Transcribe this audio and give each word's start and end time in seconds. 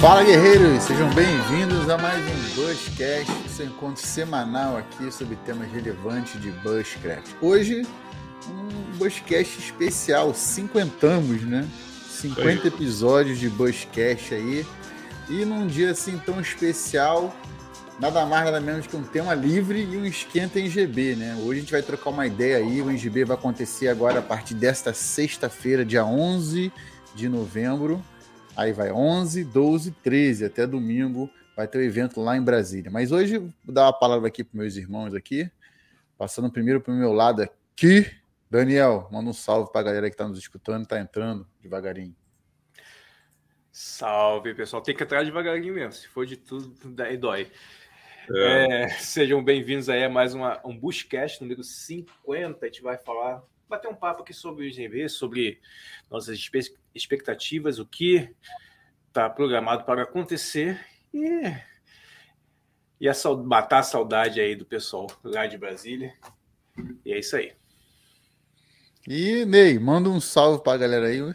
Fala 0.00 0.22
guerreiros, 0.22 0.84
sejam 0.84 1.12
bem-vindos 1.12 1.90
a 1.90 1.98
mais 1.98 2.24
um 2.24 2.54
Bushcast, 2.54 3.48
seu 3.48 3.66
encontro 3.66 4.00
semanal 4.00 4.76
aqui 4.76 5.10
sobre 5.10 5.34
temas 5.44 5.68
relevantes 5.72 6.40
de 6.40 6.52
Bushcraft. 6.52 7.32
Hoje, 7.42 7.84
um 8.48 8.96
Bushcast 8.96 9.58
especial, 9.58 10.32
cinquentamos, 10.32 11.42
né? 11.42 11.66
50 12.10 12.68
episódios 12.68 13.40
de 13.40 13.48
Bushcast 13.48 14.34
aí. 14.34 14.64
E 15.28 15.44
num 15.44 15.66
dia 15.66 15.90
assim 15.90 16.16
tão 16.16 16.40
especial, 16.40 17.36
nada 17.98 18.24
mais 18.24 18.44
nada 18.44 18.60
menos 18.60 18.86
que 18.86 18.96
um 18.96 19.02
tema 19.02 19.34
livre 19.34 19.80
e 19.80 19.96
um 19.96 20.04
esquenta 20.04 20.60
em 20.60 20.70
GB, 20.70 21.16
né? 21.16 21.36
Hoje 21.42 21.58
a 21.58 21.60
gente 21.62 21.72
vai 21.72 21.82
trocar 21.82 22.10
uma 22.10 22.24
ideia 22.24 22.58
aí, 22.58 22.80
o 22.80 22.88
NGB 22.88 23.24
vai 23.24 23.36
acontecer 23.36 23.88
agora 23.88 24.20
a 24.20 24.22
partir 24.22 24.54
desta 24.54 24.94
sexta-feira, 24.94 25.84
dia 25.84 26.04
11 26.04 26.72
de 27.16 27.28
novembro. 27.28 28.00
Aí 28.58 28.72
vai 28.72 28.90
11, 28.90 29.44
12, 29.44 29.92
13, 30.02 30.46
até 30.46 30.66
domingo 30.66 31.30
vai 31.56 31.68
ter 31.68 31.78
o 31.78 31.80
um 31.80 31.84
evento 31.84 32.20
lá 32.20 32.36
em 32.36 32.42
Brasília. 32.42 32.90
Mas 32.90 33.12
hoje 33.12 33.38
vou 33.38 33.52
dar 33.72 33.84
uma 33.84 33.96
palavra 33.96 34.26
aqui 34.26 34.42
para 34.42 34.58
meus 34.58 34.74
irmãos 34.74 35.14
aqui, 35.14 35.48
passando 36.18 36.50
primeiro 36.50 36.80
para 36.80 36.92
o 36.92 36.96
meu 36.96 37.12
lado 37.12 37.40
aqui. 37.40 38.10
Daniel, 38.50 39.08
manda 39.12 39.30
um 39.30 39.32
salve 39.32 39.70
para 39.70 39.82
a 39.82 39.84
galera 39.84 40.10
que 40.10 40.14
está 40.14 40.26
nos 40.26 40.40
escutando, 40.40 40.82
está 40.82 40.98
entrando 40.98 41.46
devagarinho. 41.62 42.16
Salve, 43.70 44.52
pessoal. 44.56 44.82
Tem 44.82 44.96
que 44.96 45.04
entrar 45.04 45.24
devagarinho 45.24 45.74
mesmo. 45.74 45.92
Se 45.92 46.08
for 46.08 46.26
de 46.26 46.36
tudo, 46.36 46.74
daí 46.90 47.16
dói. 47.16 47.52
É. 48.28 48.86
É, 48.86 48.88
sejam 48.88 49.40
bem-vindos 49.40 49.88
aí 49.88 50.02
a 50.02 50.08
mais 50.08 50.34
uma, 50.34 50.60
um 50.64 50.76
Bushcast 50.76 51.40
número 51.40 51.62
50. 51.62 52.58
A 52.60 52.68
gente 52.68 52.82
vai 52.82 52.98
falar 52.98 53.40
bater 53.68 53.88
um 53.88 53.94
papo 53.94 54.22
aqui 54.22 54.32
sobre 54.32 54.64
o 54.64 54.66
IGV, 54.66 55.08
sobre 55.08 55.60
nossas 56.10 56.38
expectativas, 56.98 57.78
o 57.78 57.86
que 57.86 58.28
está 59.08 59.28
programado 59.28 59.84
para 59.84 60.02
acontecer 60.02 60.78
e, 61.12 61.52
e 63.00 63.08
a, 63.08 63.12
matar 63.44 63.78
a 63.78 63.82
saudade 63.82 64.40
aí 64.40 64.54
do 64.54 64.64
pessoal 64.64 65.06
lá 65.24 65.46
de 65.46 65.56
Brasília. 65.56 66.12
E 67.04 67.12
é 67.12 67.18
isso 67.18 67.36
aí. 67.36 67.52
E 69.06 69.44
Ney, 69.44 69.78
manda 69.78 70.08
um 70.10 70.20
salve 70.20 70.62
para 70.62 70.74
a 70.74 70.78
galera 70.78 71.06
aí. 71.06 71.34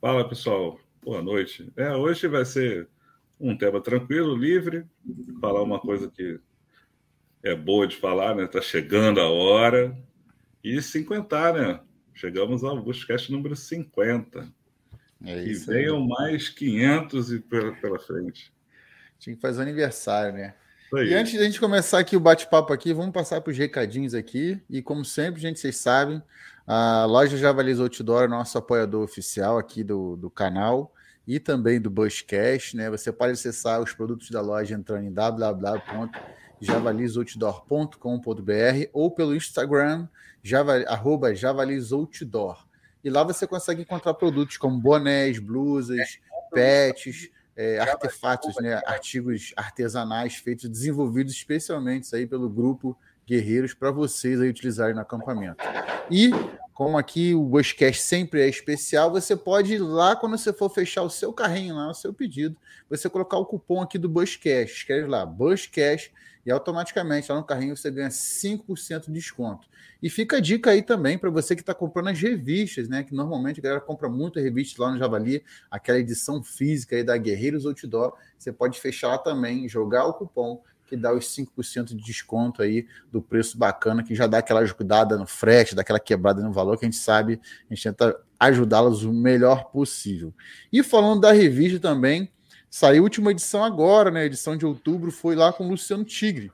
Fala 0.00 0.28
pessoal, 0.28 0.80
boa 1.02 1.20
noite. 1.20 1.70
É, 1.76 1.94
hoje 1.94 2.26
vai 2.28 2.44
ser 2.44 2.88
um 3.38 3.56
tema 3.56 3.80
tranquilo, 3.80 4.34
livre, 4.34 4.86
falar 5.40 5.62
uma 5.62 5.78
coisa 5.78 6.10
que 6.10 6.40
é 7.42 7.54
boa 7.54 7.86
de 7.86 7.96
falar, 7.96 8.34
né? 8.34 8.46
Tá 8.46 8.60
chegando 8.60 9.20
a 9.20 9.28
hora. 9.28 9.96
E 10.64 10.82
50, 10.82 11.52
né? 11.52 11.80
Chegamos 12.16 12.64
ao 12.64 12.80
Buscast 12.80 13.30
número 13.30 13.54
50. 13.54 14.48
É 15.22 15.44
e 15.44 15.52
venham 15.52 15.98
aí. 15.98 16.08
mais 16.08 16.48
500 16.48 17.32
e 17.32 17.40
pela, 17.40 17.72
pela 17.72 17.98
frente. 17.98 18.50
Tinha 19.18 19.36
que 19.36 19.42
fazer 19.42 19.60
aniversário, 19.60 20.32
né? 20.32 20.54
E 20.94 21.12
antes 21.12 21.34
da 21.34 21.44
gente 21.44 21.60
começar 21.60 21.98
aqui 21.98 22.16
o 22.16 22.20
bate-papo 22.20 22.72
aqui, 22.72 22.94
vamos 22.94 23.12
passar 23.12 23.42
para 23.42 23.50
os 23.50 23.58
recadinhos 23.58 24.14
aqui. 24.14 24.58
E 24.70 24.80
como 24.80 25.04
sempre, 25.04 25.42
gente, 25.42 25.60
vocês 25.60 25.76
sabem, 25.76 26.22
a 26.66 27.04
loja 27.04 27.36
Javalis 27.36 27.78
Outdoor 27.80 28.24
é 28.24 28.28
nosso 28.28 28.56
apoiador 28.56 29.04
oficial 29.04 29.58
aqui 29.58 29.84
do, 29.84 30.16
do 30.16 30.30
canal 30.30 30.94
e 31.26 31.38
também 31.38 31.78
do 31.78 31.90
Bushcast, 31.90 32.78
né? 32.78 32.88
Você 32.88 33.12
pode 33.12 33.32
acessar 33.32 33.82
os 33.82 33.92
produtos 33.92 34.30
da 34.30 34.40
loja 34.40 34.74
entrando 34.74 35.04
em 35.04 35.12
www 35.12 36.10
javalisoutdoor.com.br 36.60 38.88
ou 38.92 39.10
pelo 39.10 39.34
Instagram, 39.34 40.06
java, 40.42 40.84
arroba 40.86 41.34
javalisoutdoor. 41.34 42.64
E 43.04 43.10
lá 43.10 43.22
você 43.22 43.46
consegue 43.46 43.82
encontrar 43.82 44.14
produtos 44.14 44.56
como 44.56 44.78
bonés, 44.78 45.38
blusas, 45.38 46.18
pets, 46.50 47.30
é, 47.56 47.78
artefatos, 47.78 48.56
né, 48.56 48.80
artigos 48.86 49.52
artesanais 49.56 50.36
feitos, 50.36 50.68
desenvolvidos 50.68 51.32
especialmente 51.32 52.14
aí 52.14 52.26
pelo 52.26 52.48
grupo 52.48 52.96
Guerreiros 53.26 53.74
para 53.74 53.90
vocês 53.90 54.40
aí 54.40 54.48
utilizarem 54.48 54.94
no 54.94 55.00
acampamento. 55.00 55.56
E 56.10 56.30
como 56.72 56.96
aqui 56.96 57.34
o 57.34 57.42
Bushcast 57.42 58.02
sempre 58.02 58.42
é 58.42 58.48
especial, 58.48 59.10
você 59.10 59.34
pode 59.34 59.74
ir 59.74 59.78
lá 59.78 60.14
quando 60.14 60.38
você 60.38 60.52
for 60.52 60.68
fechar 60.68 61.02
o 61.02 61.10
seu 61.10 61.32
carrinho 61.32 61.74
lá, 61.74 61.88
o 61.88 61.94
seu 61.94 62.12
pedido, 62.12 62.56
você 62.88 63.08
colocar 63.08 63.38
o 63.38 63.46
cupom 63.46 63.80
aqui 63.80 63.98
do 63.98 64.08
Bushcast, 64.08 64.76
escreve 64.76 65.08
lá, 65.08 65.26
Bushcast, 65.26 66.12
e 66.46 66.50
automaticamente 66.52 67.30
lá 67.30 67.38
no 67.38 67.44
carrinho 67.44 67.76
você 67.76 67.90
ganha 67.90 68.08
5% 68.08 69.06
de 69.06 69.12
desconto. 69.12 69.66
E 70.00 70.08
fica 70.08 70.36
a 70.36 70.40
dica 70.40 70.70
aí 70.70 70.80
também 70.80 71.18
para 71.18 71.28
você 71.28 71.56
que 71.56 71.62
está 71.62 71.74
comprando 71.74 72.08
as 72.08 72.20
revistas, 72.20 72.88
né? 72.88 73.02
Que 73.02 73.12
normalmente 73.12 73.58
a 73.58 73.62
galera 73.62 73.80
compra 73.80 74.08
muito 74.08 74.38
revista 74.38 74.80
lá 74.80 74.92
no 74.92 74.98
Javali, 74.98 75.44
aquela 75.68 75.98
edição 75.98 76.42
física 76.44 76.94
aí 76.94 77.02
da 77.02 77.16
Guerreiros 77.16 77.66
Outdoor. 77.66 78.14
Você 78.38 78.52
pode 78.52 78.80
fechar 78.80 79.08
lá 79.08 79.18
também, 79.18 79.68
jogar 79.68 80.06
o 80.06 80.14
cupom 80.14 80.62
que 80.86 80.96
dá 80.96 81.12
os 81.12 81.26
5% 81.36 81.86
de 81.86 81.96
desconto 81.96 82.62
aí 82.62 82.86
do 83.10 83.20
preço 83.20 83.58
bacana, 83.58 84.04
que 84.04 84.14
já 84.14 84.28
dá 84.28 84.38
aquela 84.38 84.60
ajudada 84.60 85.18
no 85.18 85.26
frete, 85.26 85.74
daquela 85.74 85.98
quebrada 85.98 86.40
no 86.40 86.52
valor, 86.52 86.78
que 86.78 86.84
a 86.84 86.88
gente 86.88 87.00
sabe, 87.00 87.40
a 87.68 87.74
gente 87.74 87.82
tenta 87.82 88.16
ajudá-los 88.38 89.02
o 89.02 89.12
melhor 89.12 89.70
possível. 89.72 90.32
E 90.72 90.84
falando 90.84 91.22
da 91.22 91.32
revista 91.32 91.80
também, 91.80 92.30
Saiu 92.70 93.02
a 93.02 93.04
última 93.04 93.30
edição 93.30 93.64
agora, 93.64 94.10
né? 94.10 94.22
A 94.22 94.26
edição 94.26 94.56
de 94.56 94.66
outubro 94.66 95.10
foi 95.10 95.34
lá 95.34 95.52
com 95.52 95.66
o 95.66 95.70
Luciano 95.70 96.04
Tigre. 96.04 96.52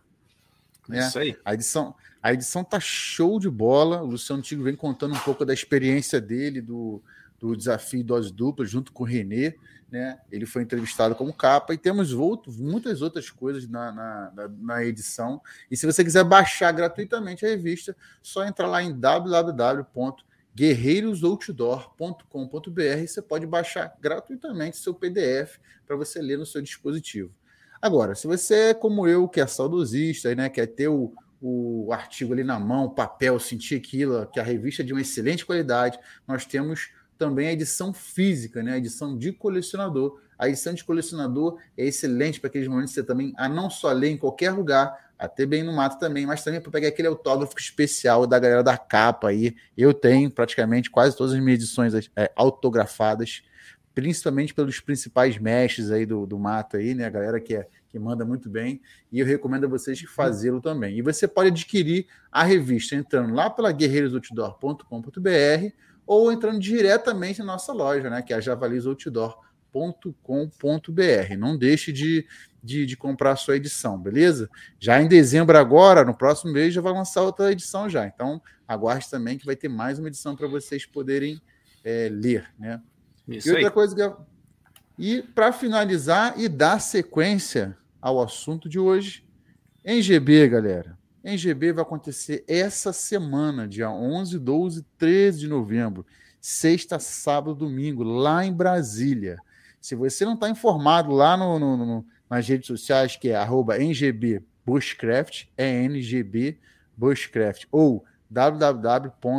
Né? 0.88 1.00
Isso 1.00 1.18
aí. 1.18 1.36
A 1.44 1.54
edição, 1.54 1.94
a 2.22 2.32
edição 2.32 2.62
tá 2.62 2.78
show 2.78 3.40
de 3.40 3.50
bola. 3.50 4.02
O 4.02 4.06
Luciano 4.06 4.42
Tigre 4.42 4.64
vem 4.64 4.76
contando 4.76 5.14
um 5.14 5.18
pouco 5.18 5.44
da 5.44 5.52
experiência 5.52 6.20
dele, 6.20 6.60
do, 6.60 7.02
do 7.40 7.56
desafio 7.56 8.04
dose 8.04 8.32
dupla, 8.32 8.64
junto 8.64 8.92
com 8.92 9.02
o 9.02 9.06
Renê. 9.06 9.54
Né? 9.90 10.18
Ele 10.30 10.46
foi 10.46 10.62
entrevistado 10.62 11.14
como 11.14 11.34
capa 11.34 11.74
e 11.74 11.78
temos 11.78 12.12
outro, 12.12 12.50
muitas 12.52 13.02
outras 13.02 13.28
coisas 13.28 13.68
na, 13.68 13.92
na, 13.92 14.48
na, 14.58 14.84
edição. 14.84 15.40
E 15.70 15.76
se 15.76 15.84
você 15.84 16.02
quiser 16.02 16.24
baixar 16.24 16.72
gratuitamente 16.72 17.44
a 17.44 17.48
revista, 17.48 17.94
só 18.22 18.44
entrar 18.44 18.68
lá 18.68 18.82
em 18.82 18.98
www 18.98 19.86
guerreirosoutdoor.com.br. 20.56 23.06
Você 23.06 23.22
pode 23.22 23.46
baixar 23.46 23.96
gratuitamente 24.00 24.76
seu 24.76 24.94
PDF 24.94 25.58
para 25.86 25.96
você 25.96 26.20
ler 26.20 26.38
no 26.38 26.46
seu 26.46 26.60
dispositivo. 26.60 27.30
Agora, 27.80 28.14
se 28.14 28.26
você 28.26 28.54
é 28.54 28.74
como 28.74 29.08
eu, 29.08 29.28
que 29.28 29.40
é 29.40 29.46
saudosista, 29.46 30.34
né, 30.34 30.48
quer 30.48 30.66
ter 30.66 30.88
o, 30.88 31.12
o 31.40 31.92
artigo 31.92 32.32
ali 32.32 32.44
na 32.44 32.60
mão, 32.60 32.84
o 32.84 32.90
papel, 32.90 33.38
sentir 33.40 33.74
aquilo, 33.74 34.26
que 34.26 34.38
a 34.38 34.44
revista 34.44 34.82
é 34.82 34.84
de 34.84 34.92
uma 34.92 35.00
excelente 35.00 35.44
qualidade, 35.44 35.98
nós 36.26 36.46
temos 36.46 36.90
também 37.18 37.48
a 37.48 37.52
edição 37.52 37.92
física, 37.92 38.62
né, 38.62 38.74
a 38.74 38.78
edição 38.78 39.16
de 39.16 39.32
colecionador. 39.32 40.20
A 40.38 40.48
edição 40.48 40.74
de 40.74 40.82
colecionador 40.82 41.58
é 41.76 41.84
excelente 41.84 42.40
para 42.40 42.48
aqueles 42.48 42.68
momentos 42.68 42.92
que 42.92 43.00
você 43.00 43.06
também 43.06 43.32
a 43.36 43.48
não 43.48 43.70
só 43.70 43.92
ler 43.92 44.10
em 44.10 44.16
qualquer 44.16 44.50
lugar, 44.50 45.11
até 45.22 45.46
bem 45.46 45.62
no 45.62 45.72
mato 45.72 45.98
também, 45.98 46.26
mas 46.26 46.42
também 46.42 46.60
para 46.60 46.72
pegar 46.72 46.88
aquele 46.88 47.06
autógrafo 47.06 47.56
especial 47.56 48.26
da 48.26 48.38
galera 48.38 48.62
da 48.62 48.76
capa 48.76 49.28
aí. 49.28 49.54
Eu 49.76 49.94
tenho 49.94 50.30
praticamente 50.30 50.90
quase 50.90 51.16
todas 51.16 51.32
as 51.32 51.40
minhas 51.40 51.60
edições 51.60 52.10
é, 52.16 52.32
autografadas, 52.34 53.42
principalmente 53.94 54.52
pelos 54.52 54.80
principais 54.80 55.38
mestres 55.38 55.92
aí 55.92 56.04
do, 56.04 56.26
do 56.26 56.38
mato 56.38 56.76
aí, 56.76 56.92
né? 56.92 57.04
A 57.04 57.10
galera 57.10 57.40
que, 57.40 57.54
é, 57.54 57.68
que 57.88 57.98
manda 58.00 58.24
muito 58.24 58.50
bem. 58.50 58.82
E 59.12 59.20
eu 59.20 59.26
recomendo 59.26 59.66
a 59.66 59.68
vocês 59.68 60.00
fazê-lo 60.00 60.60
também. 60.60 60.98
E 60.98 61.02
você 61.02 61.28
pode 61.28 61.50
adquirir 61.50 62.06
a 62.30 62.42
revista 62.42 62.96
entrando 62.96 63.32
lá 63.32 63.48
pela 63.48 63.70
guerreirosoutdoor.com.br 63.70 65.72
ou 66.04 66.32
entrando 66.32 66.58
diretamente 66.58 67.38
na 67.38 67.44
nossa 67.44 67.72
loja, 67.72 68.10
né? 68.10 68.22
Que 68.22 68.32
é 68.32 68.36
a 68.36 68.40
javalisoutdoor.com.br. 69.72 71.36
Não 71.38 71.56
deixe 71.56 71.92
de 71.92 72.26
de, 72.62 72.86
de 72.86 72.96
comprar 72.96 73.32
a 73.32 73.36
sua 73.36 73.56
edição, 73.56 73.98
beleza? 73.98 74.48
Já 74.78 75.02
em 75.02 75.08
dezembro 75.08 75.58
agora, 75.58 76.04
no 76.04 76.14
próximo 76.14 76.52
mês, 76.52 76.72
já 76.72 76.80
vai 76.80 76.92
lançar 76.92 77.22
outra 77.22 77.50
edição 77.50 77.88
já. 77.88 78.06
Então, 78.06 78.40
aguarde 78.68 79.10
também 79.10 79.36
que 79.36 79.44
vai 79.44 79.56
ter 79.56 79.68
mais 79.68 79.98
uma 79.98 80.06
edição 80.06 80.36
para 80.36 80.46
vocês 80.46 80.86
poderem 80.86 81.42
é, 81.82 82.08
ler, 82.08 82.48
né? 82.58 82.80
Isso 83.26 83.48
e 83.48 83.50
outra 83.50 83.66
aí. 83.66 83.72
coisa 83.72 83.96
que 83.96 84.16
E 84.96 85.22
para 85.22 85.52
finalizar 85.52 86.38
e 86.38 86.48
dar 86.48 86.80
sequência 86.80 87.76
ao 88.00 88.22
assunto 88.22 88.68
de 88.68 88.78
hoje, 88.78 89.26
em 89.84 90.00
GB, 90.00 90.48
galera. 90.48 90.96
Em 91.24 91.36
GB 91.36 91.72
vai 91.72 91.82
acontecer 91.82 92.44
essa 92.46 92.92
semana, 92.92 93.66
dia 93.66 93.90
11, 93.90 94.38
12, 94.38 94.84
13 94.98 95.40
de 95.40 95.48
novembro, 95.48 96.06
sexta, 96.40 96.98
sábado, 96.98 97.54
domingo, 97.54 98.02
lá 98.02 98.44
em 98.44 98.52
Brasília. 98.52 99.38
Se 99.82 99.94
você 99.96 100.24
não 100.24 100.34
está 100.34 100.48
informado 100.48 101.10
lá 101.10 101.36
no, 101.36 101.58
no, 101.58 101.76
no, 101.76 102.06
nas 102.30 102.48
redes 102.48 102.68
sociais, 102.68 103.16
que 103.16 103.30
é 103.30 103.34
arroba 103.34 103.76
NGB 103.76 104.42
Bushcraft, 104.64 105.46
ENGB 105.58 106.58
Bushcraft, 106.96 107.66
ou 107.72 108.04
www.engb.com.br, 108.30 109.34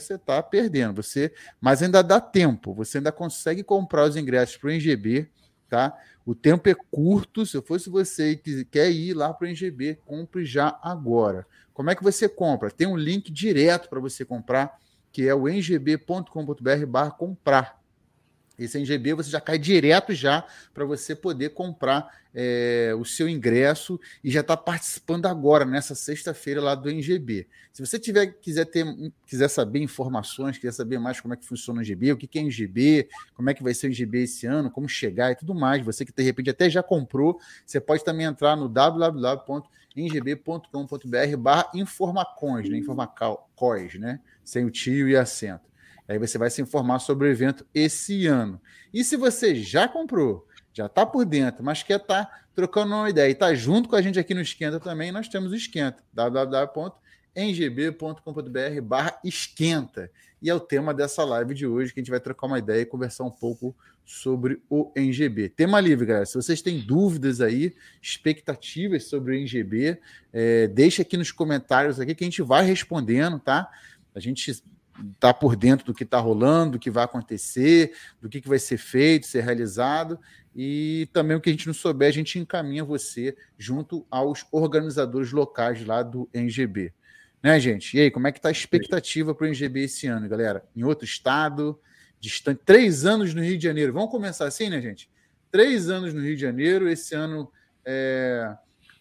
você 0.00 0.14
está 0.14 0.42
perdendo. 0.42 1.02
Você, 1.02 1.32
mas 1.60 1.82
ainda 1.82 2.02
dá 2.02 2.20
tempo, 2.20 2.72
você 2.72 2.96
ainda 2.98 3.12
consegue 3.12 3.62
comprar 3.62 4.04
os 4.04 4.16
ingressos 4.16 4.56
para 4.56 4.68
o 4.68 4.70
NGB, 4.70 5.28
tá? 5.68 5.94
O 6.24 6.34
tempo 6.34 6.68
é 6.70 6.74
curto. 6.74 7.44
Se 7.44 7.56
eu 7.56 7.62
fosse 7.62 7.88
você 7.90 8.34
que 8.34 8.64
quer 8.64 8.90
ir 8.90 9.12
lá 9.14 9.32
para 9.32 9.44
o 9.44 9.48
NGB, 9.48 10.00
compre 10.06 10.44
já 10.44 10.78
agora. 10.82 11.46
Como 11.72 11.90
é 11.90 11.94
que 11.94 12.02
você 12.02 12.28
compra? 12.28 12.70
Tem 12.70 12.86
um 12.86 12.96
link 12.96 13.30
direto 13.30 13.88
para 13.88 14.00
você 14.00 14.24
comprar, 14.24 14.78
que 15.12 15.26
é 15.26 15.34
o 15.34 15.48
ngb.com.br/comprar. 15.48 17.78
esse 18.58 18.76
NGB 18.76 19.14
você 19.14 19.30
já 19.30 19.40
cai 19.40 19.58
direto 19.58 20.12
já 20.12 20.44
para 20.74 20.84
você 20.84 21.14
poder 21.14 21.50
comprar 21.50 22.10
é, 22.34 22.92
o 22.98 23.04
seu 23.04 23.28
ingresso 23.28 23.98
e 24.22 24.30
já 24.30 24.40
está 24.40 24.56
participando 24.56 25.26
agora, 25.26 25.64
nessa 25.64 25.94
sexta-feira 25.94 26.60
lá 26.60 26.74
do 26.74 26.90
NGB. 26.90 27.46
Se 27.72 27.84
você 27.84 27.98
tiver, 27.98 28.26
quiser, 28.40 28.64
ter, 28.64 28.84
quiser 29.26 29.48
saber 29.48 29.80
informações, 29.80 30.56
quiser 30.56 30.72
saber 30.72 30.98
mais 30.98 31.20
como 31.20 31.34
é 31.34 31.36
que 31.36 31.46
funciona 31.46 31.78
o 31.78 31.82
NGB, 31.82 32.12
o 32.12 32.16
que, 32.16 32.26
que 32.26 32.38
é 32.38 32.42
NGB, 32.42 33.08
como 33.34 33.50
é 33.50 33.54
que 33.54 33.62
vai 33.62 33.74
ser 33.74 33.86
o 33.86 33.88
NGB 33.88 34.22
esse 34.22 34.46
ano, 34.46 34.70
como 34.70 34.88
chegar 34.88 35.32
e 35.32 35.36
tudo 35.36 35.54
mais, 35.54 35.84
você 35.84 36.04
que 36.04 36.12
de 36.12 36.22
repente 36.22 36.50
até 36.50 36.68
já 36.68 36.82
comprou, 36.82 37.38
você 37.64 37.80
pode 37.80 38.04
também 38.04 38.26
entrar 38.26 38.56
no 38.56 38.68
www.ngb.com.br 39.94 41.36
barra 41.38 41.70
informacões, 41.74 42.68
né? 42.68 42.78
né? 43.98 44.20
Sem 44.44 44.64
o 44.64 44.70
tio 44.70 45.08
e 45.08 45.16
acento. 45.16 45.68
Aí 46.06 46.18
você 46.18 46.38
vai 46.38 46.48
se 46.48 46.62
informar 46.62 47.00
sobre 47.00 47.28
o 47.28 47.30
evento 47.30 47.66
esse 47.74 48.26
ano. 48.26 48.60
E 48.92 49.04
se 49.04 49.16
você 49.16 49.54
já 49.54 49.86
comprou, 49.86 50.46
já 50.72 50.86
está 50.86 51.04
por 51.04 51.24
dentro, 51.24 51.62
mas 51.62 51.82
quer 51.82 52.00
estar 52.00 52.24
tá 52.24 52.40
trocando 52.54 52.94
uma 52.94 53.10
ideia 53.10 53.28
e 53.28 53.32
está 53.32 53.54
junto 53.54 53.88
com 53.88 53.96
a 53.96 54.02
gente 54.02 54.18
aqui 54.18 54.32
no 54.32 54.40
Esquenta 54.40 54.80
também, 54.80 55.12
nós 55.12 55.28
temos 55.28 55.52
o 55.52 55.54
Esquenta, 55.54 56.02
www.ngb.com.br 57.38 58.80
barra 58.82 59.18
esquenta. 59.24 60.10
E 60.42 60.50
é 60.50 60.54
o 60.54 60.60
tema 60.60 60.92
dessa 60.92 61.24
live 61.24 61.54
de 61.54 61.66
hoje, 61.66 61.92
que 61.92 62.00
a 62.00 62.02
gente 62.02 62.10
vai 62.10 62.20
trocar 62.20 62.46
uma 62.48 62.58
ideia 62.58 62.82
e 62.82 62.86
conversar 62.86 63.24
um 63.24 63.30
pouco 63.30 63.74
sobre 64.04 64.60
o 64.68 64.92
NGB. 64.96 65.50
Tema 65.50 65.80
livre, 65.80 66.06
galera. 66.06 66.26
Se 66.26 66.34
vocês 66.34 66.60
têm 66.62 66.80
dúvidas 66.80 67.40
aí, 67.40 67.74
expectativas 68.02 69.04
sobre 69.04 69.32
o 69.32 69.34
NGB, 69.38 69.98
é, 70.32 70.66
deixa 70.66 71.02
aqui 71.02 71.16
nos 71.16 71.30
comentários 71.30 72.00
aqui 72.00 72.14
que 72.14 72.24
a 72.24 72.26
gente 72.26 72.42
vai 72.42 72.64
respondendo, 72.64 73.38
tá? 73.38 73.70
A 74.14 74.20
gente 74.20 74.60
tá 75.20 75.32
por 75.32 75.54
dentro 75.54 75.86
do 75.86 75.94
que 75.94 76.02
está 76.02 76.18
rolando, 76.18 76.72
do 76.72 76.78
que 76.78 76.90
vai 76.90 77.04
acontecer, 77.04 77.92
do 78.20 78.28
que, 78.28 78.40
que 78.40 78.48
vai 78.48 78.58
ser 78.58 78.78
feito, 78.78 79.26
ser 79.26 79.44
realizado, 79.44 80.18
e 80.56 81.08
também 81.12 81.36
o 81.36 81.40
que 81.40 81.50
a 81.50 81.52
gente 81.52 81.68
não 81.68 81.74
souber, 81.74 82.08
a 82.08 82.12
gente 82.12 82.38
encaminha 82.38 82.84
você 82.84 83.36
junto 83.56 84.04
aos 84.10 84.44
organizadores 84.50 85.30
locais 85.30 85.84
lá 85.84 86.02
do 86.02 86.28
NGB. 86.34 86.92
Né, 87.42 87.58
gente? 87.60 87.96
E 87.96 88.00
aí, 88.00 88.10
como 88.10 88.26
é 88.26 88.32
que 88.32 88.38
está 88.38 88.48
a 88.48 88.52
expectativa 88.52 89.34
para 89.34 89.44
o 89.44 89.46
NGB 89.46 89.84
esse 89.84 90.06
ano, 90.06 90.28
galera? 90.28 90.64
Em 90.74 90.82
outro 90.82 91.04
estado, 91.04 91.78
distante, 92.18 92.60
três 92.64 93.04
anos 93.06 93.32
no 93.32 93.42
Rio 93.42 93.56
de 93.56 93.64
Janeiro. 93.64 93.92
Vamos 93.92 94.10
começar 94.10 94.46
assim, 94.46 94.68
né, 94.68 94.80
gente? 94.80 95.08
Três 95.50 95.88
anos 95.88 96.12
no 96.12 96.20
Rio 96.20 96.34
de 96.34 96.42
Janeiro, 96.42 96.88
esse 96.88 97.14
ano 97.14 97.50
é 97.84 98.56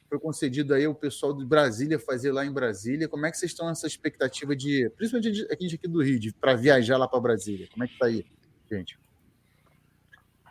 foi 0.10 0.20
concedido 0.20 0.74
aí 0.74 0.88
o 0.88 0.96
pessoal 0.96 1.34
de 1.34 1.46
Brasília 1.46 2.00
fazer 2.00 2.32
lá 2.32 2.46
em 2.46 2.52
Brasília. 2.52 3.08
Como 3.08 3.26
é 3.26 3.32
que 3.32 3.38
vocês 3.38 3.52
estão 3.52 3.68
nessa 3.68 3.88
expectativa 3.88 4.56
de, 4.56 4.90
principalmente 4.96 5.46
aqui, 5.52 5.76
aqui 5.76 5.88
do 5.88 6.02
Rio, 6.02 6.34
para 6.40 6.56
viajar 6.56 6.98
lá 6.98 7.08
para 7.08 7.20
Brasília? 7.20 7.68
Como 7.72 7.84
é 7.84 7.88
que 7.88 7.94
está 7.94 8.06
aí, 8.06 8.26
gente? 8.72 8.98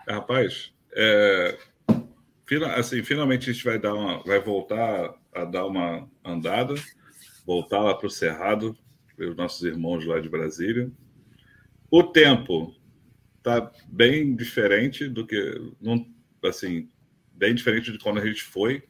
Rapaz, 0.07 0.73
é, 0.95 1.59
assim, 2.77 3.03
finalmente 3.03 3.51
a 3.51 3.53
gente 3.53 3.65
vai 3.65 3.79
dar 3.79 3.95
uma, 3.95 4.23
vai 4.23 4.41
voltar 4.41 5.15
a 5.35 5.45
dar 5.45 5.67
uma 5.67 6.09
andada, 6.25 6.75
voltar 7.47 7.81
lá 7.81 7.95
para 7.95 8.07
o 8.07 8.11
Cerrado, 8.11 8.77
os 9.19 9.37
nossos 9.37 9.63
irmãos 9.63 10.05
lá 10.05 10.21
de 10.21 10.29
Brasília. 10.29 10.91
O 11.91 12.03
tempo 12.03 12.75
está 13.39 13.71
bem 13.87 14.35
diferente 14.35 15.09
do 15.09 15.27
que, 15.27 15.73
não, 15.81 16.07
assim, 16.45 16.91
bem 17.33 17.55
diferente 17.55 17.93
de 17.93 17.99
quando 17.99 18.19
a 18.19 18.27
gente 18.27 18.43
foi 18.43 18.83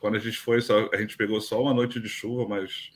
quando 0.00 0.16
a 0.16 0.18
gente 0.18 0.38
foi, 0.38 0.60
só, 0.62 0.88
a 0.92 0.96
gente 0.96 1.16
pegou 1.16 1.40
só 1.40 1.62
uma 1.62 1.74
noite 1.74 2.00
de 2.00 2.08
chuva, 2.08 2.48
mas 2.48 2.90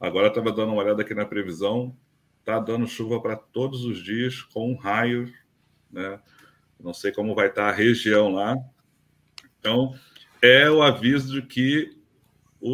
agora 0.00 0.28
estava 0.28 0.50
dando 0.50 0.72
uma 0.72 0.82
olhada 0.82 1.02
aqui 1.02 1.14
na 1.14 1.26
previsão, 1.26 1.94
tá 2.42 2.58
dando 2.58 2.86
chuva 2.86 3.20
para 3.20 3.36
todos 3.36 3.84
os 3.84 4.02
dias, 4.02 4.42
com 4.42 4.72
um 4.72 4.74
raio, 4.74 5.32
né? 5.92 6.18
Não 6.80 6.94
sei 6.94 7.12
como 7.12 7.34
vai 7.34 7.48
estar 7.48 7.64
tá 7.64 7.68
a 7.68 7.72
região 7.72 8.30
lá. 8.30 8.56
Então, 9.58 9.94
é 10.40 10.70
o 10.70 10.82
aviso 10.82 11.40
de 11.40 11.46
que 11.46 11.96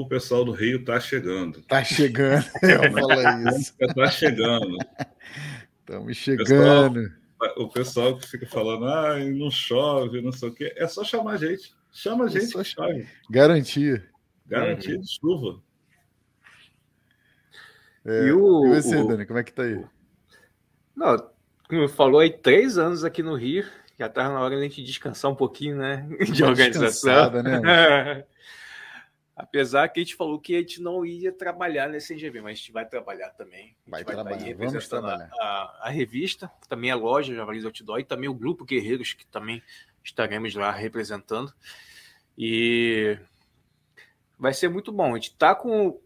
o 0.01 0.09
pessoal 0.09 0.45
do 0.45 0.53
Rio 0.53 0.81
está 0.81 0.99
chegando. 0.99 1.59
Está 1.59 1.85
chegando, 1.85 2.47
eu 2.63 2.93
falo 2.93 3.49
isso. 3.51 3.75
Está 3.79 4.07
chegando. 4.07 4.79
Estamos 5.81 6.17
chegando. 6.17 7.01
O 7.01 7.05
pessoal, 7.05 7.65
o 7.65 7.69
pessoal, 7.69 8.19
que 8.19 8.27
fica 8.29 8.47
falando, 8.47 8.87
ah, 8.87 9.19
não 9.19 9.51
chove, 9.51 10.23
não 10.23 10.33
sei 10.33 10.49
o 10.49 10.55
quê, 10.55 10.73
é 10.77 10.87
só 10.87 11.05
chamar 11.05 11.33
a 11.33 11.37
gente. 11.37 11.75
Chama 11.93 12.25
a 12.25 12.29
gente. 12.29 12.47
Só 12.47 12.65
chove. 12.65 13.07
Garantia. 13.29 14.09
Garantia 14.47 14.99
de 14.99 15.07
chuva. 15.21 15.61
É, 18.05 18.27
e, 18.27 18.33
o, 18.33 18.67
e 18.67 18.83
você, 18.83 18.97
o, 18.97 19.07
Dani, 19.07 19.27
como 19.27 19.39
é 19.39 19.45
que 19.45 19.53
tá 19.53 19.63
aí? 19.63 19.85
Não, 20.97 21.17
como 21.69 21.89
falou 21.89 22.21
aí, 22.21 22.31
três 22.31 22.79
anos 22.79 23.05
aqui 23.05 23.23
no 23.23 23.37
Rio, 23.37 23.65
já 23.99 24.09
tá 24.09 24.29
na 24.29 24.41
hora 24.41 24.57
de 24.57 24.61
a 24.61 24.65
gente 24.65 24.83
descansar 24.83 25.31
um 25.31 25.35
pouquinho, 25.35 25.77
né? 25.77 26.09
De 26.33 26.43
organização. 26.43 27.31
Né? 27.31 28.25
Apesar 29.35 29.89
que 29.89 29.99
a 29.99 30.03
gente 30.03 30.15
falou 30.15 30.39
que 30.39 30.55
a 30.55 30.59
gente 30.59 30.81
não 30.81 31.07
ia 31.07 31.33
trabalhar 31.33 31.89
nesse 31.89 32.13
NGV, 32.13 32.43
mas 32.43 32.53
a 32.53 32.55
gente 32.55 32.73
vai 32.73 32.87
trabalhar 32.87 33.31
também. 33.31 33.75
Vai, 33.87 34.05
vai 34.05 34.15
trabalhar, 34.15 34.55
vamos 34.57 34.89
trabalhar. 34.89 35.31
A, 35.41 35.87
a, 35.87 35.89
revista, 35.89 36.51
também 36.69 36.91
a 36.91 36.97
loja 36.97 37.35
Javalis 37.35 37.65
Outdoor 37.65 38.01
e 38.01 38.05
também 38.05 38.29
o 38.29 38.35
Grupo 38.35 38.65
Guerreiros, 38.65 39.15
que 39.15 39.25
também 39.27 39.63
estaremos 40.05 40.55
lá 40.55 40.71
representando. 40.71 41.53
E 42.37 43.19
vai 44.39 44.53
ser 44.53 44.69
muito 44.69 44.93
bom. 44.93 45.13
A 45.13 45.15
gente 45.15 45.31
está 45.31 45.55
com, 45.55 45.99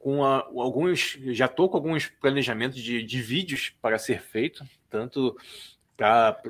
com 0.00 0.24
a, 0.24 0.38
alguns. 0.38 1.16
Já 1.26 1.46
estou 1.46 1.68
com 1.68 1.76
alguns 1.76 2.08
planejamentos 2.08 2.82
de, 2.82 3.04
de 3.04 3.22
vídeos 3.22 3.72
para 3.80 3.98
ser 3.98 4.20
feito, 4.20 4.64
tanto 4.90 5.36
para 5.96 6.42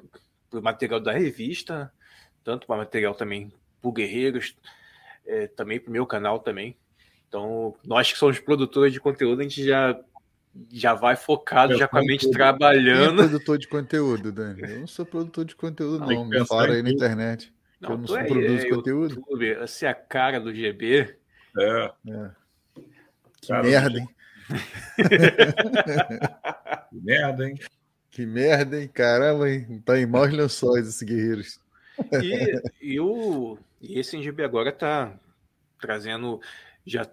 o 0.53 0.63
material 0.63 1.01
da 1.01 1.13
revista, 1.13 1.93
tanto 2.43 2.67
para 2.67 2.79
material 2.79 3.15
também 3.15 3.53
para 3.83 3.91
Guerreiros, 3.91 4.57
é, 5.29 5.47
também 5.47 5.79
para 5.79 5.91
o 5.91 5.93
meu 5.93 6.07
canal 6.07 6.41
também. 6.41 6.77
Então, 7.29 7.77
nós 7.85 8.11
que 8.11 8.19
somos 8.19 8.41
produtores 8.41 8.93
de 8.93 8.99
conteúdo, 8.99 9.41
a 9.41 9.43
gente 9.43 9.65
já 9.65 10.01
já 10.73 10.95
vai 10.95 11.15
focado, 11.15 11.75
eu 11.75 11.79
já 11.79 11.87
com 11.87 11.99
a 11.99 12.03
mente 12.03 12.29
trabalhando. 12.31 13.23
Eu 13.23 13.29
produtor 13.29 13.59
de 13.59 13.69
conteúdo, 13.69 14.33
Dani. 14.33 14.63
Eu 14.63 14.81
não 14.81 14.87
sou 14.87 15.07
produtor 15.07 15.45
de 15.45 15.55
conteúdo, 15.55 16.07
não. 16.07 16.25
Me 16.25 16.45
fala 16.47 16.73
aí 16.73 16.83
na 16.83 16.91
internet. 16.91 17.53
Não, 17.81 17.91
eu 17.91 17.99
não 17.99 18.07
sou 18.07 18.19
é, 18.19 18.25
produtor 18.25 18.59
de 18.59 18.71
conteúdo. 18.71 19.15
YouTube, 19.15 19.51
essa 19.51 19.87
é 19.87 19.91
a 19.91 19.95
cara 19.95 20.41
do 20.41 20.53
GB. 20.53 21.15
É. 21.59 21.93
é. 22.09 22.31
Que 23.41 23.49
cara, 23.49 23.63
merda, 23.63 23.99
hein? 23.99 24.09
que 26.91 27.01
merda, 27.01 27.49
hein? 27.49 27.59
Que 28.11 28.27
merda, 28.27 28.81
hein? 28.81 28.91
Caramba, 28.93 29.49
hein? 29.49 29.83
Tá 29.85 29.99
em 29.99 30.07
maus 30.07 30.33
lençóis 30.33 30.89
esses 30.89 31.03
guerreiros. 31.03 31.61
E, 32.23 32.95
e, 32.95 33.01
o, 33.01 33.59
e 33.81 33.99
esse 33.99 34.17
NGB 34.17 34.45
agora 34.45 34.73
tá 34.73 35.13
trazendo. 35.81 36.41
Já 36.87 37.09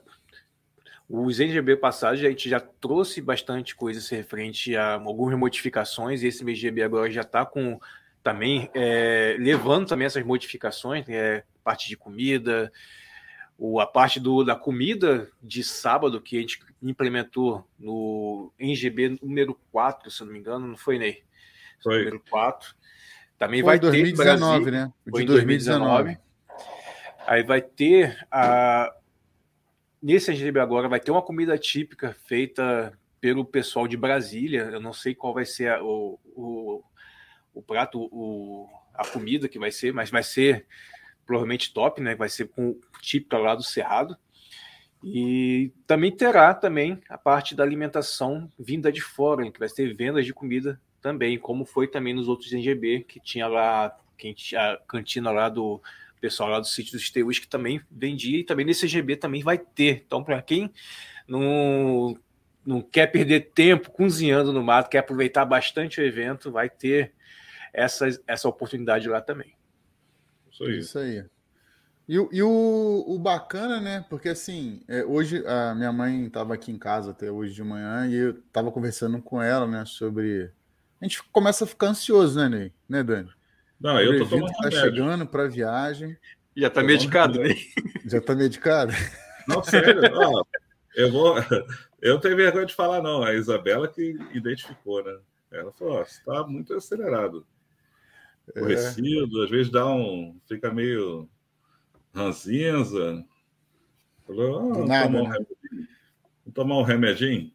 os 1.07 1.39
NGB 1.39 1.77
passados 1.77 2.19
a 2.21 2.29
gente 2.29 2.49
já 2.49 2.59
trouxe 2.59 3.21
bastante 3.21 3.75
coisas 3.75 4.09
referente 4.09 4.75
a 4.75 4.93
algumas 4.93 5.37
modificações, 5.37 6.23
e 6.23 6.27
esse 6.27 6.43
MGB 6.43 6.83
agora 6.83 7.11
já 7.11 7.21
está 7.21 7.45
com 7.45 7.79
também 8.23 8.69
é, 8.73 9.35
levando 9.39 9.87
também 9.87 10.07
essas 10.07 10.25
modificações, 10.25 11.07
é, 11.07 11.43
parte 11.63 11.87
de 11.87 11.95
comida, 11.95 12.71
o, 13.57 13.79
a 13.79 13.85
parte 13.85 14.19
do, 14.19 14.43
da 14.43 14.55
comida 14.55 15.29
de 15.41 15.63
sábado 15.63 16.19
que 16.19 16.37
a 16.37 16.41
gente 16.41 16.59
implementou 16.81 17.67
no 17.77 18.51
NGB 18.59 19.19
número 19.21 19.59
4, 19.71 20.09
se 20.09 20.23
não 20.23 20.33
me 20.33 20.39
engano, 20.39 20.67
não 20.67 20.77
foi, 20.77 20.97
Ney? 20.97 21.23
Foi. 21.81 21.99
Número 21.99 22.23
4. 22.29 22.75
Também 23.37 23.61
foi 23.61 23.71
vai 23.71 23.79
2019, 23.79 24.65
ter. 24.65 24.71
Brasil, 24.71 24.71
né? 24.71 24.93
O 25.05 25.11
foi 25.11 25.23
em 25.23 25.25
2019. 25.25 26.03
2019. 26.03 26.24
Aí 27.27 27.43
vai 27.43 27.61
ter 27.61 28.25
a 28.31 28.93
Nesse 30.05 30.29
NGB 30.29 30.59
agora 30.59 30.87
vai 30.87 30.99
ter 30.99 31.09
uma 31.09 31.21
comida 31.23 31.57
típica 31.57 32.15
feita 32.27 32.95
pelo 33.19 33.43
pessoal 33.43 33.87
de 33.87 33.97
Brasília. 33.97 34.69
Eu 34.71 34.79
não 34.79 34.93
sei 34.93 35.15
qual 35.15 35.33
vai 35.33 35.45
ser 35.45 35.69
a, 35.71 35.83
o, 35.83 36.19
o, 36.27 36.83
o, 37.55 37.61
prato, 37.63 38.07
o, 38.11 38.69
a 38.93 39.03
comida 39.07 39.49
que 39.49 39.57
vai 39.57 39.71
ser, 39.71 39.91
mas 39.91 40.11
vai 40.11 40.21
ser 40.21 40.67
provavelmente 41.25 41.73
top, 41.73 42.03
né? 42.03 42.13
Vai 42.13 42.29
ser 42.29 42.49
com 42.49 42.79
típica 43.01 43.39
lá 43.39 43.55
do 43.55 43.63
Cerrado. 43.63 44.15
E 45.03 45.71
também 45.87 46.15
terá 46.15 46.53
também 46.53 47.01
a 47.09 47.17
parte 47.17 47.55
da 47.55 47.63
alimentação 47.63 48.47
vinda 48.59 48.91
de 48.91 49.01
fora, 49.01 49.49
que 49.51 49.59
vai 49.59 49.69
ter 49.69 49.91
vendas 49.95 50.23
de 50.23 50.35
comida 50.35 50.79
também, 51.01 51.39
como 51.39 51.65
foi 51.65 51.87
também 51.87 52.13
nos 52.13 52.27
outros 52.27 52.53
NGB, 52.53 53.05
que 53.07 53.19
tinha 53.19 53.47
lá 53.47 53.87
a 53.87 54.77
cantina 54.87 55.31
lá 55.31 55.49
do 55.49 55.81
pessoal 56.25 56.49
lá 56.49 56.59
do 56.59 56.65
sítio 56.65 56.93
dos 56.93 57.11
Teus 57.11 57.37
que 57.37 57.47
também 57.47 57.79
vendia 57.91 58.39
e 58.39 58.43
também 58.43 58.65
nesse 58.65 58.87
GB 58.87 59.15
também 59.17 59.43
vai 59.43 59.59
ter. 59.59 60.03
Então, 60.03 60.23
para 60.23 60.41
quem 60.41 60.71
não, 61.27 62.17
não 62.65 62.81
quer 62.81 63.05
perder 63.07 63.51
tempo 63.53 63.91
cozinhando 63.91 64.51
no 64.51 64.63
mato, 64.63 64.89
quer 64.89 64.99
aproveitar 64.99 65.45
bastante 65.45 66.01
o 66.01 66.03
evento, 66.03 66.51
vai 66.51 66.67
ter 66.67 67.13
essa, 67.71 68.07
essa 68.25 68.49
oportunidade 68.49 69.07
lá 69.07 69.21
também. 69.21 69.53
Isso 70.51 70.63
aí. 70.63 70.79
Isso 70.79 70.97
aí. 70.97 71.25
E, 72.09 72.15
e 72.15 72.41
o, 72.41 73.03
o, 73.07 73.19
bacana, 73.19 73.79
né? 73.79 74.03
Porque 74.09 74.29
assim, 74.29 74.81
é, 74.87 75.03
hoje 75.03 75.45
a 75.45 75.75
minha 75.75 75.91
mãe 75.91 76.25
estava 76.25 76.55
aqui 76.55 76.71
em 76.71 76.77
casa 76.77 77.11
até 77.11 77.29
hoje 77.29 77.53
de 77.53 77.63
manhã 77.63 78.07
e 78.07 78.15
eu 78.15 78.31
estava 78.31 78.71
conversando 78.71 79.21
com 79.21 79.39
ela, 79.39 79.67
né, 79.67 79.85
sobre. 79.85 80.51
a 80.99 81.05
gente 81.05 81.21
começa 81.31 81.65
a 81.65 81.67
ficar 81.67 81.87
ansioso, 81.87 82.39
né, 82.39 82.49
Ney? 82.49 82.73
Né, 82.89 83.03
Dani? 83.03 83.29
Não, 83.79 83.99
eu 83.99 84.17
tô 84.19 84.29
tomando 84.29 84.53
tá 84.53 84.71
chegando 84.71 85.25
para 85.25 85.47
viagem. 85.47 86.17
Já 86.55 86.69
tá 86.69 86.81
medicado, 86.81 87.39
né? 87.39 87.53
Já 88.05 88.21
tá 88.21 88.33
medicado? 88.33 88.93
Não, 89.47 89.63
sério. 89.63 90.01
eu 90.95 91.11
vou. 91.11 91.35
Eu 92.01 92.13
não 92.13 92.19
tenho 92.21 92.35
vergonha 92.35 92.65
de 92.65 92.73
falar, 92.73 93.01
não. 93.01 93.23
A 93.23 93.33
Isabela 93.33 93.87
que 93.87 94.17
identificou, 94.33 95.03
né? 95.03 95.17
Ela 95.51 95.71
falou: 95.71 96.05
você 96.05 96.21
tá 96.23 96.45
muito 96.45 96.73
acelerado. 96.73 97.45
Conhecido, 98.53 99.41
é. 99.41 99.45
às 99.45 99.49
vezes 99.49 99.71
dá 99.71 99.85
um. 99.85 100.39
fica 100.47 100.71
meio 100.71 101.27
ranzinza. 102.13 103.25
Falou, 104.25 104.73
ah, 104.73 104.85
nada, 104.85 105.05
tomar, 105.05 105.21
um 105.21 105.29
né? 105.29 105.87
vou 106.45 106.53
tomar 106.53 106.77
um 106.77 106.83
remedinho. 106.83 107.51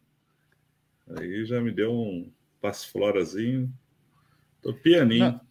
Aí 1.17 1.45
já 1.45 1.59
me 1.59 1.71
deu 1.71 1.91
um 1.91 2.31
passiflorazinho. 2.61 3.71
Tô 4.61 4.73
pianinho. 4.73 5.25
Não. 5.25 5.50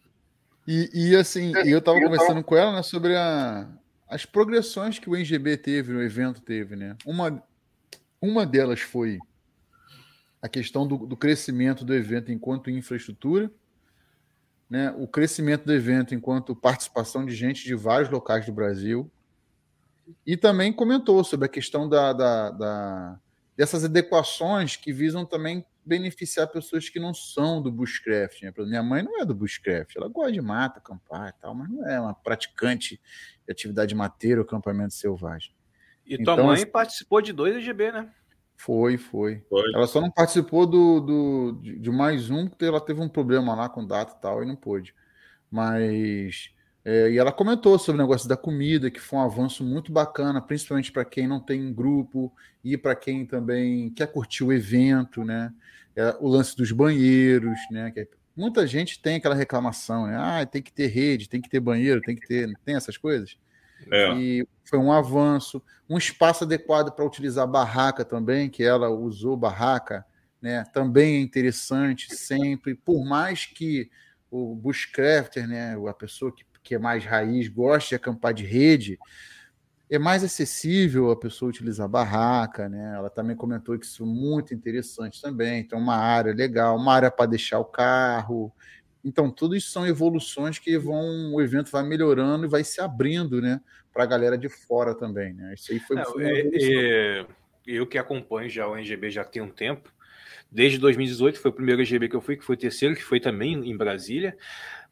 E, 0.73 0.89
e 0.93 1.15
assim, 1.17 1.51
eu 1.65 1.79
estava 1.79 1.99
conversando 1.99 2.41
com 2.41 2.55
ela 2.55 2.71
né, 2.71 2.81
sobre 2.81 3.13
a, 3.13 3.67
as 4.07 4.25
progressões 4.25 4.97
que 4.97 5.09
o 5.09 5.15
NGB 5.17 5.57
teve, 5.57 5.93
o 5.93 6.01
evento 6.01 6.39
teve, 6.39 6.77
né? 6.77 6.95
Uma, 7.05 7.43
uma 8.21 8.45
delas 8.45 8.79
foi 8.79 9.19
a 10.41 10.47
questão 10.47 10.87
do, 10.87 11.05
do 11.05 11.17
crescimento 11.17 11.83
do 11.83 11.93
evento 11.93 12.31
enquanto 12.31 12.69
infraestrutura, 12.69 13.51
né? 14.69 14.95
o 14.97 15.05
crescimento 15.05 15.65
do 15.65 15.73
evento 15.73 16.15
enquanto 16.15 16.55
participação 16.55 17.25
de 17.25 17.35
gente 17.35 17.65
de 17.65 17.75
vários 17.75 18.09
locais 18.09 18.45
do 18.45 18.53
Brasil, 18.53 19.11
e 20.25 20.37
também 20.37 20.71
comentou 20.71 21.21
sobre 21.25 21.47
a 21.47 21.49
questão 21.49 21.89
da, 21.89 22.13
da, 22.13 22.49
da 22.49 23.19
dessas 23.57 23.83
adequações 23.83 24.77
que 24.77 24.93
visam 24.93 25.25
também 25.25 25.65
beneficiar 25.85 26.47
pessoas 26.47 26.89
que 26.89 26.99
não 26.99 27.13
são 27.13 27.61
do 27.61 27.71
bushcraft. 27.71 28.41
Né? 28.41 28.53
Minha 28.59 28.83
mãe 28.83 29.03
não 29.03 29.19
é 29.19 29.25
do 29.25 29.33
bushcraft, 29.33 29.95
ela 29.95 30.07
gosta 30.07 30.31
de 30.31 30.41
mata, 30.41 30.79
acampar 30.79 31.29
e 31.29 31.41
tal, 31.41 31.55
mas 31.55 31.69
não 31.69 31.87
é 31.87 31.99
uma 31.99 32.13
praticante 32.13 33.01
de 33.45 33.51
atividade 33.51 33.95
mateira 33.95 34.41
ou 34.41 34.45
acampamento 34.45 34.93
selvagem. 34.93 35.53
E 36.05 36.17
tua 36.17 36.33
então, 36.33 36.45
mãe 36.45 36.55
assim, 36.55 36.65
participou 36.65 37.21
de 37.21 37.33
dois 37.33 37.55
EGB, 37.55 37.91
né? 37.91 38.09
Foi, 38.55 38.95
foi, 38.95 39.43
foi. 39.49 39.73
Ela 39.73 39.87
só 39.87 39.99
não 39.99 40.11
participou 40.11 40.67
do, 40.67 40.99
do 40.99 41.59
de, 41.63 41.79
de, 41.79 41.89
mais 41.89 42.29
um, 42.29 42.47
porque 42.47 42.65
ela 42.65 42.79
teve 42.79 43.01
um 43.01 43.09
problema 43.09 43.55
lá 43.55 43.67
com 43.67 43.85
data 43.85 44.13
e 44.15 44.21
tal, 44.21 44.43
e 44.43 44.45
não 44.45 44.55
pôde. 44.55 44.93
Mas. 45.49 46.53
É, 46.83 47.11
e 47.11 47.17
ela 47.17 47.31
comentou 47.31 47.77
sobre 47.77 48.01
o 48.01 48.03
negócio 48.03 48.27
da 48.27 48.35
comida, 48.35 48.89
que 48.89 48.99
foi 48.99 49.19
um 49.19 49.21
avanço 49.21 49.63
muito 49.63 49.91
bacana, 49.91 50.41
principalmente 50.41 50.91
para 50.91 51.05
quem 51.05 51.27
não 51.27 51.39
tem 51.39 51.71
grupo 51.71 52.33
e 52.63 52.75
para 52.75 52.95
quem 52.95 53.25
também 53.25 53.91
quer 53.91 54.11
curtir 54.11 54.43
o 54.43 54.51
evento, 54.51 55.23
né? 55.23 55.53
É, 55.95 56.15
o 56.19 56.27
lance 56.27 56.55
dos 56.55 56.71
banheiros, 56.71 57.57
né? 57.69 57.91
Que 57.91 58.07
muita 58.35 58.65
gente 58.65 58.99
tem 58.99 59.17
aquela 59.17 59.35
reclamação, 59.35 60.07
né? 60.07 60.17
Ah, 60.17 60.45
tem 60.45 60.61
que 60.61 60.73
ter 60.73 60.87
rede, 60.87 61.29
tem 61.29 61.41
que 61.41 61.49
ter 61.49 61.59
banheiro, 61.59 62.01
tem 62.01 62.15
que 62.15 62.27
ter. 62.27 62.51
Tem 62.65 62.75
essas 62.75 62.97
coisas. 62.97 63.37
É. 63.91 64.13
E 64.15 64.47
foi 64.63 64.79
um 64.79 64.91
avanço, 64.91 65.61
um 65.89 65.97
espaço 65.97 66.43
adequado 66.43 66.91
para 66.91 67.05
utilizar 67.05 67.47
barraca 67.47 68.03
também, 68.03 68.49
que 68.49 68.63
ela 68.63 68.89
usou 68.89 69.37
barraca, 69.37 70.05
né? 70.41 70.63
Também 70.73 71.17
é 71.17 71.19
interessante 71.19 72.15
sempre, 72.15 72.73
por 72.73 73.05
mais 73.05 73.45
que 73.45 73.89
o 74.31 74.55
bushcrafter, 74.55 75.47
né, 75.47 75.75
a 75.87 75.93
pessoa 75.93 76.33
que, 76.33 76.45
que 76.63 76.75
é 76.75 76.79
mais 76.79 77.05
raiz, 77.05 77.47
goste 77.47 77.89
de 77.89 77.95
acampar 77.95 78.33
de 78.33 78.45
rede, 78.45 78.99
é 79.91 79.99
mais 79.99 80.23
acessível 80.23 81.11
a 81.11 81.17
pessoa 81.17 81.49
utilizar 81.49 81.87
barraca, 81.87 82.69
né? 82.69 82.93
Ela 82.95 83.09
também 83.09 83.35
comentou 83.35 83.77
que 83.77 83.85
isso 83.85 84.03
é 84.03 84.05
muito 84.05 84.53
interessante 84.53 85.21
também. 85.21 85.59
Então, 85.59 85.77
uma 85.77 85.97
área 85.97 86.33
legal, 86.33 86.77
uma 86.77 86.93
área 86.93 87.11
para 87.11 87.25
deixar 87.25 87.59
o 87.59 87.65
carro. 87.65 88.53
Então, 89.03 89.29
tudo 89.29 89.53
isso 89.53 89.69
são 89.69 89.85
evoluções 89.85 90.57
que 90.59 90.77
vão, 90.77 91.33
o 91.33 91.41
evento 91.41 91.69
vai 91.69 91.83
melhorando 91.83 92.45
e 92.45 92.49
vai 92.49 92.63
se 92.63 92.79
abrindo, 92.79 93.41
né, 93.41 93.59
para 93.91 94.03
a 94.03 94.07
galera 94.07 94.37
de 94.37 94.47
fora 94.47 94.95
também, 94.95 95.33
né? 95.33 95.53
Isso 95.55 95.73
aí 95.73 95.79
foi, 95.79 95.97
Não, 95.97 96.05
foi 96.05 96.23
é, 96.23 97.19
é, 97.19 97.25
eu 97.67 97.85
que 97.85 97.97
acompanho 97.97 98.49
já 98.49 98.65
o 98.67 98.77
NGB 98.77 99.09
já 99.09 99.25
tem 99.25 99.41
um 99.41 99.49
tempo. 99.49 99.91
Desde 100.49 100.77
2018 100.77 101.37
foi 101.39 101.51
o 101.51 101.53
primeiro 101.53 101.81
NGB 101.81 102.07
que 102.07 102.15
eu 102.15 102.21
fui, 102.21 102.37
que 102.37 102.45
foi 102.45 102.55
o 102.55 102.59
terceiro, 102.59 102.95
que 102.95 103.03
foi 103.03 103.19
também 103.19 103.53
em 103.69 103.75
Brasília. 103.75 104.37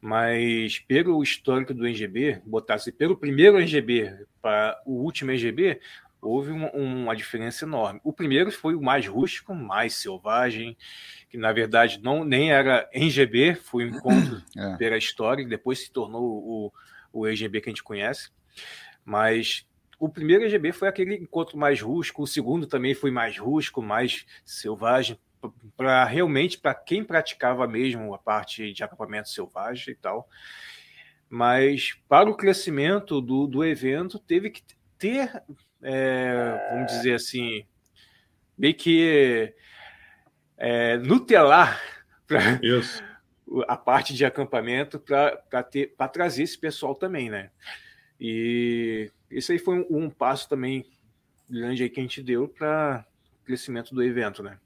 Mas 0.01 0.79
pelo 0.79 1.21
histórico 1.21 1.73
do 1.73 1.85
NGB, 1.85 2.41
botasse 2.45 2.91
pelo 2.91 3.17
primeiro 3.17 3.59
NGB 3.59 4.25
para 4.41 4.81
o 4.85 4.93
último 4.93 5.31
NGB, 5.31 5.79
houve 6.21 6.51
uma, 6.51 6.71
uma, 6.71 7.15
diferença 7.15 7.65
enorme. 7.65 7.99
O 8.03 8.13
primeiro 8.13 8.51
foi 8.51 8.75
o 8.75 8.81
mais 8.81 9.07
rústico, 9.07 9.53
mais 9.53 9.95
selvagem, 9.95 10.77
que 11.29 11.37
na 11.37 11.51
verdade 11.51 11.99
não 12.01 12.23
nem 12.23 12.51
era 12.51 12.89
NGB, 12.93 13.55
foi 13.55 13.85
um 13.85 13.95
encontro 13.95 14.41
é. 14.57 14.77
pela 14.77 14.97
história, 14.97 15.41
e 15.41 15.47
depois 15.47 15.79
se 15.79 15.91
tornou 15.91 16.23
o, 16.23 16.73
o 17.11 17.27
EGB 17.27 17.61
que 17.61 17.69
a 17.69 17.71
gente 17.71 17.83
conhece. 17.83 18.29
Mas 19.03 19.65
o 19.99 20.07
primeiro 20.07 20.45
EGB 20.45 20.71
foi 20.71 20.87
aquele 20.87 21.15
encontro 21.15 21.57
mais 21.57 21.81
rústico, 21.81 22.23
o 22.23 22.27
segundo 22.27 22.67
também 22.67 22.93
foi 22.93 23.11
mais 23.11 23.37
rústico, 23.37 23.81
mais 23.81 24.25
selvagem, 24.45 25.19
para 25.75 26.03
realmente 26.05 26.57
para 26.57 26.73
quem 26.73 27.03
praticava 27.03 27.67
mesmo 27.67 28.13
a 28.13 28.17
parte 28.17 28.73
de 28.73 28.83
acampamento 28.83 29.29
selvagem 29.29 29.93
e 29.93 29.95
tal. 29.95 30.27
Mas 31.29 31.97
para 32.07 32.29
o 32.29 32.35
crescimento 32.35 33.21
do, 33.21 33.45
do 33.45 33.63
evento, 33.63 34.17
teve 34.17 34.49
que 34.49 34.63
ter, 34.97 35.43
é, 35.81 36.69
vamos 36.71 36.91
dizer 36.91 37.13
assim, 37.13 37.65
meio 38.57 38.73
que 38.73 39.53
é, 40.57 40.97
nutelar 40.97 41.79
para 42.27 42.59
a 43.67 43.77
parte 43.77 44.13
de 44.13 44.25
acampamento 44.25 44.99
para 44.99 46.07
trazer 46.11 46.43
esse 46.43 46.57
pessoal 46.57 46.93
também, 46.95 47.29
né? 47.29 47.51
E 48.19 49.11
isso 49.31 49.51
aí 49.51 49.59
foi 49.59 49.79
um, 49.79 50.05
um 50.05 50.09
passo 50.09 50.49
também 50.49 50.85
grande 51.49 51.83
aí 51.83 51.89
que 51.89 51.99
a 51.99 52.03
gente 52.03 52.21
deu 52.21 52.47
para 52.47 53.05
o 53.41 53.45
crescimento 53.45 53.95
do 53.95 54.03
evento, 54.03 54.43
né? 54.43 54.59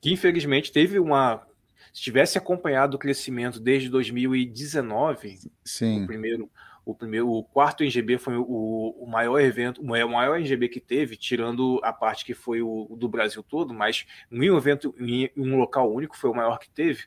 Que 0.00 0.12
infelizmente 0.12 0.72
teve 0.72 0.98
uma. 0.98 1.46
Se 1.92 2.02
tivesse 2.02 2.36
acompanhado 2.36 2.96
o 2.96 2.98
crescimento 2.98 3.58
desde 3.58 3.88
2019, 3.88 5.38
Sim. 5.64 6.04
o 6.04 6.06
primeiro, 6.06 6.50
o 6.84 6.94
primeiro, 6.94 7.30
o 7.30 7.44
quarto 7.44 7.82
NGB 7.82 8.18
foi 8.18 8.36
o, 8.36 8.96
o 8.98 9.06
maior 9.06 9.38
evento, 9.40 9.80
o 9.80 9.84
maior 9.84 10.38
NGB 10.38 10.68
que 10.68 10.80
teve, 10.80 11.16
tirando 11.16 11.80
a 11.82 11.92
parte 11.92 12.24
que 12.24 12.32
foi 12.32 12.62
o, 12.62 12.86
o 12.88 12.96
do 12.96 13.08
Brasil 13.08 13.42
todo, 13.42 13.74
mas 13.74 14.06
um 14.30 14.56
evento 14.56 14.94
em 14.98 15.30
um 15.36 15.58
local 15.58 15.92
único 15.92 16.16
foi 16.16 16.30
o 16.30 16.34
maior 16.34 16.58
que 16.58 16.70
teve. 16.70 17.04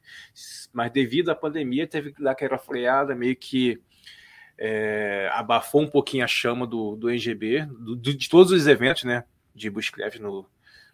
Mas 0.72 0.92
devido 0.92 1.30
à 1.30 1.36
pandemia 1.36 1.88
teve 1.88 2.14
que 2.14 2.22
dar 2.22 2.32
aquela 2.32 2.58
freada, 2.58 3.16
meio 3.16 3.36
que 3.36 3.82
é, 4.56 5.28
abafou 5.34 5.82
um 5.82 5.90
pouquinho 5.90 6.24
a 6.24 6.28
chama 6.28 6.68
do, 6.68 6.96
do 6.96 7.10
NGB, 7.10 7.66
do, 7.66 7.96
de 7.96 8.30
todos 8.30 8.52
os 8.52 8.68
eventos, 8.68 9.04
né, 9.04 9.24
de 9.56 9.68
bushcraft 9.68 10.20
no, 10.20 10.46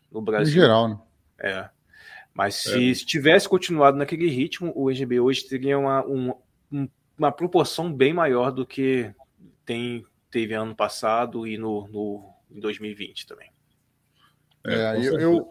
no 0.10 0.22
Brasil. 0.22 0.54
Em 0.54 0.62
geral, 0.62 0.88
né? 0.88 0.98
É. 1.39 1.70
Mas 2.38 2.53
se, 2.53 2.91
é. 2.91 2.94
se 2.94 3.03
tivesse 3.03 3.50
continuado 3.50 3.98
naquele 3.98 4.29
ritmo, 4.29 4.72
o 4.75 4.91
EGB 4.91 5.20
hoje 5.20 5.48
teria 5.48 5.79
uma, 5.79 6.06
uma, 6.06 6.36
uma 7.17 7.32
proporção 7.32 7.91
bem 7.91 8.13
maior 8.13 8.51
do 8.51 8.63
que 8.63 9.12
tem, 9.65 10.06
teve 10.29 10.53
ano 10.53 10.75
passado 10.75 11.48
e 11.48 11.58
no, 11.58 11.88
no 11.88 12.29
em 12.51 12.60
2020 12.60 13.25
também. 13.25 13.50
É, 14.63 14.75
é 14.75 14.98
eu, 15.00 15.20
eu, 15.20 15.50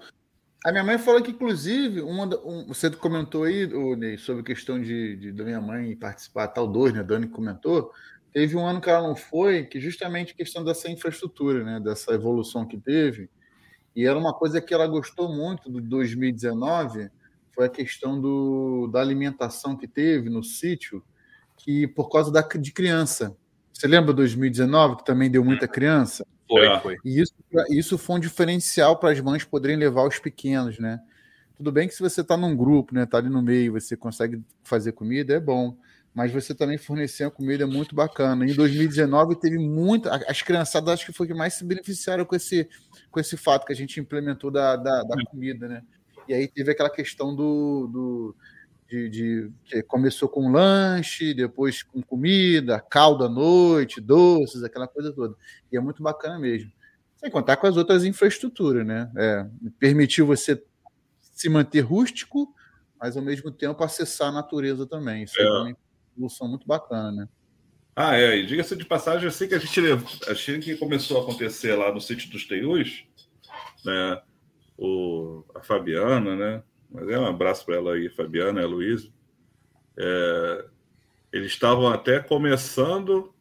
a 0.65 0.71
minha 0.71 0.85
mãe 0.85 0.97
falou 0.97 1.21
que, 1.21 1.33
inclusive, 1.33 2.03
uma, 2.03 2.25
um, 2.45 2.69
você 2.69 2.89
comentou 2.91 3.43
aí, 3.43 3.67
Ney, 3.97 4.17
sobre 4.17 4.43
a 4.43 4.45
questão 4.45 4.81
de, 4.81 5.17
de, 5.17 5.33
da 5.33 5.43
minha 5.43 5.61
mãe 5.61 5.97
participar, 5.97 6.47
tal 6.49 6.69
dois, 6.69 6.95
né? 6.95 7.03
Dani 7.03 7.27
comentou. 7.27 7.91
Teve 8.33 8.57
um 8.57 8.65
ano 8.65 8.81
que 8.81 8.89
ela 8.89 9.09
não 9.09 9.17
foi, 9.17 9.65
que 9.65 9.81
justamente 9.81 10.33
a 10.33 10.37
questão 10.37 10.65
dessa 10.65 10.89
infraestrutura, 10.89 11.65
né? 11.65 11.81
Dessa 11.81 12.13
evolução 12.13 12.65
que 12.65 12.79
teve. 12.79 13.29
E 13.97 14.05
era 14.05 14.19
uma 14.19 14.35
coisa 14.35 14.61
que 14.61 14.75
ela 14.75 14.87
gostou 14.87 15.35
muito 15.35 15.71
do 15.71 15.81
2019, 15.81 17.11
foi 17.51 17.65
a 17.65 17.71
questão 17.71 18.21
do, 18.21 18.87
da 18.93 19.01
alimentação 19.01 19.75
que 19.75 19.89
teve 19.89 20.29
no 20.29 20.45
sítio, 20.45 21.03
que 21.57 21.87
por 21.87 22.11
causa 22.11 22.31
da, 22.31 22.43
de 22.43 22.71
criança. 22.71 23.35
Você 23.73 23.89
lembra 23.89 24.13
2019, 24.13 24.97
que 24.97 25.05
também 25.07 25.31
deu 25.31 25.43
muita 25.43 25.67
criança? 25.67 26.27
Foi, 26.47 26.79
foi. 26.81 26.97
E 27.03 27.21
isso, 27.21 27.35
isso 27.71 27.99
foi 27.99 28.17
um 28.17 28.21
diferencial 28.21 28.99
para 28.99 29.11
as 29.11 29.21
mães 29.21 29.45
poderem 29.45 29.79
levar 29.79 30.07
os 30.07 30.19
pequenos, 30.19 30.79
né? 30.79 31.01
Tudo 31.57 31.73
bem 31.73 31.89
que 31.89 31.95
se 31.95 32.03
você 32.03 32.21
está 32.21 32.37
num 32.37 32.55
grupo, 32.55 32.95
né, 32.95 33.07
tá 33.07 33.17
ali 33.17 33.31
no 33.31 33.41
meio, 33.41 33.73
você 33.73 33.97
consegue 33.97 34.43
fazer 34.63 34.93
comida, 34.93 35.33
é 35.33 35.41
bom 35.41 35.75
mas 36.17 36.33
você 36.33 36.55
também 36.55 36.79
fornecia 36.79 37.27
uma 37.27 37.31
comida 37.31 37.67
muito 37.67 37.95
bacana. 37.95 38.47
Em 38.47 38.55
2019 38.55 39.39
teve 39.39 39.59
muita. 39.59 40.17
As 40.27 40.41
criançadas 40.41 40.95
acho 40.95 41.05
que 41.05 41.13
foi 41.13 41.27
que 41.27 41.35
mais 41.35 41.53
se 41.53 41.63
beneficiaram 41.63 42.25
com 42.25 42.35
esse, 42.35 42.67
com 43.11 43.21
esse 43.21 43.37
fato 43.37 43.67
que 43.67 43.73
a 43.75 43.77
gente 43.77 44.01
implementou 44.01 44.51
da, 44.51 44.77
da, 44.77 45.03
da 45.03 45.25
comida, 45.27 45.69
né? 45.69 45.83
E 46.27 46.33
aí 46.33 46.49
teve 46.49 46.73
aquela 46.73 46.89
questão 46.89 47.37
do. 47.37 47.87
do 47.93 48.37
de, 48.89 49.11
de, 49.11 49.53
que 49.65 49.83
começou 49.83 50.27
com 50.27 50.51
lanche, 50.51 51.35
depois 51.35 51.83
com 51.83 52.01
comida, 52.01 52.81
caldo 52.81 53.25
à 53.25 53.29
noite, 53.29 54.01
doces, 54.01 54.63
aquela 54.63 54.89
coisa 54.89 55.13
toda. 55.13 55.37
E 55.71 55.77
é 55.77 55.81
muito 55.81 56.03
bacana 56.03 56.39
mesmo. 56.39 56.73
Sem 57.17 57.31
contar 57.31 57.59
com 57.59 57.67
as 57.67 57.77
outras 57.77 58.07
infraestruturas, 58.07 58.87
né? 58.87 59.11
É, 59.19 59.47
permitiu 59.79 60.25
você 60.25 60.65
se 61.21 61.51
manter 61.51 61.81
rústico, 61.81 62.55
mas 62.99 63.19
ao 63.19 63.23
mesmo 63.23 63.51
tempo 63.51 63.85
acessar 63.85 64.29
a 64.29 64.33
natureza 64.33 64.87
também. 64.87 65.25
Isso 65.25 65.39
é. 65.39 65.45
é 65.45 65.47
também 65.47 65.77
uma 66.17 66.29
solução 66.29 66.49
muito 66.49 66.67
bacana, 66.67 67.13
né? 67.13 67.29
Ah, 67.95 68.17
é. 68.17 68.37
E 68.37 68.47
diga-se 68.47 68.77
de 68.77 68.85
passagem, 68.85 69.27
assim 69.27 69.49
que 69.49 69.55
a 69.55 69.59
gente 69.59 69.81
achei 70.29 70.59
que 70.59 70.77
começou 70.77 71.19
a 71.19 71.23
acontecer 71.23 71.75
lá 71.75 71.93
no 71.93 72.01
sítio 72.01 72.31
dos 72.31 72.47
Teius, 72.47 73.05
né? 73.85 74.21
O, 74.77 75.45
a 75.55 75.63
Fabiana, 75.63 76.37
né? 76.37 76.63
Mas 76.91 77.09
é 77.09 77.19
um 77.19 77.27
abraço 77.27 77.65
para 77.65 77.77
ela 77.77 77.95
aí, 77.95 78.11
Fabiana 78.11 78.61
e 78.61 78.65
a 78.65 78.67
Luísa. 78.67 79.09
É, 79.99 80.67
eles 81.33 81.53
estavam 81.53 81.89
até 81.89 82.21
começando 82.21 83.35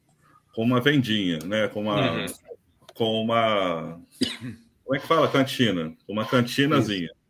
com 0.53 0.63
uma 0.63 0.79
vendinha, 0.79 1.39
né? 1.39 1.67
Com 1.67 1.82
uma, 1.82 2.12
uhum. 2.12 2.25
com 2.94 3.22
uma, 3.22 4.01
como 4.84 4.96
é 4.96 5.00
que 5.00 5.08
fala, 5.08 5.27
cantina, 5.27 5.94
uma 6.08 6.25
cantinazinha. 6.25 7.08
Isso. 7.08 7.25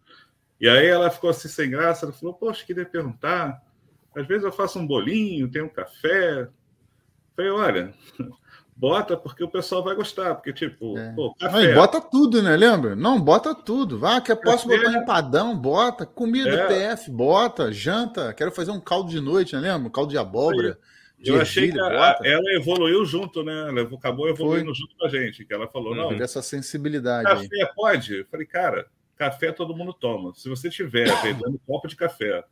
E 0.60 0.70
aí 0.70 0.86
ela 0.86 1.10
ficou 1.10 1.30
assim 1.30 1.48
sem 1.48 1.70
graça, 1.70 2.06
ela 2.06 2.14
falou, 2.14 2.36
poxa, 2.36 2.66
queria 2.66 2.86
perguntar, 2.86 3.62
às 4.16 4.26
vezes 4.26 4.44
eu 4.44 4.52
faço 4.52 4.80
um 4.80 4.88
bolinho, 4.88 5.50
tenho 5.52 5.66
um 5.66 5.70
café, 5.70 6.50
Falei, 7.36 7.52
olha, 7.52 7.94
bota 8.76 9.18
porque 9.18 9.44
o 9.44 9.50
pessoal 9.50 9.84
vai 9.84 9.94
gostar, 9.94 10.36
porque, 10.36 10.54
tipo, 10.54 10.98
é. 10.98 11.12
pô, 11.14 11.36
café. 11.36 11.68
Não, 11.68 11.76
bota 11.76 12.02
tudo, 12.02 12.42
né? 12.42 12.56
Lembra? 12.56 12.96
Não, 12.96 13.20
bota 13.20 13.54
tudo. 13.54 14.00
Vá, 14.00 14.22
que 14.22 14.34
posso 14.36 14.68
café. 14.68 14.84
botar 14.84 14.98
empadão, 14.98 15.58
bota. 15.58 16.06
Comida 16.06 16.50
é. 16.50 16.68
PF, 16.68 17.12
bota. 17.12 17.72
Janta, 17.72 18.34
quero 18.34 18.52
fazer 18.52 18.72
um 18.72 18.80
caldo 18.80 19.10
de 19.10 19.20
noite, 19.20 19.56
né? 19.56 19.74
Lembra? 19.74 19.92
caldo 19.92 20.12
de 20.12 20.18
abóbora. 20.18 20.80
De 21.20 21.32
eu 21.32 21.42
achei 21.42 21.72
que 21.72 21.80
a, 21.80 22.20
ela 22.24 22.54
evoluiu 22.54 23.06
junto, 23.06 23.44
né? 23.44 23.70
Ela 23.70 23.82
acabou 23.82 24.30
evoluindo 24.30 24.66
Foi. 24.66 24.76
junto 24.76 24.96
com 24.98 25.06
a 25.06 25.10
gente, 25.10 25.46
que 25.46 25.54
ela 25.54 25.68
falou, 25.68 25.92
uhum. 25.92 26.12
não. 26.12 26.24
Essa 26.24 26.42
sensibilidade. 26.42 27.24
Café 27.24 27.48
aí. 27.62 27.70
pode? 27.76 28.20
Eu 28.20 28.26
falei, 28.26 28.46
cara, 28.46 28.86
café 29.18 29.52
todo 29.52 29.76
mundo 29.76 29.94
toma. 29.94 30.34
Se 30.36 30.48
você 30.48 30.70
tiver 30.70 31.10
vendendo 31.22 31.60
copo 31.66 31.88
de 31.88 31.96
café 31.96 32.44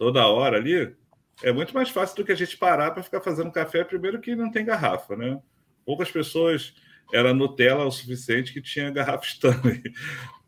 toda 0.00 0.26
hora 0.26 0.56
ali, 0.56 0.96
é 1.42 1.52
muito 1.52 1.74
mais 1.74 1.90
fácil 1.90 2.16
do 2.16 2.24
que 2.24 2.32
a 2.32 2.34
gente 2.34 2.56
parar 2.56 2.90
para 2.90 3.02
ficar 3.02 3.20
fazendo 3.20 3.52
café, 3.52 3.84
primeiro 3.84 4.18
que 4.18 4.34
não 4.34 4.50
tem 4.50 4.64
garrafa, 4.64 5.14
né? 5.14 5.38
Poucas 5.84 6.10
pessoas 6.10 6.74
era 7.12 7.34
Nutella 7.34 7.84
o 7.84 7.90
suficiente 7.90 8.54
que 8.54 8.62
tinha 8.62 8.90
garrafa 8.90 9.26
Stanley. 9.26 9.82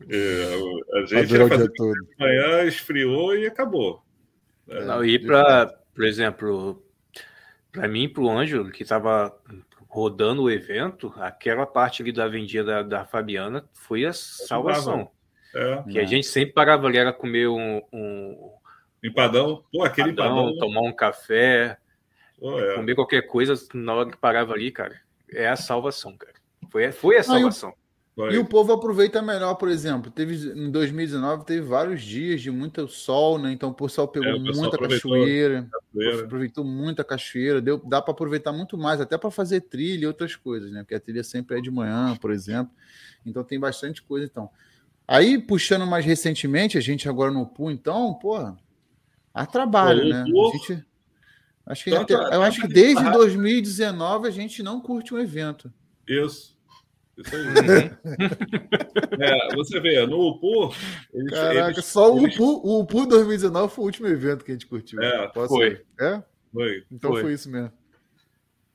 É, 0.09 0.97
a 0.97 1.05
gente 1.05 1.33
ia 1.33 1.47
fazer 1.47 1.69
de 1.69 1.93
manhã, 2.19 2.63
esfriou 2.65 3.37
e 3.37 3.45
acabou. 3.45 4.03
Né? 4.67 4.81
Não, 4.83 5.05
e 5.05 5.17
para, 5.17 5.67
por 5.95 6.03
exemplo, 6.03 6.83
para 7.71 7.87
mim, 7.87 8.09
para 8.09 8.21
o 8.21 8.29
Ângelo, 8.29 8.69
que 8.69 8.83
estava 8.83 9.33
rodando 9.87 10.43
o 10.43 10.51
evento, 10.51 11.13
aquela 11.15 11.65
parte 11.65 12.01
ali 12.01 12.11
da 12.11 12.27
vendinha 12.27 12.65
da, 12.65 12.83
da 12.83 13.05
Fabiana 13.05 13.63
foi 13.71 14.03
a 14.05 14.11
salvação. 14.11 15.09
É. 15.55 15.83
Que 15.83 15.99
a 15.99 16.05
gente 16.05 16.27
sempre 16.27 16.53
parava 16.53 16.85
ali, 16.87 16.97
era 16.97 17.13
comer 17.13 17.47
um, 17.47 17.81
um 17.93 18.51
Empadão, 19.03 19.63
pô, 19.71 19.83
aquele 19.83 20.11
empadão, 20.11 20.49
empadão. 20.49 20.57
Tomar 20.59 20.81
um 20.81 20.93
café, 20.93 21.77
oh, 22.39 22.57
é. 22.57 22.75
comer 22.75 22.95
qualquer 22.95 23.23
coisa 23.23 23.53
na 23.73 23.93
hora 23.93 24.09
que 24.09 24.17
parava 24.17 24.53
ali, 24.53 24.71
cara. 24.71 24.99
É 25.29 25.49
a 25.49 25.55
salvação, 25.55 26.15
cara. 26.15 26.33
Foi, 26.71 26.91
foi 26.91 27.17
a 27.17 27.23
salvação. 27.23 27.69
Ah, 27.69 27.73
e, 28.15 28.21
o, 28.21 28.31
e, 28.31 28.37
o, 28.37 28.45
povo 28.45 28.71
aproveita 28.71 29.21
melhor, 29.21 29.55
por 29.55 29.67
exemplo. 29.69 30.11
Teve 30.11 30.35
em 30.57 30.69
2019 30.69 31.45
teve 31.45 31.61
vários 31.61 32.01
dias 32.01 32.41
de 32.41 32.51
muito 32.51 32.87
sol, 32.87 33.39
né? 33.39 33.51
Então 33.51 33.71
o 33.71 33.73
pessoal 33.73 34.07
pegou 34.07 34.29
é, 34.29 34.35
o 34.35 34.43
pessoal 34.43 34.69
muita 34.69 34.77
cachoeira, 34.77 35.67
cachoeira, 35.71 36.23
aproveitou 36.23 36.63
muita 36.63 37.03
cachoeira, 37.03 37.59
deu, 37.59 37.77
dá 37.79 38.01
para 38.01 38.11
aproveitar 38.11 38.53
muito 38.53 38.77
mais, 38.77 39.01
até 39.01 39.17
para 39.17 39.31
fazer 39.31 39.61
trilha 39.61 40.03
e 40.03 40.07
outras 40.07 40.35
coisas, 40.35 40.71
né? 40.71 40.81
Porque 40.81 40.95
a 40.95 40.99
trilha 40.99 41.23
sempre 41.23 41.57
é 41.57 41.61
de 41.61 41.71
manhã, 41.71 42.15
por 42.17 42.31
exemplo. 42.31 42.71
Então 43.25 43.43
tem 43.43 43.59
bastante 43.59 44.01
coisa, 44.01 44.25
então. 44.25 44.49
Aí 45.07 45.37
puxando 45.39 45.85
mais 45.85 46.05
recentemente, 46.05 46.77
a 46.77 46.81
gente 46.81 47.09
agora 47.09 47.31
no 47.31 47.45
PU, 47.47 47.71
então, 47.71 48.13
porra, 48.13 48.55
a 49.33 49.45
trabalho, 49.45 50.07
né? 50.07 50.21
A 50.21 50.25
gente, 50.25 50.85
acho 51.65 51.83
que, 51.83 51.95
até, 51.95 52.13
eu 52.13 52.43
acho 52.43 52.61
que 52.61 52.67
desde 52.67 53.03
2019 53.11 54.27
a 54.27 54.31
gente 54.31 54.61
não 54.61 54.79
curte 54.79 55.13
um 55.13 55.19
evento. 55.19 55.73
Isso. 56.07 56.53
Isso 57.17 57.35
aí. 57.35 57.43
Uhum. 57.43 57.53
é, 59.19 59.55
você 59.55 59.79
vê, 59.79 60.05
no 60.05 60.29
UPU. 60.29 60.73
Eles, 61.13 61.31
Caraca, 61.31 61.71
eles, 61.71 61.85
só 61.85 62.13
o 62.13 62.25
UPU, 62.25 62.61
o 62.63 62.79
UPU 62.81 63.05
2019 63.05 63.73
foi 63.73 63.83
o 63.83 63.85
último 63.85 64.07
evento 64.07 64.43
que 64.43 64.51
a 64.51 64.55
gente 64.55 64.67
curtiu. 64.67 65.01
É, 65.01 65.27
Posso 65.27 65.49
foi. 65.49 65.81
É? 65.99 66.23
Foi. 66.51 66.83
Então 66.91 67.11
foi. 67.11 67.21
foi. 67.21 67.33
isso 67.33 67.49
mesmo. 67.49 67.71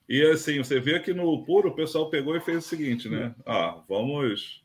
E 0.09 0.23
assim, 0.23 0.59
você 0.59 0.81
vê 0.81 0.99
que 1.01 1.13
no 1.13 1.31
UPU 1.33 1.59
o 1.59 1.75
pessoal 1.75 2.09
pegou 2.09 2.35
e 2.35 2.41
fez 2.41 2.65
o 2.65 2.69
seguinte, 2.69 3.09
né? 3.09 3.35
Ah, 3.45 3.83
vamos, 3.87 4.65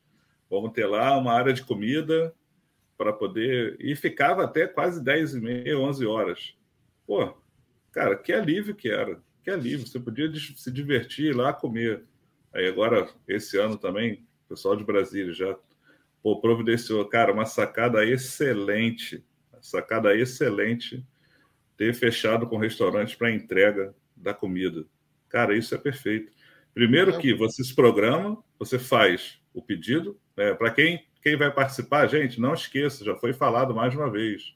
vamos 0.49 0.71
ter 0.71 0.85
lá 0.85 1.17
uma 1.17 1.33
área 1.33 1.51
de 1.51 1.63
comida, 1.63 2.33
para 2.97 3.13
poder. 3.13 3.75
E 3.79 3.95
ficava 3.95 4.43
até 4.43 4.67
quase 4.67 5.03
10 5.03 5.35
e 5.35 5.41
meia, 5.41 5.79
11 5.79 6.05
horas. 6.05 6.55
Pô, 7.05 7.33
cara, 7.91 8.15
que 8.15 8.31
alívio 8.31 8.75
que 8.75 8.89
era. 8.89 9.21
Que 9.43 9.51
alívio. 9.51 9.87
Você 9.87 9.99
podia 9.99 10.31
se 10.33 10.71
divertir 10.71 11.35
lá, 11.35 11.53
comer. 11.53 12.03
Aí 12.53 12.67
agora, 12.67 13.09
esse 13.27 13.57
ano 13.57 13.77
também, 13.77 14.25
o 14.45 14.49
pessoal 14.49 14.75
de 14.75 14.83
Brasília 14.83 15.33
já 15.33 15.57
pô, 16.21 16.39
providenciou, 16.39 17.03
cara, 17.05 17.33
uma 17.33 17.45
sacada 17.45 18.05
excelente. 18.05 19.23
Sacada 19.61 20.15
excelente 20.15 21.05
ter 21.77 21.93
fechado 21.93 22.47
com 22.47 22.57
restaurantes 22.57 23.15
para 23.15 23.31
entrega 23.31 23.95
da 24.15 24.33
comida. 24.33 24.85
Cara, 25.29 25.55
isso 25.55 25.73
é 25.73 25.77
perfeito. 25.77 26.31
Primeiro 26.73 27.17
que 27.17 27.33
você 27.33 27.63
se 27.63 27.75
programa, 27.75 28.41
você 28.57 28.77
faz 28.77 29.39
o 29.53 29.61
pedido, 29.61 30.19
né? 30.35 30.53
para 30.53 30.71
quem 30.71 31.05
quem 31.23 31.37
vai 31.37 31.49
participar, 31.49 32.05
gente, 32.07 32.39
não 32.39 32.53
esqueça, 32.53 33.05
já 33.05 33.15
foi 33.15 33.31
falado 33.31 33.73
mais 33.73 33.95
uma 33.95 34.11
vez. 34.11 34.53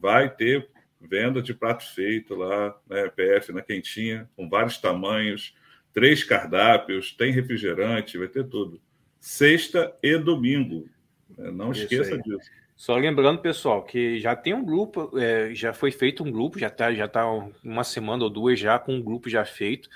Vai 0.00 0.30
ter 0.30 0.68
venda 1.00 1.42
de 1.42 1.52
prato 1.52 1.84
feito 1.92 2.36
lá, 2.36 2.78
né, 2.88 3.08
PF 3.08 3.52
na 3.52 3.62
quentinha, 3.62 4.30
com 4.36 4.48
vários 4.48 4.78
tamanhos, 4.78 5.56
três 5.92 6.22
cardápios, 6.22 7.12
tem 7.12 7.32
refrigerante, 7.32 8.16
vai 8.16 8.28
ter 8.28 8.44
tudo. 8.48 8.80
Sexta 9.20 9.92
e 10.00 10.16
domingo. 10.16 10.88
Né, 11.36 11.50
não 11.50 11.72
Isso 11.72 11.82
esqueça 11.82 12.14
aí. 12.14 12.22
disso. 12.22 12.48
Só 12.76 12.96
lembrando, 12.96 13.40
pessoal, 13.40 13.82
que 13.82 14.20
já 14.20 14.36
tem 14.36 14.54
um 14.54 14.64
grupo, 14.64 15.18
é, 15.18 15.52
já 15.52 15.72
foi 15.72 15.90
feito 15.90 16.22
um 16.22 16.30
grupo, 16.30 16.60
já 16.60 16.68
está 16.68 16.94
já 16.94 17.08
tá 17.08 17.26
uma 17.64 17.82
semana 17.82 18.22
ou 18.22 18.30
duas 18.30 18.56
já 18.56 18.78
com 18.78 18.94
um 18.94 19.02
grupo 19.02 19.28
já 19.28 19.44
feito 19.44 19.88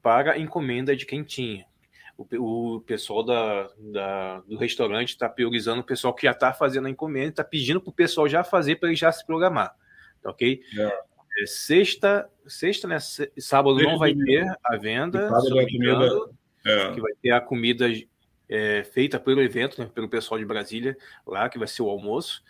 para 0.00 0.38
encomenda 0.38 0.94
de 0.94 1.04
quentinha 1.04 1.66
o, 2.20 2.76
o 2.76 2.80
pessoal 2.82 3.22
da, 3.22 3.70
da, 3.78 4.40
do 4.40 4.56
restaurante 4.56 5.10
está 5.10 5.28
priorizando 5.28 5.80
o 5.80 5.84
pessoal 5.84 6.12
que 6.12 6.24
já 6.24 6.32
está 6.32 6.52
fazendo 6.52 6.86
a 6.86 6.90
encomenda, 6.90 7.30
está 7.30 7.44
pedindo 7.44 7.80
para 7.80 7.90
o 7.90 7.94
pessoal 7.94 8.28
já 8.28 8.44
fazer 8.44 8.76
para 8.76 8.88
ele 8.88 8.96
já 8.96 9.10
se 9.10 9.24
programar. 9.24 9.74
Tá 10.22 10.30
ok? 10.30 10.60
É. 10.78 11.46
Sexta, 11.46 12.28
sexta, 12.46 12.86
né? 12.86 12.98
Sábado 13.38 13.80
não 13.80 13.96
vai 13.98 14.14
ter 14.14 14.44
a 14.62 14.76
venda. 14.76 15.28
Sábado 15.28 15.60
engano, 15.60 16.30
é. 16.66 16.92
Que 16.92 17.00
vai 17.00 17.12
ter 17.22 17.30
a 17.30 17.40
comida 17.40 17.86
é, 18.48 18.84
feita 18.84 19.18
pelo 19.18 19.40
evento, 19.40 19.80
né, 19.80 19.88
pelo 19.94 20.08
pessoal 20.08 20.38
de 20.38 20.44
Brasília, 20.44 20.96
lá, 21.26 21.48
que 21.48 21.58
vai 21.58 21.68
ser 21.68 21.82
o 21.82 21.88
almoço. 21.88 22.42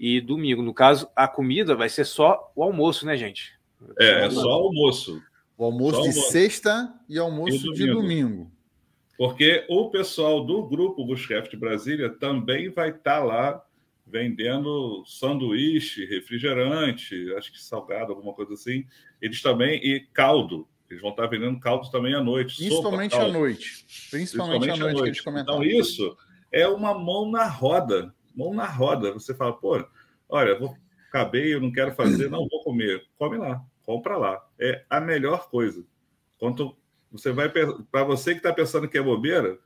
E 0.00 0.20
domingo, 0.20 0.62
no 0.62 0.74
caso, 0.74 1.08
a 1.14 1.28
comida 1.28 1.76
vai 1.76 1.88
ser 1.88 2.04
só 2.04 2.50
o 2.56 2.64
almoço, 2.64 3.06
né, 3.06 3.16
gente? 3.16 3.52
É, 4.00 4.24
é 4.24 4.30
só 4.30 4.50
almoço. 4.50 5.22
O 5.56 5.64
almoço 5.64 5.96
só 5.96 6.02
de 6.02 6.08
almoço. 6.08 6.32
sexta 6.32 6.92
e 7.08 7.16
almoço 7.16 7.54
e 7.54 7.58
domingo. 7.60 7.74
de 7.74 7.86
domingo. 7.86 8.53
Porque 9.16 9.64
o 9.68 9.90
pessoal 9.90 10.44
do 10.44 10.66
grupo 10.66 11.04
Bushcraft 11.04 11.54
Brasília 11.56 12.10
também 12.10 12.68
vai 12.68 12.90
estar 12.90 13.18
tá 13.18 13.24
lá 13.24 13.64
vendendo 14.06 15.02
sanduíche, 15.06 16.04
refrigerante, 16.04 17.32
acho 17.34 17.50
que 17.52 17.62
salgado, 17.62 18.12
alguma 18.12 18.34
coisa 18.34 18.54
assim. 18.54 18.86
Eles 19.20 19.40
também, 19.40 19.80
e 19.84 20.00
caldo. 20.12 20.68
Eles 20.90 21.00
vão 21.00 21.10
estar 21.10 21.24
tá 21.24 21.28
vendendo 21.28 21.58
caldo 21.58 21.90
também 21.90 22.14
à 22.14 22.22
noite. 22.22 22.56
Principalmente 22.56 23.12
sopa, 23.12 23.24
à 23.24 23.32
noite. 23.32 23.86
Principalmente, 24.10 24.60
Principalmente 24.60 24.70
à 24.70 24.76
noite, 24.76 25.24
noite. 25.24 25.40
Então, 25.40 25.62
isso 25.62 26.16
é 26.52 26.68
uma 26.68 26.94
mão 26.94 27.30
na 27.30 27.46
roda. 27.48 28.14
Mão 28.34 28.52
na 28.52 28.66
roda. 28.66 29.12
Você 29.12 29.34
fala, 29.34 29.52
pô, 29.54 29.84
olha, 30.28 30.58
vou, 30.58 30.76
acabei, 31.08 31.54
eu 31.54 31.60
não 31.60 31.72
quero 31.72 31.92
fazer, 31.94 32.28
não 32.30 32.46
vou 32.48 32.62
comer. 32.62 33.04
Come 33.16 33.38
lá, 33.38 33.64
compra 33.82 34.16
lá. 34.16 34.44
É 34.60 34.84
a 34.90 35.00
melhor 35.00 35.48
coisa. 35.48 35.84
Quanto 36.38 36.76
você 37.14 37.30
vai 37.30 37.48
para 37.48 38.02
você 38.02 38.32
que 38.32 38.38
está 38.38 38.52
pensando 38.52 38.88
que 38.88 38.98
é 38.98 39.02
bobeira, 39.02 39.56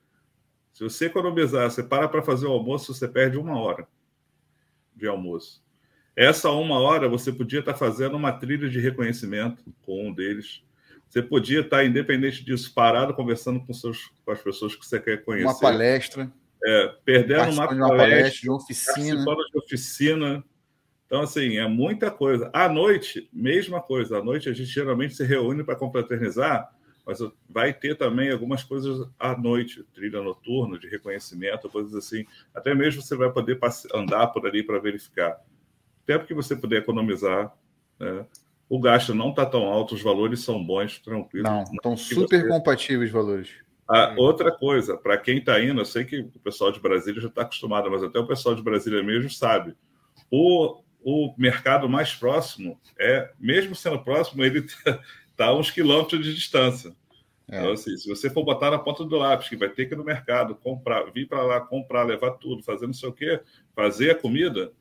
se 0.70 0.84
você 0.84 1.06
economizar, 1.06 1.70
você 1.70 1.82
para 1.82 2.06
para 2.06 2.20
fazer 2.20 2.46
o 2.46 2.52
almoço, 2.52 2.92
você 2.92 3.08
perde 3.08 3.38
uma 3.38 3.58
hora 3.58 3.88
de 4.94 5.06
almoço. 5.06 5.64
Essa 6.14 6.50
uma 6.50 6.78
hora 6.78 7.08
você 7.08 7.32
podia 7.32 7.60
estar 7.60 7.72
tá 7.72 7.78
fazendo 7.78 8.18
uma 8.18 8.32
trilha 8.32 8.68
de 8.68 8.78
reconhecimento 8.78 9.64
com 9.80 10.08
um 10.08 10.12
deles. 10.12 10.62
Você 11.08 11.22
podia 11.22 11.60
estar, 11.60 11.78
tá, 11.78 11.84
independente 11.84 12.44
disso, 12.44 12.74
parado 12.74 13.14
conversando 13.14 13.64
com, 13.64 13.72
seus, 13.72 14.12
com 14.26 14.30
as 14.30 14.42
pessoas 14.42 14.76
que 14.76 14.84
você 14.84 15.00
quer 15.00 15.24
conhecer. 15.24 15.46
Uma 15.46 15.58
palestra. 15.58 16.30
É, 16.62 16.94
perdendo 17.02 17.50
uma, 17.52 17.70
uma 17.70 17.88
palestra, 17.96 18.42
de 18.42 18.50
oficina. 18.50 19.24
de 19.24 19.58
oficina. 19.58 20.44
Então, 21.06 21.22
assim, 21.22 21.56
é 21.56 21.66
muita 21.66 22.10
coisa. 22.10 22.50
À 22.52 22.68
noite, 22.68 23.26
mesma 23.32 23.80
coisa. 23.80 24.18
À 24.18 24.22
noite, 24.22 24.50
a 24.50 24.52
gente 24.52 24.68
geralmente 24.68 25.14
se 25.14 25.24
reúne 25.24 25.64
para 25.64 25.76
confraternizar 25.76 26.76
mas 27.08 27.20
vai 27.48 27.72
ter 27.72 27.96
também 27.96 28.30
algumas 28.30 28.62
coisas 28.62 29.08
à 29.18 29.34
noite, 29.34 29.82
trilha 29.94 30.20
noturna, 30.20 30.78
de 30.78 30.86
reconhecimento, 30.86 31.66
coisas 31.70 31.94
assim. 31.94 32.26
Até 32.54 32.74
mesmo 32.74 33.00
você 33.00 33.16
vai 33.16 33.32
poder 33.32 33.58
andar 33.94 34.26
por 34.26 34.46
ali 34.46 34.62
para 34.62 34.78
verificar. 34.78 35.40
tempo 36.04 36.26
que 36.26 36.34
você 36.34 36.54
puder 36.54 36.82
economizar, 36.82 37.50
né? 37.98 38.26
o 38.68 38.78
gasto 38.78 39.14
não 39.14 39.30
está 39.30 39.46
tão 39.46 39.64
alto, 39.64 39.94
os 39.94 40.02
valores 40.02 40.44
são 40.44 40.62
bons, 40.62 40.98
tranquilos. 40.98 41.50
Não, 41.50 41.62
estão 41.62 41.96
super 41.96 42.42
você... 42.42 42.48
compatíveis 42.48 43.08
os 43.08 43.14
valores. 43.14 43.54
A 43.88 44.14
outra 44.18 44.52
coisa, 44.52 44.94
para 44.94 45.16
quem 45.16 45.38
está 45.38 45.58
indo, 45.64 45.80
eu 45.80 45.86
sei 45.86 46.04
que 46.04 46.20
o 46.20 46.40
pessoal 46.44 46.70
de 46.70 46.78
Brasília 46.78 47.22
já 47.22 47.28
está 47.28 47.40
acostumado, 47.40 47.90
mas 47.90 48.02
até 48.02 48.18
o 48.18 48.26
pessoal 48.26 48.54
de 48.54 48.62
Brasília 48.62 49.02
mesmo 49.02 49.30
sabe. 49.30 49.74
O, 50.30 50.82
o 51.02 51.34
mercado 51.38 51.88
mais 51.88 52.14
próximo 52.14 52.78
é, 53.00 53.30
mesmo 53.40 53.74
sendo 53.74 53.98
próximo, 54.04 54.44
ele 54.44 54.58
está 54.58 55.46
a 55.48 55.56
uns 55.56 55.70
quilômetros 55.70 56.22
de 56.22 56.34
distância. 56.34 56.94
É. 57.50 57.58
Então, 57.58 57.72
assim, 57.72 57.96
se 57.96 58.08
você 58.08 58.28
for 58.28 58.44
botar 58.44 58.70
na 58.70 58.78
ponta 58.78 59.04
do 59.04 59.16
lápis, 59.16 59.48
que 59.48 59.56
vai 59.56 59.68
ter 59.68 59.86
que 59.86 59.94
ir 59.94 59.96
no 59.96 60.04
mercado, 60.04 60.54
comprar, 60.54 61.10
vir 61.10 61.26
para 61.26 61.42
lá, 61.42 61.60
comprar, 61.60 62.02
levar 62.02 62.32
tudo, 62.32 62.62
fazer 62.62 62.86
não 62.86 62.92
sei 62.92 63.08
o 63.08 63.12
quê, 63.12 63.40
fazer 63.74 64.10
a 64.10 64.14
comida, 64.14 64.72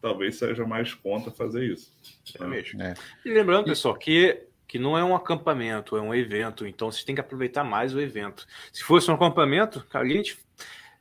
talvez 0.00 0.36
seja 0.36 0.64
mais 0.64 0.94
conta 0.94 1.30
fazer 1.30 1.64
isso. 1.64 1.92
É 2.40 2.46
mesmo. 2.46 2.80
É. 2.80 2.94
E 3.24 3.30
lembrando, 3.30 3.64
pessoal, 3.64 3.96
que, 3.96 4.44
que 4.66 4.78
não 4.78 4.96
é 4.96 5.02
um 5.02 5.14
acampamento, 5.14 5.96
é 5.96 6.00
um 6.00 6.14
evento, 6.14 6.66
então 6.66 6.90
você 6.90 7.04
tem 7.04 7.14
que 7.16 7.20
aproveitar 7.20 7.64
mais 7.64 7.94
o 7.94 8.00
evento. 8.00 8.46
Se 8.72 8.84
fosse 8.84 9.10
um 9.10 9.14
acampamento, 9.14 9.84
a 9.92 10.04
gente 10.04 10.38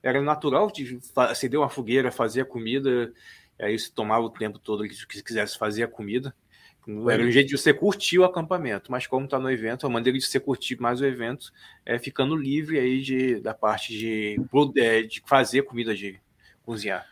era 0.01 0.21
natural 0.21 0.71
de 0.71 0.99
acender 1.15 1.60
uma 1.60 1.69
fogueira, 1.69 2.12
fazer 2.12 2.41
a 2.41 2.45
comida, 2.45 3.13
aí 3.60 3.77
você 3.77 3.91
tomava 3.91 4.25
o 4.25 4.29
tempo 4.29 4.57
todo 4.57 4.88
que 4.88 5.23
quisesse 5.23 5.57
fazer 5.57 5.83
a 5.83 5.88
comida. 5.88 6.33
Era 7.10 7.21
um 7.21 7.30
jeito 7.30 7.50
de 7.50 7.58
você 7.58 7.73
curtir 7.73 8.17
o 8.17 8.23
acampamento, 8.23 8.89
mas 8.89 9.06
como 9.06 9.26
está 9.26 9.38
no 9.38 9.52
evento, 9.52 9.86
a 9.86 9.89
maneira 9.89 10.17
de 10.17 10.26
você 10.26 10.39
curtir 10.39 10.80
mais 10.80 11.02
o 11.02 11.06
evento 11.06 11.52
é 11.86 12.00
ficando 12.00 12.36
livre 12.36 12.80
aí 12.80 13.02
de, 13.02 13.41
da 13.41 13.54
parte 13.54 13.91
de, 13.91 14.38
de 15.08 15.21
fazer 15.26 15.63
comida, 15.63 15.93
de 15.93 16.19
cozinhar. 16.63 17.06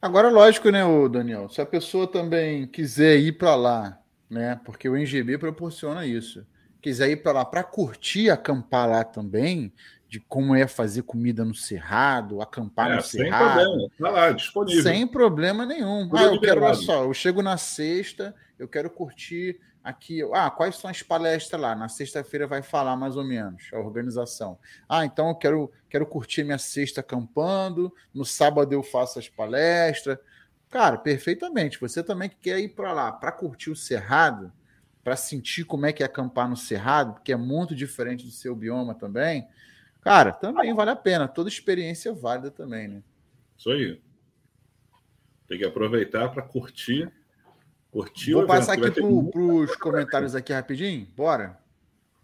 Agora, 0.00 0.30
lógico, 0.30 0.70
né, 0.70 0.84
o 0.84 1.08
Daniel? 1.08 1.48
Se 1.48 1.60
a 1.60 1.66
pessoa 1.66 2.06
também 2.06 2.68
quiser 2.68 3.18
ir 3.18 3.32
para 3.32 3.56
lá, 3.56 4.00
né? 4.30 4.60
Porque 4.64 4.88
o 4.88 4.96
NGB 4.96 5.38
proporciona 5.38 6.06
isso. 6.06 6.46
Quiser 6.80 7.10
ir 7.10 7.16
para 7.16 7.32
lá 7.32 7.44
para 7.44 7.64
curtir, 7.64 8.30
acampar 8.30 8.88
lá 8.88 9.02
também, 9.02 9.72
de 10.16 10.20
como 10.20 10.54
é 10.54 10.66
fazer 10.66 11.02
comida 11.02 11.44
no 11.44 11.54
cerrado, 11.54 12.40
acampar 12.40 12.90
é, 12.90 12.96
no 12.96 13.02
sem 13.02 13.24
cerrado. 13.24 13.60
Sem 13.60 13.66
problema, 13.66 13.90
tá 13.98 14.10
lá, 14.10 14.32
disponível. 14.32 14.82
Sem 14.82 15.06
problema 15.06 15.66
nenhum. 15.66 16.08
ah, 16.14 16.22
eu 16.22 16.40
quero, 16.40 16.62
olha 16.62 16.74
só, 16.74 17.04
eu 17.04 17.12
chego 17.12 17.42
na 17.42 17.58
sexta, 17.58 18.34
eu 18.58 18.66
quero 18.66 18.88
curtir 18.88 19.60
aqui. 19.84 20.22
Ah, 20.32 20.50
quais 20.50 20.76
são 20.76 20.88
as 20.88 21.02
palestras 21.02 21.60
lá? 21.60 21.74
Na 21.74 21.90
sexta-feira 21.90 22.46
vai 22.46 22.62
falar 22.62 22.96
mais 22.96 23.14
ou 23.14 23.24
menos 23.24 23.64
a 23.74 23.78
organização. 23.78 24.58
Ah, 24.88 25.04
então 25.04 25.28
eu 25.28 25.34
quero, 25.34 25.70
quero 25.90 26.06
curtir 26.06 26.44
minha 26.44 26.56
sexta 26.56 27.02
acampando, 27.02 27.92
no 28.14 28.24
sábado 28.24 28.72
eu 28.72 28.82
faço 28.82 29.18
as 29.18 29.28
palestras. 29.28 30.16
Cara, 30.70 30.96
perfeitamente. 30.96 31.78
Você 31.78 32.02
também 32.02 32.30
que 32.30 32.36
quer 32.36 32.58
ir 32.58 32.70
para 32.70 32.90
lá 32.90 33.12
para 33.12 33.32
curtir 33.32 33.68
o 33.68 33.76
cerrado, 33.76 34.50
para 35.04 35.14
sentir 35.14 35.64
como 35.64 35.84
é 35.84 35.92
que 35.92 36.02
é 36.02 36.06
acampar 36.06 36.48
no 36.48 36.56
cerrado, 36.56 37.12
porque 37.12 37.32
é 37.32 37.36
muito 37.36 37.74
diferente 37.74 38.24
do 38.24 38.30
seu 38.30 38.56
bioma 38.56 38.94
também. 38.94 39.46
Cara, 40.06 40.32
também 40.32 40.72
vale 40.72 40.90
a 40.90 40.96
pena. 40.96 41.26
Toda 41.26 41.48
experiência 41.48 42.10
é 42.10 42.12
válida 42.12 42.48
também, 42.48 42.86
né? 42.86 43.02
Isso 43.58 43.70
aí. 43.70 44.00
Tem 45.48 45.58
que 45.58 45.64
aproveitar 45.64 46.28
para 46.28 46.42
curtir 46.42 47.12
Curtiu 47.90 48.38
Vou 48.38 48.46
passar 48.46 48.74
aqui 48.74 48.90
para 48.90 49.04
os 49.04 49.74
comentários 49.76 50.36
aqui 50.36 50.52
rapidinho. 50.52 51.08
Bora. 51.16 51.58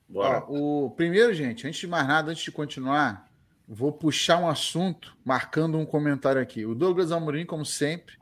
Bora. 0.08 0.44
Ó, 0.46 0.84
o 0.84 0.90
primeiro, 0.90 1.34
gente, 1.34 1.66
antes 1.66 1.80
de 1.80 1.88
mais 1.88 2.06
nada, 2.06 2.30
antes 2.30 2.44
de 2.44 2.52
continuar, 2.52 3.28
vou 3.66 3.90
puxar 3.90 4.38
um 4.38 4.48
assunto, 4.48 5.16
marcando 5.24 5.76
um 5.76 5.84
comentário 5.84 6.40
aqui. 6.40 6.64
O 6.64 6.76
Douglas 6.76 7.10
Amorim, 7.10 7.44
como 7.44 7.64
sempre, 7.64 8.14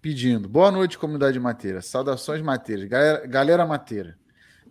pedindo. 0.00 0.48
Boa 0.48 0.70
noite, 0.70 0.96
comunidade 0.96 1.38
mateira. 1.38 1.82
Saudações 1.82 2.40
mateiras. 2.40 2.88
Galera, 2.88 3.26
galera 3.26 3.66
mateira. 3.66 4.16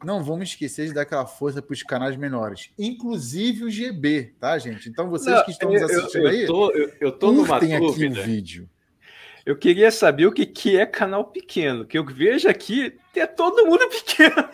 Não 0.04 0.24
vamos 0.24 0.50
esquecer 0.50 0.88
de 0.88 0.94
dar 0.94 1.02
aquela 1.02 1.26
força 1.26 1.62
para 1.62 1.74
os 1.74 1.84
canais 1.84 2.16
menores, 2.18 2.70
inclusive 2.78 3.64
o 3.64 3.70
GB, 3.70 4.34
tá, 4.40 4.58
gente? 4.58 4.90
Então, 4.90 5.10
vocês 5.10 5.36
Não, 5.36 5.46
que 5.46 5.52
estão 5.52 5.72
nos 5.72 5.82
assistindo 5.82 6.28
eu, 6.28 6.32
eu, 6.32 6.40
aí, 6.40 6.46
tô, 6.46 6.72
eu, 6.72 6.94
eu 7.00 7.12
tô 7.12 7.32
numa 7.32 7.58
aqui 7.58 7.76
o 7.76 7.92
vídeo. 7.92 8.70
Eu 9.46 9.58
queria 9.58 9.92
saber 9.92 10.26
o 10.26 10.32
que, 10.32 10.46
que 10.46 10.78
é 10.78 10.86
canal 10.86 11.26
pequeno, 11.26 11.86
que 11.86 11.98
eu 11.98 12.06
vejo 12.06 12.48
aqui 12.48 12.98
é 13.16 13.26
todo 13.26 13.66
mundo 13.66 13.88
pequeno. 13.90 14.50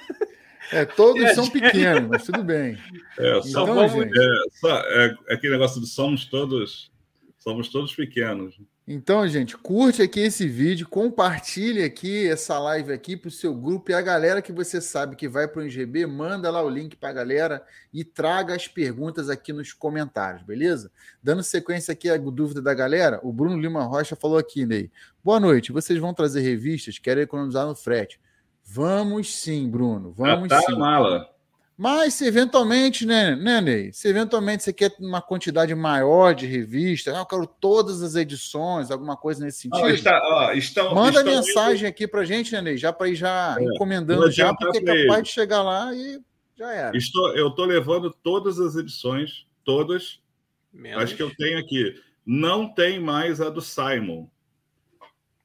É, 0.72 0.86
todos 0.86 1.22
é, 1.26 1.34
são 1.34 1.46
gente... 1.46 1.60
pequenos, 1.60 2.10
mas 2.10 2.24
tudo 2.24 2.44
bem. 2.44 2.78
É, 3.18 3.42
só, 3.42 3.50
então, 3.50 3.66
vamos, 3.68 3.92
gente... 3.92 4.20
é, 4.20 4.36
só, 4.60 4.80
é, 4.80 5.18
é 5.28 5.34
aquele 5.34 5.54
negócio 5.54 5.80
de 5.80 5.88
somos 5.88 6.26
todos, 6.26 6.92
somos 7.38 7.70
todos 7.70 7.96
pequenos. 7.96 8.60
Então, 8.92 9.28
gente, 9.28 9.56
curte 9.56 10.02
aqui 10.02 10.20
esse 10.20 10.48
vídeo, 10.48 10.88
compartilhe 10.90 11.84
aqui 11.84 12.28
essa 12.28 12.58
live 12.58 12.92
aqui 12.92 13.16
para 13.16 13.28
o 13.28 13.32
seu 13.32 13.54
grupo 13.54 13.92
e 13.92 13.94
a 13.94 14.02
galera 14.02 14.42
que 14.42 14.52
você 14.52 14.82
sabe 14.82 15.16
que 15.16 15.30
vai 15.30 15.48
para 15.48 15.62
o 15.62 15.66
IGB, 15.68 16.08
manda 16.08 16.50
lá 16.50 16.64
o 16.64 16.70
link 16.72 16.96
para 16.96 17.10
a 17.10 17.14
galera 17.14 17.64
e 17.94 18.04
traga 18.04 18.56
as 18.56 18.68
perguntas 18.68 19.30
aqui 19.30 19.54
nos 19.54 19.74
comentários, 19.74 20.42
beleza? 20.42 20.92
Dando 21.22 21.44
sequência 21.44 21.92
aqui 21.92 22.10
a 22.10 22.18
dúvida 22.18 22.64
da 22.64 22.74
galera, 22.74 23.20
o 23.22 23.32
Bruno 23.32 23.62
Lima 23.62 23.84
Rocha 23.84 24.16
falou 24.16 24.40
aqui, 24.40 24.66
Ney. 24.66 24.90
Boa 25.24 25.40
noite, 25.40 25.72
vocês 25.72 26.00
vão 26.00 26.12
trazer 26.12 26.42
revistas? 26.42 26.98
Querem 26.98 27.26
economizar 27.26 27.68
no 27.68 27.76
frete? 27.76 28.20
Vamos 28.66 29.36
sim, 29.36 29.70
Bruno, 29.70 30.12
vamos 30.18 30.50
Já 30.50 30.62
tá 30.62 30.66
sim. 30.66 30.80
mala. 30.80 31.30
Mas 31.82 32.16
se 32.16 32.26
eventualmente, 32.26 33.06
né, 33.06 33.38
né, 33.38 33.62
Ney? 33.62 33.94
Se 33.94 34.10
eventualmente 34.10 34.64
você 34.64 34.74
quer 34.74 34.94
uma 35.00 35.22
quantidade 35.22 35.74
maior 35.74 36.36
de 36.36 36.46
revistas, 36.46 37.16
ah, 37.16 37.20
eu 37.20 37.26
quero 37.26 37.48
todas 37.48 38.02
as 38.02 38.16
edições, 38.16 38.92
alguma 38.92 39.16
coisa 39.16 39.46
nesse 39.46 39.62
sentido. 39.62 39.86
Ah, 39.86 39.90
está, 39.90 40.12
ah, 40.12 40.52
está, 40.54 40.94
manda 40.94 41.24
mensagem 41.24 41.88
indo... 41.88 41.90
aqui 41.90 42.06
pra 42.06 42.26
gente, 42.26 42.52
né, 42.52 42.62
Ney? 42.62 42.76
Já 42.76 42.92
para 42.92 43.08
ir 43.08 43.16
já 43.16 43.56
é, 43.58 43.64
encomendando 43.64 44.30
já, 44.30 44.54
porque 44.54 44.80
é 44.80 44.82
capaz 44.82 45.20
ele. 45.20 45.22
de 45.22 45.30
chegar 45.30 45.64
lá 45.64 45.96
e 45.96 46.20
já 46.54 46.70
era. 46.70 46.98
Estou, 46.98 47.34
eu 47.34 47.48
estou 47.48 47.64
levando 47.64 48.12
todas 48.12 48.60
as 48.60 48.76
edições, 48.76 49.48
todas. 49.64 50.20
Menos. 50.74 51.02
Acho 51.02 51.16
que 51.16 51.24
eu 51.24 51.34
tenho 51.34 51.58
aqui. 51.60 51.96
Não 52.26 52.68
tem 52.68 53.00
mais 53.00 53.40
a 53.40 53.50
do 53.50 53.62
Simon. 53.62 54.28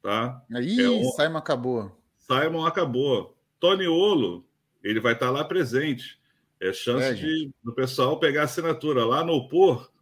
Tá? 0.02 0.42
Ih, 0.50 0.82
é 0.82 0.90
um... 0.90 1.04
Simon 1.12 1.38
acabou. 1.38 1.96
Simon 2.18 2.66
acabou. 2.66 3.36
Tony 3.60 3.86
Olo, 3.86 4.44
ele 4.82 4.98
vai 4.98 5.12
estar 5.12 5.30
lá 5.30 5.44
presente. 5.44 6.23
É 6.64 6.72
chance 6.72 7.06
é, 7.06 7.12
de, 7.12 7.50
do 7.62 7.74
pessoal 7.74 8.18
pegar 8.18 8.40
a 8.40 8.44
assinatura. 8.44 9.04
Lá 9.04 9.22
no 9.22 9.46
Por, 9.50 9.92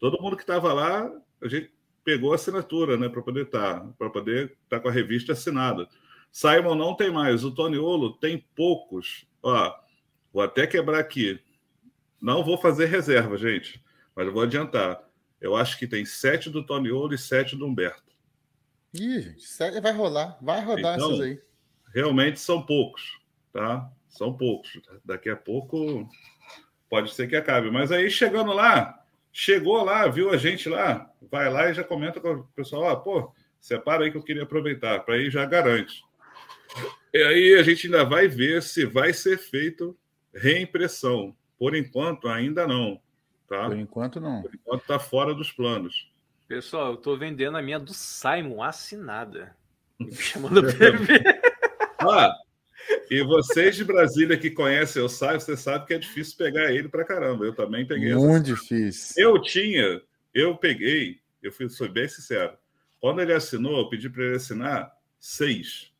todo 0.00 0.20
mundo 0.20 0.36
que 0.36 0.42
estava 0.42 0.72
lá, 0.72 1.08
a 1.40 1.46
gente 1.46 1.72
pegou 2.02 2.32
a 2.32 2.34
assinatura, 2.34 2.96
né, 2.96 3.08
para 3.08 3.22
poder 3.22 3.44
estar, 3.44 3.80
tá, 3.80 3.92
para 3.96 4.10
poder 4.10 4.46
estar 4.46 4.78
tá 4.78 4.80
com 4.80 4.88
a 4.88 4.92
revista 4.92 5.34
assinada. 5.34 5.88
Simon 6.32 6.74
não 6.74 6.96
tem 6.96 7.12
mais, 7.12 7.44
o 7.44 7.52
Tony 7.52 7.78
Olo 7.78 8.14
tem 8.14 8.44
poucos. 8.56 9.24
Ó, 9.40 9.72
vou 10.32 10.42
até 10.42 10.66
quebrar 10.66 10.98
aqui. 10.98 11.40
Não 12.20 12.42
vou 12.42 12.58
fazer 12.58 12.86
reserva, 12.86 13.36
gente, 13.36 13.80
mas 14.16 14.32
vou 14.32 14.42
adiantar. 14.42 15.00
Eu 15.40 15.54
acho 15.54 15.78
que 15.78 15.86
tem 15.86 16.04
sete 16.04 16.50
do 16.50 16.66
Tony 16.66 16.90
Olo 16.90 17.14
e 17.14 17.18
sete 17.18 17.54
do 17.54 17.66
Humberto. 17.66 18.12
Ih, 18.92 19.36
gente, 19.38 19.80
vai 19.80 19.92
rolar, 19.92 20.36
vai 20.42 20.60
rodar 20.64 20.96
então, 20.96 21.12
essas 21.12 21.20
aí. 21.20 21.40
Realmente 21.94 22.40
são 22.40 22.60
poucos, 22.60 23.20
tá? 23.52 23.88
São 24.10 24.36
poucos. 24.36 24.80
Daqui 25.04 25.30
a 25.30 25.36
pouco 25.36 26.06
pode 26.88 27.14
ser 27.14 27.28
que 27.28 27.36
acabe. 27.36 27.70
Mas 27.70 27.90
aí 27.90 28.10
chegando 28.10 28.52
lá, 28.52 29.02
chegou 29.32 29.82
lá, 29.82 30.06
viu 30.08 30.30
a 30.30 30.36
gente 30.36 30.68
lá, 30.68 31.10
vai 31.30 31.50
lá 31.50 31.70
e 31.70 31.74
já 31.74 31.84
comenta 31.84 32.20
com 32.20 32.32
o 32.32 32.44
pessoal: 32.48 32.88
ah, 32.88 32.96
pô, 32.96 33.32
separa 33.58 34.04
aí 34.04 34.10
que 34.10 34.18
eu 34.18 34.22
queria 34.22 34.42
aproveitar, 34.42 35.00
para 35.00 35.14
aí 35.14 35.30
já 35.30 35.46
garante. 35.46 36.02
E 37.12 37.18
aí 37.22 37.54
a 37.54 37.62
gente 37.62 37.86
ainda 37.86 38.04
vai 38.04 38.28
ver 38.28 38.62
se 38.62 38.84
vai 38.84 39.12
ser 39.12 39.38
feito 39.38 39.96
reimpressão. 40.34 41.34
Por 41.58 41.74
enquanto, 41.74 42.28
ainda 42.28 42.66
não. 42.66 43.00
Tá? 43.48 43.66
Por 43.66 43.76
enquanto, 43.76 44.20
não. 44.20 44.42
Por 44.42 44.54
enquanto, 44.54 44.82
está 44.82 44.98
fora 44.98 45.34
dos 45.34 45.50
planos. 45.50 46.10
Pessoal, 46.46 46.88
eu 46.88 46.94
estou 46.94 47.18
vendendo 47.18 47.56
a 47.56 47.62
minha 47.62 47.78
do 47.78 47.92
Simon 47.92 48.62
assinada. 48.62 49.54
Me 49.98 50.14
chamando 50.14 50.62
PV. 50.62 51.20
ah, 52.00 52.32
e 53.10 53.24
vocês 53.24 53.74
de 53.74 53.84
Brasília 53.84 54.38
que 54.38 54.52
conhecem 54.52 55.02
o 55.02 55.08
Sai, 55.08 55.40
você 55.40 55.56
sabe 55.56 55.84
que 55.84 55.94
é 55.94 55.98
difícil 55.98 56.36
pegar 56.38 56.72
ele 56.72 56.88
para 56.88 57.04
caramba. 57.04 57.44
Eu 57.44 57.52
também 57.52 57.84
peguei. 57.84 58.14
Muito 58.14 58.54
difícil. 58.54 59.14
Eu 59.18 59.42
tinha, 59.42 60.00
eu 60.32 60.56
peguei, 60.56 61.18
eu 61.42 61.50
fui, 61.50 61.68
sou 61.68 61.88
bem 61.88 62.06
sincero. 62.06 62.56
Quando 63.00 63.20
ele 63.20 63.32
assinou, 63.32 63.78
eu 63.78 63.88
pedi 63.88 64.08
para 64.08 64.22
ele 64.22 64.36
assinar 64.36 64.94
seis. 65.18 65.92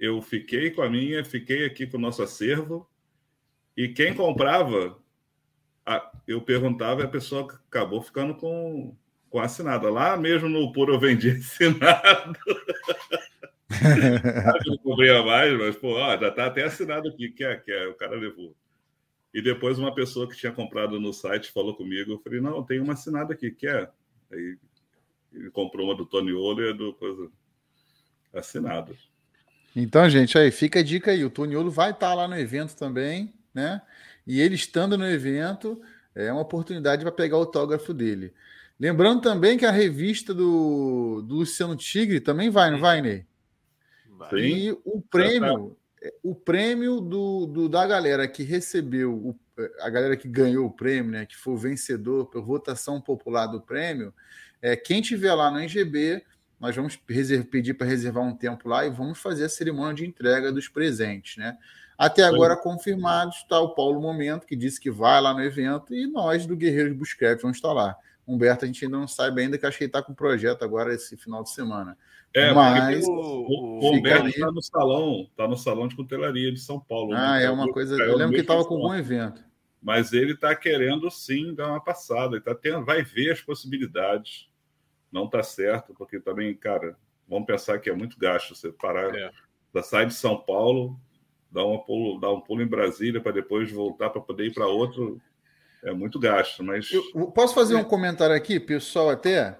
Eu 0.00 0.20
fiquei 0.20 0.72
com 0.72 0.82
a 0.82 0.90
minha, 0.90 1.24
fiquei 1.24 1.64
aqui 1.64 1.86
com 1.86 1.98
o 1.98 2.00
nosso 2.00 2.20
acervo. 2.20 2.90
E 3.76 3.88
quem 3.88 4.12
comprava, 4.12 4.98
eu 6.26 6.42
perguntava 6.42 7.02
e 7.02 7.04
a 7.04 7.08
pessoa 7.08 7.46
acabou 7.68 8.02
ficando 8.02 8.34
com, 8.34 8.96
com 9.30 9.38
assinada. 9.38 9.88
Lá 9.88 10.16
mesmo 10.16 10.48
no 10.48 10.72
Puro 10.72 10.94
eu 10.94 10.98
vendi 10.98 11.30
assinado. 11.38 12.40
Não 14.66 14.78
cobria 14.78 15.22
mais, 15.22 15.58
mas, 15.58 15.76
pô, 15.76 15.94
ó, 15.94 16.16
já 16.18 16.30
tá 16.30 16.46
até 16.46 16.64
assinado 16.64 17.08
aqui, 17.08 17.30
que 17.30 17.44
é, 17.44 17.56
que 17.56 17.70
é, 17.70 17.88
o 17.88 17.94
cara 17.94 18.16
levou. 18.16 18.54
E 19.34 19.42
depois 19.42 19.78
uma 19.78 19.94
pessoa 19.94 20.28
que 20.28 20.36
tinha 20.36 20.52
comprado 20.52 20.98
no 21.00 21.12
site 21.12 21.52
falou 21.52 21.74
comigo, 21.74 22.12
eu 22.12 22.18
falei, 22.18 22.40
não, 22.40 22.62
tem 22.62 22.80
uma 22.80 22.94
assinada 22.94 23.34
aqui, 23.34 23.50
que 23.50 23.66
é. 23.66 23.88
Aí 24.32 24.56
ele 25.32 25.50
comprou 25.50 25.86
uma 25.86 25.96
do 25.96 26.06
Tony 26.06 26.32
Olo 26.32 26.70
a 26.70 26.72
do 26.72 26.94
coisa. 26.94 27.30
Assinado. 28.32 28.96
Então, 29.74 30.08
gente, 30.08 30.38
aí 30.38 30.50
fica 30.50 30.80
a 30.80 30.82
dica 30.82 31.10
aí. 31.10 31.22
O 31.22 31.30
Toniolo 31.30 31.70
vai 31.70 31.90
estar 31.90 32.14
lá 32.14 32.26
no 32.26 32.38
evento 32.38 32.74
também, 32.74 33.34
né? 33.52 33.82
E 34.26 34.40
ele 34.40 34.54
estando 34.54 34.96
no 34.96 35.06
evento 35.06 35.80
é 36.14 36.32
uma 36.32 36.40
oportunidade 36.40 37.02
para 37.02 37.12
pegar 37.12 37.36
o 37.36 37.40
autógrafo 37.40 37.92
dele. 37.92 38.32
Lembrando 38.80 39.20
também 39.20 39.58
que 39.58 39.66
a 39.66 39.70
revista 39.70 40.32
do, 40.32 41.22
do 41.22 41.36
Luciano 41.36 41.76
Tigre 41.76 42.20
também 42.20 42.48
vai, 42.48 42.70
não 42.70 42.78
vai, 42.78 43.02
Ney? 43.02 43.26
Vai. 44.16 44.40
E 44.40 44.72
o 44.84 45.00
prêmio, 45.00 45.76
o 46.22 46.34
prêmio 46.34 47.00
do, 47.00 47.46
do, 47.46 47.68
da 47.68 47.86
galera 47.86 48.26
que 48.26 48.42
recebeu, 48.42 49.12
o, 49.12 49.38
a 49.80 49.90
galera 49.90 50.16
que 50.16 50.28
ganhou 50.28 50.66
o 50.66 50.72
prêmio, 50.72 51.12
né, 51.12 51.26
que 51.26 51.36
foi 51.36 51.54
o 51.54 51.58
vencedor 51.58 52.26
por 52.26 52.42
votação 52.42 53.00
popular 53.00 53.46
do 53.46 53.60
prêmio, 53.60 54.12
é 54.62 54.76
quem 54.76 55.02
tiver 55.02 55.34
lá 55.34 55.50
no 55.50 55.58
NGB 55.58 56.22
nós 56.58 56.74
vamos 56.74 56.96
pedir 56.96 57.74
para 57.74 57.86
reservar 57.86 58.24
um 58.24 58.34
tempo 58.34 58.68
lá 58.68 58.86
e 58.86 58.90
vamos 58.90 59.18
fazer 59.18 59.44
a 59.44 59.48
cerimônia 59.48 59.94
de 59.94 60.06
entrega 60.06 60.50
dos 60.50 60.68
presentes, 60.68 61.36
né? 61.36 61.56
Até 61.98 62.22
agora 62.22 62.56
confirmados 62.56 63.36
está 63.36 63.58
o 63.60 63.74
Paulo 63.74 64.00
Momento, 64.00 64.46
que 64.46 64.56
disse 64.56 64.80
que 64.80 64.90
vai 64.90 65.20
lá 65.20 65.32
no 65.32 65.42
evento, 65.42 65.94
e 65.94 66.06
nós 66.06 66.46
do 66.46 66.56
Guerreiros 66.56 66.96
Buscraft 66.96 67.40
vamos 67.42 67.56
estar 67.56 67.72
lá. 67.72 67.96
Humberto, 68.26 68.64
a 68.64 68.66
gente 68.66 68.84
ainda 68.84 68.98
não 68.98 69.06
sabe 69.06 69.42
ainda, 69.42 69.56
que 69.56 69.64
acho 69.64 69.78
que 69.78 69.84
ele 69.84 69.88
está 69.88 70.02
com 70.02 70.12
um 70.12 70.16
projeto 70.16 70.64
agora 70.64 70.92
esse 70.92 71.16
final 71.16 71.42
de 71.42 71.50
semana. 71.50 71.96
É, 72.34 72.52
mas 72.52 73.06
o, 73.06 73.12
o 73.12 73.92
Humberto 73.92 74.28
está 74.28 74.50
no 74.50 74.62
salão, 74.62 75.28
está 75.30 75.46
no 75.46 75.56
salão 75.56 75.86
de 75.86 75.94
cutelaria 75.94 76.52
de 76.52 76.58
São 76.58 76.80
Paulo. 76.80 77.10
Né? 77.12 77.18
Ah, 77.18 77.32
né? 77.34 77.44
é 77.44 77.50
uma 77.50 77.70
coisa. 77.72 77.96
Eu 77.96 78.16
lembro 78.16 78.34
que 78.34 78.40
estava 78.40 78.64
com 78.64 78.76
um 78.76 78.80
bom 78.80 78.94
evento. 78.94 79.44
Mas 79.80 80.12
ele 80.12 80.32
está 80.32 80.54
querendo 80.56 81.10
sim 81.10 81.54
dar 81.54 81.68
uma 81.68 81.80
passada, 81.80 82.34
ele 82.34 82.44
tá 82.44 82.54
tendo, 82.54 82.84
vai 82.84 83.02
ver 83.02 83.30
as 83.30 83.40
possibilidades 83.40 84.48
não 85.16 85.24
está 85.24 85.42
certo, 85.42 85.94
porque 85.94 86.20
também, 86.20 86.54
cara, 86.54 86.96
vamos 87.28 87.46
pensar 87.46 87.78
que 87.78 87.88
é 87.88 87.94
muito 87.94 88.18
gasto 88.18 88.54
você 88.54 88.70
parar, 88.70 89.14
é. 89.14 89.30
sair 89.82 90.06
de 90.06 90.14
São 90.14 90.36
Paulo, 90.36 90.98
dar, 91.50 91.64
uma 91.64 91.82
pulo, 91.82 92.20
dar 92.20 92.32
um 92.32 92.40
pulo 92.40 92.62
em 92.62 92.66
Brasília 92.66 93.20
para 93.20 93.32
depois 93.32 93.70
voltar 93.70 94.10
para 94.10 94.20
poder 94.20 94.46
ir 94.46 94.54
para 94.54 94.66
outro, 94.66 95.20
é 95.84 95.92
muito 95.92 96.18
gasto. 96.18 96.62
Mas 96.62 96.90
Eu 96.92 97.30
posso 97.30 97.54
fazer 97.54 97.74
um 97.74 97.84
comentário 97.84 98.34
aqui, 98.34 98.58
pessoal, 98.58 99.10
até 99.10 99.58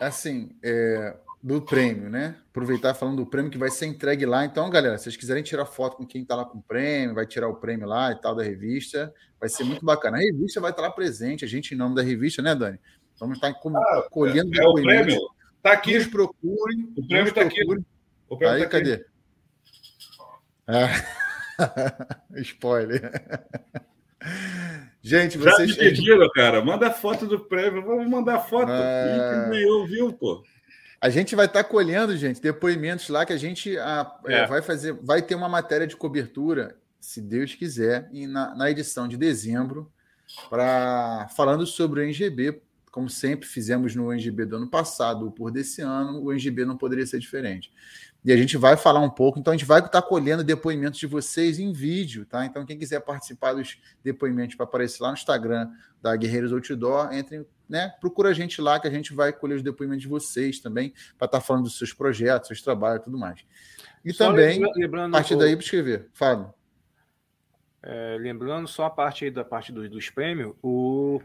assim, 0.00 0.50
é, 0.62 1.16
do 1.42 1.62
prêmio, 1.62 2.10
né? 2.10 2.36
Aproveitar 2.50 2.94
falando 2.94 3.18
do 3.18 3.26
prêmio 3.26 3.50
que 3.50 3.58
vai 3.58 3.70
ser 3.70 3.86
entregue 3.86 4.26
lá. 4.26 4.44
Então, 4.44 4.68
galera, 4.68 4.98
se 4.98 5.04
vocês 5.04 5.16
quiserem 5.16 5.42
tirar 5.42 5.66
foto 5.66 5.96
com 5.96 6.06
quem 6.06 6.22
está 6.22 6.36
lá 6.36 6.44
com 6.44 6.58
o 6.58 6.62
prêmio, 6.62 7.14
vai 7.14 7.26
tirar 7.26 7.48
o 7.48 7.56
prêmio 7.56 7.86
lá 7.86 8.12
e 8.12 8.20
tal 8.20 8.34
da 8.34 8.42
revista, 8.42 9.12
vai 9.38 9.48
ser 9.48 9.64
muito 9.64 9.84
bacana. 9.84 10.16
A 10.16 10.20
revista 10.20 10.60
vai 10.60 10.70
estar 10.70 10.82
lá 10.82 10.90
presente, 10.90 11.44
a 11.44 11.48
gente, 11.48 11.74
em 11.74 11.76
nome 11.76 11.94
da 11.94 12.02
revista, 12.02 12.42
né, 12.42 12.54
Dani? 12.54 12.78
Vamos 13.18 13.38
estar 13.38 13.48
ah, 13.48 14.06
colhendo 14.10 14.54
é, 14.54 14.62
é 14.62 14.68
o 14.68 14.74
prêmio. 14.74 15.18
Está 15.56 15.72
aqui. 15.72 15.94
Nos 15.94 16.06
procurem. 16.06 16.92
O 16.96 17.06
prêmio 17.06 17.28
está 17.28 17.40
aqui. 17.42 17.62
O 18.28 18.36
prêmio 18.36 18.56
Aí, 18.56 18.62
tá 18.62 18.68
cadê? 18.68 18.92
Aqui. 18.92 19.04
Ah. 20.68 20.88
Spoiler. 22.42 23.12
Gente, 25.06 25.38
vocês. 25.38 25.70
Já 25.70 25.84
me 25.84 25.88
pediram, 25.88 26.28
cara. 26.30 26.64
Manda 26.64 26.90
foto 26.90 27.28
do 27.28 27.38
prêmio. 27.38 27.80
Vamos 27.80 28.08
mandar 28.08 28.40
foto. 28.40 28.72
Ah... 28.72 29.46
ganhou, 29.48 29.86
viu, 29.86 30.12
pô? 30.12 30.42
A 31.00 31.08
gente 31.08 31.36
vai 31.36 31.46
estar 31.46 31.62
colhendo, 31.62 32.16
gente, 32.16 32.42
depoimentos 32.42 33.08
lá 33.08 33.24
que 33.24 33.32
a 33.32 33.36
gente 33.36 33.78
a, 33.78 34.18
é. 34.26 34.34
É, 34.40 34.46
vai 34.48 34.60
fazer. 34.62 34.94
Vai 35.00 35.22
ter 35.22 35.36
uma 35.36 35.48
matéria 35.48 35.86
de 35.86 35.94
cobertura, 35.94 36.76
se 36.98 37.20
Deus 37.20 37.54
quiser, 37.54 38.08
e 38.12 38.26
na, 38.26 38.52
na 38.56 38.68
edição 38.68 39.06
de 39.06 39.16
dezembro, 39.16 39.88
para 40.50 41.28
falando 41.36 41.64
sobre 41.68 42.00
o 42.00 42.02
NGB, 42.02 42.60
como 42.90 43.08
sempre 43.08 43.46
fizemos 43.46 43.94
no 43.94 44.12
NGB 44.12 44.44
do 44.44 44.56
ano 44.56 44.68
passado 44.68 45.26
ou 45.26 45.30
por 45.30 45.52
desse 45.52 45.82
ano, 45.82 46.20
o 46.20 46.32
NGB 46.32 46.64
não 46.64 46.76
poderia 46.76 47.06
ser 47.06 47.20
diferente. 47.20 47.70
E 48.26 48.32
a 48.32 48.36
gente 48.36 48.56
vai 48.56 48.76
falar 48.76 48.98
um 48.98 49.08
pouco, 49.08 49.38
então 49.38 49.52
a 49.52 49.56
gente 49.56 49.64
vai 49.64 49.78
estar 49.78 50.02
colhendo 50.02 50.42
depoimentos 50.42 50.98
de 50.98 51.06
vocês 51.06 51.60
em 51.60 51.72
vídeo, 51.72 52.26
tá? 52.26 52.44
Então 52.44 52.66
quem 52.66 52.76
quiser 52.76 52.98
participar 52.98 53.52
dos 53.52 53.78
depoimentos 54.02 54.56
para 54.56 54.64
aparecer 54.64 55.00
lá 55.00 55.10
no 55.10 55.14
Instagram 55.14 55.70
da 56.02 56.16
Guerreiros 56.16 56.52
Outdoor, 56.52 57.12
entre, 57.12 57.46
né? 57.68 57.94
Procura 58.00 58.30
a 58.30 58.32
gente 58.32 58.60
lá 58.60 58.80
que 58.80 58.88
a 58.88 58.90
gente 58.90 59.14
vai 59.14 59.32
colher 59.32 59.54
os 59.54 59.62
depoimentos 59.62 60.02
de 60.02 60.08
vocês 60.08 60.58
também 60.58 60.92
para 61.16 61.26
estar 61.26 61.40
falando 61.40 61.62
dos 61.62 61.78
seus 61.78 61.92
projetos, 61.92 62.48
seus 62.48 62.60
trabalhos 62.60 63.02
e 63.02 63.04
tudo 63.04 63.16
mais. 63.16 63.44
E 64.04 64.12
só 64.12 64.26
também, 64.26 64.60
a 64.64 65.08
partir 65.08 65.36
daí, 65.36 65.54
para 65.54 65.64
escrever. 65.64 66.08
Fábio. 66.12 66.52
É, 67.80 68.16
lembrando 68.18 68.66
só 68.66 68.86
a 68.86 68.90
parte 68.90 69.24
aí 69.24 69.30
da 69.30 69.44
parte 69.44 69.70
dos, 69.70 69.88
dos 69.88 70.10
prêmios, 70.10 70.52
o 70.60 71.20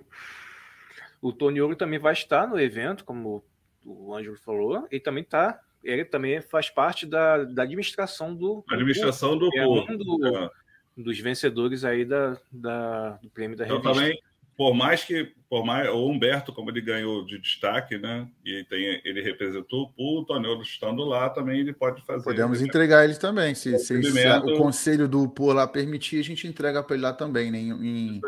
o 1.19 1.33
Tony 1.33 1.59
Ouro 1.61 1.75
também 1.75 1.97
vai 1.97 2.13
estar 2.13 2.47
no 2.47 2.59
evento, 2.59 3.03
como 3.03 3.43
o 3.83 4.13
Ângelo 4.13 4.37
falou, 4.37 4.87
e 4.91 4.99
também 4.99 5.23
tá, 5.23 5.59
ele 5.83 6.05
também 6.05 6.41
faz 6.41 6.69
parte 6.69 7.05
da, 7.05 7.43
da 7.43 7.63
administração 7.63 8.35
do 8.35 8.63
administração 8.69 9.37
do, 9.37 9.49
do, 9.49 9.97
do 9.97 10.27
é. 10.27 10.49
dos 10.97 11.19
vencedores 11.19 11.83
aí 11.83 12.05
da, 12.05 12.37
da, 12.51 13.11
do 13.21 13.29
prêmio 13.29 13.57
da 13.57 13.65
então, 13.65 13.77
revista. 13.77 13.93
Também 13.93 14.21
por 14.61 14.75
mais 14.75 15.03
que 15.03 15.33
por 15.49 15.65
mais 15.65 15.89
o 15.89 16.07
Humberto, 16.07 16.53
como 16.53 16.69
ele 16.69 16.81
ganhou 16.81 17.25
de 17.25 17.39
destaque, 17.39 17.97
né? 17.97 18.27
E 18.45 18.63
tem, 18.65 19.01
ele 19.03 19.19
representou 19.19 19.91
o 19.97 20.23
Tonelo 20.23 20.61
estando 20.61 21.03
lá, 21.03 21.31
também 21.31 21.59
ele 21.59 21.73
pode 21.73 22.05
fazer. 22.05 22.23
Podemos 22.23 22.61
né? 22.61 22.67
entregar 22.67 23.03
ele 23.03 23.15
também. 23.15 23.55
Se, 23.55 23.77
se, 23.79 24.03
se 24.03 24.27
o 24.29 24.57
conselho 24.57 25.07
do 25.07 25.27
por 25.27 25.55
lá 25.55 25.67
permitir, 25.67 26.19
a 26.19 26.23
gente 26.23 26.47
entrega 26.47 26.83
para 26.83 26.95
ele 26.95 27.03
lá 27.03 27.11
também, 27.11 27.49
né? 27.49 27.57
Em, 27.57 27.71
em 27.71 28.21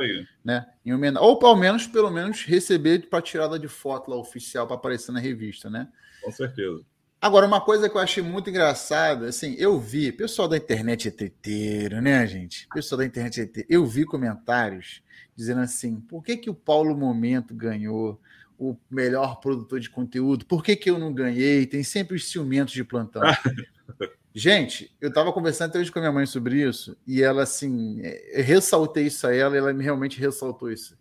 né? 0.43 0.65
Em. 0.83 0.91
Ou 1.19 1.39
ao 1.45 1.55
menos, 1.55 1.85
pelo 1.85 2.09
menos, 2.09 2.43
receber 2.43 3.07
para 3.07 3.21
tirada 3.21 3.59
de 3.59 3.67
foto 3.67 4.09
lá 4.09 4.17
oficial 4.17 4.65
para 4.65 4.75
aparecer 4.75 5.11
na 5.11 5.19
revista, 5.19 5.69
né? 5.69 5.87
Com 6.23 6.31
certeza. 6.31 6.83
Agora, 7.23 7.47
uma 7.47 7.61
coisa 7.61 7.87
que 7.87 7.95
eu 7.95 8.01
achei 8.01 8.21
muito 8.21 8.49
engraçada, 8.49 9.29
assim, 9.29 9.55
eu 9.57 9.79
vi, 9.79 10.11
pessoal 10.11 10.45
da 10.45 10.57
internet 10.57 11.07
é 11.07 11.11
treteiro, 11.11 12.01
né, 12.01 12.27
gente? 12.27 12.67
Pessoal 12.73 12.99
da 12.99 13.05
internet 13.05 13.39
é 13.39 13.45
treteiro, 13.45 13.67
eu 13.69 13.85
vi 13.85 14.03
comentários 14.03 15.01
dizendo 15.33 15.61
assim: 15.61 16.01
por 16.01 16.21
que, 16.21 16.35
que 16.35 16.49
o 16.49 16.53
Paulo 16.53 16.93
Momento 16.97 17.55
ganhou 17.55 18.19
o 18.59 18.75
melhor 18.91 19.39
produtor 19.39 19.79
de 19.79 19.89
conteúdo? 19.89 20.45
Por 20.45 20.61
que, 20.61 20.75
que 20.75 20.89
eu 20.89 20.99
não 20.99 21.13
ganhei? 21.13 21.65
Tem 21.65 21.81
sempre 21.81 22.17
os 22.17 22.29
ciumentos 22.29 22.73
de 22.73 22.83
plantão. 22.83 23.21
Gente, 24.35 24.93
eu 24.99 25.07
estava 25.07 25.31
conversando 25.31 25.69
até 25.69 25.79
hoje 25.79 25.93
com 25.93 25.99
a 25.99 26.01
minha 26.01 26.11
mãe 26.11 26.25
sobre 26.25 26.61
isso, 26.61 26.97
e 27.07 27.23
ela, 27.23 27.43
assim, 27.43 28.01
é, 28.03 28.41
eu 28.41 28.43
ressaltei 28.43 29.05
isso 29.07 29.25
a 29.25 29.33
ela, 29.33 29.55
e 29.55 29.59
ela 29.59 29.71
realmente 29.71 30.19
ressaltou 30.19 30.69
isso. 30.69 30.97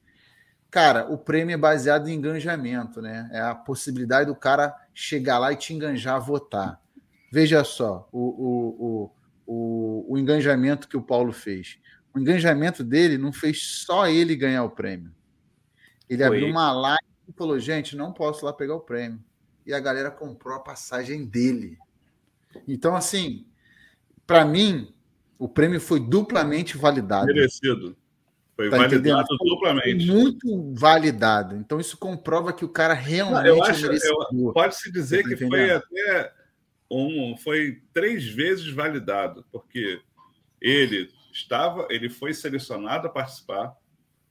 Cara, 0.71 1.05
o 1.13 1.19
prêmio 1.19 1.53
é 1.53 1.57
baseado 1.57 2.09
em 2.09 2.15
engajamento, 2.15 3.03
né? 3.03 3.29
É 3.33 3.41
a 3.41 3.57
possibilidade 3.57 4.29
do 4.29 4.37
cara 4.37 4.73
chegar 4.95 5.39
lá 5.39 5.53
e 5.53 5.57
te 5.57 5.75
enganjar 5.75 6.17
a 6.17 6.21
votar. 6.21 6.81
Veja 7.31 7.65
só 7.65 8.09
o, 8.13 8.21
o, 8.21 8.87
o, 8.87 9.13
o, 9.47 10.15
o 10.15 10.19
engajamento 10.19 10.89
que 10.89 10.97
o 10.97 11.03
Paulo 11.03 11.33
fez 11.33 11.79
o 12.15 12.19
engajamento 12.19 12.85
dele 12.85 13.17
não 13.17 13.33
fez 13.33 13.63
só 13.85 14.07
ele 14.07 14.37
ganhar 14.37 14.65
o 14.65 14.71
prêmio. 14.71 15.13
Ele 16.09 16.25
Foi. 16.25 16.27
abriu 16.27 16.49
uma 16.49 16.73
live 16.73 17.05
e 17.29 17.33
falou: 17.33 17.59
gente, 17.59 17.97
não 17.97 18.13
posso 18.13 18.45
lá 18.45 18.53
pegar 18.53 18.75
o 18.75 18.81
prêmio. 18.81 19.23
E 19.65 19.73
a 19.73 19.81
galera 19.81 20.11
comprou 20.11 20.57
a 20.57 20.61
passagem 20.61 21.25
dele. 21.25 21.79
Então, 22.67 22.95
assim, 22.95 23.47
para 24.27 24.45
mim, 24.45 24.93
o 25.39 25.49
prêmio 25.49 25.81
foi 25.81 26.01
duplamente 26.01 26.77
validado. 26.77 27.27
Merecido. 27.27 27.97
Foi 28.69 28.71
tá 28.71 28.77
validado 28.77 29.21
entendendo? 29.21 29.51
duplamente. 29.51 30.07
Muito 30.07 30.75
validado. 30.75 31.57
Então, 31.57 31.81
isso 31.81 31.97
comprova 31.97 32.53
que 32.53 32.65
o 32.65 32.69
cara 32.69 32.95
realmente 32.95 33.49
não, 33.49 33.57
eu 33.57 33.65
acho, 33.65 33.87
eu, 33.87 34.53
Pode-se 34.53 34.91
dizer 34.93 35.23
tá 35.23 35.29
que 35.29 35.37
foi 35.37 35.71
até 35.71 36.33
um. 36.91 37.37
Foi 37.37 37.83
três 37.93 38.29
vezes 38.29 38.69
validado, 38.69 39.45
porque 39.51 40.01
ele 40.61 41.09
estava, 41.33 41.87
ele 41.91 42.09
foi 42.09 42.35
selecionado 42.35 43.07
a 43.07 43.11
participar, 43.11 43.75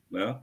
né? 0.10 0.40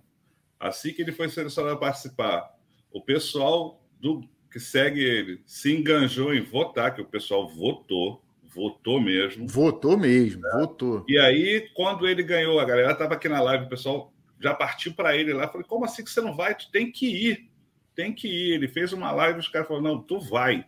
Assim 0.59 0.93
que 0.93 1.03
ele 1.03 1.13
foi 1.13 1.29
selecionado 1.29 1.77
a 1.77 1.81
participar, 1.81 2.51
o 2.91 3.01
pessoal 3.01 3.81
do 4.01 4.29
que 4.51 4.59
segue 4.59 5.01
ele 5.01 5.43
se 5.47 5.75
enganjou 5.75 6.35
em 6.35 6.43
votar, 6.43 6.95
que 6.95 7.01
o 7.01 7.07
pessoal 7.07 7.49
votou, 7.49 8.25
votou 8.59 9.01
mesmo. 9.01 9.47
Votou 9.47 9.97
mesmo, 9.97 10.43
né? 10.43 10.51
votou. 10.53 11.05
E 11.09 11.17
aí, 11.17 11.71
quando 11.75 12.09
ele 12.09 12.25
ganhou, 12.25 12.59
a 12.59 12.65
galera 12.65 12.91
estava 12.91 13.15
aqui 13.15 13.29
na 13.29 13.41
live, 13.41 13.67
o 13.67 13.69
pessoal 13.69 14.13
já 14.41 14.53
partiu 14.53 14.93
para 14.93 15.17
ele 15.17 15.33
lá. 15.33 15.47
Falei, 15.47 15.67
como 15.67 15.85
assim 15.85 16.03
que 16.03 16.11
você 16.11 16.21
não 16.21 16.35
vai? 16.35 16.57
Tu 16.57 16.69
tem 16.73 16.91
que 16.91 17.07
ir, 17.07 17.49
tem 17.95 18.13
que 18.13 18.27
ir. 18.27 18.55
Ele 18.55 18.67
fez 18.67 18.93
uma 18.93 19.13
live, 19.13 19.39
os 19.39 19.49
caras 19.49 19.69
falaram, 19.69 19.87
não, 19.87 20.03
tu 20.03 20.19
vai, 20.19 20.65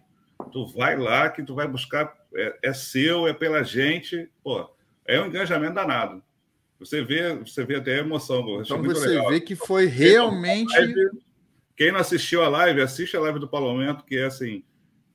tu 0.53 0.67
vai 0.67 0.97
lá, 0.97 1.29
que 1.31 1.43
tu 1.43 1.55
vai 1.55 1.67
buscar, 1.67 2.15
é, 2.35 2.59
é 2.63 2.73
seu, 2.73 3.27
é 3.27 3.35
pela 3.35 3.65
gente. 3.65 4.31
Pô, 4.43 4.71
é 5.05 5.21
um 5.21 5.27
engajamento 5.27 5.75
danado. 5.75 6.23
Você 6.79 7.03
vê, 7.03 7.35
você 7.35 7.65
vê 7.65 7.77
até 7.77 7.97
a 7.97 7.99
emoção. 7.99 8.63
Então 8.63 8.81
você 8.83 9.09
legal. 9.09 9.29
vê 9.31 9.41
que 9.41 9.57
foi 9.57 9.87
realmente. 9.87 10.73
Quem 11.77 11.91
não 11.91 11.99
assistiu 11.99 12.45
a 12.45 12.49
live, 12.49 12.81
assiste 12.81 13.17
a 13.17 13.21
live 13.21 13.41
do 13.41 13.49
Parlamento, 13.49 14.05
que 14.05 14.17
é 14.17 14.27
assim, 14.27 14.63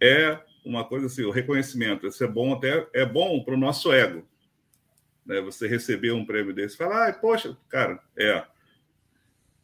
é 0.02 0.40
uma 0.66 0.84
coisa 0.84 1.06
assim, 1.06 1.24
o 1.24 1.32
reconhecimento. 1.32 2.08
Isso 2.08 2.24
é 2.24 2.28
bom 2.28 2.54
até, 2.54 2.88
é 2.94 3.06
bom 3.06 3.44
para 3.44 3.54
o 3.54 3.58
nosso 3.58 3.94
ego. 3.94 4.28
Né? 5.26 5.40
Você 5.42 5.68
receber 5.68 6.12
um 6.12 6.26
prêmio 6.26 6.54
desse, 6.54 6.76
falar, 6.76 7.08
ah, 7.08 7.14
poxa, 7.14 7.56
cara, 7.70 8.00
é. 8.18 8.44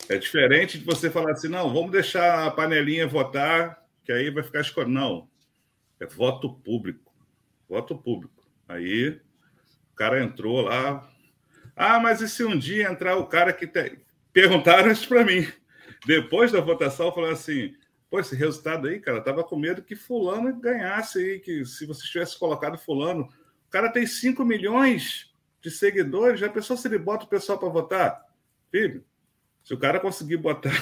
É 0.10 0.18
diferente 0.18 0.78
de 0.80 0.86
você 0.86 1.10
falar 1.10 1.32
assim, 1.32 1.48
não, 1.48 1.74
vamos 1.74 1.92
deixar 1.92 2.46
a 2.46 2.52
panelinha 2.52 3.08
votar, 3.08 3.86
que 4.04 4.12
aí 4.12 4.30
vai 4.30 4.44
ficar 4.44 4.62
escolhido. 4.62 4.94
Não, 4.94 5.28
é 6.00 6.06
voto 6.06 6.54
público. 6.54 7.14
voto 7.68 7.98
público. 7.98 8.44
Aí 8.68 9.20
o 9.92 9.96
cara 9.96 10.24
entrou 10.24 10.62
lá. 10.62 11.08
Ah, 11.76 12.00
mas 12.00 12.22
e 12.22 12.30
se 12.30 12.44
um 12.44 12.58
dia 12.58 12.90
entrar 12.90 13.18
o 13.18 13.28
cara 13.28 13.54
que 13.54 13.68
tem. 13.68 14.00
Perguntaram 14.34 14.92
isso 14.92 15.08
para 15.08 15.24
mim. 15.24 15.48
Depois 16.06 16.52
da 16.52 16.60
votação, 16.60 17.14
falaram 17.14 17.34
assim: 17.34 17.76
pô, 18.12 18.20
esse 18.20 18.36
resultado 18.36 18.90
aí, 18.90 19.00
cara, 19.00 19.22
tava 19.22 19.42
com 19.42 19.56
medo 19.56 19.82
que 19.82 19.96
Fulano 19.96 20.54
ganhasse 20.60 21.18
aí, 21.18 21.40
que 21.40 21.64
se 21.66 21.86
você 21.86 22.06
tivesse 22.06 22.38
colocado 22.38 22.78
Fulano. 22.78 23.24
O 23.24 23.72
cara 23.72 23.90
tem 23.90 24.06
5 24.06 24.44
milhões 24.44 25.34
de 25.62 25.72
seguidores, 25.72 26.42
já 26.42 26.50
pensou 26.50 26.76
se 26.76 26.90
ele 26.90 26.98
bota 26.98 27.24
o 27.24 27.30
pessoal 27.30 27.58
para 27.58 27.70
votar? 27.70 28.26
Filho, 28.70 29.06
se 29.64 29.74
o 29.74 29.80
cara 29.80 29.98
conseguir 29.98 30.36
botar 30.36 30.74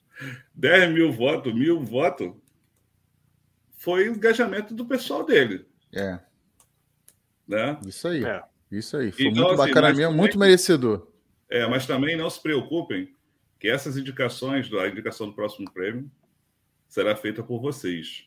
10 0.54 0.94
mil 0.94 1.12
votos, 1.12 1.54
mil 1.54 1.78
votos, 1.84 2.32
foi 3.76 4.08
o 4.08 4.14
engajamento 4.14 4.72
do 4.72 4.86
pessoal 4.86 5.26
dele. 5.26 5.66
É. 5.92 6.18
Né? 7.46 7.78
Isso 7.86 8.08
aí. 8.08 8.24
É. 8.24 8.42
Isso 8.72 8.96
aí. 8.96 9.12
Foi 9.12 9.26
então, 9.26 9.44
muito 9.44 9.60
assim, 9.60 9.68
bacana 9.68 9.88
mesmo, 9.88 10.02
também, 10.04 10.16
muito 10.16 10.38
merecedor. 10.38 11.06
É, 11.50 11.66
mas 11.66 11.86
também 11.86 12.16
não 12.16 12.30
se 12.30 12.40
preocupem 12.40 13.14
que 13.58 13.68
essas 13.68 13.98
indicações, 13.98 14.72
a 14.72 14.88
indicação 14.88 15.26
do 15.28 15.34
próximo 15.34 15.70
prêmio, 15.70 16.10
será 16.88 17.14
feita 17.14 17.42
por 17.42 17.60
vocês. 17.60 18.26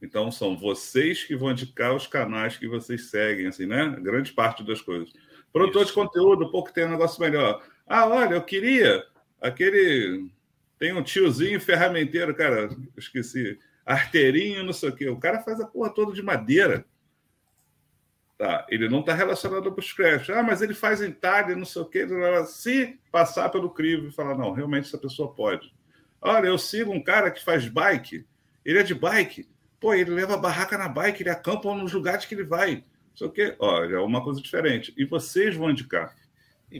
Então, 0.00 0.32
são 0.32 0.56
vocês 0.56 1.22
que 1.22 1.36
vão 1.36 1.52
indicar 1.52 1.94
os 1.94 2.08
canais 2.08 2.56
que 2.56 2.66
vocês 2.66 3.08
seguem, 3.08 3.46
assim, 3.46 3.66
né? 3.66 3.88
Grande 4.00 4.32
parte 4.32 4.64
das 4.64 4.80
coisas. 4.80 5.12
Produtor 5.52 5.84
de 5.84 5.92
conteúdo, 5.92 6.50
pouco 6.50 6.72
tem 6.72 6.86
um 6.86 6.90
negócio 6.90 7.20
melhor. 7.20 7.62
Ah, 7.86 8.08
olha, 8.08 8.34
eu 8.34 8.42
queria 8.42 9.04
aquele. 9.40 10.28
Tem 10.78 10.92
um 10.92 11.02
tiozinho 11.02 11.60
ferramenteiro, 11.60 12.34
cara, 12.34 12.70
esqueci. 12.96 13.58
Arteirinho, 13.84 14.64
não 14.64 14.72
sei 14.72 14.88
o 14.88 14.94
quê. 14.94 15.08
O 15.08 15.18
cara 15.18 15.40
faz 15.42 15.60
a 15.60 15.66
porra 15.66 15.90
toda 15.90 16.12
de 16.12 16.22
madeira. 16.22 16.84
Tá, 18.38 18.66
ele 18.68 18.88
não 18.88 19.00
está 19.00 19.14
relacionado 19.14 19.68
ao 19.68 19.74
Bushcraft. 19.74 20.30
Ah, 20.30 20.42
mas 20.42 20.62
ele 20.62 20.74
faz 20.74 21.00
entalhe, 21.00 21.54
não 21.54 21.64
sei 21.64 21.82
o 21.82 21.86
quê. 21.86 22.06
Se 22.46 22.98
passar 23.12 23.50
pelo 23.50 23.70
crivo 23.70 24.08
e 24.08 24.12
falar, 24.12 24.36
não, 24.36 24.52
realmente 24.52 24.88
essa 24.88 24.98
pessoa 24.98 25.32
pode. 25.32 25.72
Olha, 26.22 26.46
eu 26.46 26.56
sigo 26.56 26.92
um 26.92 27.02
cara 27.02 27.30
que 27.30 27.44
faz 27.44 27.66
bike. 27.68 28.24
Ele 28.64 28.78
é 28.78 28.82
de 28.82 28.94
bike. 28.94 29.48
Pô, 29.80 29.92
ele 29.92 30.10
leva 30.10 30.34
a 30.34 30.38
barraca 30.38 30.78
na 30.78 30.88
bike, 30.88 31.22
ele 31.22 31.30
acampa 31.30 31.74
nos 31.74 31.92
lugares 31.92 32.24
que 32.24 32.34
ele 32.34 32.44
vai. 32.44 32.84
Só 33.12 33.28
que, 33.28 33.56
olha, 33.58 33.96
é 33.96 34.00
uma 34.00 34.22
coisa 34.22 34.40
diferente. 34.40 34.94
E 34.96 35.04
vocês 35.04 35.56
vão 35.56 35.70
indicar. 35.70 36.14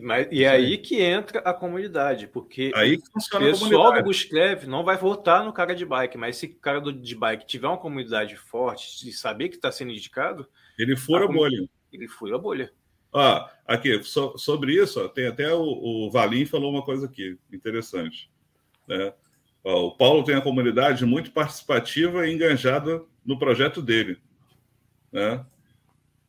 Mas, 0.01 0.29
e 0.31 0.45
é 0.45 0.49
aí 0.49 0.79
que 0.79 1.03
entra 1.03 1.41
a 1.41 1.53
comunidade, 1.53 2.27
porque 2.27 2.73
aí 2.75 2.99
funciona 3.13 3.45
o 3.45 3.51
pessoal 3.51 3.93
do 3.93 4.05
Busclev 4.05 4.65
não 4.65 4.85
vai 4.85 4.97
votar 4.97 5.45
no 5.45 5.53
cara 5.53 5.75
de 5.75 5.85
bike, 5.85 6.17
mas 6.17 6.37
se 6.37 6.47
o 6.47 6.55
cara 6.55 6.81
do, 6.81 6.91
de 6.91 7.15
bike 7.15 7.47
tiver 7.47 7.67
uma 7.67 7.77
comunidade 7.77 8.37
forte 8.37 9.07
e 9.07 9.13
saber 9.13 9.51
que 9.51 9.57
está 9.57 9.71
sendo 9.71 9.91
indicado, 9.91 10.49
ele 10.79 10.97
fura 10.97 11.27
a, 11.27 11.29
a 11.29 11.33
bolha. 11.33 11.69
Ele 11.93 12.09
fura 12.09 12.37
a 12.37 12.39
bolha. 12.39 12.73
Ah, 13.13 13.51
aqui, 13.67 14.03
so, 14.03 14.39
sobre 14.39 14.73
isso, 14.73 14.99
ó, 15.05 15.09
tem 15.09 15.27
até 15.27 15.53
o, 15.53 15.61
o 15.61 16.11
Valim 16.11 16.47
falou 16.47 16.71
uma 16.71 16.83
coisa 16.83 17.05
aqui 17.05 17.39
interessante. 17.53 18.31
Né? 18.89 19.13
O 19.65 19.93
Paulo 19.93 20.25
tem 20.25 20.35
a 20.35 20.41
comunidade 20.41 21.05
muito 21.07 21.31
participativa 21.31 22.27
e 22.27 22.35
engajada 22.35 23.03
no 23.25 23.39
projeto 23.39 23.81
dele. 23.81 24.19
Né? 25.13 25.45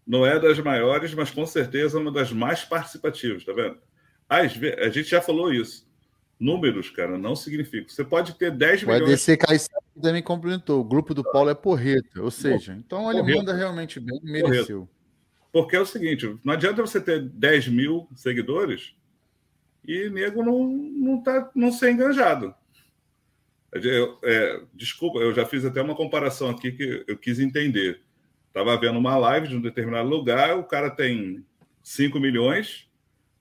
não 0.05 0.25
é 0.25 0.39
das 0.39 0.59
maiores, 0.59 1.13
mas 1.13 1.31
com 1.31 1.45
certeza 1.45 1.97
uma 1.97 2.11
das 2.11 2.31
mais 2.31 2.63
participativas, 2.63 3.43
tá 3.43 3.53
vendo? 3.53 3.77
Às 4.27 4.55
vezes, 4.55 4.79
a 4.79 4.89
gente 4.89 5.09
já 5.09 5.21
falou 5.21 5.53
isso. 5.53 5.87
Números, 6.39 6.89
cara, 6.89 7.17
não 7.17 7.35
significa. 7.35 7.89
Você 7.89 8.03
pode 8.03 8.33
ter 8.35 8.51
10 8.51 8.83
milhões. 8.83 9.27
O 9.27 9.37
Caissara 9.37 9.81
também 10.01 10.21
complementou. 10.21 10.81
O 10.81 10.83
grupo 10.83 11.13
do 11.13 11.23
Paulo 11.23 11.49
é 11.49 11.55
porreta. 11.55 12.21
Ou 12.21 12.31
seja, 12.31 12.73
então 12.73 13.09
ele 13.09 13.19
porreta. 13.19 13.39
manda 13.39 13.55
realmente 13.55 13.99
bem, 13.99 14.19
mereceu. 14.23 14.79
Porreta. 14.79 14.93
Porque 15.53 15.75
é 15.75 15.79
o 15.79 15.85
seguinte: 15.85 16.37
não 16.43 16.53
adianta 16.53 16.81
você 16.81 16.99
ter 16.99 17.21
10 17.21 17.67
mil 17.69 18.09
seguidores 18.15 18.93
e 19.85 20.09
nego 20.09 20.43
não, 20.43 20.67
não, 20.67 21.23
tá, 21.23 21.49
não 21.55 21.71
ser 21.71 21.91
enganjado. 21.91 22.53
Eu, 23.73 24.19
é, 24.23 24.61
desculpa, 24.73 25.19
eu 25.19 25.33
já 25.33 25.45
fiz 25.45 25.65
até 25.65 25.81
uma 25.81 25.95
comparação 25.95 26.49
aqui 26.49 26.71
que 26.71 27.03
eu 27.07 27.17
quis 27.17 27.39
entender. 27.39 28.01
Estava 28.47 28.77
vendo 28.77 28.99
uma 28.99 29.17
live 29.17 29.47
de 29.47 29.55
um 29.55 29.61
determinado 29.61 30.07
lugar, 30.07 30.57
o 30.57 30.63
cara 30.63 30.91
tem 30.91 31.43
5 31.81 32.19
milhões. 32.19 32.87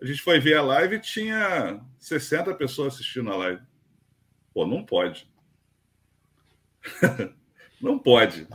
A 0.01 0.07
gente 0.07 0.23
foi 0.23 0.41
ver 0.41 0.57
a 0.57 0.63
live 0.63 0.97
e 0.97 1.01
tinha 1.01 1.81
60 1.99 2.55
pessoas 2.55 2.95
assistindo 2.95 3.31
a 3.31 3.37
live. 3.37 3.63
Pô, 4.55 4.67
não 4.67 4.85
pode. 4.85 5.31
não 7.81 7.99
pode. 7.99 8.49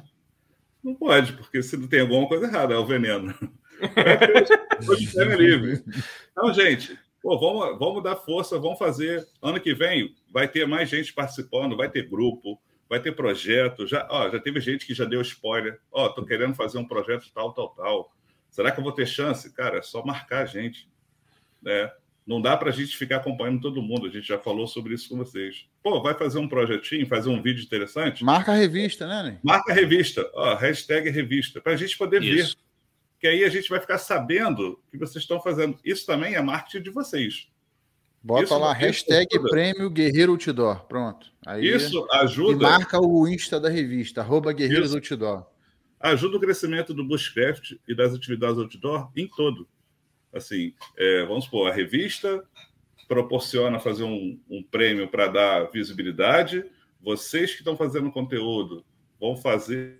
Não 0.83 0.95
pode, 0.95 1.33
porque 1.33 1.61
se 1.61 1.77
não 1.77 1.87
tem 1.87 2.01
alguma 2.01 2.27
coisa 2.27 2.47
errada, 2.47 2.73
é 2.73 2.77
o 2.77 2.85
veneno. 2.85 3.33
É 3.79 5.35
livre. 5.35 5.83
Então, 6.31 6.51
gente, 6.51 6.97
pô, 7.27 7.37
vamos, 7.37 7.77
vamos 7.77 8.01
dar 8.01 8.15
força, 8.15 8.57
vamos 8.57 8.79
fazer. 8.79 9.27
Ano 9.41 9.59
que 9.59 9.73
vem 9.73 10.15
vai 10.31 10.47
ter 10.47 10.65
mais 10.65 10.89
gente 10.89 11.13
participando, 11.13 11.75
vai 11.75 11.89
ter 11.89 12.07
grupo, 12.07 12.57
vai 12.89 13.01
ter 13.01 13.11
projeto. 13.11 13.85
Já, 13.85 14.07
ó, 14.09 14.29
já 14.29 14.39
teve 14.39 14.61
gente 14.61 14.85
que 14.85 14.93
já 14.93 15.03
deu 15.03 15.19
spoiler. 15.19 15.77
Ó, 15.91 16.07
tô 16.07 16.25
querendo 16.25 16.55
fazer 16.55 16.77
um 16.77 16.87
projeto 16.87 17.29
tal, 17.33 17.51
tal, 17.51 17.69
tal. 17.71 18.15
Será 18.49 18.71
que 18.71 18.79
eu 18.79 18.83
vou 18.83 18.93
ter 18.93 19.05
chance? 19.05 19.53
Cara, 19.53 19.79
é 19.79 19.81
só 19.81 20.05
marcar 20.05 20.43
a 20.43 20.45
gente. 20.45 20.89
Né? 21.61 21.91
Não 22.25 22.41
dá 22.41 22.55
para 22.55 22.69
a 22.69 22.73
gente 22.73 22.95
ficar 22.95 23.17
acompanhando 23.17 23.59
todo 23.59 23.81
mundo. 23.81 24.07
A 24.07 24.09
gente 24.09 24.25
já 24.25 24.39
falou 24.39 24.65
sobre 24.65 24.93
isso 24.93 25.09
com 25.09 25.17
vocês. 25.17 25.67
Pô, 25.83 26.01
vai 26.01 26.13
fazer 26.13 26.39
um 26.39 26.47
projetinho, 26.47 27.05
fazer 27.07 27.29
um 27.29 27.41
vídeo 27.41 27.61
interessante? 27.61 28.23
Marca 28.23 28.53
a 28.53 28.55
revista, 28.55 29.05
né, 29.05 29.31
Ney? 29.31 29.37
Marca 29.43 29.73
a 29.73 29.75
revista. 29.75 30.31
Ó, 30.33 30.55
hashtag 30.55 31.09
revista. 31.09 31.59
Para 31.59 31.73
a 31.73 31.77
gente 31.77 31.97
poder 31.97 32.23
isso. 32.23 32.55
ver. 32.55 32.66
Que 33.19 33.27
aí 33.27 33.43
a 33.43 33.49
gente 33.49 33.69
vai 33.69 33.79
ficar 33.79 33.97
sabendo 33.97 34.79
que 34.91 34.97
vocês 34.97 35.23
estão 35.23 35.41
fazendo. 35.41 35.77
Isso 35.83 36.05
também 36.05 36.35
é 36.35 36.41
marketing 36.41 36.83
de 36.83 36.89
vocês. 36.89 37.47
Bota 38.21 38.43
isso, 38.43 38.57
lá, 38.57 38.73
hashtag 38.73 39.27
ajuda. 39.31 39.49
prêmio 39.49 39.89
Guerreiro 39.89 40.33
Outdoor. 40.33 40.85
Pronto. 40.85 41.31
Aí, 41.45 41.67
isso 41.67 42.05
ajuda. 42.11 42.51
E 42.51 42.55
marca 42.69 42.99
o 42.99 43.27
Insta 43.27 43.59
da 43.59 43.69
revista, 43.69 44.21
arroba 44.21 44.51
Guerreiros 44.51 44.89
isso. 44.89 44.97
Outdoor. 44.97 45.45
Ajuda 45.99 46.37
o 46.37 46.39
crescimento 46.39 46.93
do 46.93 47.03
Bushcraft 47.03 47.73
e 47.87 47.95
das 47.95 48.13
atividades 48.13 48.57
outdoor 48.59 49.09
em 49.15 49.27
todo. 49.27 49.67
Assim, 50.31 50.73
é, 50.95 51.25
vamos 51.25 51.45
supor, 51.45 51.71
a 51.71 51.73
revista 51.73 52.43
proporciona 53.07 53.79
fazer 53.79 54.03
um, 54.03 54.39
um 54.49 54.61
prêmio 54.61 55.07
para 55.07 55.27
dar 55.27 55.71
visibilidade. 55.71 56.65
Vocês 57.01 57.51
que 57.51 57.59
estão 57.59 57.77
fazendo 57.77 58.11
conteúdo 58.11 58.85
vão 59.19 59.35
fazer. 59.35 59.99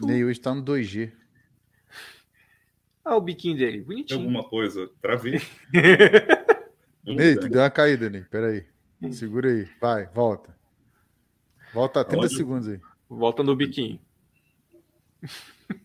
Neil 0.00 0.30
está 0.30 0.54
no 0.54 0.62
2G. 0.62 1.12
Ah, 3.04 3.16
o 3.16 3.20
biquinho 3.20 3.56
dele, 3.56 3.82
bonitinho. 3.82 4.20
Alguma 4.20 4.42
coisa, 4.42 4.90
travei. 5.00 5.40
Ney, 7.04 7.36
tu 7.36 7.48
deu 7.48 7.62
uma 7.62 7.70
caída, 7.70 8.10
Ney. 8.10 8.22
Peraí. 8.22 8.66
Segura 9.12 9.48
aí. 9.48 9.68
Vai, 9.80 10.06
volta. 10.06 10.56
Volta 11.72 12.04
30 12.04 12.24
Onde? 12.24 12.34
segundos 12.34 12.68
aí. 12.68 12.80
Volta 13.08 13.42
no 13.42 13.54
biquinho. 13.54 14.00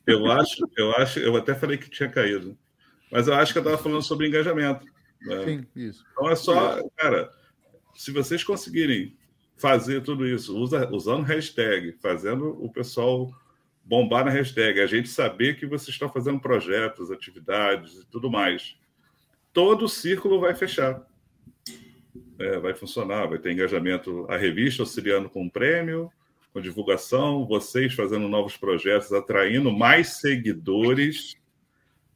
Eu 0.05 0.31
acho, 0.31 0.67
eu 0.77 0.91
acho, 0.95 1.19
eu 1.19 1.35
até 1.35 1.53
falei 1.53 1.77
que 1.77 1.89
tinha 1.89 2.09
caído. 2.09 2.57
Mas 3.11 3.27
eu 3.27 3.33
acho 3.35 3.51
que 3.51 3.59
eu 3.59 3.61
estava 3.63 3.77
falando 3.77 4.01
sobre 4.01 4.27
engajamento. 4.27 4.85
Né? 5.21 5.45
Sim, 5.45 5.67
isso. 5.75 6.03
Então 6.11 6.29
é 6.29 6.35
só, 6.35 6.81
cara, 6.95 7.31
se 7.93 8.11
vocês 8.11 8.43
conseguirem 8.43 9.15
fazer 9.57 10.01
tudo 10.01 10.25
isso, 10.25 10.57
usa, 10.57 10.89
usando 10.91 11.23
hashtag, 11.23 11.91
fazendo 12.01 12.57
o 12.63 12.71
pessoal 12.71 13.29
bombar 13.83 14.25
na 14.25 14.31
hashtag, 14.31 14.79
a 14.79 14.87
gente 14.87 15.09
saber 15.09 15.57
que 15.57 15.65
vocês 15.65 15.89
estão 15.89 16.09
fazendo 16.09 16.39
projetos, 16.39 17.11
atividades 17.11 17.95
e 17.95 18.05
tudo 18.05 18.29
mais, 18.29 18.77
todo 19.51 19.85
o 19.85 19.89
círculo 19.89 20.39
vai 20.39 20.55
fechar. 20.55 21.05
É, 22.39 22.57
vai 22.57 22.73
funcionar, 22.73 23.27
vai 23.27 23.37
ter 23.37 23.51
engajamento, 23.51 24.25
a 24.29 24.37
revista 24.37 24.81
auxiliando 24.81 25.29
com 25.29 25.49
prêmio, 25.49 26.11
com 26.53 26.61
divulgação, 26.61 27.45
vocês 27.45 27.93
fazendo 27.93 28.27
novos 28.27 28.57
projetos, 28.57 29.13
atraindo 29.13 29.71
mais 29.71 30.19
seguidores, 30.19 31.35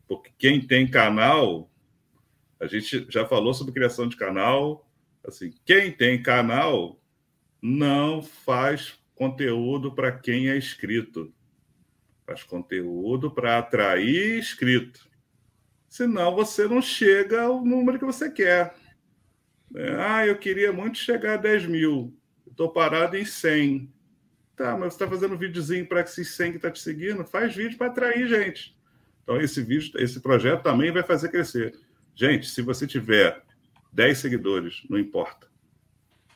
porque 0.07 0.31
quem 0.37 0.59
tem 0.59 0.87
canal, 0.87 1.69
a 2.59 2.67
gente 2.67 3.05
já 3.09 3.25
falou 3.25 3.53
sobre 3.53 3.73
criação 3.73 4.07
de 4.07 4.17
canal, 4.17 4.87
assim, 5.23 5.53
quem 5.65 5.91
tem 5.91 6.21
canal 6.21 6.99
não 7.61 8.21
faz 8.21 8.99
conteúdo 9.15 9.91
para 9.93 10.11
quem 10.11 10.49
é 10.49 10.57
inscrito. 10.57 11.33
Faz 12.25 12.43
conteúdo 12.43 13.29
para 13.29 13.59
atrair 13.59 14.39
inscrito. 14.39 15.07
Senão 15.87 16.35
você 16.35 16.67
não 16.67 16.81
chega 16.81 17.43
ao 17.43 17.63
número 17.63 17.99
que 17.99 18.05
você 18.05 18.29
quer. 18.29 18.73
É, 19.75 19.95
ah, 19.99 20.25
eu 20.25 20.37
queria 20.37 20.73
muito 20.73 20.97
chegar 20.97 21.35
a 21.35 21.37
10 21.37 21.67
mil. 21.67 22.17
Estou 22.47 22.69
parado 22.71 23.15
em 23.15 23.25
100. 23.25 23.93
Tá, 24.55 24.77
mas 24.77 24.93
você 24.93 25.03
está 25.03 25.07
fazendo 25.07 25.35
um 25.35 25.37
videozinho 25.37 25.85
para 25.85 26.01
esses 26.01 26.29
100 26.35 26.51
que 26.51 26.57
está 26.57 26.71
te 26.71 26.79
seguindo? 26.79 27.25
Faz 27.25 27.53
vídeo 27.53 27.77
para 27.77 27.87
atrair 27.87 28.27
gente. 28.27 28.75
Então, 29.23 29.39
esse 29.39 29.61
vídeo, 29.61 29.91
esse 29.99 30.19
projeto 30.19 30.63
também 30.63 30.91
vai 30.91 31.03
fazer 31.03 31.29
crescer. 31.29 31.77
Gente, 32.15 32.47
se 32.47 32.61
você 32.61 32.87
tiver 32.87 33.43
10 33.91 34.17
seguidores, 34.17 34.83
não 34.89 34.97
importa. 34.97 35.47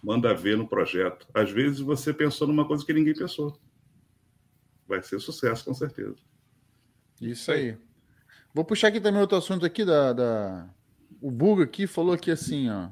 manda 0.02 0.34
ver 0.34 0.58
no 0.58 0.68
projeto. 0.68 1.28
Às 1.34 1.52
vezes 1.52 1.80
você 1.80 2.14
pensou 2.14 2.48
numa 2.48 2.66
coisa 2.66 2.86
que 2.86 2.94
ninguém 2.94 3.14
pensou. 3.14 3.60
Vai 4.90 5.04
ser 5.04 5.20
sucesso, 5.20 5.64
com 5.64 5.74
certeza. 5.76 6.16
Isso 7.22 7.52
aí. 7.52 7.78
Vou 8.52 8.66
puxar 8.66 8.88
aqui 8.88 9.00
também 9.00 9.22
outro 9.22 9.38
assunto 9.38 9.64
aqui 9.64 9.86
da, 9.86 10.12
da... 10.14 10.70
o 11.22 11.30
Buga 11.30 11.64
aqui 11.64 11.86
falou 11.86 12.12
aqui 12.12 12.32
assim, 12.32 12.72
ó. 12.72 12.90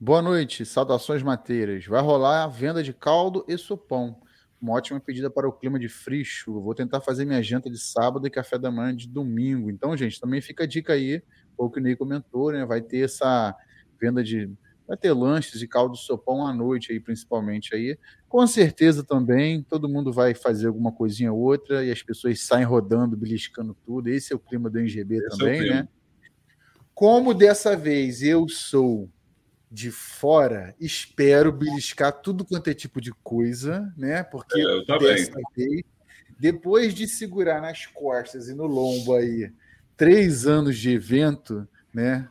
Boa 0.00 0.22
noite, 0.22 0.64
saudações 0.64 1.24
mateiras. 1.24 1.84
Vai 1.84 2.00
rolar 2.00 2.44
a 2.44 2.46
venda 2.46 2.80
de 2.80 2.92
caldo 2.92 3.44
e 3.48 3.58
sopão. 3.58 4.20
Uma 4.62 4.74
ótima 4.74 5.00
pedida 5.00 5.28
para 5.28 5.48
o 5.48 5.52
clima 5.52 5.80
de 5.80 5.88
frio. 5.88 6.24
Vou 6.46 6.74
tentar 6.74 7.00
fazer 7.00 7.24
minha 7.24 7.42
janta 7.42 7.68
de 7.68 7.78
sábado 7.78 8.24
e 8.24 8.30
café 8.30 8.56
da 8.56 8.70
manhã 8.70 8.94
de 8.94 9.08
domingo. 9.08 9.68
Então, 9.68 9.96
gente, 9.96 10.20
também 10.20 10.40
fica 10.40 10.62
a 10.62 10.66
dica 10.66 10.92
aí, 10.92 11.22
o 11.56 11.68
que 11.68 11.80
o 11.80 11.82
Ney 11.82 11.96
comentou, 11.96 12.52
né? 12.52 12.64
Vai 12.64 12.80
ter 12.80 13.04
essa 13.04 13.52
venda 14.00 14.22
de. 14.22 14.48
Vai 14.86 14.96
ter 14.96 15.12
lanches 15.12 15.60
e 15.60 15.66
caldo 15.66 15.94
de 15.94 16.02
sopão 16.02 16.46
à 16.46 16.54
noite 16.54 16.92
aí, 16.92 17.00
principalmente 17.00 17.74
aí. 17.74 17.98
Com 18.28 18.46
certeza 18.46 19.02
também, 19.02 19.62
todo 19.62 19.88
mundo 19.88 20.12
vai 20.12 20.34
fazer 20.34 20.68
alguma 20.68 20.92
coisinha 20.92 21.32
ou 21.32 21.40
outra 21.40 21.84
e 21.84 21.90
as 21.90 22.02
pessoas 22.02 22.40
saem 22.40 22.64
rodando, 22.64 23.16
beliscando 23.16 23.76
tudo. 23.84 24.08
Esse 24.08 24.32
é 24.32 24.36
o 24.36 24.38
clima 24.38 24.70
do 24.70 24.78
NGB 24.78 25.16
Esse 25.16 25.38
também, 25.38 25.60
é 25.60 25.70
né? 25.70 25.88
Como 26.94 27.34
dessa 27.34 27.76
vez 27.76 28.22
eu 28.22 28.48
sou 28.48 29.10
de 29.70 29.90
fora, 29.90 30.74
espero 30.80 31.52
beliscar 31.52 32.12
tudo 32.12 32.44
quanto 32.44 32.70
é 32.70 32.74
tipo 32.74 33.00
de 33.00 33.12
coisa, 33.22 33.92
né? 33.96 34.22
Porque 34.22 34.60
é, 34.60 34.98
dessa 34.98 35.40
vez, 35.54 35.82
depois 36.38 36.94
de 36.94 37.06
segurar 37.08 37.60
nas 37.60 37.86
costas 37.86 38.48
e 38.48 38.54
no 38.54 38.66
lombo 38.66 39.14
aí 39.14 39.52
três 39.96 40.46
anos 40.46 40.78
de 40.78 40.90
evento, 40.90 41.66
né? 41.92 42.28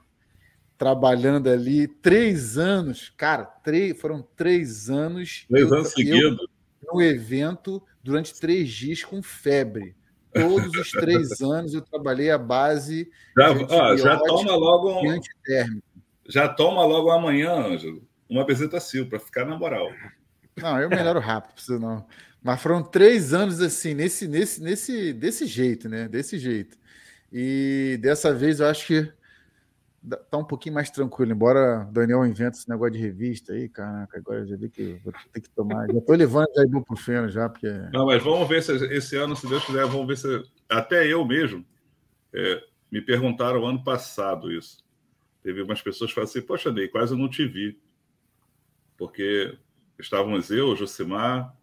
Trabalhando 0.78 1.50
ali, 1.50 1.88
três 1.88 2.58
anos, 2.58 3.14
cara, 3.16 3.46
três, 3.46 3.98
foram 4.00 4.22
três 4.36 4.90
anos. 4.90 5.46
Três 5.50 5.72
anos 5.72 5.90
seguidos. 5.90 6.48
No 6.84 7.02
evento, 7.02 7.82
durante 8.04 8.40
três 8.40 8.70
dias 8.70 9.04
com 9.04 9.24
febre. 9.24 9.96
Todos 10.34 10.78
os 10.78 10.92
três 10.92 11.40
anos 11.42 11.74
eu 11.74 11.82
trabalhei 11.82 12.30
a 12.30 12.38
base. 12.38 13.10
Já, 13.38 13.52
ó, 13.52 13.96
já 13.96 14.18
toma 14.20 14.56
logo 14.56 15.02
um. 15.02 15.20
Já 16.28 16.50
toma 16.50 16.84
logo 16.86 17.10
amanhã, 17.10 17.54
Ângelo, 17.54 18.06
uma 18.30 18.46
bezetacil 18.46 19.08
para 19.08 19.20
ficar 19.20 19.46
na 19.46 19.58
moral. 19.58 19.90
Não, 20.58 20.80
eu 20.80 20.90
melhoro 20.90 21.20
rápido, 21.20 21.54
preciso 21.54 21.80
não. 21.80 22.06
Mas 22.44 22.62
foram 22.62 22.84
três 22.84 23.34
anos 23.34 23.62
assim, 23.62 23.94
nesse, 23.94 24.28
nesse, 24.28 24.62
nesse, 24.62 25.14
desse 25.14 25.46
jeito, 25.46 25.88
né? 25.88 26.08
Desse 26.08 26.38
jeito. 26.38 26.78
E 27.32 27.98
dessa 28.02 28.34
vez 28.34 28.60
eu 28.60 28.68
acho 28.68 28.88
que 28.88 29.12
tá 30.30 30.38
um 30.38 30.44
pouquinho 30.44 30.76
mais 30.76 30.90
tranquilo, 30.90 31.32
embora 31.32 31.88
o 31.88 31.92
Daniel 31.92 32.26
invente 32.26 32.58
esse 32.58 32.70
negócio 32.70 32.94
de 32.94 33.00
revista 33.00 33.54
aí, 33.54 33.68
caraca, 33.70 34.18
agora 34.18 34.40
eu 34.40 34.48
já 34.48 34.56
vi 34.56 34.70
que 34.70 35.00
vou 35.04 35.14
ter 35.32 35.42
que 35.42 35.50
tomar. 35.50 35.88
Já 35.92 36.02
tô 36.02 36.14
levando 36.14 36.48
já 36.56 36.64
ibuprofeno 36.64 37.30
já, 37.30 37.50
porque. 37.50 37.68
Não, 37.92 38.06
mas 38.06 38.24
vamos 38.24 38.48
ver 38.48 38.62
se 38.64 38.72
esse 38.94 39.16
ano, 39.18 39.36
se 39.36 39.48
Deus 39.48 39.66
quiser, 39.66 39.86
vamos 39.86 40.08
ver 40.08 40.18
se. 40.18 40.44
Até 40.70 41.08
eu 41.08 41.26
mesmo 41.26 41.66
é, 42.34 42.64
me 42.92 43.02
perguntaram 43.02 43.66
ano 43.66 43.84
passado 43.84 44.52
isso. 44.52 44.84
Teve 45.42 45.62
umas 45.62 45.82
pessoas 45.82 46.12
que 46.12 46.16
falaram 46.16 46.30
assim: 46.30 46.42
Poxa, 46.42 46.72
Ney, 46.72 46.88
quase 46.88 47.14
eu 47.14 47.18
não 47.18 47.30
te 47.30 47.46
vi. 47.46 47.80
Porque 48.98 49.58
estávamos 50.00 50.50
eu, 50.50 50.76
Josimar 50.76 51.56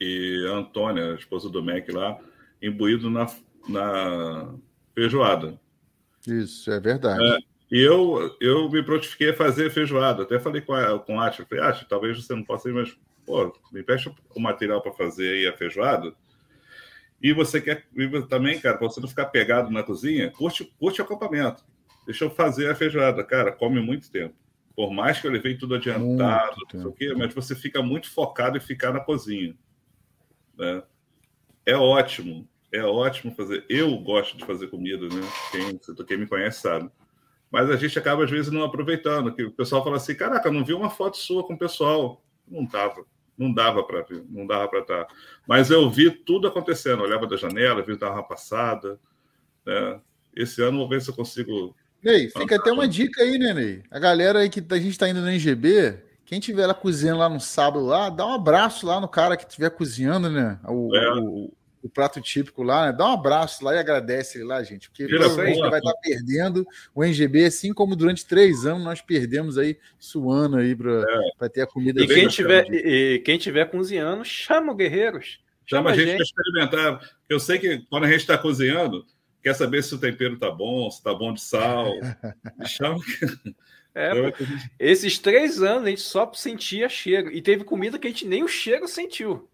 e 0.00 0.46
a 0.50 0.56
Antônia, 0.56 1.12
a 1.12 1.14
esposa 1.14 1.48
do 1.48 1.62
Mac 1.62 1.88
lá, 1.90 2.18
imbuído 2.62 3.10
na, 3.10 3.26
na 3.68 4.54
feijoada. 4.94 5.60
Isso, 6.26 6.70
é 6.70 6.80
verdade. 6.80 7.22
É, 7.22 7.38
e 7.70 7.80
eu, 7.80 8.36
eu 8.40 8.70
me 8.70 8.82
prontifiquei 8.82 9.30
a 9.30 9.34
fazer 9.34 9.70
feijoada. 9.70 10.22
Até 10.22 10.38
falei 10.38 10.60
com 10.60 10.72
a, 10.72 10.98
com 10.98 11.20
a 11.20 11.26
Ati, 11.26 11.44
falei, 11.44 11.64
Ati, 11.64 11.88
talvez 11.88 12.22
você 12.22 12.34
não 12.34 12.44
possa 12.44 12.68
ir, 12.68 12.72
mas, 12.72 12.96
pô, 13.26 13.52
me 13.72 13.82
peça 13.82 14.12
o 14.34 14.40
material 14.40 14.80
para 14.80 14.92
fazer 14.92 15.28
aí 15.28 15.46
a 15.46 15.56
feijoada. 15.56 16.12
E 17.22 17.32
você 17.32 17.60
quer 17.60 17.86
também, 18.28 18.60
cara, 18.60 18.78
para 18.78 18.88
você 18.88 19.00
não 19.00 19.08
ficar 19.08 19.26
pegado 19.26 19.70
na 19.70 19.82
cozinha, 19.82 20.30
curte, 20.30 20.64
curte 20.78 21.02
acampamento 21.02 21.64
deixa 22.08 22.24
eu 22.24 22.30
fazer 22.30 22.70
a 22.70 22.74
feijoada. 22.74 23.22
Cara, 23.22 23.52
come 23.52 23.82
muito 23.82 24.10
tempo. 24.10 24.34
Por 24.74 24.90
mais 24.90 25.20
que 25.20 25.26
eu 25.26 25.30
levei 25.30 25.58
tudo 25.58 25.74
adiantado, 25.74 26.56
não 26.72 26.80
sei 26.80 26.90
o 26.90 26.92
quê, 26.92 27.14
mas 27.14 27.34
você 27.34 27.54
fica 27.54 27.82
muito 27.82 28.10
focado 28.10 28.56
em 28.56 28.60
ficar 28.60 28.92
na 28.92 29.00
cozinha. 29.00 29.54
Né? 30.56 30.82
É 31.66 31.76
ótimo, 31.76 32.48
é 32.72 32.82
ótimo 32.82 33.34
fazer. 33.34 33.66
Eu 33.68 33.94
gosto 33.98 34.38
de 34.38 34.46
fazer 34.46 34.68
comida, 34.68 35.06
né? 35.06 35.20
Quem, 35.52 36.06
quem 36.06 36.16
me 36.16 36.26
conhece 36.26 36.62
sabe. 36.62 36.90
Mas 37.50 37.70
a 37.70 37.76
gente 37.76 37.98
acaba, 37.98 38.24
às 38.24 38.30
vezes, 38.30 38.50
não 38.50 38.62
aproveitando. 38.62 39.32
Que 39.32 39.44
o 39.44 39.50
pessoal 39.50 39.82
fala 39.82 39.96
assim: 39.96 40.14
caraca, 40.14 40.50
não 40.50 40.64
vi 40.64 40.72
uma 40.72 40.90
foto 40.90 41.16
sua 41.16 41.44
com 41.44 41.54
o 41.54 41.58
pessoal. 41.58 42.22
Não 42.46 42.66
tava. 42.66 43.04
Não 43.36 43.52
dava 43.52 43.84
para 43.84 44.04
não 44.28 44.46
dava 44.46 44.68
para 44.68 44.80
estar. 44.80 45.04
Tá. 45.04 45.14
Mas 45.46 45.70
eu 45.70 45.88
vi 45.88 46.10
tudo 46.10 46.48
acontecendo. 46.48 47.00
Eu 47.00 47.06
olhava 47.06 47.26
da 47.26 47.36
janela, 47.36 47.82
vi 47.82 47.92
uma 47.92 48.22
passada. 48.22 48.98
Né? 49.64 50.00
Esse 50.34 50.60
ano 50.62 50.78
vou 50.78 50.88
ver 50.88 51.00
se 51.00 51.10
eu 51.10 51.14
consigo 51.14 51.74
Ney, 52.02 52.30
fica 52.30 52.56
até 52.56 52.70
uma 52.70 52.86
dica 52.86 53.22
aí, 53.22 53.38
né, 53.38 53.52
Ney? 53.52 53.82
A 53.90 53.98
galera 53.98 54.40
aí 54.40 54.48
que 54.48 54.64
a 54.70 54.78
gente 54.78 54.96
tá 54.96 55.08
indo 55.08 55.20
no 55.20 55.28
NGB, 55.28 55.98
quem 56.24 56.38
tiver 56.38 56.66
lá 56.66 56.74
cozinhando 56.74 57.18
lá 57.18 57.28
no 57.28 57.40
sábado 57.40 57.84
lá, 57.84 58.08
dá 58.08 58.24
um 58.24 58.34
abraço 58.34 58.86
lá 58.86 59.00
no 59.00 59.08
cara 59.08 59.36
que 59.36 59.44
estiver 59.44 59.70
cozinhando, 59.70 60.30
né? 60.30 60.58
O, 60.64 60.94
é. 60.94 61.14
o, 61.14 61.52
o, 61.82 61.88
prato 61.88 62.20
típico 62.20 62.62
lá, 62.62 62.86
né? 62.86 62.92
Dá 62.92 63.06
um 63.08 63.12
abraço 63.12 63.64
lá 63.64 63.74
e 63.74 63.78
agradece 63.78 64.38
ele 64.38 64.44
lá, 64.44 64.62
gente. 64.62 64.88
Porque 64.88 65.06
provavelmente 65.06 65.60
vai 65.60 65.78
estar 65.78 65.92
tá 65.92 65.98
perdendo 66.02 66.66
o 66.94 67.04
NGB, 67.04 67.44
assim 67.44 67.72
como 67.72 67.96
durante 67.96 68.26
três 68.26 68.66
anos 68.66 68.84
nós 68.84 69.00
perdemos 69.00 69.58
aí, 69.58 69.78
suando 69.98 70.56
aí 70.56 70.74
para 70.74 71.04
é. 71.40 71.48
ter 71.48 71.62
a 71.62 71.66
comida. 71.66 72.02
E 72.02 72.06
quem 72.06 72.28
tiver, 72.28 72.66
e, 72.70 73.20
quem 73.20 73.38
tiver 73.38 73.64
cozinhando, 73.66 74.24
chama 74.24 74.72
o 74.72 74.76
Guerreiros. 74.76 75.40
Chama, 75.66 75.90
chama 75.90 75.90
a 75.90 75.94
gente 75.94 76.16
para 76.16 76.24
experimentar. 76.24 77.10
Eu 77.28 77.38
sei 77.38 77.58
que 77.58 77.78
quando 77.90 78.04
a 78.04 78.08
gente 78.08 78.20
está 78.20 78.38
cozinhando 78.38 79.04
quer 79.42 79.54
saber 79.54 79.82
se 79.82 79.94
o 79.94 79.98
tempero 79.98 80.38
tá 80.38 80.50
bom, 80.50 80.90
se 80.90 81.02
tá 81.02 81.14
bom 81.14 81.32
de 81.32 81.40
sal. 81.40 81.92
Chama. 82.66 82.98
É, 83.94 84.12
esses 84.78 85.18
três 85.18 85.62
anos 85.62 85.84
a 85.84 85.90
gente 85.90 86.02
só 86.02 86.30
sentia 86.32 86.88
cheiro. 86.88 87.30
E 87.32 87.42
teve 87.42 87.64
comida 87.64 87.98
que 87.98 88.06
a 88.06 88.10
gente 88.10 88.26
nem 88.26 88.44
o 88.44 88.48
cheiro 88.48 88.86
sentiu. 88.86 89.48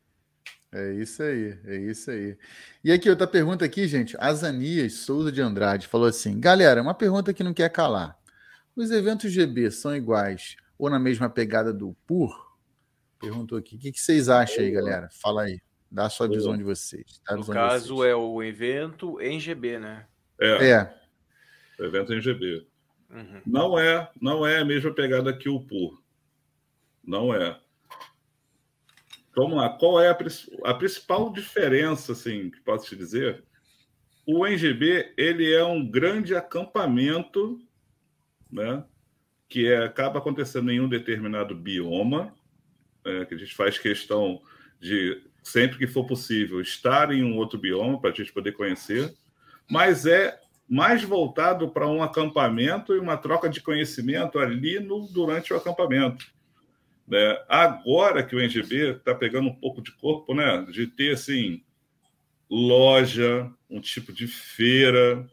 É 0.74 0.92
isso 0.94 1.22
aí, 1.22 1.56
é 1.66 1.76
isso 1.76 2.10
aí. 2.10 2.36
E 2.82 2.90
aqui, 2.90 3.08
outra 3.08 3.28
pergunta 3.28 3.64
aqui, 3.64 3.86
gente. 3.86 4.16
Azanias 4.18 4.94
Souza 4.94 5.30
de 5.30 5.40
Andrade 5.40 5.86
falou 5.86 6.08
assim: 6.08 6.40
galera, 6.40 6.82
uma 6.82 6.92
pergunta 6.92 7.32
que 7.32 7.44
não 7.44 7.54
quer 7.54 7.70
calar. 7.70 8.18
Os 8.74 8.90
eventos 8.90 9.30
GB 9.30 9.70
são 9.70 9.94
iguais 9.94 10.56
ou 10.76 10.90
na 10.90 10.98
mesma 10.98 11.30
pegada 11.30 11.72
do 11.72 11.94
PUR? 12.04 12.34
Perguntou 13.20 13.56
aqui. 13.56 13.76
O 13.76 13.78
que 13.78 13.92
vocês 13.92 14.28
acham 14.28 14.64
aí, 14.64 14.72
galera? 14.72 15.08
Fala 15.22 15.42
aí. 15.42 15.60
Dá 15.88 16.06
a 16.06 16.10
sua 16.10 16.26
visão 16.26 16.56
de 16.56 16.64
vocês. 16.64 17.20
no 17.30 17.46
caso, 17.46 17.98
vocês. 17.98 18.10
é 18.10 18.16
o 18.16 18.42
evento 18.42 19.20
em 19.20 19.38
GB, 19.38 19.78
né? 19.78 20.06
É. 20.40 20.70
é. 20.70 20.94
O 21.78 21.84
evento 21.84 22.12
em 22.12 22.20
GB. 22.20 22.66
Uhum. 23.10 23.42
Não 23.46 23.78
é, 23.78 24.10
não 24.20 24.44
é 24.44 24.58
a 24.58 24.64
mesma 24.64 24.92
pegada 24.92 25.32
que 25.32 25.48
o 25.48 25.60
PUR. 25.60 26.02
Não 27.04 27.32
é. 27.32 27.60
Vamos 29.36 29.56
lá, 29.56 29.68
qual 29.68 30.00
é 30.00 30.08
a, 30.08 30.16
a 30.64 30.74
principal 30.74 31.32
diferença, 31.32 32.12
assim, 32.12 32.50
que 32.50 32.60
posso 32.60 32.86
te 32.86 32.96
dizer? 32.96 33.42
O 34.26 34.46
NGB, 34.46 35.12
ele 35.16 35.52
é 35.52 35.64
um 35.64 35.84
grande 35.86 36.34
acampamento, 36.34 37.58
né? 38.50 38.84
Que 39.48 39.66
é, 39.66 39.84
acaba 39.84 40.18
acontecendo 40.18 40.70
em 40.70 40.80
um 40.80 40.88
determinado 40.88 41.54
bioma, 41.54 42.32
é, 43.04 43.24
que 43.24 43.34
a 43.34 43.38
gente 43.38 43.54
faz 43.54 43.78
questão 43.78 44.40
de 44.80 45.22
sempre 45.42 45.76
que 45.76 45.86
for 45.86 46.06
possível, 46.06 46.60
estar 46.60 47.12
em 47.12 47.22
um 47.22 47.36
outro 47.36 47.58
bioma 47.58 48.00
para 48.00 48.10
a 48.10 48.14
gente 48.14 48.32
poder 48.32 48.52
conhecer, 48.52 49.14
mas 49.70 50.06
é 50.06 50.40
mais 50.68 51.04
voltado 51.04 51.68
para 51.68 51.86
um 51.86 52.02
acampamento 52.02 52.94
e 52.94 52.98
uma 52.98 53.18
troca 53.18 53.48
de 53.48 53.60
conhecimento 53.60 54.38
ali 54.38 54.80
no, 54.80 55.06
durante 55.06 55.52
o 55.52 55.56
acampamento. 55.56 56.33
Né? 57.06 57.38
Agora 57.48 58.22
que 58.22 58.34
o 58.34 58.40
NGB 58.40 58.92
está 58.96 59.14
pegando 59.14 59.48
um 59.48 59.54
pouco 59.54 59.82
de 59.82 59.92
corpo, 59.92 60.34
né? 60.34 60.66
de 60.70 60.86
ter 60.86 61.12
assim 61.12 61.62
loja, 62.50 63.50
um 63.68 63.80
tipo 63.80 64.12
de 64.12 64.26
feira, 64.26 65.28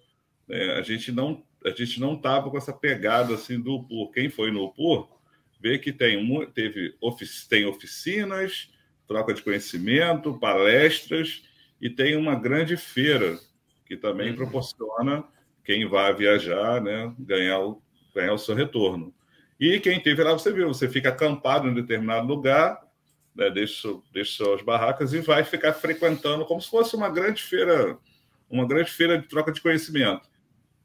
né? 0.48 0.74
a 0.74 0.82
gente 0.82 1.12
não 1.12 1.44
a 1.64 1.70
gente 1.70 2.00
não 2.00 2.16
estava 2.16 2.50
com 2.50 2.58
essa 2.58 2.74
pegada 2.74 3.36
assim 3.36 3.62
do 3.62 3.76
UPUR. 3.76 4.12
Quem 4.12 4.30
foi 4.30 4.52
no 4.52 4.66
UPUR 4.66 5.08
vê 5.62 5.78
que 5.78 5.94
tem 5.94 6.28
teve 6.56 6.96
tem 7.48 7.66
oficinas, 7.66 8.72
troca 9.08 9.34
de 9.34 9.44
conhecimento, 9.44 10.40
palestras 10.40 11.44
e 11.80 11.90
tem 11.90 12.16
uma 12.16 12.34
grande 12.34 12.76
feira 12.76 13.40
que 13.86 13.96
também 13.96 14.30
uhum. 14.30 14.38
proporciona 14.38 15.24
quem 15.64 15.88
vai 15.88 16.14
viajar, 16.14 16.82
né, 16.82 17.14
ganhar 17.20 17.60
o, 17.60 17.82
ganhar 18.16 18.34
o 18.34 18.38
seu 18.38 18.56
retorno. 18.56 19.14
E 19.62 19.80
quem 19.80 20.00
teve 20.00 20.24
lá, 20.24 20.34
você 20.34 20.52
viu, 20.52 20.68
você 20.70 20.90
fica 20.90 21.10
acampado 21.10 21.68
em 21.68 21.74
determinado 21.76 22.26
lugar, 22.26 22.82
né, 23.36 23.48
deixa, 23.52 23.88
deixa 24.12 24.44
suas 24.44 24.64
barracas 24.64 25.14
e 25.14 25.20
vai 25.20 25.44
ficar 25.44 25.72
frequentando 25.74 26.44
como 26.48 26.60
se 26.60 26.68
fosse 26.68 26.96
uma 26.96 27.12
grande 27.12 27.44
feira, 27.44 27.96
uma 28.50 28.68
grande 28.68 28.90
feira 28.90 29.20
de 29.20 29.28
troca 29.28 29.52
de 29.52 29.62
conhecimento. 29.62 30.28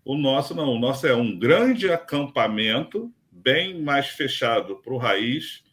O 0.04 0.14
nosso 0.14 0.54
não, 0.54 0.68
o 0.74 0.78
nosso 0.78 1.06
é 1.06 1.14
um 1.14 1.38
grande 1.38 1.90
acampamento, 1.90 3.10
bem 3.32 3.82
mais 3.82 4.08
fechado 4.08 4.76
para 4.76 4.92
o 4.92 4.98
raiz, 4.98 5.64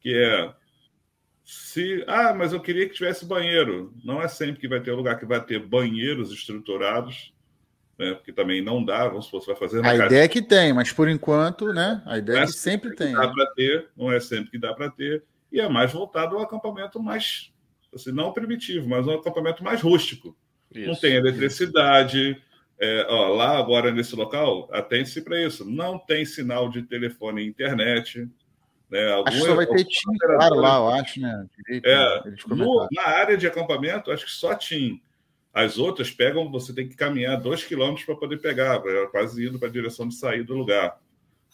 que 0.00 0.14
é 0.14 0.54
se 1.44 2.02
ah, 2.08 2.32
mas 2.32 2.54
eu 2.54 2.60
queria 2.60 2.88
que 2.88 2.94
tivesse 2.94 3.26
banheiro. 3.26 3.92
Não 4.02 4.22
é 4.22 4.28
sempre 4.28 4.62
que 4.62 4.66
vai 4.66 4.80
ter 4.80 4.92
lugar 4.92 5.18
que 5.18 5.26
vai 5.26 5.44
ter 5.44 5.58
banheiros 5.58 6.32
estruturados, 6.32 7.34
né? 7.98 8.14
Porque 8.14 8.32
também 8.32 8.62
não 8.62 8.84
dá, 8.84 9.08
vamos 9.08 9.26
supor, 9.26 9.40
você 9.40 9.52
vai 9.52 9.56
fazer 9.56 9.80
A 9.80 9.82
casa... 9.82 10.06
ideia 10.06 10.24
é 10.24 10.28
que 10.28 10.42
tem, 10.42 10.72
mas 10.72 10.92
por 10.92 11.08
enquanto, 11.08 11.72
né? 11.72 12.02
A 12.06 12.18
ideia 12.18 12.40
é, 12.40 12.42
é 12.42 12.46
que 12.46 12.52
sempre 12.52 12.94
tem. 12.94 13.12
Dá 13.12 13.28
para 13.28 13.46
ter, 13.54 13.88
não 13.96 14.12
é 14.12 14.20
sempre 14.20 14.50
que 14.50 14.58
dá 14.58 14.74
para 14.74 14.90
ter, 14.90 15.24
e 15.50 15.60
é 15.60 15.68
mais 15.68 15.92
voltado 15.92 16.36
ao 16.36 16.42
acampamento 16.42 17.02
mais 17.02 17.52
assim, 17.94 18.12
não 18.12 18.32
primitivo, 18.32 18.88
mas 18.88 19.06
um 19.06 19.14
acampamento 19.14 19.64
mais 19.64 19.80
rústico. 19.80 20.36
Isso, 20.74 20.88
não 20.88 20.94
tem 20.94 21.14
eletricidade. 21.14 22.40
É, 22.78 23.06
ó, 23.08 23.28
lá 23.28 23.58
agora 23.58 23.90
nesse 23.90 24.14
local, 24.14 24.68
atende-se 24.70 25.22
para 25.22 25.40
isso. 25.40 25.64
Não 25.64 25.98
tem 25.98 26.24
sinal 26.24 26.68
de 26.68 26.82
telefone 26.82 27.42
e 27.42 27.48
internet. 27.48 28.28
Né? 28.90 29.12
Algum, 29.12 29.28
acho 29.28 29.40
que 29.40 29.46
só 29.46 29.54
vai 29.54 29.66
ter 29.66 29.84
TIM, 29.84 30.18
claro, 30.18 30.56
lá, 30.56 30.76
eu 30.76 30.88
acho, 30.88 31.20
né? 31.20 31.46
Direito, 31.56 31.86
é, 31.86 32.34
no, 32.48 32.86
na 32.92 33.02
área 33.02 33.36
de 33.36 33.46
acampamento, 33.46 34.12
acho 34.12 34.26
que 34.26 34.30
só 34.30 34.54
TIM. 34.54 35.00
As 35.56 35.78
outras 35.78 36.10
pegam, 36.10 36.50
você 36.50 36.74
tem 36.74 36.86
que 36.86 36.94
caminhar 36.94 37.40
dois 37.40 37.64
quilômetros 37.64 38.04
para 38.04 38.14
poder 38.16 38.38
pegar, 38.38 38.78
quase 39.10 39.46
indo 39.46 39.58
para 39.58 39.68
a 39.68 39.72
direção 39.72 40.06
de 40.06 40.14
sair 40.14 40.42
do 40.42 40.54
lugar. 40.54 41.00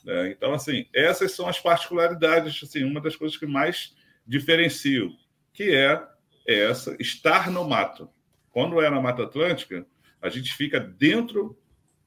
Né? 0.04 0.32
Então, 0.32 0.52
assim, 0.52 0.86
essas 0.92 1.32
são 1.32 1.46
as 1.46 1.60
particularidades, 1.60 2.60
assim, 2.64 2.82
uma 2.82 3.00
das 3.00 3.14
coisas 3.14 3.36
que 3.36 3.46
mais 3.46 3.94
diferenciam, 4.26 5.16
que 5.52 5.70
é 5.74 6.02
essa, 6.46 6.96
estar 6.98 7.48
no 7.48 7.68
mato. 7.68 8.10
Quando 8.50 8.80
é 8.80 8.90
na 8.90 9.00
Mata 9.00 9.22
Atlântica, 9.22 9.86
a 10.20 10.28
gente 10.28 10.52
fica 10.54 10.80
dentro 10.80 11.56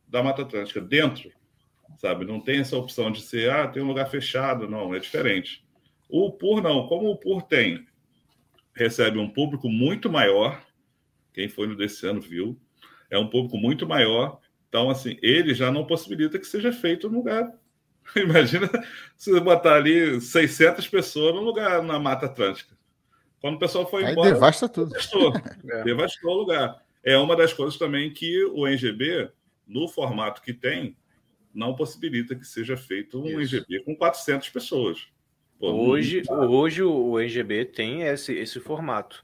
da 0.08 0.22
Mata 0.22 0.42
Atlântica, 0.42 0.82
dentro 0.82 1.32
sabe? 1.98 2.26
Não 2.26 2.40
tem 2.40 2.60
essa 2.60 2.78
opção 2.78 3.12
de 3.12 3.22
ser, 3.22 3.50
ah, 3.50 3.68
tem 3.68 3.82
um 3.82 3.88
lugar 3.88 4.10
fechado, 4.10 4.68
não, 4.68 4.94
é 4.94 5.00
diferente. 5.00 5.64
O 6.10 6.32
PUR 6.32 6.62
não, 6.62 6.88
como 6.88 7.10
o 7.10 7.18
PUR 7.18 7.42
tem, 7.44 7.86
recebe 8.74 9.18
um 9.18 9.30
público 9.30 9.70
muito 9.70 10.10
maior, 10.10 10.62
quem 11.36 11.50
foi 11.50 11.68
no 11.68 11.76
desse 11.76 12.08
ano 12.08 12.22
viu, 12.22 12.58
é 13.12 13.20
um 13.20 13.30
público 13.30 13.58
muito 13.58 13.86
maior, 13.86 14.40
então, 14.70 14.90
assim, 14.90 15.18
ele 15.22 15.54
já 15.54 15.72
não 15.72 15.86
possibilita 15.86 16.40
que 16.40 16.46
seja 16.46 16.72
feito 16.72 17.10
no 17.10 17.18
lugar. 17.20 17.50
Imagina 18.16 18.70
se 19.16 19.32
você 19.32 19.40
botar 19.40 19.76
ali 19.76 20.20
600 20.20 20.88
pessoas 20.88 21.34
no 21.34 21.42
lugar 21.42 21.82
na 21.82 21.98
Mata 22.00 22.26
Atlântica. 22.26 22.76
Quando 23.40 23.56
o 23.56 23.60
pessoal 23.60 23.90
foi 23.90 24.04
Aí 24.04 24.12
embora. 24.12 24.34
devasta 24.34 24.68
tudo. 24.68 24.90
Devastou, 24.90 25.34
é. 25.72 25.84
devastou 25.84 26.32
o 26.32 26.38
lugar. 26.38 26.84
É 27.04 27.18
uma 27.18 27.36
das 27.36 27.54
coisas 27.54 27.78
também 27.78 28.12
que 28.12 28.44
o 28.46 28.68
NGB, 28.68 29.32
no 29.68 29.88
formato 29.88 30.42
que 30.42 30.54
tem, 30.54 30.98
não 31.54 31.76
possibilita 31.76 32.36
que 32.36 32.46
seja 32.46 32.76
feito 32.76 33.18
um 33.22 33.28
Isso. 33.28 33.56
NGB 33.56 33.84
com 33.84 33.96
400 33.96 34.50
pessoas. 34.50 35.08
Pô, 35.58 35.72
hoje, 35.72 36.22
hoje 36.30 36.84
o 36.84 37.18
NGB 37.18 37.64
tem 37.66 38.02
esse, 38.02 38.34
esse 38.34 38.60
formato, 38.60 39.24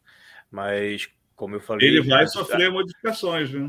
mas 0.49 1.09
como 1.41 1.55
eu 1.55 1.59
falei. 1.59 1.87
Ele 1.87 2.01
vai 2.01 2.27
sofrer 2.27 2.69
modificações, 2.69 3.51
né? 3.51 3.67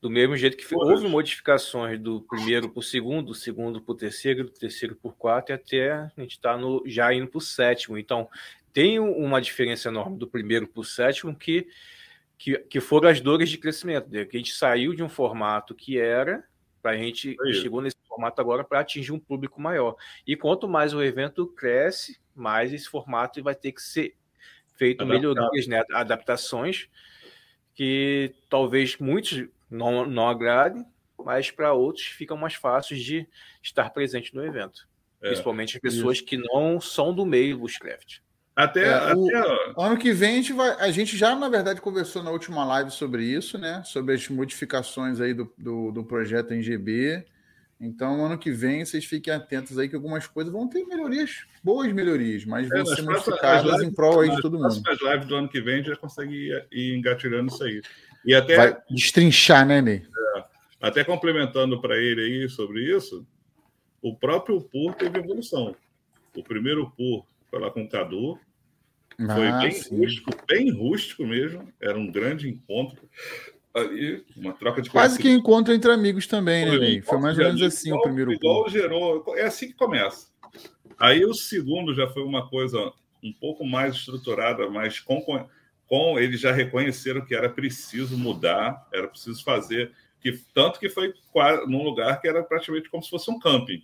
Do 0.00 0.08
mesmo 0.08 0.36
jeito 0.36 0.56
que 0.56 0.72
houve 0.72 1.08
modificações 1.08 1.98
do 1.98 2.20
primeiro 2.22 2.68
para 2.68 2.78
o 2.78 2.82
segundo, 2.82 3.26
do 3.26 3.34
segundo 3.34 3.80
para 3.80 3.92
o 3.92 3.96
terceiro, 3.96 4.44
do 4.44 4.50
terceiro 4.50 4.94
para 4.94 5.10
o 5.10 5.12
quarto, 5.12 5.50
e 5.50 5.52
até 5.52 5.90
a 5.90 6.12
gente 6.16 6.36
está 6.36 6.56
já 6.86 7.12
indo 7.12 7.26
para 7.26 7.38
o 7.38 7.40
sétimo. 7.40 7.98
Então, 7.98 8.28
tem 8.72 9.00
uma 9.00 9.40
diferença 9.40 9.88
enorme 9.88 10.16
do 10.16 10.28
primeiro 10.28 10.68
para 10.68 10.80
o 10.80 10.84
sétimo 10.84 11.34
que, 11.34 11.66
que, 12.38 12.56
que 12.58 12.78
foram 12.78 13.08
as 13.08 13.20
dores 13.20 13.50
de 13.50 13.58
crescimento. 13.58 14.08
Né? 14.08 14.24
Que 14.24 14.36
a 14.36 14.38
gente 14.38 14.54
saiu 14.54 14.94
de 14.94 15.02
um 15.02 15.08
formato 15.08 15.74
que 15.74 15.98
era 15.98 16.44
a 16.84 16.96
gente 16.96 17.36
é 17.48 17.52
chegou 17.52 17.80
nesse 17.80 17.96
formato 18.08 18.40
agora 18.40 18.64
para 18.64 18.80
atingir 18.80 19.12
um 19.12 19.18
público 19.18 19.60
maior. 19.60 19.94
E 20.26 20.36
quanto 20.36 20.68
mais 20.68 20.92
o 20.92 21.00
evento 21.00 21.46
cresce, 21.46 22.20
mais 22.34 22.72
esse 22.72 22.88
formato 22.88 23.40
vai 23.40 23.54
ter 23.54 23.70
que 23.70 23.80
ser 23.80 24.16
feito 24.74 25.02
Adaptado. 25.02 25.34
melhorias, 25.34 25.66
né? 25.66 25.82
adaptações 25.92 26.88
que 27.74 28.34
talvez 28.48 28.98
muitos 28.98 29.46
não, 29.70 30.06
não 30.06 30.28
agradem, 30.28 30.84
mas 31.18 31.50
para 31.50 31.72
outros 31.72 32.06
ficam 32.06 32.36
mais 32.36 32.54
fáceis 32.54 33.02
de 33.02 33.26
estar 33.62 33.90
presente 33.90 34.34
no 34.34 34.44
evento. 34.44 34.86
É, 35.22 35.28
Principalmente 35.28 35.76
as 35.76 35.80
pessoas 35.80 36.18
isso. 36.18 36.26
que 36.26 36.36
não 36.36 36.80
são 36.80 37.14
do 37.14 37.24
meio 37.24 37.58
Bushcraft. 37.58 38.18
Até, 38.54 38.84
é, 38.84 38.94
até... 38.94 39.14
O, 39.14 39.80
ano 39.80 39.96
que 39.96 40.12
vem 40.12 40.32
a 40.32 40.36
gente 40.36 40.52
vai. 40.52 40.70
A 40.78 40.90
gente 40.90 41.16
já, 41.16 41.34
na 41.34 41.48
verdade, 41.48 41.80
conversou 41.80 42.22
na 42.22 42.30
última 42.30 42.64
live 42.64 42.90
sobre 42.90 43.24
isso, 43.24 43.56
né? 43.56 43.82
Sobre 43.86 44.14
as 44.14 44.28
modificações 44.28 45.20
aí 45.20 45.32
do, 45.32 45.50
do, 45.56 45.90
do 45.90 46.04
projeto 46.04 46.52
em 46.52 46.60
GB. 46.60 47.24
Então, 47.84 48.24
ano 48.24 48.38
que 48.38 48.52
vem, 48.52 48.84
vocês 48.84 49.04
fiquem 49.04 49.34
atentos 49.34 49.76
aí 49.76 49.88
que 49.88 49.96
algumas 49.96 50.24
coisas 50.28 50.52
vão 50.52 50.68
ter 50.68 50.84
melhorias, 50.84 51.44
boas 51.64 51.92
melhorias, 51.92 52.44
mas 52.44 52.70
é, 52.70 52.76
vão 52.76 52.86
ser 52.86 53.02
modificadas 53.02 53.82
em 53.82 53.92
prol 53.92 54.20
aí 54.20 54.30
de 54.30 54.40
todo 54.40 54.56
mundo. 54.56 54.80
As 54.86 55.00
lives 55.00 55.26
do 55.26 55.34
ano 55.34 55.48
que 55.48 55.60
vem 55.60 55.82
já 55.82 55.96
consegue 55.96 56.32
ir, 56.32 56.66
ir 56.70 56.96
engatilhando 56.96 57.52
isso 57.52 57.64
aí. 57.64 57.82
E 58.24 58.36
até. 58.36 58.56
Vai 58.56 58.76
destrinchar, 58.88 59.66
né, 59.66 59.82
Ney? 59.82 60.06
É, 60.36 60.44
até 60.80 61.02
complementando 61.02 61.80
para 61.80 61.98
ele 61.98 62.20
aí 62.20 62.48
sobre 62.48 62.84
isso, 62.96 63.26
o 64.00 64.14
próprio 64.14 64.60
PUR 64.60 64.94
teve 64.94 65.18
evolução. 65.18 65.74
O 66.36 66.42
primeiro 66.44 66.88
PUR 66.96 67.26
foi 67.50 67.58
lá 67.58 67.68
com 67.68 67.82
o 67.82 67.88
Cadu. 67.88 68.38
Ah, 69.18 69.34
foi 69.34 69.52
bem 69.60 69.70
sim. 69.72 69.98
rústico, 69.98 70.30
bem 70.46 70.70
rústico 70.70 71.26
mesmo. 71.26 71.68
Era 71.80 71.98
um 71.98 72.10
grande 72.10 72.48
encontro. 72.48 73.08
Ali, 73.74 74.24
uma 74.36 74.52
troca 74.52 74.82
de 74.82 74.90
Quase 74.90 75.18
que 75.18 75.30
encontro 75.30 75.72
entre 75.72 75.90
amigos 75.90 76.26
também, 76.26 76.66
né, 76.66 76.76
Ney? 76.76 77.00
Foi 77.00 77.18
mais 77.18 77.38
ou 77.38 77.44
menos 77.44 77.62
assim 77.62 77.88
igual, 77.88 78.00
o 78.00 78.04
primeiro 78.04 78.32
igual 78.32 78.68
gerou. 78.68 79.24
É 79.34 79.44
assim 79.44 79.68
que 79.68 79.74
começa. 79.74 80.26
Aí 80.98 81.24
o 81.24 81.32
segundo 81.32 81.94
já 81.94 82.06
foi 82.06 82.22
uma 82.22 82.48
coisa 82.48 82.92
um 83.22 83.32
pouco 83.32 83.64
mais 83.64 83.94
estruturada, 83.94 84.68
mas 84.68 85.00
com, 85.00 85.22
com 85.86 86.18
eles 86.18 86.40
já 86.40 86.52
reconheceram 86.52 87.24
que 87.24 87.34
era 87.34 87.48
preciso 87.48 88.18
mudar, 88.18 88.86
era 88.92 89.08
preciso 89.08 89.42
fazer, 89.42 89.92
que 90.20 90.32
tanto 90.52 90.78
que 90.78 90.88
foi 90.88 91.14
num 91.66 91.82
lugar 91.82 92.20
que 92.20 92.28
era 92.28 92.42
praticamente 92.42 92.90
como 92.90 93.02
se 93.02 93.10
fosse 93.10 93.30
um 93.30 93.38
camping. 93.38 93.82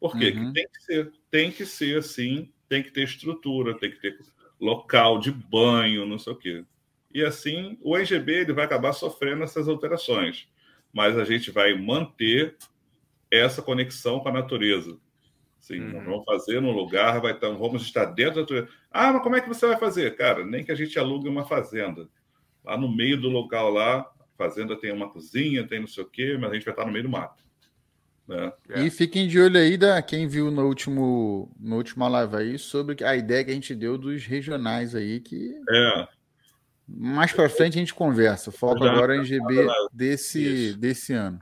Por 0.00 0.18
quê? 0.18 0.34
Uhum. 0.36 0.48
Que 0.48 0.52
tem 0.52 0.66
que 0.68 0.82
ser, 0.82 1.12
tem 1.30 1.50
que 1.52 1.66
ser 1.66 1.98
assim, 1.98 2.50
tem 2.68 2.82
que 2.82 2.90
ter 2.90 3.04
estrutura, 3.04 3.78
tem 3.78 3.90
que 3.90 4.00
ter 4.00 4.18
local 4.60 5.18
de 5.18 5.30
banho, 5.30 6.04
não 6.06 6.18
sei 6.18 6.32
o 6.32 6.36
quê. 6.36 6.64
E 7.14 7.24
assim, 7.24 7.78
o 7.80 7.96
NGB 7.96 8.40
ele 8.40 8.52
vai 8.52 8.64
acabar 8.64 8.92
sofrendo 8.92 9.44
essas 9.44 9.68
alterações, 9.68 10.48
mas 10.92 11.16
a 11.16 11.24
gente 11.24 11.52
vai 11.52 11.72
manter 11.72 12.56
essa 13.30 13.62
conexão 13.62 14.18
com 14.18 14.28
a 14.28 14.32
natureza. 14.32 14.98
Sim, 15.60 15.80
uhum. 15.80 16.04
vamos 16.04 16.24
fazer 16.24 16.60
no 16.60 16.72
lugar, 16.72 17.20
vai 17.20 17.32
estar, 17.32 17.48
vamos 17.50 17.82
estar 17.82 18.04
dentro 18.06 18.34
da 18.34 18.40
natureza. 18.40 18.68
Ah, 18.90 19.12
mas 19.12 19.22
como 19.22 19.36
é 19.36 19.40
que 19.40 19.48
você 19.48 19.66
vai 19.66 19.78
fazer? 19.78 20.16
Cara, 20.16 20.44
nem 20.44 20.64
que 20.64 20.72
a 20.72 20.74
gente 20.74 20.98
alugue 20.98 21.28
uma 21.28 21.46
fazenda. 21.46 22.08
Lá 22.64 22.76
no 22.76 22.94
meio 22.94 23.18
do 23.18 23.28
local 23.28 23.70
lá, 23.70 24.00
a 24.00 24.36
fazenda 24.36 24.76
tem 24.76 24.92
uma 24.92 25.08
cozinha, 25.08 25.66
tem 25.66 25.80
não 25.80 25.86
sei 25.86 26.02
o 26.02 26.08
quê, 26.08 26.36
mas 26.38 26.50
a 26.50 26.54
gente 26.54 26.64
vai 26.64 26.74
estar 26.74 26.84
no 26.84 26.92
meio 26.92 27.04
do 27.04 27.10
mato. 27.10 27.44
Né? 28.26 28.52
E 28.76 28.90
fiquem 28.90 29.28
de 29.28 29.38
olho 29.38 29.58
aí 29.58 29.76
da 29.76 30.00
quem 30.02 30.26
viu 30.26 30.50
no 30.50 30.66
último 30.66 31.54
no 31.60 31.76
última 31.76 32.08
live 32.08 32.36
aí 32.36 32.58
sobre 32.58 33.04
a 33.04 33.14
ideia 33.14 33.44
que 33.44 33.50
a 33.50 33.54
gente 33.54 33.74
deu 33.74 33.98
dos 33.98 34.24
regionais 34.24 34.94
aí 34.94 35.20
que 35.20 35.54
é. 35.70 36.08
Mais 36.86 37.32
para 37.32 37.48
frente 37.48 37.76
a 37.76 37.80
gente 37.80 37.94
conversa. 37.94 38.50
Foco 38.52 38.84
já, 38.84 38.92
agora 38.92 39.16
em 39.16 39.24
GB 39.24 39.66
desse 39.92 40.74
desse 40.74 41.12
ano. 41.12 41.40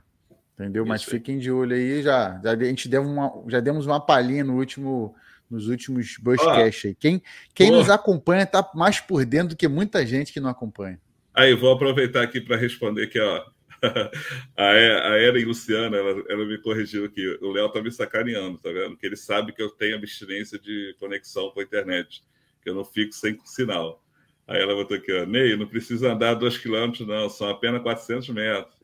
Entendeu? 0.53 0.83
Isso 0.83 0.89
Mas 0.89 1.03
fiquem 1.03 1.39
de 1.39 1.51
olho 1.51 1.75
aí 1.75 2.01
já, 2.01 2.39
já 2.43 2.51
a 2.51 2.63
gente 2.63 2.87
deu 2.87 3.03
uma 3.03 3.31
já 3.47 3.59
demos 3.59 3.85
uma 3.85 3.99
palhinha 3.99 4.43
no 4.43 4.57
último 4.57 5.15
nos 5.49 5.67
últimos 5.67 6.17
Bushcast 6.17 6.87
aí. 6.87 6.95
Quem 6.95 7.21
quem 7.53 7.71
nos 7.71 7.89
acompanha 7.89 8.45
tá 8.45 8.69
mais 8.73 8.99
por 8.99 9.25
dentro 9.25 9.49
do 9.49 9.55
que 9.55 9.67
muita 9.67 10.05
gente 10.05 10.31
que 10.31 10.39
não 10.39 10.49
acompanha. 10.49 10.99
Aí, 11.33 11.55
vou 11.55 11.71
aproveitar 11.71 12.21
aqui 12.21 12.39
para 12.39 12.55
responder 12.55 13.07
que 13.07 13.19
ó, 13.19 13.43
a, 14.55 14.69
a 14.69 15.19
Eren 15.19 15.45
Luciana, 15.45 15.97
ela, 15.97 16.23
ela, 16.29 16.45
me 16.45 16.59
corrigiu 16.59 17.05
aqui. 17.05 17.25
O 17.41 17.51
Léo 17.51 17.69
tá 17.69 17.81
me 17.81 17.91
sacaneando, 17.91 18.59
tá 18.59 18.71
vendo? 18.71 18.95
Que 18.95 19.07
ele 19.07 19.15
sabe 19.15 19.51
que 19.51 19.61
eu 19.61 19.69
tenho 19.71 19.95
abstinência 19.95 20.59
de 20.59 20.95
conexão 20.99 21.49
com 21.49 21.59
a 21.59 21.63
internet, 21.63 22.23
que 22.61 22.69
eu 22.69 22.75
não 22.75 22.85
fico 22.85 23.13
sem 23.13 23.37
sinal. 23.43 24.02
Aí 24.47 24.61
ela 24.61 24.75
botou 24.75 24.97
aqui, 24.97 25.11
ó, 25.11 25.25
Ney, 25.25 25.55
não 25.55 25.67
precisa 25.67 26.11
andar 26.11 26.33
dois 26.33 26.57
quilômetros, 26.57 27.07
não, 27.07 27.29
são 27.29 27.49
apenas 27.49 27.81
400 27.81 28.29
metros. 28.29 28.75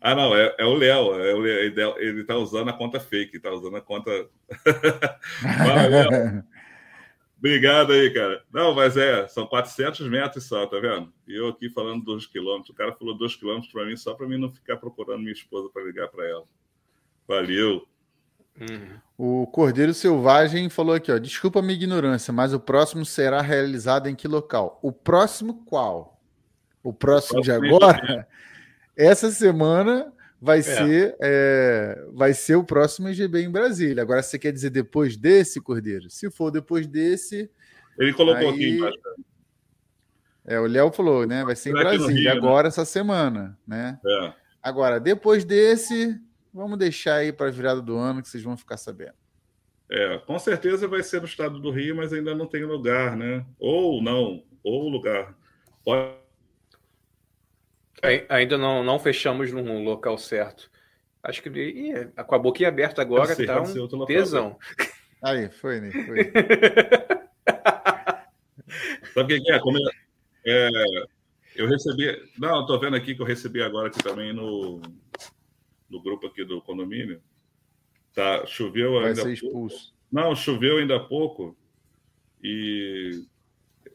Ah, 0.00 0.14
não, 0.14 0.36
é, 0.36 0.54
é 0.58 0.64
o 0.64 0.74
Léo, 0.74 1.18
é 1.18 1.30
ele 1.98 2.20
está 2.20 2.36
usando 2.36 2.68
a 2.68 2.72
conta 2.72 3.00
fake, 3.00 3.36
está 3.36 3.50
usando 3.50 3.76
a 3.76 3.80
conta. 3.80 4.28
Fala. 5.40 6.44
Obrigado 7.38 7.92
aí, 7.92 8.12
cara. 8.12 8.42
Não, 8.52 8.74
mas 8.74 8.96
é, 8.96 9.28
são 9.28 9.46
400 9.46 10.08
metros 10.08 10.44
só, 10.44 10.66
tá 10.66 10.78
vendo? 10.78 11.12
E 11.26 11.34
eu 11.34 11.48
aqui 11.48 11.68
falando 11.68 12.04
2 12.04 12.26
quilômetros. 12.26 12.70
O 12.70 12.74
cara 12.74 12.92
falou 12.92 13.16
2 13.16 13.36
quilômetros 13.36 13.72
para 13.72 13.84
mim 13.84 13.96
só 13.96 14.14
para 14.14 14.26
mim 14.26 14.38
não 14.38 14.50
ficar 14.50 14.76
procurando 14.76 15.20
minha 15.20 15.32
esposa 15.32 15.68
para 15.70 15.84
ligar 15.84 16.08
para 16.08 16.26
ela. 16.26 16.44
Valeu. 17.28 17.86
Uhum. 18.60 18.98
O 19.16 19.46
Cordeiro 19.46 19.94
Selvagem 19.94 20.68
falou 20.68 20.94
aqui, 20.94 21.12
ó. 21.12 21.18
Desculpa 21.18 21.60
a 21.60 21.62
minha 21.62 21.74
ignorância, 21.74 22.32
mas 22.32 22.52
o 22.52 22.58
próximo 22.58 23.04
será 23.04 23.40
realizado 23.40 24.08
em 24.08 24.14
que 24.14 24.26
local? 24.26 24.78
O 24.82 24.90
próximo 24.90 25.62
qual? 25.64 26.20
O 26.82 26.92
próximo, 26.92 27.40
o 27.40 27.42
próximo 27.42 27.42
de 27.42 27.52
agora? 27.52 28.26
Essa 28.96 29.30
semana 29.30 30.12
vai, 30.40 30.58
é. 30.58 30.62
Ser, 30.62 31.16
é, 31.20 32.06
vai 32.12 32.34
ser 32.34 32.56
o 32.56 32.64
próximo 32.64 33.08
EGB 33.08 33.42
em 33.42 33.50
Brasília. 33.50 34.02
Agora, 34.02 34.22
você 34.22 34.38
quer 34.38 34.52
dizer 34.52 34.70
depois 34.70 35.16
desse, 35.16 35.60
Cordeiro? 35.60 36.10
Se 36.10 36.30
for 36.30 36.50
depois 36.50 36.86
desse. 36.86 37.50
Ele 37.98 38.12
colocou 38.12 38.48
aí... 38.48 38.54
aqui 38.54 38.68
embaixo. 38.70 38.98
É, 40.46 40.60
o 40.60 40.66
Léo 40.66 40.92
falou, 40.92 41.26
né? 41.26 41.42
Vai 41.44 41.56
ser 41.56 41.70
em 41.70 41.72
Brasília 41.72 42.06
Rio, 42.08 42.24
né? 42.24 42.30
agora, 42.30 42.64
né? 42.64 42.68
essa 42.68 42.84
semana, 42.84 43.58
né? 43.66 43.98
É. 44.04 44.32
Agora, 44.62 45.00
depois 45.00 45.44
desse, 45.44 46.20
vamos 46.54 46.78
deixar 46.78 47.16
aí 47.16 47.32
para 47.32 47.48
a 47.48 47.50
virada 47.50 47.82
do 47.82 47.96
ano 47.96 48.22
que 48.22 48.28
vocês 48.28 48.44
vão 48.44 48.56
ficar 48.56 48.76
sabendo. 48.76 49.14
É, 49.90 50.18
com 50.18 50.38
certeza 50.38 50.86
vai 50.88 51.02
ser 51.02 51.20
no 51.20 51.26
estado 51.26 51.58
do 51.58 51.70
Rio, 51.70 51.96
mas 51.96 52.12
ainda 52.12 52.34
não 52.34 52.46
tem 52.46 52.64
lugar, 52.64 53.16
né? 53.16 53.44
Ou 53.58 54.00
não, 54.00 54.44
ou 54.62 54.88
lugar. 54.88 55.36
Pode... 55.84 56.14
Ainda 58.28 58.56
não, 58.56 58.84
não 58.84 58.98
fechamos 58.98 59.52
no 59.52 59.82
local 59.82 60.16
certo. 60.16 60.70
Acho 61.22 61.42
que 61.42 61.48
ih, 61.48 62.06
com 62.26 62.34
a 62.34 62.38
boquinha 62.38 62.68
aberta 62.68 63.00
agora 63.02 63.34
ser, 63.34 63.46
tá 63.46 63.62
um 63.62 64.04
tesão. 64.04 64.58
Aí, 65.22 65.48
foi, 65.48 65.80
né? 65.80 65.90
Foi. 65.90 66.32
Sabe 69.14 69.38
o 69.38 69.42
que 69.42 69.52
é? 69.52 69.58
Como 69.58 69.78
é, 69.78 69.90
é, 70.44 70.70
eu 71.56 71.66
recebi. 71.66 72.30
Não, 72.38 72.60
estou 72.60 72.78
vendo 72.78 72.96
aqui 72.96 73.14
que 73.14 73.22
eu 73.22 73.26
recebi 73.26 73.62
agora 73.62 73.88
aqui 73.88 74.02
também 74.02 74.34
no, 74.34 74.82
no 75.88 76.02
grupo 76.02 76.26
aqui 76.26 76.44
do 76.44 76.60
condomínio. 76.60 77.20
Tá, 78.14 78.46
choveu 78.46 78.94
Vai 78.94 79.08
ainda. 79.08 79.22
Ser 79.22 79.32
expulso. 79.32 79.76
Pouco. 79.76 79.94
Não, 80.10 80.34
choveu 80.36 80.78
ainda 80.78 80.96
há 80.96 81.00
pouco. 81.00 81.56
E 82.42 83.24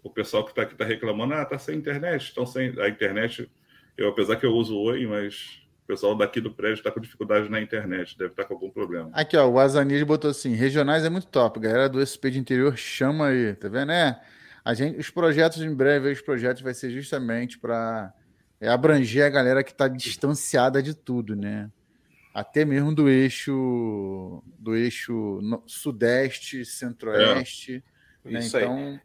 o 0.04 0.10
pessoal 0.10 0.44
que 0.44 0.52
está 0.52 0.64
aqui 0.64 0.74
está 0.74 0.86
reclamando, 0.86 1.34
ah, 1.34 1.46
tá 1.46 1.58
sem 1.58 1.78
internet, 1.78 2.24
estão 2.24 2.46
sem. 2.46 2.78
A 2.80 2.90
internet, 2.90 3.50
eu, 3.98 4.10
apesar 4.10 4.36
que 4.36 4.46
eu 4.46 4.54
uso 4.54 4.78
Oi, 4.78 5.06
mas 5.06 5.62
o 5.84 5.88
pessoal 5.88 6.16
daqui 6.16 6.42
do 6.42 6.52
prédio 6.52 6.80
está 6.80 6.92
com 6.92 7.00
dificuldade 7.00 7.50
na 7.50 7.62
internet, 7.62 8.18
deve 8.18 8.32
estar 8.32 8.44
tá 8.44 8.48
com 8.50 8.56
algum 8.56 8.70
problema. 8.70 9.10
Aqui, 9.14 9.38
ó, 9.38 9.48
o 9.48 9.60
Azanir 9.60 10.06
botou 10.06 10.32
assim: 10.32 10.54
regionais 10.54 11.06
é 11.06 11.10
muito 11.10 11.28
top, 11.28 11.60
galera 11.60 11.88
do 11.88 12.06
SP 12.06 12.32
de 12.32 12.40
interior 12.40 12.76
chama 12.78 13.28
aí, 13.28 13.56
tá 13.56 13.70
vendo? 13.70 13.92
É. 13.92 14.20
A 14.64 14.74
gente, 14.74 15.00
os 15.00 15.10
projetos, 15.10 15.62
em 15.62 15.74
breve, 15.74 16.12
os 16.12 16.22
projetos 16.22 16.62
vai 16.62 16.74
ser 16.74 16.92
justamente 16.92 17.58
para 17.58 18.14
é, 18.60 18.68
abranger 18.68 19.26
a 19.26 19.30
galera 19.30 19.64
que 19.64 19.72
está 19.72 19.88
distanciada 19.88 20.84
de 20.84 20.94
tudo, 20.94 21.36
né? 21.36 21.72
Até 22.34 22.64
mesmo 22.64 22.94
do 22.94 23.10
eixo 23.10 24.44
do 24.58 24.76
eixo 24.76 25.40
no, 25.42 25.64
sudeste, 25.66 26.64
centro-oeste. 26.64 27.84
É. 28.24 28.30
Né? 28.30 28.40
Então, 28.46 29.00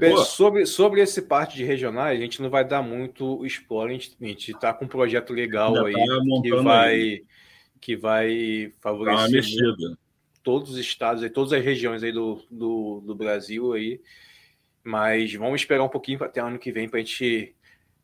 é 0.00 0.24
sobre, 0.24 0.64
sobre 0.64 1.02
esse 1.02 1.22
parte 1.22 1.56
de 1.56 1.64
regionais, 1.64 2.18
a 2.18 2.22
gente 2.22 2.40
não 2.40 2.48
vai 2.48 2.64
dar 2.64 2.82
muito 2.82 3.44
spoiler. 3.46 3.96
A 4.20 4.24
gente 4.24 4.50
está 4.52 4.72
com 4.72 4.86
um 4.86 4.88
projeto 4.88 5.32
legal 5.32 5.74
Já 5.74 5.84
aí 5.86 5.92
tá 5.92 6.42
que 6.42 6.62
vai, 6.62 6.94
aí. 6.94 7.24
que 7.80 7.96
vai 7.96 8.72
favorecer 8.80 9.42
tá 9.76 9.96
todos 10.42 10.70
os 10.70 10.78
estados 10.78 11.22
e 11.22 11.28
todas 11.28 11.52
as 11.52 11.62
regiões 11.62 12.02
aí 12.02 12.12
do, 12.12 12.42
do, 12.50 13.02
do 13.04 13.14
Brasil 13.14 13.72
aí. 13.72 14.00
Mas 14.82 15.34
vamos 15.34 15.60
esperar 15.60 15.84
um 15.84 15.88
pouquinho 15.88 16.22
até 16.24 16.40
ano 16.40 16.58
que 16.58 16.72
vem 16.72 16.88
para 16.88 17.00
a 17.00 17.02
gente 17.02 17.54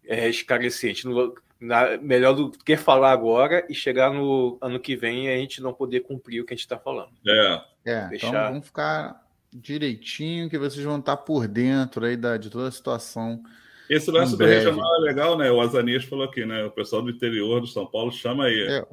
é, 0.05 0.29
esclarecer. 0.29 0.91
A 0.91 0.93
gente 0.93 1.07
não, 1.07 1.35
na, 1.65 1.97
melhor 1.97 2.35
do 2.35 2.51
que 2.51 2.77
falar 2.77 3.11
agora 3.11 3.67
e 3.69 3.75
chegar 3.75 4.13
no 4.13 4.59
ano 4.61 4.79
que 4.79 4.95
vem 4.95 5.27
e 5.27 5.31
a 5.31 5.37
gente 5.37 5.63
não 5.63 5.73
poder 5.73 6.01
cumprir 6.01 6.41
o 6.41 6.45
que 6.45 6.53
a 6.53 6.57
gente 6.57 6.65
está 6.65 6.79
falando. 6.79 7.13
É. 7.27 7.63
é 7.85 8.09
Deixar... 8.09 8.29
Então 8.29 8.49
vamos 8.49 8.67
ficar 8.67 9.25
direitinho, 9.53 10.51
que 10.51 10.59
vocês 10.59 10.85
vão 10.85 10.99
estar 10.99 11.17
por 11.17 11.49
dentro 11.49 12.05
aí 12.05 12.17
da, 12.17 12.37
de 12.37 12.51
toda 12.51 12.69
a 12.69 12.73
situação. 12.73 13.43
Esse 13.89 14.11
lance 14.11 14.37
do 14.37 14.45
regional 14.45 14.97
é 14.97 15.01
legal, 15.01 15.39
né? 15.39 15.51
O 15.51 15.61
Azanias 15.61 16.05
falou 16.05 16.25
aqui, 16.25 16.45
né? 16.45 16.65
O 16.65 16.71
pessoal 16.71 17.03
do 17.03 17.11
interior 17.11 17.61
do 17.61 17.67
São 17.67 17.87
Paulo 17.87 18.11
chama 18.11 18.45
aí. 18.45 18.67
É. 18.69 18.87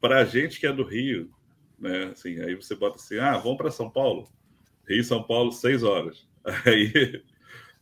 Para 0.00 0.18
a 0.18 0.24
gente 0.24 0.60
que 0.60 0.66
é 0.66 0.72
do 0.72 0.84
Rio, 0.84 1.30
né? 1.78 2.10
Assim, 2.12 2.40
aí 2.40 2.54
você 2.54 2.74
bota 2.74 2.96
assim, 2.96 3.18
ah, 3.18 3.36
vamos 3.36 3.56
para 3.56 3.70
São 3.70 3.90
Paulo. 3.90 4.28
Rio 4.88 5.02
São 5.02 5.22
Paulo, 5.22 5.52
seis 5.52 5.82
horas. 5.82 6.26
Aí, 6.64 7.22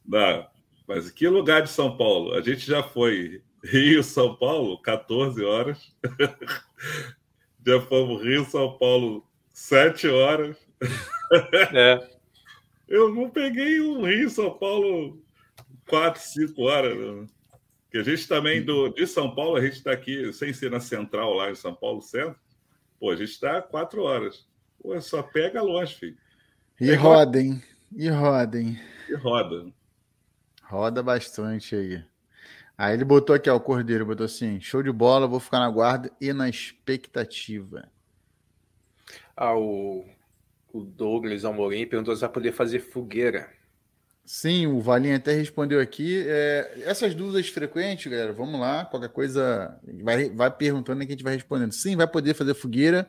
dá. 0.04 0.50
Mas 0.88 1.10
que 1.10 1.28
lugar 1.28 1.62
de 1.62 1.70
São 1.70 1.96
Paulo? 1.96 2.34
A 2.34 2.40
gente 2.40 2.66
já 2.66 2.82
foi 2.82 3.42
Rio, 3.66 4.02
São 4.02 4.36
Paulo, 4.36 4.80
14 4.80 5.44
horas. 5.44 5.92
já 7.66 7.80
fomos 7.80 8.22
Rio, 8.22 8.44
São 8.44 8.78
Paulo, 8.78 9.26
7 9.52 10.08
horas. 10.08 10.56
É. 11.74 12.08
Eu 12.86 13.12
não 13.12 13.28
peguei 13.28 13.80
um 13.80 14.04
Rio, 14.04 14.30
São 14.30 14.56
Paulo, 14.56 15.20
4, 15.88 16.22
5 16.22 16.62
horas. 16.62 16.96
Né? 16.96 17.26
Que 17.90 17.98
a 17.98 18.02
gente 18.04 18.28
também, 18.28 18.64
do, 18.64 18.90
de 18.90 19.06
São 19.06 19.34
Paulo, 19.34 19.56
a 19.56 19.60
gente 19.60 19.74
está 19.74 19.90
aqui, 19.90 20.32
sem 20.32 20.52
ser 20.52 20.70
na 20.70 20.78
central 20.78 21.34
lá 21.34 21.50
em 21.50 21.56
São 21.56 21.74
Paulo, 21.74 22.00
centro. 22.00 22.38
Pô, 23.00 23.10
a 23.10 23.16
gente 23.16 23.30
está 23.30 23.60
4 23.60 24.02
horas. 24.02 24.46
Pô, 24.80 24.98
só 25.00 25.22
pega 25.22 25.60
longe, 25.60 25.96
filho. 25.96 26.18
E 26.80 26.94
roda, 26.94 27.40
hein? 27.40 27.60
E 27.96 28.08
roda, 28.08 28.60
hein? 28.60 28.78
E 29.08 29.14
roda. 29.14 29.66
Roda 30.62 31.02
bastante 31.02 31.74
aí. 31.74 32.04
Aí 32.78 32.94
ele 32.94 33.04
botou 33.04 33.34
aqui, 33.34 33.48
ó, 33.48 33.56
o 33.56 33.60
Cordeiro, 33.60 34.04
botou 34.04 34.26
assim: 34.26 34.60
show 34.60 34.82
de 34.82 34.92
bola, 34.92 35.26
vou 35.26 35.40
ficar 35.40 35.60
na 35.60 35.70
guarda 35.70 36.10
e 36.20 36.32
na 36.32 36.48
expectativa. 36.48 37.88
Ah, 39.36 39.56
o, 39.56 40.04
o 40.72 40.82
Douglas 40.82 41.44
Almorim 41.44 41.86
perguntou 41.86 42.14
se 42.14 42.20
vai 42.20 42.30
poder 42.30 42.52
fazer 42.52 42.80
fogueira. 42.80 43.50
Sim, 44.26 44.66
o 44.66 44.80
Valinho 44.80 45.16
até 45.16 45.32
respondeu 45.32 45.80
aqui. 45.80 46.24
É, 46.26 46.82
essas 46.84 47.14
dúvidas 47.14 47.48
frequentes, 47.48 48.10
galera, 48.10 48.32
vamos 48.32 48.60
lá. 48.60 48.84
Qualquer 48.84 49.08
coisa, 49.08 49.78
vai, 50.02 50.28
vai 50.30 50.50
perguntando 50.50 51.00
que 51.00 51.06
a 51.06 51.10
gente 51.10 51.22
vai 51.22 51.34
respondendo. 51.34 51.72
Sim, 51.72 51.94
vai 51.94 52.08
poder 52.08 52.34
fazer 52.34 52.52
fogueira. 52.54 53.08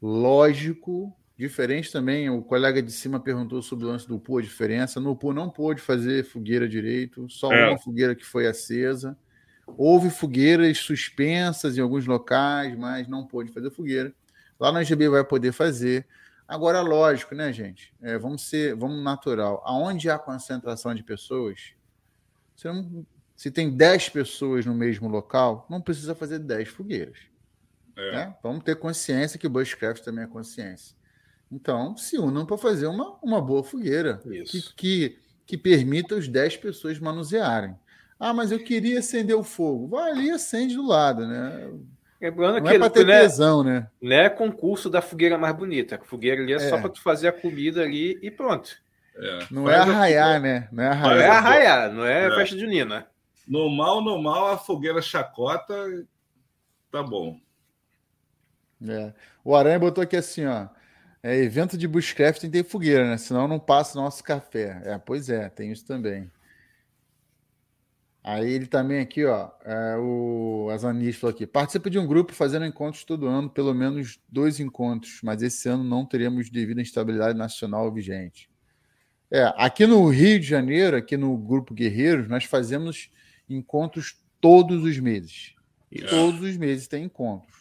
Lógico, 0.00 1.12
Diferente 1.38 1.92
também, 1.92 2.28
o 2.28 2.42
colega 2.42 2.82
de 2.82 2.90
cima 2.90 3.20
perguntou 3.20 3.62
sobre 3.62 3.84
o 3.84 3.88
lance 3.88 4.08
do 4.08 4.16
Upu, 4.16 4.38
a 4.38 4.42
diferença. 4.42 4.98
No 4.98 5.12
Upu 5.12 5.32
não 5.32 5.48
pôde 5.48 5.80
fazer 5.80 6.24
fogueira 6.24 6.68
direito, 6.68 7.30
só 7.30 7.52
é. 7.52 7.68
uma 7.68 7.78
fogueira 7.78 8.12
que 8.12 8.24
foi 8.24 8.48
acesa. 8.48 9.16
Houve 9.64 10.10
fogueiras 10.10 10.78
suspensas 10.78 11.78
em 11.78 11.80
alguns 11.80 12.06
locais, 12.06 12.76
mas 12.76 13.06
não 13.06 13.24
pôde 13.24 13.52
fazer 13.52 13.70
fogueira. 13.70 14.12
Lá 14.58 14.72
na 14.72 14.82
GB 14.82 15.08
vai 15.10 15.22
poder 15.22 15.52
fazer. 15.52 16.04
Agora, 16.48 16.80
lógico, 16.80 17.36
né, 17.36 17.52
gente? 17.52 17.94
É, 18.02 18.18
vamos 18.18 18.42
ser, 18.42 18.74
vamos 18.74 19.00
natural. 19.00 19.62
Aonde 19.64 20.10
há 20.10 20.18
concentração 20.18 20.92
de 20.92 21.04
pessoas, 21.04 21.72
não, 22.64 23.06
se 23.36 23.48
tem 23.52 23.70
10 23.70 24.08
pessoas 24.08 24.66
no 24.66 24.74
mesmo 24.74 25.06
local, 25.06 25.64
não 25.70 25.80
precisa 25.80 26.16
fazer 26.16 26.40
10 26.40 26.68
fogueiras. 26.70 27.18
É. 27.94 28.12
Né? 28.12 28.36
Vamos 28.42 28.64
ter 28.64 28.74
consciência 28.74 29.38
que 29.38 29.46
o 29.46 29.50
Bushcraft 29.50 30.02
também 30.02 30.24
é 30.24 30.26
consciência. 30.26 30.97
Então, 31.50 31.96
se 31.96 32.18
unam 32.18 32.44
para 32.44 32.58
fazer 32.58 32.86
uma, 32.86 33.16
uma 33.22 33.40
boa 33.40 33.64
fogueira 33.64 34.20
que, 34.46 34.62
que, 34.76 35.18
que, 35.46 35.56
permita 35.56 36.14
os 36.14 36.28
10 36.28 36.58
pessoas 36.58 36.98
manusearem. 36.98 37.74
Ah, 38.20 38.34
mas 38.34 38.52
eu 38.52 38.62
queria 38.62 38.98
acender 38.98 39.34
o 39.34 39.42
fogo. 39.42 39.88
Vai 39.88 40.10
ali 40.10 40.26
e 40.26 40.30
acende 40.30 40.74
do 40.74 40.86
lado, 40.86 41.26
né? 41.26 41.70
Lembrando 42.20 42.60
não 42.60 42.66
é 42.66 42.70
que 42.70 42.76
é 42.76 42.78
para 42.78 42.90
ter 42.90 43.06
né, 43.06 43.20
tesão, 43.20 43.62
né? 43.62 43.88
Não 44.02 44.12
é 44.12 44.28
concurso 44.28 44.90
da 44.90 45.00
fogueira 45.00 45.38
mais 45.38 45.54
bonita. 45.54 45.94
A 45.94 46.04
fogueira 46.04 46.42
ali 46.42 46.52
é, 46.52 46.56
é. 46.56 46.58
só 46.58 46.78
para 46.78 46.90
tu 46.90 47.00
fazer 47.00 47.28
a 47.28 47.32
comida 47.32 47.82
ali 47.82 48.18
e 48.20 48.30
pronto. 48.30 48.76
É. 49.16 49.38
Não 49.50 49.70
é 49.70 49.76
arraiar, 49.76 50.40
né? 50.40 50.68
Não 50.70 50.82
é 50.82 50.88
arraiar. 50.88 51.16
Não 51.16 51.22
é 51.22 51.28
arraiar, 51.28 51.92
não 51.92 52.04
é, 52.04 52.26
é. 52.26 52.34
festa 52.34 52.58
junina. 52.58 53.06
No 53.46 53.70
mal, 53.70 54.02
no 54.02 54.20
mal, 54.20 54.48
a 54.48 54.58
fogueira 54.58 55.00
chacota, 55.00 55.74
tá 56.90 57.02
bom. 57.02 57.40
É. 58.86 59.12
O 59.44 59.56
Aranha 59.56 59.78
botou 59.78 60.02
aqui 60.02 60.16
assim, 60.16 60.44
ó. 60.44 60.66
É, 61.22 61.36
evento 61.36 61.76
de 61.76 61.88
bushcraft 61.88 62.40
tem 62.40 62.50
que 62.50 62.62
ter 62.62 62.68
fogueira, 62.68 63.08
né? 63.08 63.16
Senão 63.16 63.48
não 63.48 63.58
passa 63.58 63.98
nosso 63.98 64.22
café. 64.22 64.80
É, 64.84 64.98
pois 64.98 65.28
é, 65.28 65.48
tem 65.48 65.72
isso 65.72 65.84
também. 65.84 66.30
Aí 68.22 68.52
ele 68.52 68.66
também 68.66 69.00
aqui, 69.00 69.24
ó, 69.24 69.50
é, 69.64 69.96
o 69.96 70.68
Azanis 70.70 71.16
falou 71.16 71.34
aqui, 71.34 71.46
participa 71.46 71.88
de 71.88 71.98
um 71.98 72.06
grupo 72.06 72.34
fazendo 72.34 72.66
encontros 72.66 73.02
todo 73.04 73.26
ano, 73.26 73.48
pelo 73.48 73.72
menos 73.72 74.20
dois 74.28 74.60
encontros, 74.60 75.20
mas 75.22 75.40
esse 75.40 75.66
ano 75.68 75.82
não 75.82 76.04
teremos 76.04 76.50
devido 76.50 76.78
à 76.78 76.82
instabilidade 76.82 77.38
nacional 77.38 77.90
vigente. 77.90 78.50
É, 79.30 79.52
aqui 79.56 79.86
no 79.86 80.06
Rio 80.08 80.38
de 80.38 80.46
Janeiro, 80.46 80.96
aqui 80.96 81.16
no 81.16 81.36
Grupo 81.38 81.72
Guerreiros, 81.72 82.28
nós 82.28 82.44
fazemos 82.44 83.10
encontros 83.48 84.22
todos 84.40 84.84
os 84.84 84.98
meses. 84.98 85.54
E 85.90 86.02
todos 86.02 86.42
os 86.42 86.56
meses 86.56 86.86
tem 86.86 87.04
encontros. 87.04 87.57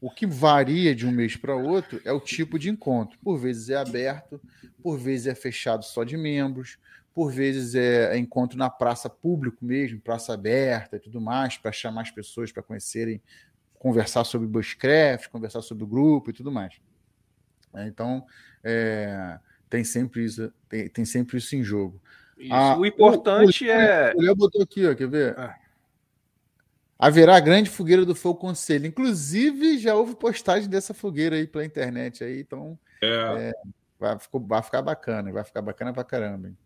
O 0.00 0.10
que 0.10 0.26
varia 0.26 0.94
de 0.94 1.06
um 1.06 1.10
mês 1.10 1.36
para 1.36 1.54
outro 1.54 2.00
é 2.04 2.12
o 2.12 2.20
tipo 2.20 2.58
de 2.58 2.70
encontro. 2.70 3.18
Por 3.22 3.38
vezes 3.38 3.68
é 3.68 3.76
aberto, 3.76 4.40
por 4.82 4.98
vezes 4.98 5.26
é 5.26 5.34
fechado 5.34 5.84
só 5.84 6.04
de 6.04 6.16
membros, 6.16 6.78
por 7.12 7.30
vezes 7.30 7.74
é, 7.74 8.16
encontro 8.16 8.56
na 8.56 8.70
praça 8.70 9.10
público 9.10 9.64
mesmo, 9.64 10.00
praça 10.00 10.32
aberta 10.32 10.96
e 10.96 11.00
tudo 11.00 11.20
mais, 11.20 11.58
para 11.58 11.70
chamar 11.70 12.02
as 12.02 12.10
pessoas 12.10 12.50
para 12.50 12.62
conhecerem, 12.62 13.20
conversar 13.78 14.24
sobre 14.24 14.46
bushcraft, 14.46 15.28
conversar 15.28 15.60
sobre 15.60 15.84
o 15.84 15.86
grupo 15.86 16.30
e 16.30 16.32
tudo 16.32 16.50
mais. 16.50 16.74
É, 17.74 17.86
então, 17.86 18.24
é, 18.64 19.38
tem, 19.68 19.84
sempre 19.84 20.24
isso, 20.24 20.52
tem, 20.68 20.88
tem, 20.88 21.04
sempre 21.04 21.36
isso 21.36 21.54
em 21.54 21.62
jogo. 21.62 22.00
Isso, 22.38 22.54
ah, 22.54 22.78
o 22.78 22.86
importante 22.86 23.64
o, 23.64 23.68
o, 23.68 23.70
é. 23.70 24.14
O 24.16 24.22
Léo 24.22 24.34
botou 24.34 24.62
aqui, 24.62 24.86
ó, 24.86 24.94
quer 24.94 25.08
ver? 25.08 25.38
Ah. 25.38 25.54
Haverá 27.02 27.40
grande 27.40 27.70
fogueira 27.70 28.04
do 28.04 28.14
Fogo 28.14 28.38
Conselho. 28.38 28.84
Inclusive, 28.84 29.78
já 29.78 29.94
houve 29.94 30.14
postagem 30.14 30.68
dessa 30.68 30.92
fogueira 30.92 31.34
aí 31.34 31.46
pela 31.46 31.64
internet 31.64 32.22
aí, 32.22 32.40
então 32.40 32.78
é. 33.02 33.06
É, 33.06 33.52
vai, 33.98 34.18
vai, 34.46 34.62
ficar 34.62 34.82
bacana, 34.82 35.32
vai 35.32 35.42
ficar 35.42 35.62
bacana 35.62 35.94
pra 35.94 36.04
caramba. 36.04 36.48
Hein? 36.48 36.58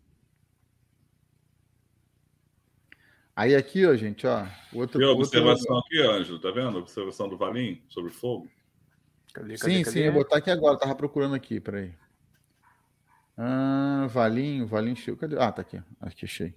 Aí 3.33 3.55
aqui, 3.55 3.85
ó, 3.85 3.95
gente, 3.95 4.27
ó. 4.27 4.45
Outro, 4.73 4.99
Tem 4.99 5.07
observação 5.07 5.73
outro... 5.73 5.87
aqui, 5.87 6.05
Ângelo, 6.05 6.39
tá 6.39 6.51
vendo? 6.51 6.79
Observação 6.79 7.29
do 7.29 7.37
Valim 7.37 7.81
sobre 7.87 8.11
fogo. 8.11 8.49
Cadê, 9.33 9.57
cadê, 9.57 9.73
sim, 9.73 9.83
cadê? 9.83 9.99
sim, 9.99 10.03
eu 10.03 10.11
vou 10.11 10.23
botar 10.23 10.39
aqui 10.39 10.51
agora, 10.51 10.77
tava 10.77 10.95
procurando 10.95 11.35
aqui, 11.35 11.61
peraí. 11.61 11.93
Ah, 13.37 14.05
Valinho, 14.09 14.67
Valinho 14.67 14.97
cheio. 14.97 15.15
Cadê? 15.15 15.37
Ah, 15.39 15.51
tá 15.51 15.61
aqui. 15.61 15.81
Aqui 16.01 16.25
achei. 16.25 16.53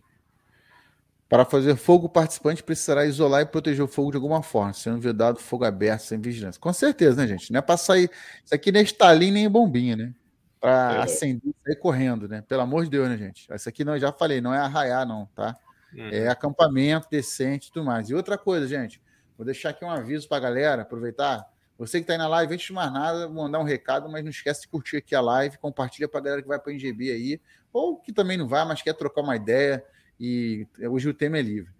Para 1.28 1.44
fazer 1.44 1.76
fogo, 1.76 2.06
o 2.06 2.08
participante 2.08 2.62
precisará 2.62 3.04
isolar 3.04 3.42
e 3.42 3.46
proteger 3.46 3.84
o 3.84 3.88
fogo 3.88 4.10
de 4.10 4.16
alguma 4.16 4.42
forma, 4.42 4.72
sendo 4.72 4.98
vedado 4.98 5.38
fogo 5.38 5.64
aberto 5.64 6.00
sem 6.00 6.18
vigilância. 6.18 6.58
Com 6.58 6.72
certeza, 6.72 7.20
né, 7.20 7.28
gente? 7.28 7.52
Não 7.52 7.58
é 7.58 7.62
para 7.62 7.76
sair. 7.76 8.10
Isso 8.42 8.54
aqui 8.54 8.72
nem 8.72 8.80
é 8.80 8.84
estalinho 8.84 9.34
nem 9.34 9.48
bombinha, 9.48 9.94
né? 9.94 10.14
Para 10.58 10.94
é. 10.94 11.02
acender 11.02 11.52
e 11.52 11.54
sair 11.62 11.76
correndo, 11.76 12.26
né? 12.26 12.42
Pelo 12.48 12.62
amor 12.62 12.84
de 12.84 12.90
Deus, 12.90 13.10
né, 13.10 13.18
gente? 13.18 13.46
Isso 13.54 13.68
aqui 13.68 13.84
não, 13.84 13.94
eu 13.94 14.00
já 14.00 14.10
falei, 14.10 14.40
não 14.40 14.54
é 14.54 14.58
arraiar, 14.58 15.06
não, 15.06 15.26
tá? 15.34 15.54
Uhum. 15.92 16.08
É 16.08 16.28
acampamento 16.28 17.08
decente 17.10 17.68
e 17.68 17.72
tudo 17.72 17.84
mais. 17.84 18.08
E 18.08 18.14
outra 18.14 18.38
coisa, 18.38 18.66
gente, 18.66 19.00
vou 19.36 19.44
deixar 19.44 19.70
aqui 19.70 19.84
um 19.84 19.90
aviso 19.90 20.26
para 20.26 20.38
a 20.38 20.40
galera, 20.40 20.82
aproveitar. 20.82 21.46
Você 21.76 21.98
que 21.98 22.04
está 22.04 22.14
aí 22.14 22.18
na 22.18 22.26
live, 22.26 22.54
antes 22.54 22.66
de 22.66 22.72
mais 22.72 22.90
nada, 22.90 23.26
vou 23.26 23.44
mandar 23.44 23.58
um 23.60 23.64
recado, 23.64 24.08
mas 24.08 24.24
não 24.24 24.30
esquece 24.30 24.62
de 24.62 24.68
curtir 24.68 24.96
aqui 24.96 25.14
a 25.14 25.20
live, 25.20 25.58
compartilha 25.58 26.08
para 26.08 26.20
a 26.20 26.22
galera 26.22 26.42
que 26.42 26.48
vai 26.48 26.58
para 26.58 26.70
o 26.70 26.72
NGB 26.72 27.10
aí, 27.12 27.40
ou 27.70 27.98
que 27.98 28.14
também 28.14 28.38
não 28.38 28.48
vai, 28.48 28.64
mas 28.64 28.80
quer 28.80 28.94
trocar 28.94 29.20
uma 29.20 29.36
ideia 29.36 29.84
e 30.18 30.66
hoje 30.80 31.08
o 31.08 31.14
tema 31.14 31.38
é 31.38 31.42
livre. 31.42 31.72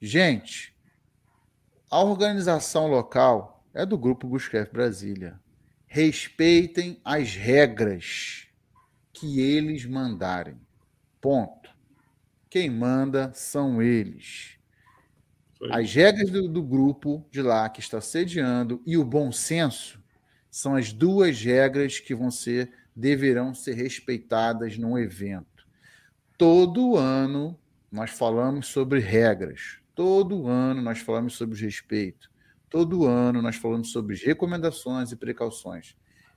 Gente, 0.00 0.74
a 1.90 2.02
organização 2.02 2.86
local 2.86 3.64
é 3.72 3.86
do 3.86 3.96
Grupo 3.96 4.26
Busquef 4.26 4.72
Brasília. 4.72 5.38
Respeitem 5.86 7.00
as 7.04 7.34
regras 7.34 8.46
que 9.12 9.40
eles 9.40 9.84
mandarem. 9.84 10.60
Ponto. 11.20 11.70
Quem 12.50 12.70
manda 12.70 13.32
são 13.34 13.82
eles. 13.82 14.58
As 15.70 15.92
regras 15.92 16.30
do, 16.30 16.48
do, 16.48 16.62
grupo 16.62 17.26
de 17.30 17.42
lá 17.42 17.68
que 17.68 17.80
está 17.80 18.00
sediando 18.00 18.80
e 18.86 18.96
o 18.96 19.04
bom 19.04 19.32
senso 19.32 20.00
são 20.50 20.76
as 20.76 20.92
duas 20.92 21.42
regras 21.42 21.98
que 21.98 22.14
vão 22.14 22.30
ser 22.30 22.72
deverão 22.94 23.54
ser 23.54 23.74
respeitadas 23.74 24.78
num 24.78 24.96
evento. 24.96 25.57
Todo 26.38 26.96
ano 26.96 27.58
nós 27.90 28.12
falamos 28.12 28.68
sobre 28.68 29.00
regras. 29.00 29.80
Todo 29.92 30.46
ano 30.46 30.80
nós 30.80 31.00
falamos 31.00 31.34
sobre 31.34 31.60
respeito. 31.60 32.30
Todo 32.70 33.06
ano 33.06 33.42
nós 33.42 33.56
falamos 33.56 33.90
sobre 33.90 34.14
recomendações 34.14 35.10
e 35.10 35.16
precauções. 35.16 35.96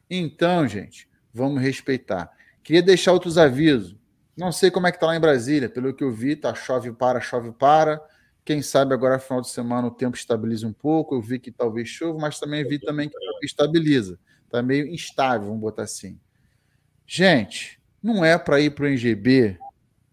Então, 0.09 0.67
gente, 0.67 1.07
vamos 1.31 1.61
respeitar. 1.61 2.31
Queria 2.63 2.81
deixar 2.81 3.13
outros 3.13 3.37
avisos. 3.37 3.95
Não 4.35 4.51
sei 4.51 4.71
como 4.71 4.87
é 4.87 4.91
que 4.91 4.99
tá 4.99 5.05
lá 5.05 5.15
em 5.15 5.19
Brasília, 5.19 5.69
pelo 5.69 5.93
que 5.93 6.03
eu 6.03 6.11
vi, 6.11 6.35
tá 6.35 6.55
chove 6.55 6.91
para, 6.91 7.21
chove 7.21 7.51
para. 7.51 8.01
Quem 8.43 8.63
sabe 8.63 8.95
agora 8.95 9.19
final 9.19 9.39
de 9.39 9.49
semana 9.49 9.87
o 9.87 9.91
tempo 9.91 10.17
estabiliza 10.17 10.65
um 10.65 10.73
pouco. 10.73 11.13
Eu 11.13 11.21
vi 11.21 11.37
que 11.37 11.51
talvez 11.51 11.87
chova, 11.87 12.17
mas 12.17 12.39
também 12.39 12.67
vi 12.67 12.79
também 12.79 13.07
que 13.07 13.45
estabiliza. 13.45 14.17
Tá 14.49 14.63
meio 14.63 14.87
instável, 14.87 15.45
vamos 15.45 15.61
botar 15.61 15.83
assim. 15.83 16.19
Gente, 17.05 17.79
não 18.01 18.25
é 18.25 18.35
para 18.35 18.59
ir 18.59 18.71
para 18.71 18.85
o 18.85 18.87
NGB 18.87 19.59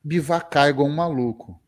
bivacar 0.03 0.68
igual 0.68 0.88
um 0.88 0.94
maluco. 0.94 1.61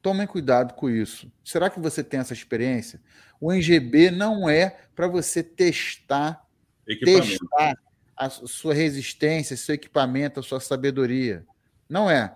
Tomem 0.00 0.26
cuidado 0.26 0.74
com 0.74 0.90
isso. 0.90 1.32
Será 1.44 1.70
que 1.70 1.80
você 1.80 2.04
tem 2.04 2.20
essa 2.20 2.32
experiência? 2.32 3.00
O 3.40 3.52
NGB 3.52 4.10
não 4.10 4.48
é 4.48 4.76
para 4.94 5.08
você 5.08 5.42
testar, 5.42 6.46
testar 6.86 7.76
a 8.16 8.28
sua 8.28 8.74
resistência, 8.74 9.56
seu 9.56 9.74
equipamento, 9.74 10.40
a 10.40 10.42
sua 10.42 10.60
sabedoria. 10.60 11.44
Não 11.88 12.10
é. 12.10 12.34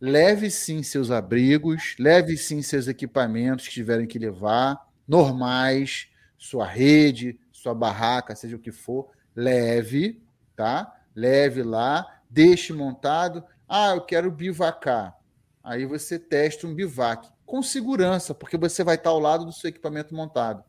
Leve 0.00 0.50
sim 0.50 0.82
seus 0.82 1.10
abrigos, 1.10 1.94
leve 1.98 2.36
sim 2.36 2.62
seus 2.62 2.88
equipamentos 2.88 3.66
que 3.66 3.74
tiverem 3.74 4.06
que 4.06 4.18
levar, 4.18 4.88
normais, 5.06 6.08
sua 6.36 6.66
rede, 6.66 7.38
sua 7.52 7.74
barraca, 7.74 8.36
seja 8.36 8.56
o 8.56 8.60
que 8.60 8.70
for, 8.70 9.10
leve, 9.34 10.22
tá? 10.54 10.94
Leve 11.14 11.62
lá, 11.62 12.20
deixe 12.28 12.72
montado, 12.72 13.44
ah, 13.68 13.94
eu 13.94 14.00
quero 14.00 14.30
bivacar. 14.30 15.16
Aí 15.62 15.86
você 15.86 16.18
testa 16.18 16.66
um 16.66 16.74
bivac 16.74 17.28
com 17.46 17.62
segurança, 17.62 18.34
porque 18.34 18.56
você 18.56 18.84
vai 18.84 18.96
estar 18.96 19.10
ao 19.10 19.18
lado 19.18 19.44
do 19.44 19.52
seu 19.52 19.68
equipamento 19.68 20.14
montado. 20.14 20.62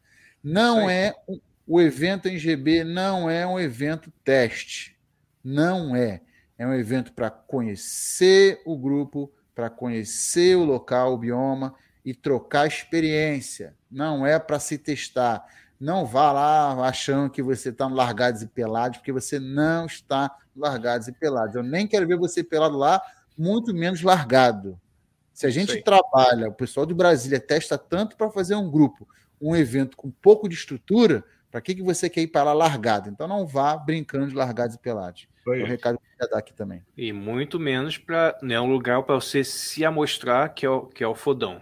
Não 0.44 0.90
é 0.90 1.14
o 1.68 1.82
evento 1.82 2.28
em 2.28 2.38
GB 2.38 2.84
não 2.84 3.30
é 3.30 3.46
um 3.46 3.60
evento 3.60 4.12
teste. 4.24 4.96
Não 5.44 5.96
é. 5.96 6.22
É 6.58 6.66
um 6.66 6.74
evento 6.74 7.12
para 7.12 7.30
conhecer 7.30 8.62
o 8.66 8.78
grupo, 8.78 9.32
para 9.54 9.70
conhecer 9.70 10.56
o 10.56 10.64
local, 10.64 11.14
o 11.14 11.18
bioma 11.18 11.76
e 12.04 12.14
trocar 12.14 12.68
experiência. 12.68 13.76
Não 13.90 14.26
é 14.26 14.40
para 14.40 14.60
se 14.60 14.78
testar. 14.78 15.44
Não 15.80 16.06
vá 16.06 16.32
lá 16.32 16.88
achando 16.88 17.30
que 17.30 17.42
você 17.42 17.70
está 17.70 17.90
no 17.90 17.96
largados 17.96 18.42
e 18.42 18.48
pelados, 18.48 18.98
porque 18.98 19.12
você 19.12 19.40
não 19.40 19.86
está 19.86 20.36
largados 20.56 21.08
e 21.08 21.12
pelados. 21.12 21.56
Eu 21.56 21.64
nem 21.64 21.86
quero 21.88 22.08
ver 22.08 22.18
você 22.18 22.44
pelado 22.44 22.78
lá, 22.78 23.02
muito 23.38 23.74
menos 23.74 24.02
largado. 24.02 24.80
Se 25.34 25.46
a 25.46 25.50
gente 25.50 25.82
trabalha, 25.84 26.48
o 26.48 26.54
pessoal 26.54 26.86
de 26.86 26.94
Brasília 26.94 27.40
testa 27.40 27.78
tanto 27.78 28.16
para 28.16 28.32
fazer 28.32 28.56
um 28.56 28.72
grupo, 28.72 29.06
um 29.42 29.54
evento 29.54 29.98
com 29.98 30.10
pouco 30.10 30.48
de 30.48 30.56
estrutura, 30.56 31.26
para 31.52 31.60
que, 31.62 31.76
que 31.76 31.84
você 31.84 32.10
quer 32.10 32.22
ir 32.22 32.28
para 32.28 32.44
lá 32.44 32.54
largado? 32.54 33.10
Então 33.10 33.28
não 33.28 33.46
vá 33.46 33.76
brincando 33.76 34.28
de 34.28 34.36
largados 34.36 34.76
e 34.76 34.80
pelados. 34.80 35.28
É 35.48 35.64
o 35.64 35.66
recado 35.66 35.98
que 35.98 36.04
eu 36.04 36.12
queria 36.12 36.30
dar 36.32 36.40
aqui 36.40 36.54
também. 36.54 36.84
E 36.98 37.14
muito 37.14 37.60
menos 37.60 37.98
para 37.98 38.38
né, 38.42 38.60
um 38.60 38.72
lugar 38.72 39.04
para 39.04 39.16
você 39.16 39.44
se 39.44 39.86
amostrar 39.86 40.54
que 40.54 40.66
é 40.66 40.70
o, 40.70 40.86
que 40.88 41.04
é 41.04 41.08
o 41.08 41.14
fodão. 41.14 41.62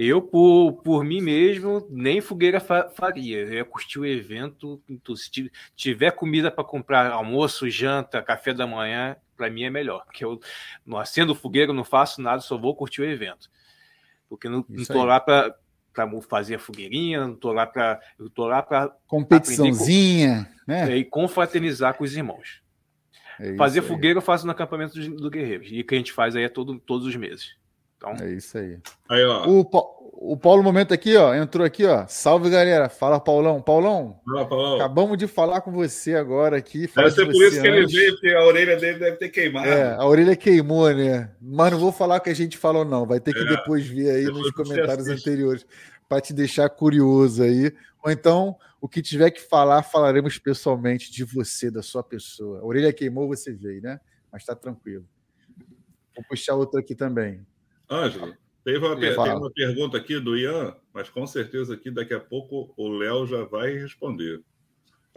Eu, 0.00 0.22
por, 0.22 0.74
por 0.74 1.02
mim 1.02 1.20
mesmo, 1.20 1.84
nem 1.90 2.20
fogueira 2.20 2.60
fa 2.60 2.88
faria. 2.88 3.38
Eu 3.38 3.54
ia 3.54 3.64
curtir 3.64 3.98
o 3.98 4.06
evento. 4.06 4.80
Se 5.16 5.50
tiver 5.74 6.12
comida 6.12 6.52
para 6.52 6.62
comprar 6.62 7.10
almoço, 7.10 7.68
janta, 7.68 8.22
café 8.22 8.54
da 8.54 8.64
manhã, 8.64 9.16
para 9.36 9.50
mim 9.50 9.64
é 9.64 9.70
melhor. 9.70 10.04
Porque 10.04 10.24
eu, 10.24 10.38
não 10.86 10.98
acendo 10.98 11.34
fogueira, 11.34 11.72
não 11.72 11.82
faço 11.82 12.22
nada, 12.22 12.40
só 12.40 12.56
vou 12.56 12.76
curtir 12.76 13.00
o 13.00 13.04
evento. 13.04 13.50
Porque 14.28 14.48
não, 14.48 14.64
estou 14.70 15.02
lá 15.02 15.18
para 15.18 15.52
fazer 16.30 16.54
a 16.54 16.60
fogueirinha, 16.60 17.26
não 17.26 17.34
estou 17.34 17.52
lá 17.52 17.66
para. 17.66 18.00
Eu 18.16 18.28
estou 18.28 18.46
lá 18.46 18.62
para. 18.62 18.94
Competiçãozinha, 19.08 20.48
com, 20.64 20.70
né? 20.72 20.96
E 20.96 21.04
confraternizar 21.04 21.94
com 21.94 22.04
os 22.04 22.16
irmãos. 22.16 22.62
É 23.40 23.56
fazer 23.56 23.82
fogueira 23.82 24.18
eu 24.18 24.22
faço 24.22 24.46
no 24.46 24.52
acampamento 24.52 24.94
do, 24.94 25.16
do 25.16 25.28
Guerreiro. 25.28 25.64
E 25.64 25.82
que 25.82 25.96
a 25.96 25.98
gente 25.98 26.12
faz 26.12 26.36
aí 26.36 26.44
é 26.44 26.48
todo, 26.48 26.78
todos 26.78 27.04
os 27.04 27.16
meses. 27.16 27.57
Então, 27.98 28.14
é 28.24 28.30
isso 28.30 28.56
aí. 28.56 28.78
aí 29.08 29.24
ó. 29.24 29.44
O, 29.48 29.68
o 30.20 30.36
Paulo 30.36 30.62
Momento 30.62 30.94
aqui, 30.94 31.16
ó, 31.16 31.34
entrou 31.34 31.66
aqui, 31.66 31.84
ó. 31.84 32.06
Salve, 32.06 32.48
galera. 32.48 32.88
Fala, 32.88 33.18
Paulão. 33.18 33.60
Paulão, 33.60 34.20
Fala, 34.24 34.48
Paulão. 34.48 34.76
acabamos 34.76 35.18
de 35.18 35.26
falar 35.26 35.60
com 35.60 35.72
você 35.72 36.14
agora 36.14 36.56
aqui. 36.56 36.88
Deve 36.94 37.10
ser 37.10 37.26
por 37.26 37.42
isso 37.44 37.60
que 37.60 37.66
ele 37.66 37.86
veio, 37.86 38.12
porque 38.12 38.28
a 38.30 38.44
orelha 38.44 38.76
dele 38.76 38.98
deve 39.00 39.16
ter 39.16 39.28
queimado. 39.28 39.68
É, 39.68 39.94
a 39.94 40.06
orelha 40.06 40.36
queimou, 40.36 40.92
né? 40.94 41.30
Mas 41.40 41.72
não 41.72 41.78
vou 41.78 41.92
falar 41.92 42.18
o 42.18 42.20
que 42.20 42.30
a 42.30 42.34
gente 42.34 42.56
falou, 42.56 42.84
não. 42.84 43.04
Vai 43.04 43.18
ter 43.18 43.34
que 43.34 43.40
é, 43.40 43.44
depois 43.44 43.86
ver 43.86 44.10
aí 44.10 44.24
depois 44.24 44.44
nos 44.44 44.52
comentários 44.52 45.08
anteriores 45.08 45.66
para 46.08 46.20
te 46.20 46.32
deixar 46.32 46.68
curioso 46.70 47.42
aí. 47.42 47.72
Ou 48.04 48.12
então, 48.12 48.56
o 48.80 48.88
que 48.88 49.02
tiver 49.02 49.32
que 49.32 49.40
falar, 49.40 49.82
falaremos 49.82 50.38
pessoalmente 50.38 51.10
de 51.10 51.24
você, 51.24 51.68
da 51.68 51.82
sua 51.82 52.02
pessoa. 52.02 52.60
A 52.60 52.64
orelha 52.64 52.92
queimou, 52.92 53.26
você 53.26 53.52
veio, 53.52 53.82
né? 53.82 54.00
Mas 54.32 54.44
tá 54.44 54.54
tranquilo. 54.54 55.04
Vou 56.14 56.24
puxar 56.28 56.54
outro 56.54 56.78
aqui 56.78 56.94
também. 56.94 57.44
Ângelo, 57.90 58.34
teve 58.64 58.78
uma, 58.78 58.96
tem 58.96 59.16
uma 59.16 59.50
pergunta 59.50 59.96
aqui 59.96 60.20
do 60.20 60.36
Ian, 60.36 60.74
mas 60.92 61.08
com 61.08 61.26
certeza 61.26 61.74
aqui 61.74 61.90
daqui 61.90 62.14
a 62.14 62.20
pouco 62.20 62.72
o 62.76 62.88
Léo 62.88 63.26
já 63.26 63.44
vai 63.44 63.72
responder. 63.72 64.42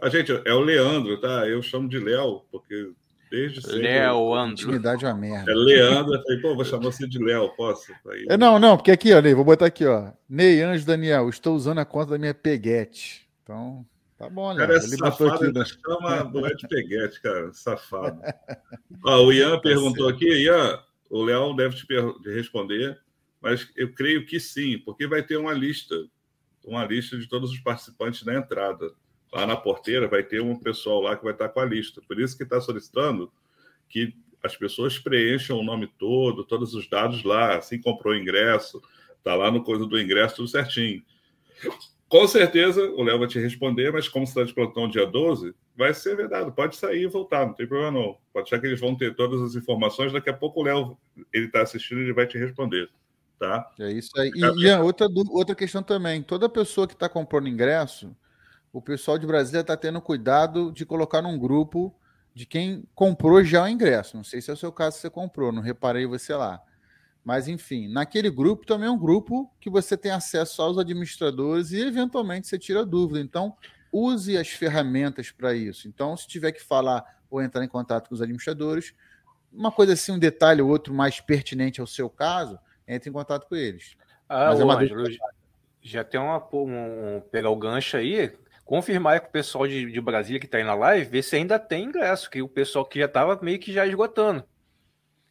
A 0.00 0.08
gente 0.08 0.32
é 0.44 0.52
o 0.52 0.60
Leandro, 0.60 1.20
tá? 1.20 1.46
Eu 1.46 1.62
chamo 1.62 1.88
de 1.88 1.98
Léo, 1.98 2.42
porque 2.50 2.92
desde 3.32 3.62
sempre. 3.62 3.82
Léo, 3.82 4.34
Andro. 4.34 4.52
Intimidade 4.52 5.04
é 5.04 5.08
uma 5.08 5.14
merda. 5.14 5.50
É 5.50 5.54
Leandro, 5.54 6.14
eu 6.14 6.22
falei, 6.22 6.40
pô, 6.40 6.54
vou 6.54 6.64
chamar 6.64 6.82
você 6.82 7.08
de 7.08 7.18
Léo, 7.18 7.48
posso? 7.56 7.92
Aí... 8.08 8.26
É, 8.28 8.36
não, 8.36 8.58
não, 8.58 8.76
porque 8.76 8.90
aqui, 8.90 9.14
ó, 9.14 9.20
Ney, 9.20 9.32
vou 9.32 9.44
botar 9.44 9.66
aqui, 9.66 9.86
ó. 9.86 10.10
Ney 10.28 10.60
Anjo 10.60 10.84
Daniel, 10.84 11.28
estou 11.28 11.56
usando 11.56 11.78
a 11.78 11.84
conta 11.84 12.10
da 12.10 12.18
minha 12.18 12.34
Peguete. 12.34 13.26
Então, 13.42 13.86
tá 14.18 14.28
bom, 14.28 14.52
né? 14.52 14.66
Cara, 14.66 14.76
é 14.76 14.80
safado, 14.80 15.34
aqui, 15.34 15.52
né? 15.52 15.64
chama 15.64 16.48
é 16.48 16.54
de 16.54 16.68
Peguete, 16.68 17.22
cara, 17.22 17.52
safado. 17.54 18.20
ó, 19.06 19.24
o 19.24 19.32
Ian 19.32 19.52
tá 19.52 19.60
perguntou 19.60 20.08
aqui, 20.08 20.28
Ian, 20.28 20.78
o 21.12 21.22
Léo 21.22 21.54
deve 21.54 21.76
te 21.76 21.86
responder, 22.30 22.98
mas 23.40 23.70
eu 23.76 23.92
creio 23.92 24.24
que 24.24 24.40
sim, 24.40 24.78
porque 24.78 25.06
vai 25.06 25.22
ter 25.22 25.36
uma 25.36 25.52
lista, 25.52 25.94
uma 26.64 26.84
lista 26.84 27.18
de 27.18 27.28
todos 27.28 27.50
os 27.50 27.58
participantes 27.58 28.24
na 28.24 28.34
entrada. 28.34 28.92
Lá 29.32 29.46
na 29.46 29.56
porteira 29.56 30.08
vai 30.08 30.22
ter 30.22 30.40
um 30.40 30.58
pessoal 30.58 31.02
lá 31.02 31.16
que 31.16 31.24
vai 31.24 31.32
estar 31.32 31.50
com 31.50 31.60
a 31.60 31.64
lista. 31.64 32.00
Por 32.08 32.18
isso 32.18 32.36
que 32.36 32.44
está 32.44 32.60
solicitando 32.60 33.30
que 33.88 34.14
as 34.42 34.56
pessoas 34.56 34.98
preencham 34.98 35.58
o 35.58 35.62
nome 35.62 35.86
todo, 35.98 36.44
todos 36.44 36.74
os 36.74 36.88
dados 36.88 37.22
lá, 37.22 37.58
assim 37.58 37.80
comprou 37.80 38.14
o 38.14 38.16
ingresso, 38.16 38.82
Tá 39.22 39.36
lá 39.36 39.50
no 39.50 39.62
coisa 39.62 39.86
do 39.86 40.00
ingresso, 40.00 40.36
tudo 40.36 40.48
certinho. 40.48 41.02
Com 42.08 42.26
certeza 42.26 42.82
o 42.90 43.02
Léo 43.02 43.20
vai 43.20 43.28
te 43.28 43.38
responder, 43.38 43.92
mas 43.92 44.08
como 44.08 44.24
está 44.24 44.42
de 44.42 44.52
plantão 44.52 44.88
dia 44.88 45.06
12, 45.06 45.54
vai 45.76 45.92
ser 45.94 46.16
verdade. 46.16 46.50
Pode 46.52 46.76
sair 46.76 47.02
e 47.02 47.06
voltar, 47.06 47.46
não 47.46 47.54
tem 47.54 47.66
problema 47.66 47.90
não. 47.90 48.16
Pode 48.32 48.46
achar 48.46 48.60
que 48.60 48.66
eles 48.66 48.80
vão 48.80 48.96
ter 48.96 49.14
todas 49.14 49.40
as 49.40 49.54
informações. 49.54 50.12
Daqui 50.12 50.30
a 50.30 50.36
pouco 50.36 50.60
o 50.60 50.64
Léo, 50.64 50.96
ele 51.32 51.46
está 51.46 51.62
assistindo, 51.62 52.00
ele 52.00 52.12
vai 52.12 52.26
te 52.26 52.38
responder. 52.38 52.90
Tá? 53.38 53.70
É 53.80 53.90
isso 53.90 54.10
aí. 54.18 54.30
E, 54.34 54.64
e 54.66 54.74
outra, 54.76 55.08
outra 55.30 55.54
questão 55.54 55.82
também: 55.82 56.22
toda 56.22 56.48
pessoa 56.48 56.86
que 56.86 56.94
está 56.94 57.08
comprando 57.08 57.48
ingresso, 57.48 58.16
o 58.72 58.80
pessoal 58.80 59.18
de 59.18 59.26
Brasília 59.26 59.60
está 59.60 59.76
tendo 59.76 60.00
cuidado 60.00 60.70
de 60.72 60.86
colocar 60.86 61.20
num 61.20 61.38
grupo 61.38 61.94
de 62.34 62.46
quem 62.46 62.84
comprou 62.94 63.42
já 63.44 63.64
o 63.64 63.68
ingresso. 63.68 64.16
Não 64.16 64.24
sei 64.24 64.40
se 64.40 64.50
é 64.50 64.54
o 64.54 64.56
seu 64.56 64.72
caso 64.72 64.98
você 64.98 65.10
comprou, 65.10 65.52
não 65.52 65.60
reparei 65.60 66.06
você 66.06 66.34
lá. 66.34 66.62
Mas, 67.24 67.46
enfim, 67.46 67.86
naquele 67.88 68.30
grupo 68.30 68.66
também 68.66 68.88
é 68.88 68.90
um 68.90 68.98
grupo 68.98 69.50
que 69.60 69.70
você 69.70 69.96
tem 69.96 70.10
acesso 70.10 70.60
aos 70.60 70.76
administradores 70.76 71.70
e, 71.70 71.80
eventualmente, 71.80 72.48
você 72.48 72.58
tira 72.58 72.84
dúvida. 72.84 73.20
Então, 73.20 73.54
use 73.92 74.36
as 74.36 74.48
ferramentas 74.48 75.30
para 75.30 75.54
isso. 75.54 75.86
Então, 75.86 76.16
se 76.16 76.26
tiver 76.26 76.52
que 76.52 76.62
falar 76.62 77.04
ou 77.30 77.42
entrar 77.42 77.64
em 77.64 77.68
contato 77.68 78.08
com 78.08 78.14
os 78.14 78.22
administradores, 78.22 78.94
uma 79.52 79.70
coisa 79.70 79.92
assim, 79.92 80.12
um 80.12 80.18
detalhe 80.18 80.62
ou 80.62 80.70
outro 80.70 80.94
mais 80.94 81.20
pertinente 81.20 81.80
ao 81.80 81.86
seu 81.86 82.08
caso, 82.08 82.58
entre 82.88 83.10
em 83.10 83.12
contato 83.12 83.46
com 83.46 83.54
eles. 83.54 83.96
Ah, 84.28 84.46
Mas 84.48 84.60
é 84.60 84.64
uma 84.64 84.76
Ângelo, 84.76 85.04
já 85.82 86.04
tem 86.04 86.20
uma, 86.20 86.38
um, 86.52 87.20
pegar 87.30 87.50
o 87.50 87.56
gancho 87.56 87.96
aí, 87.96 88.32
confirmar 88.64 89.20
com 89.20 89.28
o 89.28 89.32
pessoal 89.32 89.66
de, 89.66 89.90
de 89.90 90.00
Brasília 90.00 90.40
que 90.40 90.46
está 90.46 90.58
aí 90.58 90.64
na 90.64 90.74
live, 90.74 91.10
ver 91.10 91.22
se 91.22 91.36
ainda 91.36 91.58
tem 91.58 91.84
ingresso, 91.84 92.30
que 92.30 92.40
o 92.40 92.48
pessoal 92.48 92.84
que 92.84 92.98
já 92.98 93.06
estava 93.06 93.38
meio 93.42 93.58
que 93.58 93.72
já 93.72 93.86
esgotando. 93.86 94.44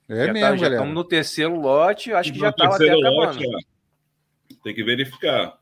É 0.09 0.25
já 0.25 0.33
mesmo, 0.33 0.49
tá, 0.49 0.57
já 0.57 0.69
estamos 0.69 0.93
no 0.93 1.03
terceiro 1.05 1.55
lote, 1.55 2.11
acho 2.11 2.33
que 2.33 2.39
já 2.39 2.49
estava 2.49 2.75
até 2.75 2.89
acabando. 2.89 3.39
Lote, 3.39 3.67
tem 4.61 4.75
que 4.75 4.83
verificar. 4.83 5.57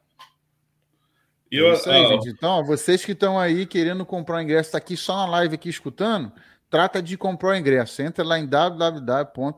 E 1.51 1.57
é 1.57 1.61
eu, 1.61 1.73
isso 1.73 1.89
aí, 1.89 2.07
gente. 2.07 2.29
Então, 2.29 2.63
vocês 2.63 3.03
que 3.03 3.13
estão 3.13 3.39
aí 3.39 3.65
querendo 3.65 4.05
comprar 4.05 4.37
o 4.37 4.41
ingresso, 4.41 4.67
está 4.67 4.77
aqui 4.77 4.95
só 4.95 5.15
na 5.15 5.25
live 5.25 5.55
aqui 5.55 5.69
escutando, 5.69 6.31
trata 6.69 7.01
de 7.01 7.17
comprar 7.17 7.49
o 7.49 7.55
ingresso. 7.55 8.01
Entra 8.01 8.23
lá 8.23 8.39
em 8.39 8.45
www.ngb.com.br 8.45 9.51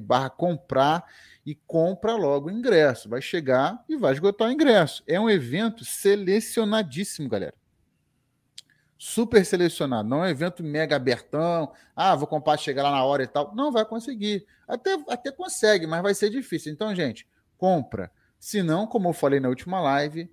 barra 0.00 0.30
comprar 0.30 1.04
e 1.44 1.54
compra 1.54 2.14
logo 2.14 2.48
o 2.48 2.52
ingresso. 2.52 3.08
Vai 3.08 3.20
chegar 3.20 3.82
e 3.88 3.96
vai 3.96 4.12
esgotar 4.12 4.48
o 4.48 4.52
ingresso. 4.52 5.02
É 5.06 5.18
um 5.18 5.28
evento 5.28 5.84
selecionadíssimo, 5.84 7.28
galera 7.28 7.54
super 8.98 9.46
selecionado, 9.46 10.08
não 10.08 10.24
é 10.24 10.28
um 10.28 10.30
evento 10.30 10.62
mega 10.64 10.96
abertão, 10.96 11.72
ah, 11.94 12.16
vou 12.16 12.26
comprar, 12.26 12.58
chegar 12.58 12.82
lá 12.82 12.90
na 12.90 13.04
hora 13.04 13.22
e 13.22 13.28
tal. 13.28 13.54
Não 13.54 13.70
vai 13.70 13.84
conseguir. 13.84 14.44
Até, 14.66 14.98
até 15.08 15.30
consegue, 15.30 15.86
mas 15.86 16.02
vai 16.02 16.14
ser 16.14 16.28
difícil. 16.28 16.72
Então, 16.72 16.92
gente, 16.94 17.26
compra. 17.56 18.10
Se 18.38 18.62
não, 18.62 18.86
como 18.86 19.08
eu 19.08 19.12
falei 19.12 19.40
na 19.40 19.48
última 19.48 19.80
live, 19.80 20.30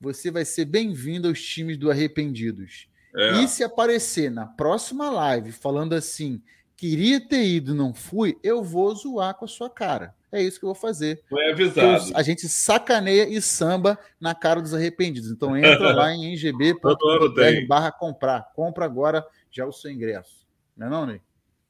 você 0.00 0.30
vai 0.30 0.44
ser 0.44 0.64
bem-vindo 0.64 1.28
aos 1.28 1.40
times 1.40 1.76
do 1.76 1.90
Arrependidos. 1.90 2.88
É. 3.14 3.42
E 3.42 3.48
se 3.48 3.62
aparecer 3.62 4.30
na 4.30 4.46
próxima 4.46 5.10
live 5.10 5.52
falando 5.52 5.92
assim, 5.92 6.42
queria 6.76 7.20
ter 7.20 7.44
ido, 7.44 7.74
não 7.74 7.92
fui, 7.92 8.38
eu 8.42 8.62
vou 8.62 8.94
zoar 8.94 9.34
com 9.34 9.44
a 9.44 9.48
sua 9.48 9.68
cara. 9.68 10.14
É 10.32 10.42
isso 10.42 10.58
que 10.58 10.64
eu 10.64 10.72
vou 10.72 10.74
fazer. 10.74 11.22
Foi 11.28 11.50
avisado. 11.50 12.10
a 12.14 12.22
gente 12.22 12.48
sacaneia 12.48 13.28
e 13.28 13.40
samba 13.42 13.98
na 14.18 14.34
cara 14.34 14.62
dos 14.62 14.72
arrependidos. 14.72 15.30
Então 15.30 15.54
entra 15.54 15.92
lá 15.94 16.10
em 16.10 16.32
ngb.br 16.34 17.66
barra 17.68 17.92
comprar. 17.92 18.50
Compra 18.54 18.86
agora 18.86 19.24
já 19.50 19.66
o 19.66 19.72
seu 19.72 19.90
ingresso. 19.90 20.46
Não 20.74 20.86
é 20.86 20.90
não, 20.90 21.06
Ney? 21.06 21.20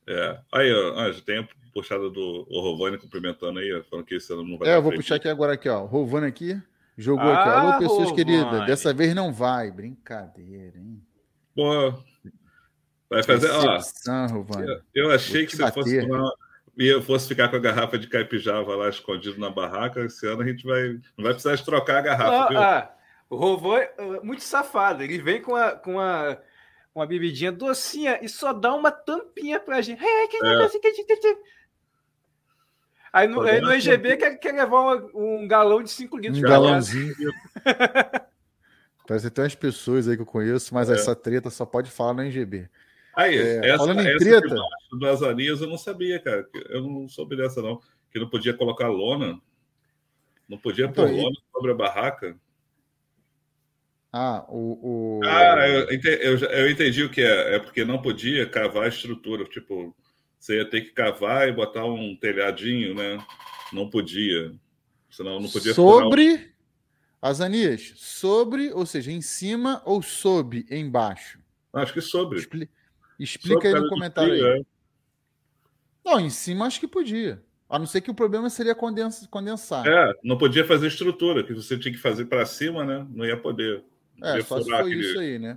É. 0.06 0.38
Aí, 0.52 0.72
ó, 0.72 1.00
Anjo, 1.00 1.22
tem 1.22 1.46
puxada 1.72 2.10
do 2.10 2.46
Rovani 2.50 2.98
cumprimentando 2.98 3.58
aí, 3.58 3.82
falando 3.88 4.04
que 4.04 4.14
esse 4.14 4.32
ano 4.32 4.44
não 4.44 4.58
vai 4.58 4.68
É, 4.68 4.76
eu 4.76 4.82
vou 4.82 4.92
puxar 4.92 5.16
aqui 5.16 5.28
agora 5.28 5.54
aqui, 5.54 5.68
ó. 5.68 5.84
Rovani 5.84 6.26
aqui. 6.26 6.60
Jogou 6.96 7.24
ah, 7.24 7.40
aqui. 7.40 7.48
Alô, 7.48 7.78
pessoas 7.78 8.10
Rovani. 8.10 8.16
queridas. 8.16 8.66
Dessa 8.66 8.92
vez 8.92 9.14
não 9.14 9.32
vai. 9.32 9.70
Brincadeira, 9.70 10.78
hein? 10.78 11.02
Boa. 11.56 12.02
Vai 13.08 13.22
fazer. 13.22 13.50
Ó, 13.50 13.78
eu, 14.60 14.80
eu 14.94 15.10
achei 15.10 15.46
que 15.46 15.56
você 15.56 15.62
bater. 15.62 15.74
fosse 15.82 16.06
tomar 16.06 16.32
e 16.78 16.88
eu 16.88 17.02
fosse 17.02 17.28
ficar 17.28 17.48
com 17.48 17.56
a 17.56 17.60
garrafa 17.60 17.98
de 17.98 18.06
caipijava 18.06 18.74
lá 18.74 18.88
escondido 18.88 19.38
na 19.38 19.50
barraca, 19.50 20.04
esse 20.04 20.26
ano 20.26 20.42
a 20.42 20.46
gente 20.46 20.64
vai 20.64 20.94
não 21.16 21.24
vai 21.24 21.32
precisar 21.32 21.54
de 21.54 21.64
trocar 21.64 21.98
a 21.98 22.00
garrafa. 22.00 22.48
viu? 22.48 22.58
Ah, 22.58 22.94
o 23.28 23.36
Rovô 23.36 23.76
é 23.76 23.92
muito 24.22 24.42
safado, 24.42 25.02
ele 25.02 25.18
vem 25.18 25.42
com 25.42 25.54
a, 25.54 25.72
com 25.72 26.00
a 26.00 26.38
uma 26.94 27.06
bebidinha 27.06 27.50
docinha 27.50 28.18
e 28.22 28.28
só 28.28 28.52
dá 28.52 28.74
uma 28.74 28.90
tampinha 28.90 29.58
pra 29.58 29.80
gente. 29.80 30.02
É. 30.04 30.26
Aí 33.12 33.28
no, 33.28 33.42
aí 33.42 33.60
no 33.60 33.70
EGB 33.72 34.16
quer, 34.16 34.36
quer 34.38 34.54
levar 34.54 35.10
um, 35.14 35.42
um 35.42 35.48
galão 35.48 35.82
de 35.82 35.90
5 35.90 36.16
litros. 36.16 36.38
Um 36.38 36.42
galãozinho. 36.42 37.14
Parece 39.06 39.28
que 39.28 39.34
tem 39.34 39.44
umas 39.44 39.54
pessoas 39.54 40.08
aí 40.08 40.16
que 40.16 40.22
eu 40.22 40.26
conheço, 40.26 40.72
mas 40.72 40.88
é. 40.88 40.94
essa 40.94 41.14
treta 41.14 41.50
só 41.50 41.66
pode 41.66 41.90
falar 41.90 42.14
no 42.14 42.22
EGB. 42.22 42.70
Aí, 43.14 43.36
é, 43.36 43.68
essa, 43.68 43.78
falando 43.78 44.00
em 44.00 44.08
essa 44.08 44.18
treta. 44.18 44.56
do 44.92 45.06
Azarias 45.06 45.60
eu 45.60 45.68
não 45.68 45.76
sabia, 45.76 46.18
cara. 46.18 46.48
Eu 46.70 46.82
não 46.82 47.06
soube 47.08 47.36
dessa, 47.36 47.60
não. 47.60 47.80
Que 48.10 48.18
não 48.18 48.28
podia 48.28 48.54
colocar 48.54 48.88
lona. 48.88 49.38
Não 50.48 50.56
podia 50.56 50.88
pôr 50.88 51.08
então, 51.08 51.22
lona 51.22 51.36
sobre 51.52 51.72
a 51.72 51.74
barraca. 51.74 52.36
Ah, 54.10 54.44
o. 54.48 55.18
o... 55.18 55.20
Ah, 55.24 55.68
eu 55.68 55.92
entendi, 55.92 56.18
eu, 56.22 56.38
eu 56.38 56.70
entendi 56.70 57.02
o 57.02 57.10
que 57.10 57.22
é. 57.22 57.56
É 57.56 57.58
porque 57.58 57.84
não 57.84 58.00
podia 58.00 58.48
cavar 58.48 58.84
a 58.84 58.88
estrutura. 58.88 59.44
Tipo, 59.44 59.94
você 60.42 60.56
ia 60.56 60.68
ter 60.68 60.80
que 60.80 60.90
cavar 60.90 61.48
e 61.48 61.52
botar 61.52 61.84
um 61.84 62.16
telhadinho, 62.16 62.96
né? 62.96 63.24
Não 63.72 63.88
podia. 63.88 64.52
Senão 65.08 65.38
não 65.38 65.48
podia. 65.48 65.72
Sobre. 65.72 66.34
Um... 66.34 66.52
Azanias, 67.22 67.92
sobre, 67.96 68.72
ou 68.72 68.84
seja, 68.84 69.12
em 69.12 69.20
cima 69.20 69.80
ou 69.84 70.02
sob 70.02 70.66
embaixo? 70.68 71.38
Acho 71.72 71.92
que 71.92 72.00
sobre. 72.00 72.40
Expli... 72.40 72.68
Explica 73.20 73.68
aí 73.68 73.74
no 73.74 73.88
comentário 73.88 74.32
aí. 74.32 74.58
É. 74.58 74.62
Não, 76.04 76.18
em 76.18 76.30
cima 76.30 76.66
acho 76.66 76.80
que 76.80 76.88
podia. 76.88 77.40
A 77.68 77.78
não 77.78 77.86
ser 77.86 78.00
que 78.00 78.10
o 78.10 78.14
problema 78.14 78.50
seria 78.50 78.74
condensar. 78.74 79.86
É, 79.86 80.12
não 80.24 80.36
podia 80.36 80.64
fazer 80.64 80.88
estrutura, 80.88 81.44
que 81.44 81.54
você 81.54 81.78
tinha 81.78 81.94
que 81.94 82.00
fazer 82.00 82.24
para 82.24 82.44
cima, 82.44 82.84
né? 82.84 83.06
Não 83.10 83.24
ia 83.24 83.36
poder. 83.36 83.84
Não 84.18 84.28
é, 84.28 84.42
só 84.42 84.60
se 84.60 84.68
foi 84.68 84.74
aquele, 84.74 85.00
isso 85.00 85.20
aí, 85.20 85.38
né? 85.38 85.56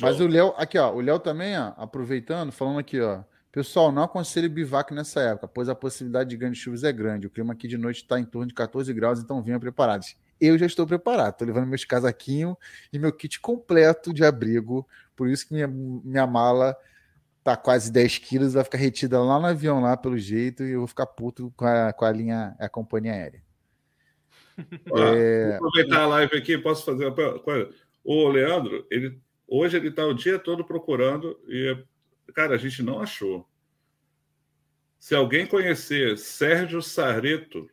Mas 0.00 0.20
o 0.20 0.26
Léo, 0.26 0.54
aqui, 0.56 0.78
ó, 0.78 0.90
o 0.90 1.02
Léo 1.02 1.18
também, 1.18 1.54
ó, 1.58 1.74
aproveitando, 1.76 2.50
falando 2.50 2.78
aqui, 2.78 2.98
ó. 2.98 3.22
Pessoal, 3.52 3.92
não 3.92 4.04
aconselho 4.04 4.48
bivac 4.48 4.94
nessa 4.94 5.20
época, 5.20 5.46
pois 5.46 5.68
a 5.68 5.74
possibilidade 5.74 6.30
de 6.30 6.38
grandes 6.38 6.58
chuvas 6.58 6.84
é 6.84 6.90
grande. 6.90 7.26
O 7.26 7.30
clima 7.30 7.52
aqui 7.52 7.68
de 7.68 7.76
noite 7.76 7.98
está 7.98 8.18
em 8.18 8.24
torno 8.24 8.48
de 8.48 8.54
14 8.54 8.90
graus, 8.94 9.20
então 9.20 9.42
venham 9.42 9.60
preparados. 9.60 10.16
Eu 10.40 10.56
já 10.56 10.64
estou 10.64 10.86
preparado, 10.86 11.32
estou 11.32 11.46
levando 11.46 11.66
meus 11.66 11.84
casaquinhos 11.84 12.56
e 12.90 12.98
meu 12.98 13.12
kit 13.12 13.38
completo 13.38 14.10
de 14.10 14.24
abrigo, 14.24 14.88
por 15.14 15.28
isso 15.28 15.46
que 15.46 15.52
minha, 15.52 15.68
minha 15.68 16.26
mala 16.26 16.74
tá 17.44 17.54
quase 17.54 17.92
10 17.92 18.18
quilos, 18.18 18.54
vai 18.54 18.64
ficar 18.64 18.78
retida 18.78 19.20
lá 19.20 19.38
no 19.38 19.46
avião, 19.46 19.80
lá 19.80 19.98
pelo 19.98 20.16
jeito, 20.16 20.62
e 20.62 20.70
eu 20.70 20.78
vou 20.78 20.88
ficar 20.88 21.06
puto 21.06 21.52
com 21.54 21.66
a, 21.66 21.92
com 21.92 22.06
a 22.06 22.10
linha, 22.10 22.56
a 22.58 22.70
companhia 22.70 23.12
aérea. 23.12 23.42
é... 24.96 25.58
Vou 25.58 25.68
aproveitar 25.68 26.00
a 26.00 26.06
live 26.06 26.36
aqui, 26.38 26.56
posso 26.56 26.86
fazer 26.86 27.06
uma 27.06 27.38
coisa? 27.40 27.70
O 28.02 28.28
Leandro, 28.28 28.86
ele, 28.90 29.20
hoje 29.46 29.76
ele 29.76 29.88
está 29.88 30.06
o 30.06 30.14
dia 30.14 30.38
todo 30.38 30.64
procurando 30.64 31.38
e, 31.46 31.76
cara, 32.34 32.54
a 32.54 32.58
gente 32.58 32.82
não 32.82 33.00
achou. 33.00 33.48
Se 34.98 35.14
alguém 35.14 35.46
conhecer 35.46 36.16
Sérgio 36.16 36.80
Sareto, 36.80 37.68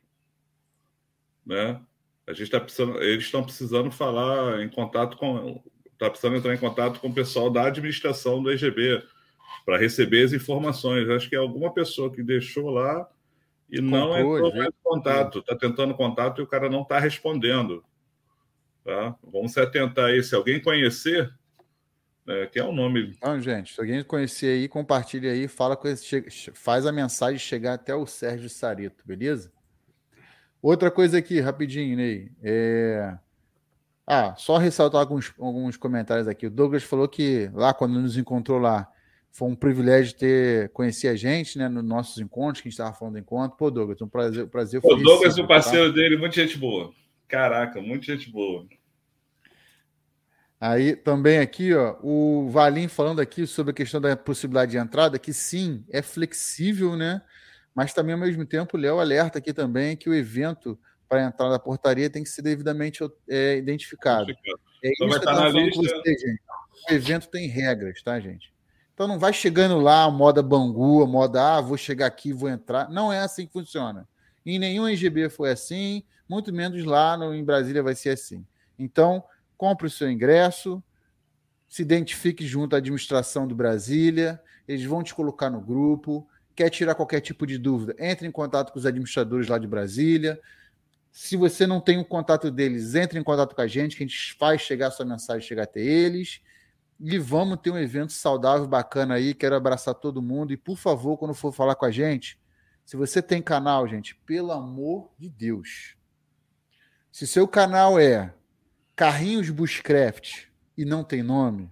né? 1.45 1.81
A 2.25 2.31
gente 2.31 2.43
está 2.43 2.59
precisando, 2.59 3.01
eles 3.01 3.25
estão 3.25 3.43
precisando 3.43 3.91
falar 3.91 4.61
em 4.61 4.69
contato 4.69 5.17
com, 5.17 5.63
está 5.93 6.09
precisando 6.09 6.37
entrar 6.37 6.53
em 6.53 6.59
contato 6.59 6.99
com 6.99 7.07
o 7.07 7.13
pessoal 7.13 7.49
da 7.49 7.65
administração 7.65 8.41
do 8.41 8.51
EGB 8.51 9.03
para 9.65 9.77
receber 9.77 10.23
as 10.23 10.33
informações. 10.33 11.09
Acho 11.09 11.27
que 11.27 11.35
é 11.35 11.39
alguma 11.39 11.73
pessoa 11.73 12.11
que 12.11 12.23
deixou 12.23 12.69
lá 12.69 13.07
e 13.69 13.81
não 13.81 14.17
entrou 14.17 14.55
mais 14.55 14.69
em 14.69 14.83
contato, 14.83 15.39
está 15.39 15.55
tentando 15.55 15.93
contato 15.93 16.39
e 16.39 16.43
o 16.43 16.47
cara 16.47 16.69
não 16.69 16.83
está 16.83 16.99
respondendo. 16.99 17.83
Tá? 18.83 19.15
Vamos 19.23 19.53
se 19.53 19.59
atentar 19.59 20.05
aí. 20.05 20.23
Se 20.23 20.33
alguém 20.33 20.61
conhecer, 20.61 21.31
né, 22.29 22.45
que 22.45 22.59
é 22.59 22.63
o 22.63 22.71
nome. 22.71 23.15
Então, 23.17 23.41
gente, 23.41 23.73
se 23.73 23.81
alguém 23.81 24.03
conhecer 24.03 24.47
aí, 24.47 24.67
compartilha 24.67 25.31
aí, 25.31 25.47
fala 25.47 25.75
com 25.75 25.87
esse, 25.87 26.23
faz 26.53 26.85
a 26.85 26.91
mensagem 26.91 27.39
chegar 27.39 27.73
até 27.73 27.95
o 27.95 28.05
Sérgio 28.05 28.47
Sarito, 28.47 29.03
beleza? 29.03 29.51
Outra 30.61 30.91
coisa 30.91 31.17
aqui, 31.17 31.39
rapidinho, 31.39 31.97
Ney. 31.97 32.31
É... 32.43 33.17
Ah, 34.05 34.35
só 34.37 34.57
ressaltar 34.57 35.01
alguns, 35.01 35.33
alguns 35.39 35.75
comentários 35.77 36.27
aqui. 36.27 36.45
O 36.47 36.51
Douglas 36.51 36.83
falou 36.83 37.07
que 37.07 37.49
lá, 37.53 37.73
quando 37.73 37.99
nos 37.99 38.17
encontrou 38.17 38.59
lá, 38.59 38.87
foi 39.31 39.47
um 39.47 39.55
privilégio 39.55 40.15
ter 40.15 40.69
conhecer 40.69 41.07
a 41.07 41.15
gente, 41.15 41.57
né, 41.57 41.67
nos 41.67 41.83
nossos 41.83 42.17
encontros, 42.19 42.61
que 42.61 42.67
a 42.67 42.69
gente 42.69 42.79
estava 42.79 42.93
falando 42.93 43.13
do 43.13 43.19
encontro. 43.19 43.57
Pô, 43.57 43.71
Douglas, 43.71 44.01
um 44.01 44.07
prazer. 44.07 44.45
Um 44.45 44.49
prazer 44.49 44.81
o 44.83 44.95
Douglas, 44.95 45.37
o 45.37 45.47
parceiro 45.47 45.89
tá? 45.89 45.95
dele, 45.95 46.17
muita 46.17 46.35
gente 46.35 46.57
boa. 46.57 46.91
Caraca, 47.27 47.81
muita 47.81 48.05
gente 48.05 48.29
boa. 48.31 48.67
Aí 50.59 50.95
também 50.95 51.39
aqui, 51.39 51.73
ó, 51.73 51.95
o 52.03 52.49
Valim 52.49 52.89
falando 52.89 53.21
aqui 53.21 53.47
sobre 53.47 53.71
a 53.71 53.73
questão 53.73 54.01
da 54.01 54.15
possibilidade 54.17 54.71
de 54.71 54.77
entrada, 54.77 55.17
que 55.17 55.31
sim, 55.31 55.85
é 55.89 56.01
flexível, 56.01 56.97
né? 56.97 57.21
Mas 57.73 57.93
também, 57.93 58.13
ao 58.13 58.19
mesmo 58.19 58.45
tempo, 58.45 58.75
o 58.75 58.79
Léo 58.79 58.99
alerta 58.99 59.39
aqui 59.39 59.53
também 59.53 59.95
que 59.95 60.09
o 60.09 60.13
evento 60.13 60.77
para 61.07 61.23
entrar 61.23 61.49
na 61.49 61.57
portaria 61.57 62.09
tem 62.09 62.23
que 62.23 62.29
ser 62.29 62.41
devidamente 62.41 62.99
é, 63.27 63.57
identificado. 63.57 64.31
É 64.31 64.91
então 64.91 65.07
isso 65.07 65.19
que 65.19 65.25
eu 65.25 65.31
estava 65.31 65.51
falando 65.51 65.71
com 65.71 65.81
você, 65.81 66.17
gente. 66.17 66.41
O 66.89 66.93
evento 66.93 67.27
tem 67.29 67.47
regras, 67.47 68.01
tá, 68.01 68.19
gente? 68.19 68.53
Então 68.93 69.07
não 69.07 69.17
vai 69.17 69.31
chegando 69.31 69.79
lá, 69.79 70.11
moda 70.11 70.43
Bangu, 70.43 71.07
moda, 71.07 71.55
ah, 71.55 71.61
vou 71.61 71.77
chegar 71.77 72.05
aqui, 72.05 72.33
vou 72.33 72.49
entrar. 72.49 72.89
Não 72.89 73.13
é 73.13 73.19
assim 73.21 73.47
que 73.47 73.53
funciona. 73.53 74.07
Em 74.45 74.59
nenhum 74.59 74.87
NGB 74.87 75.29
foi 75.29 75.51
assim, 75.51 76.03
muito 76.27 76.53
menos 76.53 76.83
lá 76.83 77.15
no, 77.15 77.33
em 77.33 77.43
Brasília 77.43 77.81
vai 77.81 77.95
ser 77.95 78.09
assim. 78.09 78.45
Então, 78.77 79.23
compre 79.59 79.87
o 79.87 79.89
seu 79.89 80.09
ingresso, 80.09 80.81
se 81.67 81.81
identifique 81.81 82.47
junto 82.47 82.75
à 82.75 82.77
administração 82.77 83.45
do 83.45 83.53
Brasília, 83.53 84.41
eles 84.65 84.85
vão 84.85 85.03
te 85.03 85.13
colocar 85.13 85.49
no 85.49 85.59
grupo. 85.59 86.25
Quer 86.55 86.69
tirar 86.69 86.95
qualquer 86.95 87.19
tipo 87.19 87.45
de 87.45 87.57
dúvida, 87.57 87.93
entre 87.99 88.25
em 88.25 88.31
contato 88.31 88.71
com 88.71 88.79
os 88.79 88.85
administradores 88.85 89.49
lá 89.49 89.57
de 89.57 89.67
Brasília. 89.67 90.39
Se 91.11 91.35
você 91.35 91.67
não 91.67 91.81
tem 91.81 91.99
o 91.99 92.05
contato 92.05 92.49
deles, 92.49 92.95
entre 92.95 93.19
em 93.19 93.23
contato 93.23 93.53
com 93.53 93.61
a 93.61 93.67
gente, 93.67 93.97
que 93.97 94.03
a 94.03 94.07
gente 94.07 94.33
faz 94.35 94.61
chegar 94.61 94.87
a 94.87 94.91
sua 94.91 95.05
mensagem, 95.05 95.45
chegar 95.45 95.63
até 95.63 95.81
eles. 95.81 96.41
E 96.97 97.17
vamos 97.17 97.59
ter 97.61 97.71
um 97.71 97.77
evento 97.77 98.13
saudável, 98.13 98.65
bacana 98.65 99.15
aí. 99.15 99.33
Quero 99.33 99.55
abraçar 99.55 99.93
todo 99.93 100.21
mundo. 100.21 100.53
E, 100.53 100.57
por 100.57 100.77
favor, 100.77 101.17
quando 101.17 101.33
for 101.33 101.53
falar 101.53 101.75
com 101.75 101.85
a 101.85 101.91
gente, 101.91 102.39
se 102.85 102.95
você 102.95 103.21
tem 103.21 103.41
canal, 103.41 103.87
gente, 103.87 104.15
pelo 104.25 104.51
amor 104.51 105.11
de 105.17 105.29
Deus. 105.29 105.95
Se 107.11 107.27
seu 107.27 107.47
canal 107.47 107.99
é 107.99 108.33
Carrinhos 108.99 109.49
Bushcraft 109.49 110.47
e 110.77 110.83
não 110.83 111.05
tem 111.05 111.23
nome, 111.23 111.69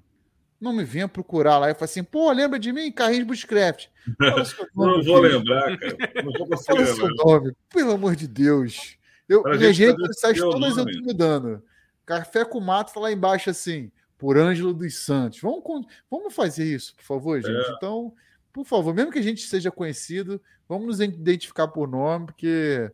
não 0.61 0.71
me 0.71 0.86
venha 0.86 1.09
procurar 1.09 1.57
lá 1.57 1.69
e 1.69 1.73
fale 1.73 1.84
assim, 1.84 2.01
pô, 2.01 2.32
lembra 2.32 2.57
de 2.57 2.71
mim? 2.71 2.89
Carrinhos 2.89 3.28
Bushcraft. 3.28 3.88
não 4.73 5.03
vou 5.03 5.19
lembrar, 5.19 5.78
cara. 5.78 6.23
Não 6.23 6.32
vou 6.32 6.47
conseguir 6.47 6.84
lembrar. 6.84 7.25
Nome, 7.25 7.53
pelo 7.69 7.91
amor 7.91 8.15
de 8.15 8.30
Deus. 8.30 8.95
Eu, 9.28 9.43
minhas 9.43 9.78
redes 9.78 10.07
sociais 10.07 10.39
todas 10.39 10.78
eu 10.78 10.86
tô 10.86 11.01
mudando. 11.01 11.61
Café 12.05 12.45
com 12.45 12.61
Mato 12.61 12.93
tá 12.93 13.01
lá 13.01 13.11
embaixo 13.11 13.49
assim, 13.49 13.91
por 14.17 14.38
Ângelo 14.38 14.73
dos 14.73 14.95
Santos. 14.95 15.41
Vamos, 15.41 15.86
vamos 16.09 16.34
fazer 16.34 16.63
isso, 16.63 16.95
por 16.95 17.03
favor, 17.03 17.41
gente. 17.41 17.71
É. 17.71 17.73
Então, 17.73 18.13
por 18.53 18.65
favor, 18.65 18.93
mesmo 18.93 19.11
que 19.11 19.19
a 19.19 19.23
gente 19.23 19.41
seja 19.41 19.69
conhecido, 19.69 20.41
vamos 20.65 20.88
nos 20.88 21.01
identificar 21.01 21.67
por 21.67 21.89
nome, 21.89 22.28
porque 22.28 22.89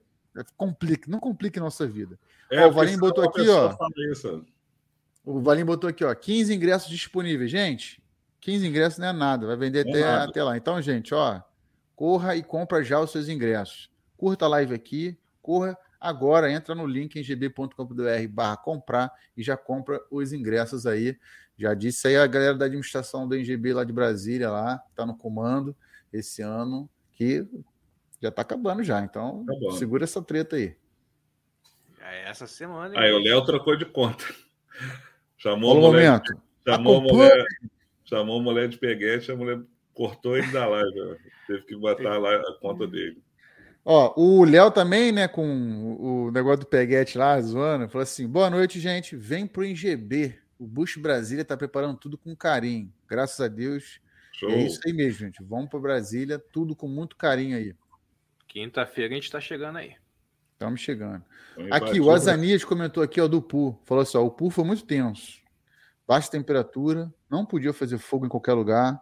complica, 0.58 1.06
não 1.08 1.20
complique 1.20 1.60
nossa 1.60 1.86
vida. 1.86 2.18
É, 2.54 2.66
ó, 2.66 2.70
o 2.70 2.72
Valim 2.72 2.98
botou 2.98 3.24
aqui, 3.24 3.48
ó. 3.50 3.76
O 5.26 5.40
Valim 5.40 5.66
botou 5.66 5.90
aqui, 5.90 6.04
ó, 6.04 6.14
15 6.14 6.54
ingressos 6.54 6.90
disponíveis. 6.90 7.50
Gente, 7.50 8.02
15 8.42 8.68
ingressos 8.68 9.00
não 9.00 9.08
é 9.08 9.14
nada, 9.14 9.48
vai 9.48 9.56
vender 9.56 9.88
é 9.88 9.90
até, 9.90 10.04
até 10.04 10.44
lá. 10.44 10.58
Então, 10.58 10.82
gente, 10.82 11.14
ó, 11.14 11.42
corra 11.96 12.36
e 12.36 12.44
compra 12.44 12.84
já 12.84 13.00
os 13.00 13.12
seus 13.12 13.30
ingressos. 13.30 13.90
Curta 14.18 14.46
a 14.46 14.50
live 14.50 14.74
aqui, 14.74 15.18
corra 15.42 15.78
Agora 16.04 16.52
entra 16.52 16.76
no 16.76 16.86
link 16.86 17.16
em 17.16 17.24
gb.com.br 17.24 18.28
barra 18.30 18.58
comprar 18.58 19.10
e 19.38 19.42
já 19.42 19.56
compra 19.56 20.02
os 20.12 20.34
ingressos 20.34 20.86
aí. 20.86 21.18
Já 21.58 21.74
disse 21.74 22.10
aí 22.10 22.18
a 22.18 22.28
galera 22.28 22.58
da 22.58 22.66
administração 22.66 23.26
do 23.26 23.36
NGB 23.36 23.74
lá 23.74 23.86
de 23.86 23.94
Brasília, 23.94 24.52
lá, 24.52 24.84
está 24.90 25.06
no 25.06 25.16
comando 25.16 25.74
esse 26.12 26.42
ano, 26.42 26.90
que 27.14 27.48
já 28.20 28.28
está 28.28 28.42
acabando 28.42 28.84
já. 28.84 29.00
Então, 29.00 29.46
tá 29.46 29.78
segura 29.78 30.04
essa 30.04 30.22
treta 30.22 30.58
aí. 30.58 30.76
É 32.06 32.30
essa 32.30 32.46
semana. 32.46 33.00
Aí 33.00 33.12
o 33.12 33.20
Léo 33.20 33.46
trocou 33.46 33.76
de 33.76 33.86
conta. 33.86 34.26
Chamou 35.38 35.78
o 35.78 35.92
mulher, 35.92 36.12
momento. 36.12 36.42
Chamou 36.66 36.98
a 36.98 37.02
mulher, 37.02 37.46
chamou 38.06 38.40
a 38.40 38.44
mulher 38.44 38.70
de 38.70 38.78
peguete, 38.78 39.30
a 39.30 39.36
mulher 39.36 39.60
cortou 39.94 40.38
ele 40.38 40.48
da 40.52 40.66
live. 40.66 41.18
Teve 41.46 41.64
que 41.64 41.76
botar 41.76 42.18
lá 42.18 42.36
a 42.36 42.54
conta 42.62 42.88
dele. 42.88 43.22
Ó, 43.84 44.14
o 44.16 44.46
Léo 44.46 44.72
também, 44.72 45.12
né, 45.12 45.28
com 45.28 45.44
o 46.00 46.32
negócio 46.32 46.62
do 46.62 46.66
Peguete 46.66 47.18
lá, 47.18 47.40
zoando, 47.42 47.90
falou 47.90 48.04
assim: 48.04 48.26
boa 48.26 48.50
noite, 48.50 48.80
gente. 48.80 49.16
Vem 49.18 49.46
pro 49.46 49.66
INGB. 49.66 50.40
O 50.58 50.66
Bush 50.66 50.96
Brasília 50.96 51.44
tá 51.44 51.58
preparando 51.58 51.98
tudo 51.98 52.18
com 52.18 52.34
carinho. 52.34 52.92
Graças 53.06 53.42
a 53.42 53.50
Deus. 53.50 54.00
Show. 54.32 54.50
É 54.50 54.62
isso 54.62 54.80
aí 54.86 54.94
mesmo, 54.94 55.20
gente. 55.20 55.44
Vamos 55.44 55.70
para 55.70 55.80
Brasília, 55.80 56.40
tudo 56.40 56.74
com 56.76 56.88
muito 56.88 57.18
carinho 57.18 57.58
aí. 57.58 57.76
Quinta-feira 58.48 59.12
a 59.12 59.16
gente 59.16 59.30
tá 59.30 59.42
chegando 59.42 59.80
aí. 59.80 59.96
Estamos 60.54 60.80
chegando. 60.80 61.24
Aqui, 61.70 62.00
o 62.00 62.10
Azanias 62.10 62.64
comentou 62.64 63.04
aqui, 63.04 63.20
ó, 63.20 63.28
do 63.28 63.42
PU. 63.42 63.78
Falou 63.86 64.02
assim: 64.02 64.18
ó, 64.18 64.24
o 64.24 64.32
PU 64.32 64.50
foi 64.50 64.64
muito 64.64 64.86
tenso. 64.86 65.42
Baixa 66.08 66.32
temperatura, 66.32 67.14
não 67.30 67.46
podia 67.46 67.74
fazer 67.74 67.98
fogo 67.98 68.26
em 68.26 68.30
qualquer 68.30 68.54
lugar. 68.54 69.02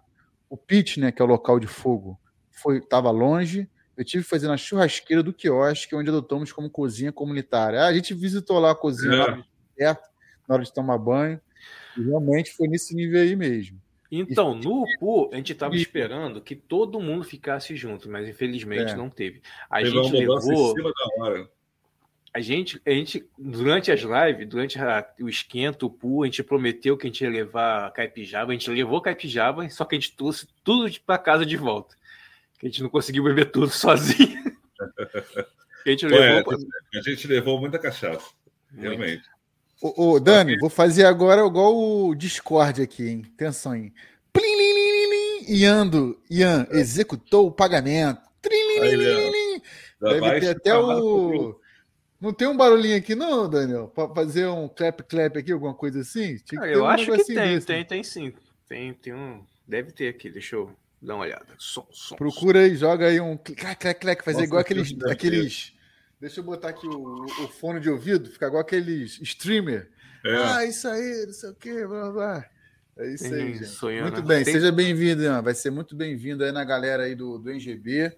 O 0.50 0.58
pit, 0.58 1.00
né, 1.00 1.12
que 1.12 1.22
é 1.22 1.26
o 1.26 1.28
local 1.28 1.60
de 1.60 1.68
fogo, 1.68 2.20
foi 2.50 2.82
tava 2.82 3.10
longe 3.12 3.70
eu 4.02 4.06
tive 4.06 4.24
que 4.24 4.30
fazer 4.30 4.48
na 4.48 4.58
churrasqueira 4.58 5.22
do 5.22 5.32
quiosque, 5.34 5.96
onde 5.96 6.10
adotamos 6.10 6.52
como 6.52 6.70
cozinha 6.70 7.12
comunitária. 7.12 7.82
Ah, 7.82 7.88
a 7.88 7.94
gente 7.94 8.14
visitou 8.14 8.58
lá 8.58 8.72
a 8.72 8.76
cozinha 8.76 9.14
é. 9.14 9.18
lá 9.18 9.46
perto, 9.76 10.10
na 10.48 10.56
hora 10.56 10.64
de 10.64 10.74
tomar 10.74 10.98
banho. 10.98 11.40
E 11.98 12.02
realmente 12.02 12.52
foi 12.52 12.68
nesse 12.68 12.96
nível 12.96 13.22
aí 13.22 13.36
mesmo. 13.36 13.80
Então, 14.12 14.54
no 14.54 14.84
UPU, 14.84 15.30
a 15.32 15.38
gente 15.38 15.54
estava 15.54 15.76
esperando 15.76 16.42
que 16.42 16.56
todo 16.56 17.00
mundo 17.00 17.24
ficasse 17.24 17.76
junto, 17.76 18.10
mas 18.10 18.28
infelizmente 18.28 18.92
é. 18.92 18.96
não 18.96 19.10
teve. 19.10 19.42
A 19.70 19.78
teve 19.78 19.92
gente 19.92 20.12
levou. 20.12 20.76
A 22.34 22.40
gente, 22.40 22.82
a 22.86 22.92
gente, 22.92 23.26
durante 23.38 23.92
as 23.92 24.02
lives, 24.02 24.48
durante 24.48 24.80
a, 24.80 25.06
o 25.20 25.28
esquento, 25.28 25.86
o 25.86 25.90
pool, 25.90 26.24
a 26.24 26.26
gente 26.28 26.44
prometeu 26.44 26.98
que 26.98 27.06
a 27.06 27.10
gente 27.10 27.22
ia 27.24 27.30
levar 27.30 27.92
caipijaba. 27.92 28.52
A 28.52 28.54
gente 28.54 28.70
levou 28.70 29.02
caipijaba, 29.02 29.70
só 29.70 29.84
que 29.84 29.96
a 29.96 30.00
gente 30.00 30.16
trouxe 30.16 30.48
tudo 30.64 30.90
para 31.06 31.18
casa 31.18 31.46
de 31.46 31.58
volta 31.58 31.96
que 32.62 32.68
a 32.68 32.70
gente 32.70 32.84
não 32.84 32.90
conseguiu 32.92 33.24
beber 33.24 33.52
tudo 33.52 33.70
sozinho. 33.74 34.56
a, 35.86 35.90
gente 35.90 36.06
levou... 36.06 36.54
É, 36.54 37.00
a 37.00 37.02
gente 37.02 37.28
levou 37.28 37.60
muita 37.60 37.80
cachaça, 37.80 38.30
realmente. 38.78 39.24
Ô, 39.82 40.12
ô 40.12 40.20
Dani, 40.20 40.58
vou 40.60 40.70
fazer 40.70 41.06
agora 41.06 41.46
igual 41.46 41.76
o 41.76 42.14
Discord 42.14 42.82
aqui, 42.82 43.10
hein? 43.10 43.26
Atenção, 43.34 43.76
hein? 43.76 43.92
Plim, 44.32 44.44
lim, 44.44 44.74
lim, 44.74 45.54
Ian, 45.54 45.90
Ian 46.30 46.68
executou 46.72 47.48
o 47.48 47.52
pagamento. 47.52 48.22
Trim, 48.42 49.62
Deve 50.00 50.40
ter 50.40 50.50
até 50.50 50.78
o. 50.78 51.60
Não 52.20 52.32
tem 52.32 52.48
um 52.48 52.56
barulhinho 52.56 52.98
aqui, 52.98 53.16
não, 53.16 53.50
Daniel? 53.50 53.88
Para 53.88 54.14
fazer 54.14 54.46
um 54.48 54.68
clap-clap 54.68 55.40
aqui, 55.40 55.52
alguma 55.52 55.74
coisa 55.74 56.02
assim? 56.02 56.38
Ah, 56.60 56.68
eu 56.68 56.84
um 56.84 56.86
acho 56.86 57.06
que 57.12 57.24
tem, 57.24 57.36
desse. 57.36 57.66
tem, 57.66 57.84
tem 57.84 58.04
sim. 58.04 58.34
Tem, 58.70 58.94
tem 58.94 59.14
um. 59.14 59.44
Deve 59.68 59.92
ter 59.92 60.10
aqui, 60.10 60.30
deixa 60.30 60.56
eu. 60.56 60.72
Dá 61.02 61.16
uma 61.16 61.24
olhada. 61.24 61.48
Som, 61.58 61.88
som, 61.92 62.16
Procura 62.16 62.60
aí, 62.60 62.76
joga 62.76 63.08
aí 63.08 63.20
um 63.20 63.36
clac, 63.36 63.76
clac, 63.76 64.00
clac, 64.00 64.24
fazer 64.24 64.38
Nossa, 64.38 64.48
igual 64.48 64.62
aqueles. 64.62 64.94
aqueles 65.10 65.74
deixa 66.22 66.40
eu 66.40 66.44
botar 66.44 66.70
aqui 66.70 66.88
o, 66.88 67.24
o, 67.24 67.48
fone 67.48 67.80
de 67.80 67.90
ouvido, 67.90 68.30
ficar 68.30 68.48
igual 68.48 68.62
aqueles 68.62 69.20
streamer. 69.22 69.90
É. 70.24 70.36
Ah, 70.36 70.66
isso 70.66 70.88
aí, 70.88 71.26
não 71.26 71.34
sei 71.34 71.50
o 71.50 71.56
que, 71.56 71.88
blá 71.88 72.12
blá. 72.12 72.46
É 72.96 73.14
isso 73.14 73.26
aí, 73.26 73.54
gente. 73.54 73.66
Sonhando. 73.66 74.12
Muito 74.12 74.22
bem, 74.22 74.44
Tem... 74.44 74.54
seja 74.54 74.72
bem-vindo, 74.72 75.24
Ian. 75.24 75.42
Vai 75.42 75.56
ser 75.56 75.72
muito 75.72 75.96
bem-vindo 75.96 76.44
aí 76.44 76.52
na 76.52 76.64
galera 76.64 77.04
aí 77.04 77.16
do, 77.16 77.40
do 77.40 77.50
NGB. 77.50 78.16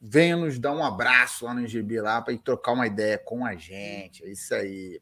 Venha 0.00 0.36
nos 0.36 0.58
dar 0.58 0.72
um 0.72 0.82
abraço 0.82 1.44
lá 1.44 1.52
no 1.52 1.60
NGB 1.60 2.00
lá 2.00 2.22
para 2.22 2.32
ir 2.32 2.38
trocar 2.38 2.72
uma 2.72 2.86
ideia 2.86 3.18
com 3.18 3.44
a 3.44 3.54
gente. 3.54 4.24
É 4.24 4.30
isso 4.30 4.54
aí. 4.54 4.98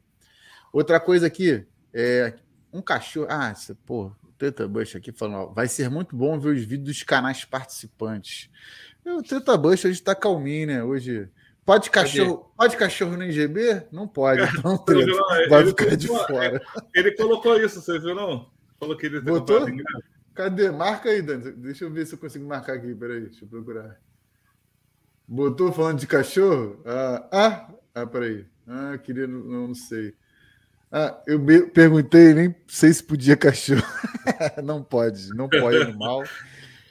Outra 0.73 0.99
coisa 0.99 1.27
aqui, 1.27 1.65
é 1.93 2.33
um 2.73 2.81
cachorro. 2.81 3.27
Ah, 3.29 3.53
pô, 3.85 4.11
Teta 4.37 4.67
Bush 4.67 4.97
aqui 4.97 5.13
falando, 5.13 5.37
ó, 5.37 5.45
vai 5.53 5.69
ser 5.69 5.89
muito 5.89 6.13
bom 6.17 6.37
ver 6.37 6.49
os 6.49 6.65
vídeos 6.65 6.97
dos 6.97 7.03
canais 7.03 7.45
participantes. 7.45 8.49
O 9.05 9.23
Teta 9.23 9.55
Bush 9.55 9.85
hoje 9.85 9.93
está 9.93 10.13
calminho, 10.13 10.67
né? 10.67 10.83
Hoje. 10.83 11.29
Pode 11.65 11.89
cachorro, 11.89 12.51
pode 12.55 12.77
cachorro 12.77 13.17
no 13.17 13.23
IGB? 13.23 13.87
Não 13.91 14.07
pode, 14.07 14.43
então 14.59 14.79
não, 14.85 15.49
vai 15.49 15.65
ficar 15.65 15.95
de 15.95 16.07
fora. 16.07 16.61
Ele 16.93 17.11
colocou 17.13 17.59
isso, 17.59 17.81
você 17.81 17.97
viu, 17.97 18.13
não? 18.13 18.51
Falou 18.79 18.95
que 18.95 19.07
ele 19.07 19.19
Botou? 19.19 19.65
Cadê? 20.35 20.69
Marca 20.69 21.09
aí, 21.09 21.21
Dani. 21.21 21.51
Deixa 21.53 21.85
eu 21.85 21.91
ver 21.91 22.05
se 22.05 22.13
eu 22.13 22.19
consigo 22.19 22.45
marcar 22.45 22.73
aqui. 22.73 22.93
Peraí, 22.93 23.21
deixa 23.21 23.45
eu 23.45 23.47
procurar. 23.47 23.99
Botou 25.27 25.71
falando 25.71 25.97
de 25.97 26.05
cachorro? 26.05 26.81
Ah, 26.85 27.29
ah, 27.31 27.73
ah 27.95 28.05
peraí. 28.05 28.45
Ah, 28.67 28.97
queria, 28.97 29.25
não, 29.25 29.67
não 29.67 29.73
sei. 29.73 30.13
Ah, 30.91 31.19
eu 31.25 31.39
perguntei, 31.73 32.33
nem 32.33 32.55
sei 32.67 32.93
se 32.93 33.03
podia 33.03 33.35
cachorro. 33.35 33.81
não 34.63 34.83
pode, 34.83 35.29
não 35.29 35.49
pode 35.49 35.77
animal. 35.77 36.23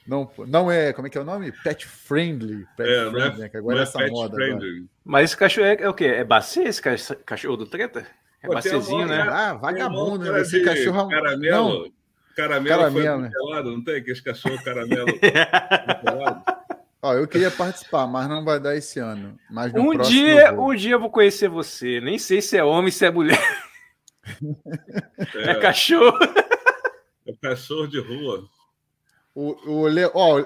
Não, 0.07 0.31
não 0.47 0.71
é, 0.71 0.93
como 0.93 1.07
é 1.07 1.11
que 1.11 1.17
é 1.17 1.21
o 1.21 1.25
nome? 1.25 1.51
Pet 1.63 1.87
friendly. 1.87 2.67
Pet 2.77 2.91
é, 2.91 3.11
friendly, 3.11 3.41
é, 3.41 3.45
né? 3.45 3.49
que 3.49 3.57
agora 3.57 3.77
é, 3.77 3.81
é 3.81 3.83
essa 3.83 4.07
moda. 4.09 4.45
Agora. 4.45 4.61
Mas 5.05 5.31
esse 5.31 5.37
cachorro 5.37 5.67
é, 5.67 5.77
é 5.81 5.89
o 5.89 5.95
quê? 5.95 6.07
É 6.07 6.25
bacê 6.25 6.65
esse 6.65 6.83
cachorro 7.25 7.57
do 7.57 7.67
treta? 7.67 8.07
É 8.43 8.49
bacezinho, 8.49 9.07
né? 9.07 9.23
Ah, 9.23 9.55
vagabundo, 9.55 10.31
né? 10.31 10.43
Esse 10.43 10.63
cachorro. 10.63 11.09
Caramelo. 11.09 11.85
Não. 11.85 11.93
Caramelo, 12.37 12.79
caramelo 12.79 13.21
foi 13.21 13.23
né? 13.23 13.63
não 13.63 13.83
tem? 13.83 13.97
Aquele 13.97 14.21
cachorro 14.21 14.63
caramelo. 14.63 15.07
Ó, 17.01 17.13
eu 17.13 17.29
queria 17.29 17.51
participar, 17.51 18.07
mas 18.07 18.29
não 18.29 18.45
vai 18.45 18.59
dar 18.59 18.75
esse 18.75 18.99
ano. 18.99 19.39
Mas 19.51 19.73
um 19.75 19.97
dia, 19.99 20.53
um 20.53 20.75
dia 20.75 20.93
eu 20.93 21.01
vou 21.01 21.11
conhecer 21.11 21.49
você. 21.49 22.01
Nem 22.01 22.19
sei 22.19 22.41
se 22.41 22.57
é 22.57 22.65
homem, 22.65 22.91
se 22.91 23.05
é 23.05 23.11
mulher. 23.11 23.39
É, 25.35 25.51
é 25.53 25.55
cachorro. 25.57 26.19
É 27.27 27.33
cachorro 27.41 27.87
de 27.87 28.01
rua. 28.01 28.49
O, 29.35 29.71
o 29.71 29.87
Leo, 29.89 30.13
ó, 30.15 30.45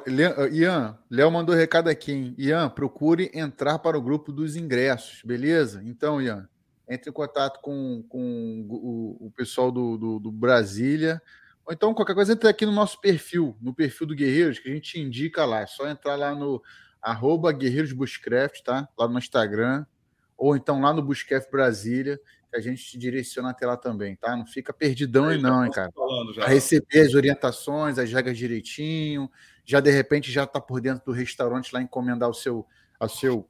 Ian, 0.51 0.99
Léo 1.11 1.31
mandou 1.31 1.55
recado 1.55 1.89
aqui, 1.89 2.11
hein? 2.11 2.35
Ian, 2.39 2.71
procure 2.71 3.31
entrar 3.35 3.79
para 3.79 3.99
o 3.99 4.03
grupo 4.03 4.33
dos 4.33 4.57
ingressos, 4.57 5.21
beleza? 5.23 5.83
Então, 5.85 6.23
Ian, 6.23 6.49
entre 6.89 7.11
em 7.11 7.13
contato 7.13 7.61
com, 7.61 8.03
com 8.09 8.67
o, 8.67 9.27
o 9.27 9.31
pessoal 9.33 9.71
do, 9.71 9.99
do, 9.99 10.19
do, 10.19 10.33
Brasília. 10.33 11.21
Ou 11.67 11.73
então, 11.75 11.93
qualquer 11.93 12.15
coisa, 12.15 12.33
entre 12.33 12.49
aqui 12.49 12.65
no 12.65 12.73
nosso 12.73 12.99
perfil, 12.99 13.55
no 13.61 13.75
perfil 13.75 14.07
do 14.07 14.15
Guerreiros, 14.15 14.59
que 14.59 14.71
a 14.71 14.73
gente 14.73 14.99
indica 14.99 15.45
lá. 15.45 15.61
É 15.61 15.67
só 15.67 15.87
entrar 15.87 16.17
lá 16.17 16.35
no 16.35 16.63
arroba 17.03 17.53
Guerreiros 17.53 17.93
Bushcraft, 17.93 18.63
tá? 18.63 18.89
Lá 18.99 19.07
no 19.07 19.19
Instagram. 19.19 19.85
Ou 20.35 20.57
então 20.57 20.81
lá 20.81 20.95
no 20.95 21.03
Bushcraft 21.03 21.51
Brasília 21.51 22.19
que 22.51 22.57
a 22.57 22.61
gente 22.61 22.83
te 22.83 22.99
direciona 22.99 23.51
até 23.51 23.67
lá 23.67 23.77
também, 23.77 24.17
tá? 24.17 24.37
Não 24.37 24.47
fica 24.47 24.73
perdidão 24.73 25.29
aí, 25.29 25.41
não, 25.41 25.65
hein, 25.65 25.71
cara. 25.71 25.93
A 26.43 26.49
receber 26.49 27.01
as 27.01 27.15
orientações, 27.15 27.99
as 27.99 28.13
regras 28.13 28.37
direitinho, 28.37 29.31
já 29.65 29.81
de 29.81 29.91
repente 29.91 30.33
já 30.33 30.47
tá 30.47 30.61
por 30.61 30.81
dentro 30.81 31.05
do 31.05 31.13
restaurante 31.13 31.73
lá 31.73 31.83
encomendar 31.83 32.29
o 32.29 32.35
seu, 32.35 32.67
o 33.01 33.09
seu 33.09 33.49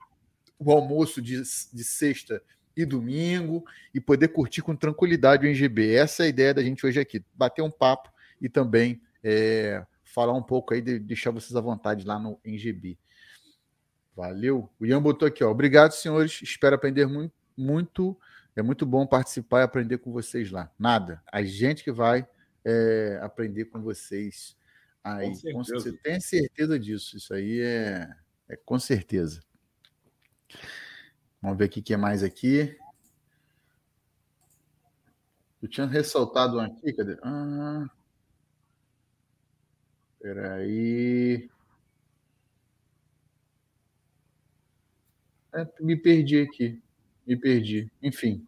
o 0.59 0.73
almoço 0.73 1.23
de, 1.23 1.41
de 1.41 1.85
sexta 1.85 2.43
e 2.77 2.85
domingo 2.85 3.65
e 3.95 4.01
poder 4.01 4.29
curtir 4.29 4.63
com 4.63 4.75
tranquilidade 4.75 5.47
o 5.47 5.49
NGB. 5.49 5.95
Essa 5.95 6.25
é 6.25 6.27
a 6.27 6.29
ideia 6.29 6.55
da 6.55 6.63
gente 6.63 6.85
hoje 6.85 6.99
aqui, 6.99 7.25
bater 7.35 7.63
um 7.63 7.71
papo 7.71 8.11
e 8.41 8.49
também 8.49 9.01
é, 9.23 9.85
falar 10.05 10.33
um 10.33 10.43
pouco 10.43 10.75
aí, 10.75 10.81
de 10.81 10.99
deixar 10.99 11.31
vocês 11.31 11.55
à 11.55 11.61
vontade 11.61 12.05
lá 12.05 12.19
no 12.19 12.41
NGB. 12.45 12.99
Valeu. 14.17 14.69
O 14.81 14.87
Ian 14.87 15.01
botou 15.01 15.29
aqui, 15.29 15.45
ó. 15.45 15.51
Obrigado, 15.51 15.93
senhores. 15.93 16.41
Espero 16.43 16.75
aprender 16.75 17.07
muito, 17.07 17.33
muito 17.57 18.19
é 18.59 18.63
muito 18.63 18.85
bom 18.85 19.07
participar 19.07 19.61
e 19.61 19.63
aprender 19.63 19.99
com 19.99 20.11
vocês 20.11 20.51
lá. 20.51 20.69
Nada. 20.77 21.23
A 21.31 21.45
gente 21.45 21.85
que 21.85 21.93
vai 21.93 22.29
é, 22.65 23.21
aprender 23.23 23.67
com 23.67 23.81
vocês 23.81 24.57
aí. 25.03 25.29
Com 25.53 25.63
certeza. 25.63 25.91
Você 25.91 25.93
tem 25.99 26.21
certeza 26.21 26.77
disso. 26.77 27.17
Isso 27.17 27.33
aí 27.33 27.61
é, 27.61 28.11
é 28.49 28.57
com 28.57 28.77
certeza. 28.81 29.41
Vamos 31.41 31.57
ver 31.57 31.67
o 31.67 31.69
que 31.69 31.95
é 31.95 31.97
mais 31.97 32.25
aqui. 32.25 32.77
Eu 35.63 35.69
tinha 35.69 35.87
ressaltado 35.87 36.59
um 36.59 36.61
aqui, 36.61 36.93
cadê? 36.93 37.17
Ah, 37.23 37.89
peraí. 40.21 41.49
É, 45.55 45.67
me 45.81 45.97
perdi 45.97 46.41
aqui. 46.41 46.83
Me 47.25 47.37
perdi. 47.37 47.89
Enfim. 48.03 48.48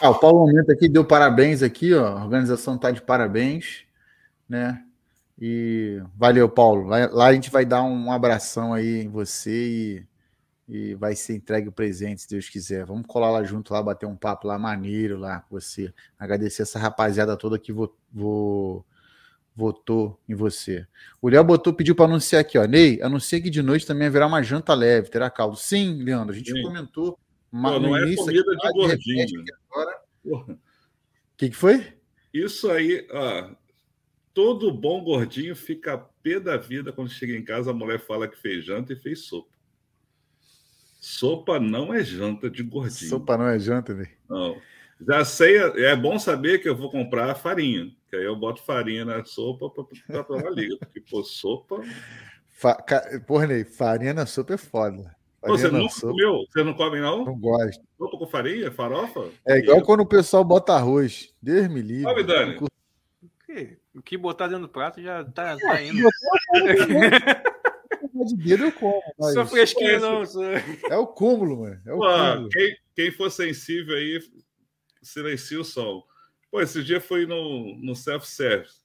Ah, 0.00 0.10
o 0.10 0.18
Paulo 0.18 0.46
Momento 0.46 0.72
aqui 0.72 0.88
deu 0.88 1.04
parabéns 1.04 1.62
aqui, 1.62 1.92
ó. 1.92 2.06
A 2.06 2.24
organização 2.24 2.78
tá 2.78 2.90
de 2.90 3.02
parabéns, 3.02 3.84
né? 4.48 4.82
E 5.38 6.02
valeu, 6.16 6.48
Paulo. 6.48 6.86
Lá, 6.86 7.26
a 7.26 7.32
gente 7.34 7.50
vai 7.50 7.66
dar 7.66 7.82
um 7.82 8.10
abração 8.10 8.72
aí 8.72 9.02
em 9.02 9.08
você 9.08 10.06
e, 10.68 10.86
e 10.90 10.94
vai 10.94 11.14
ser 11.14 11.34
entregue 11.34 11.68
o 11.68 11.72
presente, 11.72 12.22
se 12.22 12.28
Deus 12.28 12.48
quiser. 12.48 12.86
Vamos 12.86 13.06
colar 13.06 13.30
lá 13.30 13.44
junto, 13.44 13.74
lá 13.74 13.82
bater 13.82 14.06
um 14.06 14.16
papo 14.16 14.46
lá 14.48 14.58
maneiro 14.58 15.18
lá 15.18 15.40
com 15.40 15.60
você. 15.60 15.92
Agradecer 16.18 16.62
essa 16.62 16.78
rapaziada 16.78 17.36
toda 17.36 17.58
que 17.58 17.72
vou, 17.72 17.94
vou 18.12 18.84
votou 19.54 20.18
em 20.26 20.34
você. 20.34 20.86
O 21.20 21.28
Léo 21.28 21.44
botou, 21.44 21.74
pediu 21.74 21.94
para 21.94 22.06
anunciar 22.06 22.40
aqui, 22.40 22.56
ó. 22.56 22.64
Ney, 22.64 23.02
anuncia 23.02 23.40
que 23.40 23.50
de 23.50 23.62
noite 23.62 23.86
também 23.86 24.08
haverá 24.08 24.26
uma 24.26 24.42
janta 24.42 24.72
leve, 24.72 25.10
terá 25.10 25.28
caldo. 25.28 25.56
Sim, 25.56 26.02
Leandro, 26.02 26.34
a 26.34 26.38
gente 26.38 26.52
Sim. 26.52 26.62
comentou 26.62 27.18
mas 27.50 27.82
não 27.82 27.96
é 27.96 28.14
comida 28.14 28.56
de 28.56 28.72
gordinho. 28.72 29.44
O 30.24 30.56
que, 31.36 31.50
que 31.50 31.56
foi? 31.56 31.94
Isso 32.32 32.70
aí, 32.70 33.06
ó, 33.10 33.50
todo 34.32 34.72
bom 34.72 35.02
gordinho 35.02 35.56
fica 35.56 35.98
pé 36.22 36.38
da 36.38 36.56
vida 36.56 36.92
quando 36.92 37.10
chega 37.10 37.34
em 37.34 37.44
casa, 37.44 37.70
a 37.70 37.74
mulher 37.74 37.98
fala 37.98 38.28
que 38.28 38.36
fez 38.36 38.64
janta 38.64 38.92
e 38.92 38.96
fez 38.96 39.24
sopa. 39.24 39.50
Sopa 41.00 41.58
não 41.58 41.94
é 41.94 42.04
janta 42.04 42.50
de 42.50 42.62
gordinho. 42.62 43.08
Sopa 43.08 43.36
não 43.36 43.48
é 43.48 43.58
janta, 43.58 43.94
né? 43.94 44.10
Não. 44.28 44.60
Já 45.00 45.24
sei, 45.24 45.56
é 45.56 45.96
bom 45.96 46.18
saber 46.18 46.58
que 46.58 46.68
eu 46.68 46.76
vou 46.76 46.90
comprar 46.90 47.34
farinha, 47.34 47.90
que 48.10 48.16
aí 48.16 48.24
eu 48.24 48.36
boto 48.36 48.62
farinha 48.62 49.02
na 49.02 49.24
sopa 49.24 49.70
para 50.06 50.24
tomar 50.24 50.50
liga, 50.50 50.76
porque, 50.76 51.00
pô, 51.00 51.24
sopa. 51.24 51.82
Fa... 52.50 52.74
Porra, 53.26 53.46
Ney, 53.46 53.64
farinha 53.64 54.12
na 54.12 54.26
sopa 54.26 54.54
é 54.54 54.58
foda. 54.58 55.16
Você 55.42 55.70
não 55.70 55.88
comeu? 55.88 56.44
Você 56.50 56.62
não 56.62 56.74
come, 56.74 57.00
não? 57.00 57.24
Não 57.24 57.38
gosto. 57.38 57.82
Sopa 57.96 58.18
com 58.18 58.26
farinha? 58.26 58.70
Farofa? 58.70 59.30
É 59.46 59.58
igual 59.58 59.82
quando 59.82 60.00
o 60.00 60.06
pessoal 60.06 60.44
bota 60.44 60.74
arroz. 60.74 61.34
Deus 61.40 61.68
me 61.68 61.80
livre. 61.80 62.04
Come, 62.04 62.22
Dani. 62.22 62.58
O 63.94 64.02
que 64.02 64.16
botar 64.16 64.46
dentro 64.46 64.62
do 64.62 64.68
prato 64.68 65.02
já 65.02 65.24
tá, 65.24 65.56
tá 65.56 65.82
indo. 65.82 66.08
de 68.24 68.36
dedo 68.36 68.64
eu 68.64 68.72
como. 68.72 69.02
Mas... 69.18 69.34
Só 69.34 69.46
fresquinho, 69.46 70.00
não. 70.00 70.22
É 70.88 70.96
o 70.96 71.06
cúmulo, 71.06 71.60
mano. 71.60 71.80
É 71.86 71.92
o 71.92 71.98
cúmulo. 71.98 72.48
Quem, 72.50 72.76
quem 72.94 73.10
for 73.10 73.30
sensível 73.30 73.96
aí, 73.96 74.20
silencia 75.02 75.60
o 75.60 75.64
sol. 75.64 76.06
Pô, 76.50 76.60
esse 76.60 76.82
dia 76.82 77.00
foi 77.00 77.26
no, 77.26 77.76
no 77.76 77.94
self-service. 77.94 78.80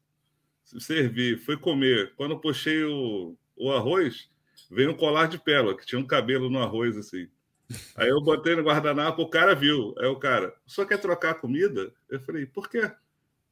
Servi, 0.80 1.38
fui 1.38 1.58
comer. 1.58 2.14
Quando 2.16 2.40
puxei 2.40 2.84
o, 2.84 3.36
o 3.56 3.72
arroz, 3.72 4.30
veio 4.70 4.92
um 4.92 4.98
colar 4.98 5.28
de 5.28 5.38
pérola, 5.38 5.76
que 5.76 5.86
tinha 5.86 6.00
um 6.00 6.08
cabelo 6.08 6.50
no 6.50 6.60
arroz, 6.60 6.98
assim. 6.98 7.28
Aí 7.96 8.10
eu 8.10 8.22
botei 8.22 8.56
no 8.56 8.64
guardanapo, 8.64 9.22
o 9.22 9.30
cara 9.30 9.56
viu. 9.56 9.96
Aí 9.98 10.08
o 10.08 10.18
cara, 10.18 10.56
só 10.66 10.86
quer 10.86 11.00
trocar 11.00 11.32
a 11.32 11.36
comida? 11.36 11.92
Eu 12.10 12.20
falei, 12.20 12.46
por 12.46 12.70
quê? 12.70 12.92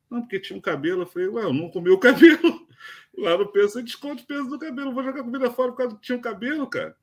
Não, 0.09 0.22
porque 0.22 0.39
tinha 0.39 0.57
um 0.57 0.61
cabelo. 0.61 1.01
Eu 1.01 1.07
falei, 1.07 1.28
ué, 1.28 1.43
eu 1.43 1.53
não 1.53 1.70
comi 1.70 1.89
o 1.89 1.99
cabelo. 1.99 2.68
Lá 3.18 3.38
no 3.38 3.51
peso, 3.51 3.74
você 3.74 3.84
desconta 3.84 4.22
o 4.24 4.28
peso 4.28 4.49
do 4.49 4.59
cabelo. 4.59 4.93
Vou 4.93 5.03
jogar 5.03 5.24
comida 5.24 5.49
fora 5.49 5.72
por 5.72 5.78
causa 5.78 5.95
que 5.95 6.01
tinha 6.01 6.18
um 6.18 6.22
cabelo, 6.22 6.68
cara. 6.68 6.95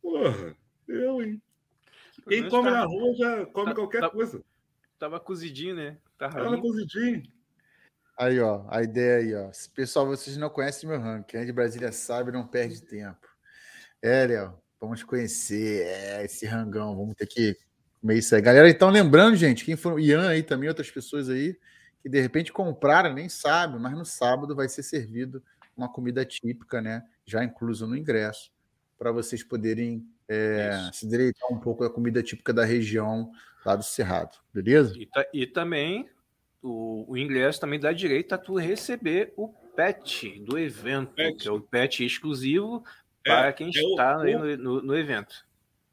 Porra, 0.00 0.56
eu, 0.88 1.22
hein? 1.22 1.40
Quem 2.28 2.48
come 2.48 2.68
tá... 2.68 2.70
na 2.70 2.84
rua 2.84 3.14
já 3.14 3.46
come 3.46 3.68
tá, 3.68 3.74
qualquer 3.74 4.00
tá, 4.00 4.10
coisa. 4.10 4.42
Tava 4.98 5.20
cozidinho, 5.20 5.74
né? 5.74 5.98
Tava, 6.18 6.34
tava 6.34 6.60
cozidinho. 6.60 7.22
Aí, 8.18 8.38
ó, 8.40 8.64
a 8.68 8.82
ideia 8.82 9.16
aí, 9.18 9.34
ó. 9.34 9.50
Pessoal, 9.74 10.06
vocês 10.06 10.36
não 10.36 10.50
conhecem 10.50 10.88
meu 10.88 11.00
ranking. 11.00 11.26
Quem 11.28 11.40
é 11.40 11.44
de 11.44 11.52
Brasília 11.52 11.92
sabe, 11.92 12.30
não 12.30 12.46
perde 12.46 12.82
tempo. 12.82 13.31
É, 14.02 14.26
Léo, 14.26 14.54
vamos 14.80 15.04
conhecer 15.04 15.86
é, 15.86 16.24
esse 16.24 16.44
rangão. 16.44 16.96
Vamos 16.96 17.14
ter 17.14 17.26
que 17.26 17.56
comer 18.00 18.18
isso 18.18 18.34
aí. 18.34 18.42
Galera, 18.42 18.68
então 18.68 18.90
lembrando, 18.90 19.36
gente, 19.36 19.64
quem 19.64 19.76
for 19.76 19.94
o 19.94 20.00
Ian 20.00 20.28
aí 20.28 20.42
também, 20.42 20.68
outras 20.68 20.90
pessoas 20.90 21.30
aí, 21.30 21.56
que 22.02 22.08
de 22.08 22.20
repente 22.20 22.52
compraram, 22.52 23.14
nem 23.14 23.28
sabe, 23.28 23.78
mas 23.78 23.92
no 23.92 24.04
sábado 24.04 24.56
vai 24.56 24.68
ser 24.68 24.82
servido 24.82 25.40
uma 25.76 25.88
comida 25.88 26.24
típica, 26.24 26.82
né? 26.82 27.04
Já 27.24 27.44
incluso 27.44 27.86
no 27.86 27.96
ingresso, 27.96 28.50
para 28.98 29.12
vocês 29.12 29.42
poderem 29.44 30.04
é, 30.28 30.90
se 30.92 31.06
deleitar 31.08 31.50
um 31.52 31.58
pouco 31.58 31.84
da 31.84 31.90
comida 31.90 32.22
típica 32.22 32.52
da 32.52 32.64
região 32.64 33.30
lá 33.64 33.76
do 33.76 33.84
Cerrado, 33.84 34.38
beleza? 34.52 34.94
E, 34.96 35.08
e 35.32 35.46
também 35.46 36.08
o, 36.60 37.04
o, 37.12 37.16
ingresso 37.16 37.60
também 37.60 37.78
dá 37.78 37.92
direito 37.92 38.34
a 38.34 38.38
tu 38.38 38.56
receber 38.56 39.32
o 39.36 39.48
pet 39.48 40.40
do 40.40 40.58
evento, 40.58 41.14
pet. 41.14 41.42
que 41.42 41.48
é 41.48 41.52
o 41.52 41.60
pet 41.60 42.04
exclusivo 42.04 42.84
para 43.24 43.48
é, 43.48 43.52
quem 43.52 43.66
é 43.68 43.70
está 43.70 44.18
o, 44.18 44.24
no, 44.24 44.56
no, 44.56 44.82
no, 44.82 44.96
evento. 44.96 45.44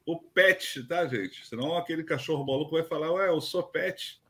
O 0.06 0.20
pet, 0.20 0.84
tá, 0.88 1.06
gente? 1.08 1.46
Senão 1.48 1.78
aquele 1.78 2.04
cachorro 2.04 2.46
maluco 2.46 2.72
vai 2.72 2.84
falar, 2.84 3.12
ué, 3.12 3.30
eu 3.30 3.42
sou 3.42 3.64
pet. 3.64 4.22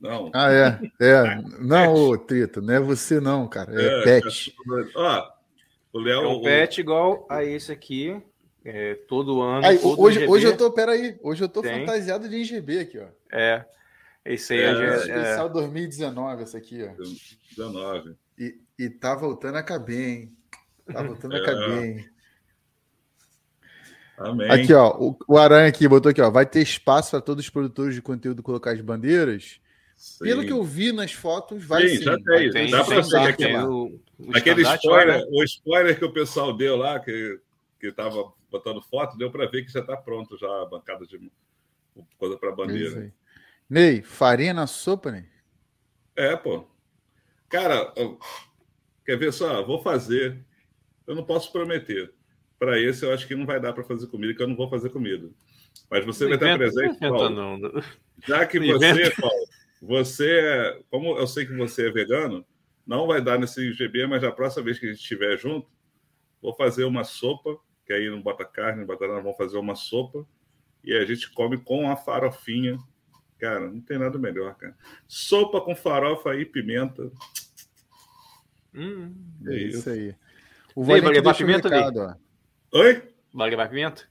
Não. 0.00 0.30
Ah, 0.34 0.52
é. 0.52 0.80
É. 1.00 1.42
não, 1.60 1.94
ô, 1.94 2.18
Trita, 2.18 2.60
não 2.60 2.74
é 2.74 2.80
você 2.80 3.20
não, 3.20 3.48
cara. 3.48 3.72
É, 3.74 4.00
é 4.00 4.02
pet. 4.02 4.54
Ó, 4.94 5.30
o 5.92 5.98
Léo. 5.98 6.22
É 6.22 6.28
um 6.28 6.42
pet 6.42 6.80
igual 6.80 7.26
a 7.30 7.42
esse 7.44 7.72
aqui. 7.72 8.20
É, 8.64 8.94
todo 9.06 9.42
ano. 9.42 9.66
Aí, 9.66 9.78
todo 9.78 10.00
hoje, 10.00 10.26
hoje 10.26 10.46
eu 10.46 10.56
tô, 10.56 10.72
peraí, 10.72 11.18
hoje 11.22 11.44
eu 11.44 11.48
tô 11.48 11.60
tem. 11.60 11.80
fantasiado 11.80 12.28
de 12.28 12.36
IGB 12.36 12.80
aqui, 12.80 12.98
ó. 12.98 13.06
É. 13.30 13.64
Esse 14.24 14.54
aí 14.54 14.60
é, 14.60 14.70
é, 14.70 14.96
especial 14.96 15.50
2019, 15.50 16.42
essa 16.42 16.56
aqui, 16.56 16.82
ó. 16.82 16.92
19. 17.50 18.16
E, 18.38 18.58
e 18.78 18.88
tá 18.88 19.14
voltando 19.14 19.56
a 19.56 19.62
caber, 19.62 20.08
hein? 20.08 20.36
Tá 20.90 21.02
voltando 21.02 21.34
a 21.34 21.38
é. 21.38 21.44
caber, 21.44 21.84
hein? 21.84 22.10
Amém. 24.16 24.50
Aqui, 24.50 24.72
ó, 24.72 24.96
o, 24.96 25.16
o 25.26 25.36
Aranha 25.36 25.68
aqui 25.68 25.88
botou 25.88 26.10
aqui, 26.10 26.20
ó, 26.20 26.30
vai 26.30 26.46
ter 26.46 26.60
espaço 26.60 27.10
para 27.10 27.20
todos 27.20 27.44
os 27.44 27.50
produtores 27.50 27.94
de 27.94 28.02
conteúdo 28.02 28.42
colocar 28.42 28.70
as 28.70 28.80
bandeiras. 28.80 29.60
Sim. 29.96 30.24
Pelo 30.24 30.44
que 30.44 30.52
eu 30.52 30.62
vi 30.62 30.92
nas 30.92 31.12
fotos, 31.12 31.64
vai 31.64 31.88
sim. 31.88 31.96
sim. 31.96 32.02
Já 32.02 32.18
tem, 32.18 32.50
tem 32.50 32.70
dá 32.70 32.84
para 32.84 33.02
ser 33.02 33.18
aquele, 33.18 33.58
o, 33.58 34.00
o 34.18 34.36
aquele 34.36 34.62
spoiler, 34.62 35.18
né? 35.18 35.26
o 35.30 35.42
spoiler 35.44 35.98
que 35.98 36.04
o 36.04 36.12
pessoal 36.12 36.56
deu 36.56 36.76
lá, 36.76 37.00
que 37.00 37.40
que 37.84 37.88
estava 37.88 38.32
botando 38.50 38.80
foto, 38.80 39.18
deu 39.18 39.30
para 39.30 39.46
ver 39.46 39.62
que 39.62 39.70
já 39.70 39.80
está 39.80 39.94
pronto 39.94 40.38
já 40.38 40.48
a 40.62 40.64
bancada 40.64 41.06
de 41.06 41.30
coisa 42.16 42.38
para 42.38 42.50
bandeira. 42.50 43.12
Ney, 43.68 44.00
farinha 44.00 44.54
na 44.54 44.66
sopa, 44.66 45.10
Ney? 45.10 45.26
É, 46.16 46.34
pô. 46.34 46.66
Cara, 47.48 47.92
quer 49.04 49.18
ver 49.18 49.32
só? 49.34 49.62
Vou 49.62 49.82
fazer. 49.82 50.42
Eu 51.06 51.14
não 51.14 51.24
posso 51.24 51.52
prometer 51.52 52.10
para 52.58 52.80
esse 52.80 53.04
eu 53.04 53.12
acho 53.12 53.26
que 53.26 53.34
não 53.34 53.46
vai 53.46 53.60
dar 53.60 53.72
para 53.72 53.84
fazer 53.84 54.06
comida, 54.06 54.34
que 54.34 54.42
eu 54.42 54.48
não 54.48 54.56
vou 54.56 54.68
fazer 54.68 54.90
comida. 54.90 55.28
Mas 55.90 56.04
você 56.04 56.24
não 56.24 56.38
vai 56.38 56.54
estar 56.54 56.58
presente, 56.58 56.98
Paulo. 56.98 57.30
Não. 57.30 57.82
Já 58.26 58.46
que 58.46 58.58
você, 58.58 59.10
Paulo, 59.20 59.46
você, 59.82 60.82
como 60.90 61.16
eu 61.18 61.26
sei 61.26 61.46
que 61.46 61.56
você 61.56 61.88
é 61.88 61.92
vegano, 61.92 62.44
Não 62.86 63.06
vai 63.06 63.20
dar 63.20 63.38
nesse 63.38 63.72
GB, 63.72 64.06
mas 64.06 64.22
a 64.22 64.30
próxima 64.30 64.64
vez 64.64 64.78
que 64.78 64.86
a 64.86 64.90
gente 64.90 65.00
estiver 65.00 65.38
junto, 65.38 65.68
vou 66.40 66.54
fazer 66.54 66.84
uma 66.84 67.02
sopa, 67.02 67.56
que 67.86 67.92
aí 67.92 68.10
não 68.10 68.20
bota 68.20 68.44
carne, 68.44 68.80
não 68.80 68.86
bota 68.86 69.06
nada, 69.06 69.22
vamos 69.22 69.36
fazer 69.36 69.56
uma 69.56 69.74
sopa 69.74 70.26
e 70.82 70.92
a 70.92 71.04
gente 71.04 71.30
come 71.32 71.56
com 71.56 71.90
a 71.90 71.96
farofinha. 71.96 72.78
Cara, 73.38 73.70
não 73.70 73.80
tem 73.80 73.98
nada 73.98 74.18
melhor, 74.18 74.54
cara. 74.54 74.76
Sopa 75.08 75.60
com 75.60 75.74
farofa 75.74 76.34
e 76.36 76.44
pimenta. 76.44 77.10
Hum, 78.74 79.14
é 79.46 79.56
isso, 79.56 79.78
isso 79.78 79.90
aí. 79.90 80.14
O 80.74 80.84
vai 80.84 81.00
levar 81.00 81.34
pimenta, 81.34 81.68
recado, 81.68 82.16
Oi? 82.74 83.02
Vai 83.32 83.50
levar 83.50 83.68
pimenta? 83.68 84.02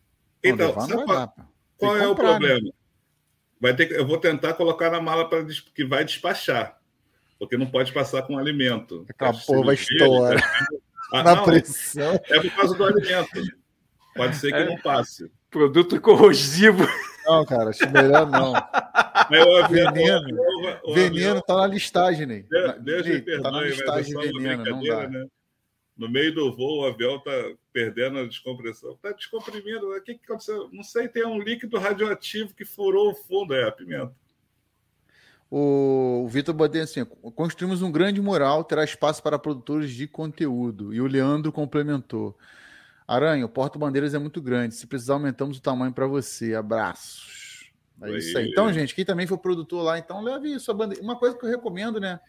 Então, 0.42 0.74
sabe 0.80 1.04
qual, 1.04 1.34
qual 1.78 1.98
é 1.98 2.08
comprar, 2.08 2.08
o 2.08 2.10
né? 2.10 2.16
problema? 2.16 2.62
Né? 2.62 2.72
Vai 3.60 3.76
ter, 3.76 3.92
eu 3.92 4.08
vou 4.08 4.18
tentar 4.18 4.54
colocar 4.54 4.90
na 4.90 5.02
mala 5.02 5.30
para 5.30 5.46
que 5.76 5.84
vai 5.84 6.06
despachar, 6.06 6.80
porque 7.38 7.58
não 7.58 7.66
pode 7.66 7.92
passar 7.92 8.22
com 8.24 8.38
alimento. 8.38 9.06
Aquela 9.10 9.34
porra 9.34 9.66
vai 9.66 9.76
estourar. 9.76 10.42
Ah, 11.12 11.22
na 11.22 11.36
não, 11.36 11.44
pressão. 11.44 12.20
É 12.28 12.40
por 12.40 12.56
causa 12.56 12.76
do 12.76 12.84
alimento. 12.86 13.40
Pode 14.16 14.36
ser 14.36 14.52
que 14.52 14.58
é. 14.58 14.66
não 14.66 14.80
passe. 14.80 15.32
Produto 15.48 16.02
corrosivo. 16.02 16.88
Não, 17.24 17.46
cara, 17.46 17.70
acho 17.70 17.88
melhor 17.92 18.28
não. 18.28 18.54
veneno. 19.70 20.40
O, 20.84 20.94
veneno 20.96 21.40
tá 21.44 21.56
na 21.56 21.68
listagem, 21.68 22.26
né? 22.26 22.46
Deixa 22.80 23.10
eu 23.12 23.24
perdoe, 23.24 23.44
tá 23.44 23.52
na 23.52 23.62
listagem 23.62 24.14
veneno, 24.16 24.66
não 24.66 24.82
dá. 24.82 25.08
Né? 25.08 25.28
No 25.96 26.10
meio 26.10 26.34
do 26.34 26.52
voo, 26.56 26.82
o 26.82 26.86
avião 26.86 27.20
tá 27.20 27.32
perdendo 27.72 28.18
a 28.20 28.28
descompressão. 28.28 28.98
Tá 29.02 29.12
descomprimindo. 29.12 29.92
O 29.92 30.02
que, 30.02 30.16
que 30.16 30.26
aconteceu? 30.26 30.70
Não 30.72 30.84
sei, 30.84 31.08
tem 31.08 31.26
um 31.26 31.40
líquido 31.40 31.78
radioativo 31.78 32.56
que 32.56 32.66
furou 32.66 33.12
o 33.12 33.16
fundo. 33.16 33.54
É 33.54 33.68
a 33.68 33.72
pimenta. 33.72 34.16
O, 35.52 36.24
o 36.26 36.28
Vitor 36.28 36.56
Bodem 36.56 36.82
assim: 36.82 37.06
construímos 37.36 37.84
um 37.84 37.92
grande 37.92 38.20
mural, 38.20 38.64
terá 38.64 38.84
espaço 38.84 39.22
para 39.22 39.38
produtores 39.38 39.92
de 39.92 40.08
conteúdo. 40.08 40.92
E 40.92 41.00
o 41.00 41.06
Leandro 41.06 41.52
complementou. 41.52 42.36
Aranha, 43.08 43.46
o 43.46 43.50
porta-bandeiras 43.50 44.16
é 44.16 44.20
muito 44.20 44.42
grande. 44.42 44.74
Se 44.74 44.88
precisar, 44.88 45.14
aumentamos 45.14 45.60
o 45.60 45.62
tamanho 45.62 45.94
para 45.94 46.08
você. 46.08 46.56
Abraços. 46.56 47.72
É 48.02 48.10
Oi. 48.10 48.18
isso 48.18 48.36
aí. 48.36 48.50
Então, 48.50 48.74
gente, 48.74 48.96
quem 48.96 49.06
também 49.06 49.28
for 49.28 49.38
produtor 49.38 49.84
lá, 49.84 50.00
então 50.00 50.24
leve 50.24 50.54
isso. 50.54 50.72
A 50.72 50.74
bandeira. 50.74 51.04
Uma 51.04 51.18
coisa 51.18 51.38
que 51.38 51.46
eu 51.46 51.50
recomendo, 51.50 52.00
né? 52.00 52.20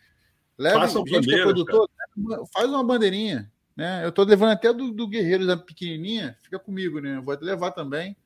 Leve 0.58 0.76
Faça 0.76 0.98
gente 1.06 1.26
que 1.26 1.34
é 1.34 1.42
produtor, 1.42 1.88
cara. 1.96 2.44
faz 2.52 2.68
uma 2.68 2.84
bandeirinha. 2.84 3.50
Né? 3.76 4.04
Eu 4.04 4.10
estou 4.10 4.24
levando 4.24 4.50
até 4.50 4.72
do, 4.72 4.92
do 4.92 5.08
Guerreiro 5.08 5.46
da 5.46 5.56
pequenininha, 5.56 6.36
fica 6.42 6.58
comigo, 6.58 7.00
né? 7.00 7.16
Eu 7.16 7.22
vou 7.22 7.36
levar 7.40 7.72
também 7.72 8.16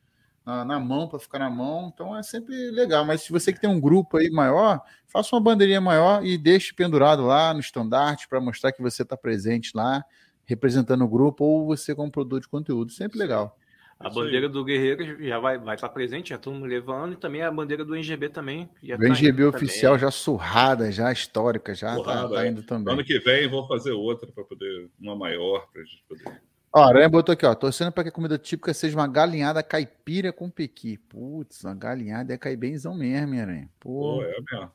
na, 0.45 0.65
na 0.65 0.81
mão 0.81 1.07
para 1.07 1.19
ficar 1.19 1.39
na 1.39 1.51
mão. 1.51 1.91
Então 1.93 2.17
é 2.17 2.23
sempre 2.23 2.71
legal. 2.71 3.05
Mas 3.05 3.23
se 3.23 3.31
você 3.31 3.53
que 3.53 3.61
tem 3.61 3.69
um 3.69 3.81
grupo 3.81 4.17
aí 4.17 4.31
maior, 4.31 4.83
faça 5.07 5.35
uma 5.35 5.43
bandeirinha 5.43 5.81
maior 5.81 6.25
e 6.25 6.39
deixe 6.39 6.73
pendurado 6.75 7.23
lá 7.25 7.53
no 7.53 7.61
estandarte 7.61 8.29
para 8.29 8.41
mostrar 8.41 8.73
que 8.73 8.83
você 8.83 9.03
está 9.03 9.17
presente 9.17 9.73
lá 9.75 10.05
representando 10.45 11.05
o 11.05 11.09
grupo 11.09 11.45
ou 11.45 11.67
você 11.67 11.95
como 11.95 12.11
produtor 12.11 12.41
de 12.41 12.49
conteúdo. 12.49 12.91
Sempre 12.91 13.19
legal. 13.19 13.59
A 14.01 14.09
bandeira 14.09 14.49
do 14.49 14.65
Guerreiro 14.65 15.27
já 15.27 15.41
vai, 15.41 15.59
vai 15.59 15.75
estar 15.75 15.89
presente, 15.89 16.31
já 16.31 16.39
todo 16.39 16.55
mundo 16.55 16.67
levando, 16.67 17.15
e 17.15 17.17
também 17.17 17.43
a 17.43 17.51
bandeira 17.51 17.85
do 17.85 17.97
NGB 17.97 18.29
também. 18.29 18.71
Já 18.81 18.95
o 18.95 18.99
tá 18.99 19.07
NGB 19.07 19.45
oficial 19.45 19.95
também. 19.95 20.07
já 20.07 20.11
surrada, 20.13 20.93
já 20.93 21.11
histórica, 21.11 21.75
já 21.75 21.99
está 21.99 22.29
tá, 22.29 22.47
indo 22.47 22.63
também. 22.63 22.95
Ano 22.95 23.05
que 23.05 23.19
vem 23.19 23.49
vou 23.49 23.67
fazer 23.67 23.91
outra 23.91 24.31
para 24.31 24.45
poder, 24.45 24.89
uma 25.01 25.17
maior, 25.17 25.67
para 25.73 25.83
a 25.83 25.85
gente 25.85 26.05
poder. 26.09 26.41
Ó, 26.73 26.81
a 26.81 26.89
Aranha 26.89 27.09
botou 27.09 27.33
aqui, 27.33 27.45
ó, 27.45 27.55
torcendo 27.55 27.91
para 27.91 28.05
que 28.05 28.11
a 28.11 28.13
comida 28.13 28.39
típica 28.39 28.73
seja 28.73 28.97
uma 28.97 29.09
galinhada 29.09 29.63
caipira 29.65 30.33
com 30.33 30.49
pequi. 30.49 30.97
Putz, 30.97 31.65
uma 31.65 31.75
galinhada 31.75 32.33
é 32.33 32.39
cair 32.39 32.57
benzão 32.57 32.95
mesmo, 32.95 33.41
Aranha. 33.41 33.69
Pô, 33.81 34.19
Pô 34.19 34.23
é 34.23 34.37
mesmo. 34.53 34.71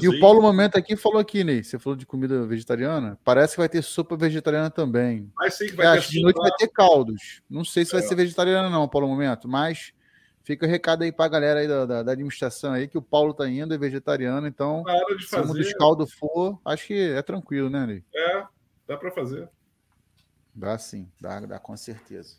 E 0.00 0.08
o 0.08 0.20
Paulo 0.20 0.40
Momento 0.40 0.76
aqui 0.76 0.96
falou 0.96 1.18
aqui, 1.18 1.42
Ney. 1.42 1.64
Você 1.64 1.78
falou 1.78 1.96
de 1.96 2.06
comida 2.06 2.46
vegetariana. 2.46 3.18
Parece 3.24 3.54
que 3.54 3.60
vai 3.60 3.68
ter 3.68 3.82
sopa 3.82 4.16
vegetariana 4.16 4.70
também. 4.70 5.30
Mas 5.34 5.54
sim, 5.54 5.68
vai 5.74 6.00
ter 6.00 6.08
de 6.08 6.22
noite 6.22 6.36
vai 6.36 6.52
ter 6.56 6.68
caldos. 6.68 7.42
Não 7.50 7.64
sei 7.64 7.84
se 7.84 7.94
é. 7.94 7.98
vai 7.98 8.08
ser 8.08 8.14
vegetariana, 8.14 8.70
não, 8.70 8.88
Paulo 8.88 9.08
Momento, 9.08 9.48
mas 9.48 9.92
fica 10.42 10.66
o 10.66 10.68
recado 10.68 11.02
aí 11.02 11.12
pra 11.12 11.28
galera 11.28 11.60
aí 11.60 11.68
da, 11.68 11.84
da, 11.84 12.02
da, 12.02 12.12
administração 12.12 12.72
aí, 12.72 12.86
que 12.86 12.98
o 12.98 13.02
Paulo 13.02 13.34
tá 13.34 13.48
indo, 13.48 13.74
é 13.74 13.78
vegetariano, 13.78 14.46
então 14.46 14.84
se 15.18 15.26
fazer. 15.26 15.50
um 15.50 15.54
dos 15.54 15.72
caldos 15.74 16.12
for, 16.12 16.60
acho 16.64 16.86
que 16.86 17.10
é 17.10 17.22
tranquilo, 17.22 17.68
né, 17.68 17.86
Ney? 17.86 18.04
É, 18.14 18.44
dá 18.86 18.96
para 18.96 19.10
fazer. 19.10 19.48
Dá 20.54 20.78
sim, 20.78 21.10
dá, 21.20 21.40
dá 21.40 21.58
com 21.58 21.76
certeza. 21.76 22.36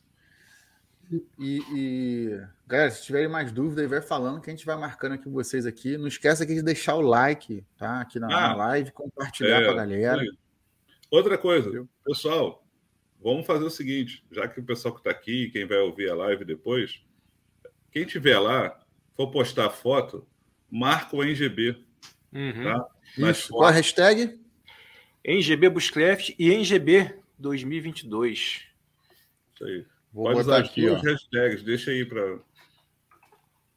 E, 1.37 1.61
e, 1.73 2.41
galera, 2.65 2.89
se 2.89 3.03
tiverem 3.03 3.27
mais 3.27 3.51
dúvidas, 3.51 3.89
vai 3.89 4.01
falando 4.01 4.39
que 4.39 4.49
a 4.49 4.53
gente 4.53 4.65
vai 4.65 4.77
marcando 4.77 5.13
aqui 5.13 5.25
com 5.25 5.31
vocês 5.31 5.65
aqui. 5.65 5.97
Não 5.97 6.07
esqueça 6.07 6.43
aqui 6.43 6.55
de 6.55 6.63
deixar 6.63 6.95
o 6.95 7.01
like, 7.01 7.65
tá? 7.77 8.01
Aqui 8.01 8.17
na, 8.19 8.27
ah, 8.27 8.47
na 8.49 8.55
live, 8.55 8.91
compartilhar 8.91 9.61
é, 9.61 9.65
com 9.65 9.71
a 9.71 9.75
galera. 9.75 10.23
Outra 11.09 11.37
coisa, 11.37 11.85
pessoal, 12.05 12.65
vamos 13.21 13.45
fazer 13.45 13.65
o 13.65 13.69
seguinte: 13.69 14.23
já 14.31 14.47
que 14.47 14.59
o 14.61 14.63
pessoal 14.63 14.93
que 14.93 15.01
está 15.01 15.11
aqui, 15.11 15.49
quem 15.49 15.67
vai 15.67 15.79
ouvir 15.79 16.09
a 16.09 16.15
live 16.15 16.45
depois, 16.45 17.03
quem 17.91 18.05
tiver 18.05 18.39
lá, 18.39 18.79
for 19.15 19.29
postar 19.29 19.69
foto, 19.69 20.25
marca 20.69 21.15
o 21.15 21.23
NGB. 21.23 21.83
Uhum. 22.31 22.63
Tá? 22.63 22.87
Isso. 23.17 23.49
Qual 23.49 23.67
a 23.67 23.71
hashtag? 23.71 24.39
NGB 25.23 25.69
Buscraft 25.69 26.33
e 26.39 26.51
NGB 26.51 27.19
2022. 27.37 28.65
Isso 29.53 29.65
aí. 29.65 29.85
Vou 30.13 30.25
Pode 30.25 30.43
botar 30.43 30.57
aqui, 30.57 30.89
ó. 30.89 30.95
hashtags, 30.95 31.63
deixa 31.63 31.91
aí 31.91 32.05
para. 32.05 32.39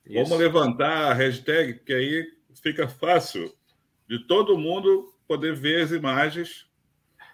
Vamos 0.07 0.39
levantar 0.39 1.11
a 1.11 1.15
hashtag, 1.15 1.81
que 1.81 1.93
aí 1.93 2.27
fica 2.63 2.87
fácil 2.87 3.55
de 4.09 4.19
todo 4.27 4.59
mundo 4.59 5.15
poder 5.27 5.55
ver 5.55 5.83
as 5.83 5.93
imagens. 5.93 6.67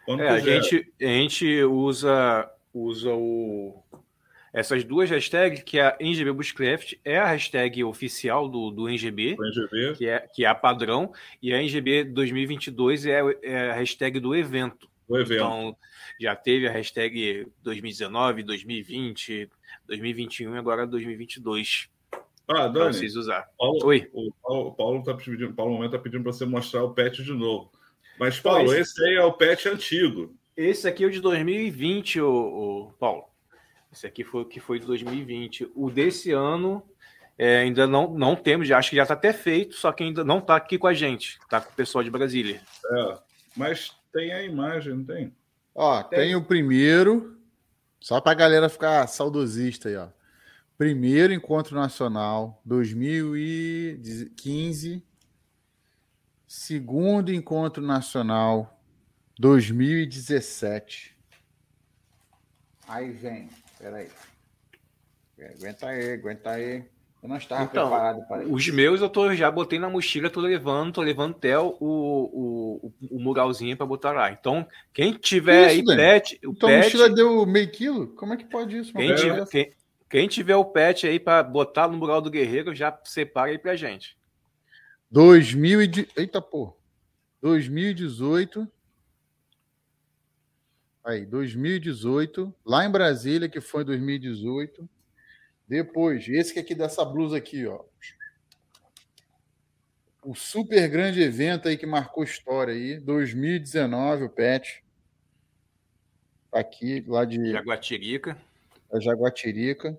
Quando 0.05 0.23
é, 0.23 0.29
a 0.29 0.39
gente, 0.39 0.93
a 1.01 1.05
gente 1.05 1.63
usa, 1.65 2.49
usa 2.73 3.13
o, 3.13 3.83
essas 4.53 4.83
duas 4.83 5.09
hashtags, 5.09 5.63
que 5.63 5.79
é 5.79 5.87
a 5.87 5.97
NGB 6.01 6.33
Bushcraft 6.33 6.95
é 7.05 7.19
a 7.19 7.27
hashtag 7.27 7.85
oficial 7.85 8.49
do, 8.49 8.71
do 8.71 8.89
NGB, 8.89 9.37
NGB, 9.39 9.95
Que, 9.97 10.09
é, 10.09 10.19
que 10.21 10.45
é 10.45 10.49
a 10.49 10.55
padrão, 10.55 11.13
e 11.41 11.53
a 11.53 11.59
NGB 11.59 12.05
2022 12.05 13.07
é, 13.07 13.21
é 13.43 13.71
a 13.71 13.75
hashtag 13.75 14.19
do 14.19 14.35
evento. 14.35 14.90
O 15.11 15.19
evento. 15.19 15.45
Então, 15.45 15.77
já 16.21 16.37
teve 16.37 16.69
a 16.69 16.73
hashtag 16.73 17.49
2019, 17.65 18.45
2020, 18.45 19.51
2021 19.87 20.55
e 20.55 20.59
agora 20.59 20.87
2022. 20.87 21.91
Ah, 22.49 22.69
Dani, 22.69 22.95
vocês 22.95 23.17
usar. 23.17 23.49
Paulo, 23.59 23.85
Oi. 23.85 24.09
O 24.13 24.33
Paulo, 24.41 24.73
Paulo 24.75 25.03
tá 25.03 25.15
pedindo, 25.15 25.53
Paulo 25.53 25.73
Momento 25.73 25.93
tá 25.93 25.99
pedindo 25.99 26.23
para 26.23 26.33
você 26.33 26.47
mostrar 26.47 26.85
o 26.85 26.95
patch 26.95 27.19
de 27.19 27.33
novo. 27.33 27.73
Mas, 28.19 28.39
Paulo, 28.39 28.73
esse, 28.73 28.93
esse 28.93 29.05
aí 29.05 29.17
é 29.17 29.25
o 29.25 29.33
patch 29.33 29.67
antigo. 29.67 30.37
Esse 30.57 30.87
aqui 30.87 31.03
é 31.03 31.07
o 31.09 31.11
de 31.11 31.21
2020, 31.21 32.21
o, 32.21 32.29
o 32.29 32.93
Paulo. 32.93 33.25
Esse 33.93 34.07
aqui 34.07 34.23
foi 34.23 34.43
o 34.43 34.47
que 34.47 34.61
foi 34.61 34.79
de 34.79 34.87
2020. 34.87 35.73
O 35.75 35.91
desse 35.91 36.31
ano 36.31 36.85
é, 37.37 37.59
ainda 37.59 37.87
não, 37.87 38.13
não 38.15 38.37
temos, 38.37 38.69
já 38.69 38.79
acho 38.79 38.91
que 38.91 38.97
já 38.97 39.03
está 39.03 39.15
até 39.15 39.33
feito, 39.33 39.75
só 39.75 39.91
que 39.91 40.05
ainda 40.05 40.23
não 40.23 40.39
está 40.39 40.55
aqui 40.55 40.79
com 40.79 40.87
a 40.87 40.95
gente, 40.95 41.39
está 41.43 41.61
com 41.61 41.73
o 41.73 41.75
pessoal 41.75 42.05
de 42.05 42.11
Brasília. 42.11 42.61
É, 42.93 43.19
mas 43.57 43.97
tem 44.13 44.33
a 44.33 44.43
imagem, 44.43 44.95
não 44.95 45.05
tem? 45.05 45.33
Ó, 45.75 46.03
tem, 46.03 46.19
tem 46.19 46.35
o 46.35 46.43
primeiro, 46.45 47.39
só 48.01 48.21
para 48.21 48.33
a 48.33 48.35
galera 48.35 48.69
ficar 48.69 49.07
saudosista 49.07 49.89
aí, 49.89 49.95
ó. 49.97 50.09
Primeiro 50.77 51.33
Encontro 51.33 51.77
Nacional, 51.77 52.61
2015. 52.65 55.03
Segundo 56.47 57.33
Encontro 57.33 57.83
Nacional, 57.83 58.83
2017. 59.39 61.17
Aí 62.89 63.11
vem, 63.11 63.49
peraí. 63.79 64.09
Aguenta 65.39 65.89
aí, 65.89 66.13
aguenta 66.13 66.51
aí. 66.51 66.85
Eu 67.23 67.29
não 67.29 67.37
estava 67.37 67.65
então, 67.65 67.89
preparado 67.89 68.27
para 68.27 68.43
isso. 68.43 68.55
Os 68.55 68.69
meus 68.69 69.01
eu 69.03 69.09
tô, 69.09 69.35
já 69.35 69.51
botei 69.51 69.79
na 69.79 69.91
mochila, 69.91 70.31
tô 70.31 70.41
levando, 70.41 70.95
tô 70.95 71.03
levando 71.03 71.37
até 71.37 71.59
o, 71.59 71.77
o, 71.79 72.81
o, 72.83 72.93
o 73.11 73.21
muralzinho 73.21 73.77
para 73.77 73.85
botar 73.85 74.13
lá. 74.13 74.33
Então, 74.33 74.67
quem 74.93 75.13
tiver 75.13 75.71
isso, 75.73 75.91
aí 75.91 75.97
pet. 75.97 76.41
O 76.43 76.53
então 76.53 76.69
pet, 76.69 76.81
a 76.81 76.85
mochila 76.85 77.11
deu 77.11 77.45
meio 77.45 77.71
quilo? 77.71 78.09
Como 78.15 78.33
é 78.33 78.37
que 78.39 78.47
pode 78.47 78.79
isso? 78.79 78.93
Quem 78.95 79.15
tiver, 79.15 79.47
quem, 79.49 79.73
quem 80.09 80.29
tiver, 80.29 80.57
o 80.57 80.65
pet 80.65 81.07
aí 81.07 81.21
para 81.21 81.43
botar 81.43 81.89
no 81.89 81.99
mural 81.99 82.23
do 82.23 82.31
Guerreiro, 82.31 82.75
já 82.75 82.99
separa 83.05 83.51
aí 83.51 83.59
pra 83.59 83.77
gente. 83.77 84.17
2000 85.11 85.83
e... 85.83 86.09
Eita, 86.17 86.41
pô. 86.41 86.75
2018. 87.43 88.67
Aí, 91.05 91.27
2018. 91.27 92.55
Lá 92.65 92.87
em 92.87 92.91
Brasília, 92.91 93.49
que 93.49 93.61
foi 93.61 93.83
em 93.83 93.87
2018. 93.87 94.89
Depois, 95.71 96.29
esse 96.29 96.53
que 96.53 96.59
aqui 96.59 96.75
dessa 96.75 97.05
blusa 97.05 97.37
aqui, 97.37 97.65
ó. 97.65 97.85
O 100.21 100.35
super 100.35 100.89
grande 100.89 101.23
evento 101.23 101.69
aí 101.69 101.77
que 101.77 101.87
marcou 101.87 102.25
história 102.25 102.75
aí, 102.75 102.99
2019, 102.99 104.25
o 104.25 104.29
PET. 104.29 104.83
Tá 106.51 106.59
aqui, 106.59 107.05
lá 107.07 107.25
de. 107.25 107.53
Jaguatirica. 107.53 108.37
A 108.93 108.99
Jaguatirica. 108.99 109.97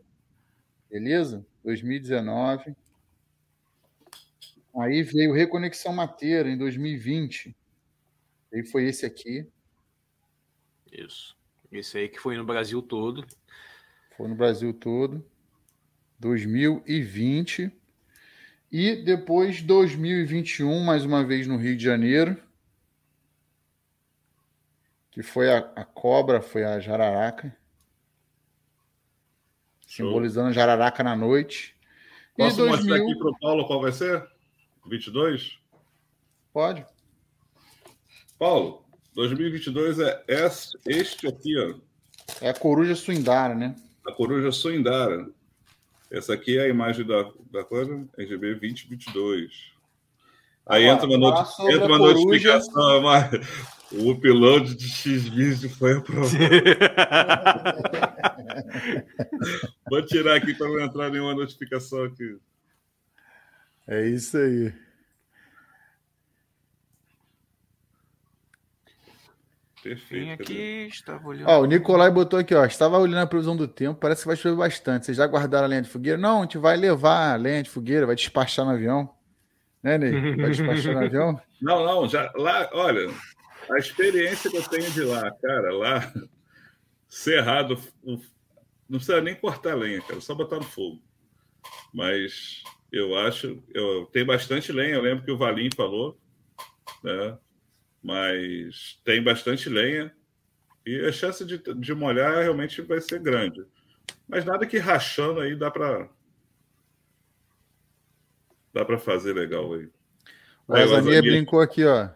Beleza? 0.90 1.46
2019. 1.64 2.76
Aí 4.78 5.04
veio 5.04 5.32
Reconexão 5.32 5.94
Mateira 5.94 6.50
em 6.50 6.58
2020. 6.58 7.56
E 8.52 8.64
foi 8.66 8.88
esse 8.88 9.06
aqui. 9.06 9.48
Isso. 10.92 11.34
Esse 11.72 11.98
aí 11.98 12.10
que 12.10 12.20
foi 12.20 12.36
no 12.36 12.44
Brasil 12.44 12.82
todo. 12.82 13.26
Foi 14.18 14.28
no 14.28 14.36
Brasil 14.36 14.74
todo. 14.74 15.26
2020. 16.22 17.72
E 18.72 18.96
depois 18.96 19.62
2021, 19.62 20.82
mais 20.84 21.04
uma 21.04 21.26
vez 21.26 21.48
no 21.48 21.58
Rio 21.58 21.76
de 21.76 21.84
Janeiro. 21.84 22.38
Que 25.10 25.24
foi 25.24 25.52
a, 25.52 25.58
a 25.76 25.84
cobra, 25.84 26.40
foi 26.42 26.64
a 26.64 26.80
jararaca. 26.80 27.58
Show. 29.86 30.08
Simbolizando 30.08 30.50
a 30.50 30.54
jararaca 30.54 31.04
na 31.04 31.16
noite. 31.16 31.76
Posso 32.38 32.62
e 32.62 32.70
2000... 32.70 32.78
mostrar 32.78 32.96
aqui 32.96 33.20
para 33.20 33.30
o 33.30 33.40
Paulo 33.40 33.68
qual 33.68 33.82
vai 33.82 33.92
ser? 33.92 34.26
22? 34.88 35.60
Pode. 36.54 36.86
Paulo, 38.40 38.86
2022 39.16 40.00
é 40.00 40.24
este 40.86 41.28
aqui, 41.28 41.58
ó. 41.58 41.76
É 42.40 42.50
a 42.50 42.54
coruja 42.54 42.96
suindara, 42.96 43.54
né? 43.54 43.76
A 44.08 44.14
coruja 44.14 44.52
suindara. 44.52 45.30
Essa 46.12 46.34
aqui 46.34 46.58
é 46.58 46.64
a 46.64 46.68
imagem 46.68 47.06
da, 47.06 47.32
da 47.50 47.64
coisa, 47.64 48.06
RGB 48.18 48.56
2022. 48.56 49.72
Aí 50.66 50.84
entra 50.84 51.08
uma, 51.08 51.18
noti 51.18 51.50
entra 51.64 51.88
uma 51.88 51.98
notificação, 51.98 53.02
mas 53.02 53.32
o 53.94 54.12
upload 54.12 54.76
de 54.76 54.90
X-Vídeo 54.90 55.70
foi 55.70 55.98
aprovado. 55.98 56.38
Vou 59.90 60.06
tirar 60.06 60.36
aqui 60.36 60.54
para 60.54 60.68
não 60.68 60.82
entrar 60.82 61.10
nenhuma 61.10 61.34
notificação 61.34 62.04
aqui. 62.04 62.38
É 63.88 64.06
isso 64.08 64.38
aí. 64.38 64.74
Perfeito. 69.84 70.44
aqui, 70.44 70.88
estava 70.92 71.28
olhando. 71.28 71.50
Ó, 71.50 71.62
o 71.62 71.66
Nicolai 71.66 72.12
botou 72.12 72.40
aqui, 72.40 72.54
ó. 72.54 72.64
Estava 72.66 73.00
olhando 73.00 73.24
a 73.24 73.28
previsão 73.28 73.56
do 73.56 73.68
tempo, 73.68 74.00
parece 74.00 74.22
que 74.22 74.28
vai 74.28 74.36
chover 74.36 74.58
bastante. 74.58 75.06
Vocês 75.06 75.18
já 75.18 75.26
guardaram 75.26 75.66
a 75.66 75.68
lenha 75.68 75.82
de 75.82 75.90
fogueira? 75.90 76.18
Não, 76.18 76.40
a 76.40 76.42
gente 76.44 76.58
vai 76.58 76.78
levar 76.78 77.34
a 77.34 77.36
lenha 77.36 77.64
de 77.64 77.70
fogueira, 77.70 78.06
vai 78.06 78.16
despachar 78.16 78.66
no 78.66 78.72
avião. 78.72 79.10
Né, 79.82 79.98
Ney? 79.98 80.36
Vai 80.36 80.52
despachar 80.52 80.94
no 80.94 81.06
avião? 81.06 81.42
Não, 81.62 81.86
não, 81.86 82.10
já 82.10 82.32
lá, 82.36 82.68
olha, 82.74 83.08
a 83.70 83.78
experiência 83.78 84.50
que 84.50 84.58
eu 84.58 84.64
tenho 84.64 84.90
de 84.90 85.04
lá, 85.04 85.30
cara, 85.30 85.78
lá, 85.78 86.12
cerrado, 87.08 87.78
não 88.04 88.98
precisa 88.98 89.22
nem 89.22 89.36
cortar 89.36 89.76
lenha, 89.76 90.02
cara, 90.02 90.20
só 90.20 90.34
botar 90.34 90.56
no 90.56 90.64
fogo. 90.64 91.00
Mas 91.94 92.64
eu 92.92 93.16
acho, 93.16 93.62
eu 93.76 94.08
tenho 94.08 94.26
bastante 94.26 94.72
lenha, 94.72 94.96
eu 94.96 95.02
lembro 95.02 95.24
que 95.24 95.32
o 95.32 95.38
Valim 95.38 95.70
falou, 95.76 96.18
né? 97.04 97.38
Mas 98.02 99.00
tem 99.04 99.24
bastante 99.24 99.70
lenha 99.70 100.12
e 100.86 101.06
a 101.06 101.12
chance 101.12 101.46
de, 101.46 101.58
de 101.58 101.94
molhar 101.94 102.42
realmente 102.42 102.82
vai 102.82 103.00
ser 103.00 103.20
grande. 103.20 103.66
Mas 104.28 104.46
nada 104.46 104.66
que 104.66 104.78
rachando 104.78 105.40
aí 105.40 105.56
dá 105.56 105.70
para 105.70 106.08
dá 108.74 108.86
para 108.86 108.98
fazer 108.98 109.34
legal 109.34 109.74
aí. 109.74 109.90
O 110.68 110.76
Azania 110.76 111.22
brincou 111.22 111.60
aqui, 111.60 111.86
ó. 111.86 112.10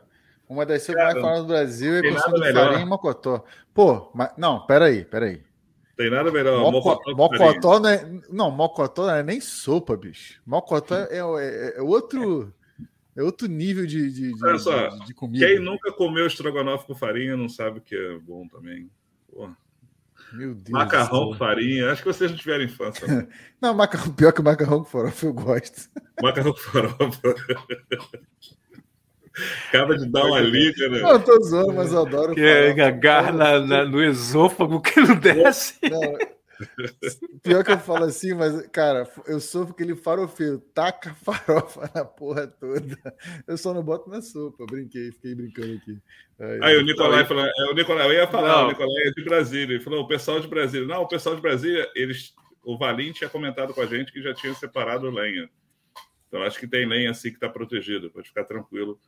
Uma 0.47 0.65
das 0.65 0.83
cinco 0.83 0.99
mais 0.99 1.19
faladas 1.19 1.41
do 1.41 1.47
Brasil 1.47 1.95
é 1.95 2.11
consumo 2.11 2.41
de 2.41 2.53
farinha 2.53 2.81
em 2.81 2.85
Mocotó. 2.85 3.43
Pô, 3.73 4.11
mas 4.13 4.31
não, 4.37 4.65
peraí, 4.65 5.03
peraí. 5.03 5.43
Tem 5.97 6.09
nada 6.09 6.31
melhor. 6.31 6.71
Moco, 6.71 7.15
Mocotó 7.15 7.79
não 7.79 7.89
é. 7.89 8.05
Não, 8.29 8.51
Mocotó 8.51 9.07
não 9.07 9.15
é 9.15 9.23
nem 9.23 9.39
sopa, 9.39 9.95
bicho. 9.95 10.41
Mocotó 10.45 10.95
é, 11.09 11.17
é, 11.17 11.77
é 11.77 11.81
outro. 11.81 12.53
É 13.15 13.23
outro 13.23 13.47
nível 13.47 13.85
de, 13.85 14.11
de, 14.11 14.33
de, 14.33 14.59
só, 14.59 14.87
de, 14.89 15.05
de 15.05 15.13
comida. 15.13 15.47
Quem 15.47 15.59
nunca 15.59 15.91
comeu 15.91 16.27
estrogonofe 16.27 16.85
com 16.85 16.95
farinha 16.95 17.37
não 17.37 17.47
sabe 17.47 17.79
o 17.79 17.81
que 17.81 17.95
é 17.95 18.17
bom 18.19 18.45
também. 18.47 18.89
Porra. 19.31 19.55
Meu 20.33 20.53
Deus. 20.53 20.69
Macarrão 20.69 21.29
com 21.29 21.35
farinha. 21.35 21.91
Acho 21.91 22.01
que 22.01 22.07
vocês 22.07 22.29
não 22.29 22.37
tiveram 22.37 22.65
infância. 22.65 23.07
Não, 23.07 23.27
não 23.61 23.73
macarrão, 23.73 24.11
pior 24.11 24.33
que 24.33 24.41
macarrão 24.41 24.79
com 24.79 24.85
farofa 24.85 25.25
eu 25.25 25.33
gosto. 25.33 25.89
Macarrão 26.21 26.51
com 26.53 26.59
farofa. 26.59 27.35
Acaba 29.67 29.97
de 29.97 30.09
dar 30.09 30.25
uma 30.25 30.39
liga, 30.39 30.89
né? 30.89 31.01
Não, 31.01 31.19
tô 31.19 31.41
zoando, 31.41 31.73
mas 31.73 31.91
eu 31.91 32.01
adoro. 32.01 32.33
Que 32.33 32.41
é 32.41 32.81
agarra 32.81 33.31
na, 33.31 33.59
na, 33.59 33.85
no 33.85 34.01
esôfago 34.01 34.81
que 34.81 34.99
não 34.99 35.15
desce. 35.15 35.77
Não, 35.83 36.17
Pior 37.43 37.63
que 37.63 37.71
eu 37.71 37.79
falo 37.79 38.05
assim, 38.05 38.33
mas, 38.33 38.65
cara, 38.67 39.09
eu 39.27 39.39
sou 39.39 39.63
aquele 39.63 39.95
farofeiro, 39.95 40.59
taca 40.73 41.13
farofa 41.23 41.89
na 41.93 42.05
porra 42.05 42.47
toda. 42.47 42.97
Eu 43.47 43.57
só 43.57 43.73
não 43.73 43.83
boto 43.83 44.09
na 44.09 44.21
sopa, 44.21 44.65
brinquei, 44.65 45.11
fiquei 45.11 45.35
brincando 45.35 45.73
aqui. 45.73 45.97
Aí, 46.39 46.59
aí 46.61 46.77
o 46.77 46.83
Nicolai 46.83 47.25
falou, 47.25 47.45
é, 47.45 47.71
o 47.71 47.73
Nicolai, 47.73 48.07
eu 48.07 48.13
ia 48.13 48.27
falar, 48.27 48.57
não. 48.57 48.65
o 48.65 48.67
Nicolai 48.69 49.07
é 49.07 49.11
de 49.11 49.23
Brasília. 49.23 49.75
Ele 49.75 49.83
falou, 49.83 50.03
o 50.03 50.07
pessoal 50.07 50.39
de 50.39 50.47
Brasília. 50.47 50.87
Não, 50.87 51.01
o 51.01 51.07
pessoal 51.07 51.35
de 51.35 51.41
Brasília, 51.41 51.89
eles. 51.95 52.33
O 52.63 52.77
Valim 52.77 53.11
tinha 53.11 53.29
comentado 53.29 53.73
com 53.73 53.81
a 53.81 53.85
gente 53.85 54.11
que 54.11 54.21
já 54.21 54.33
tinha 54.33 54.53
separado 54.55 55.09
lenha. 55.09 55.49
Então, 56.27 56.41
acho 56.41 56.59
que 56.59 56.67
tem 56.67 56.87
lenha 56.87 57.11
assim 57.11 57.29
que 57.29 57.35
está 57.35 57.47
protegida, 57.47 58.09
pode 58.09 58.27
ficar 58.27 58.43
tranquilo 58.43 58.99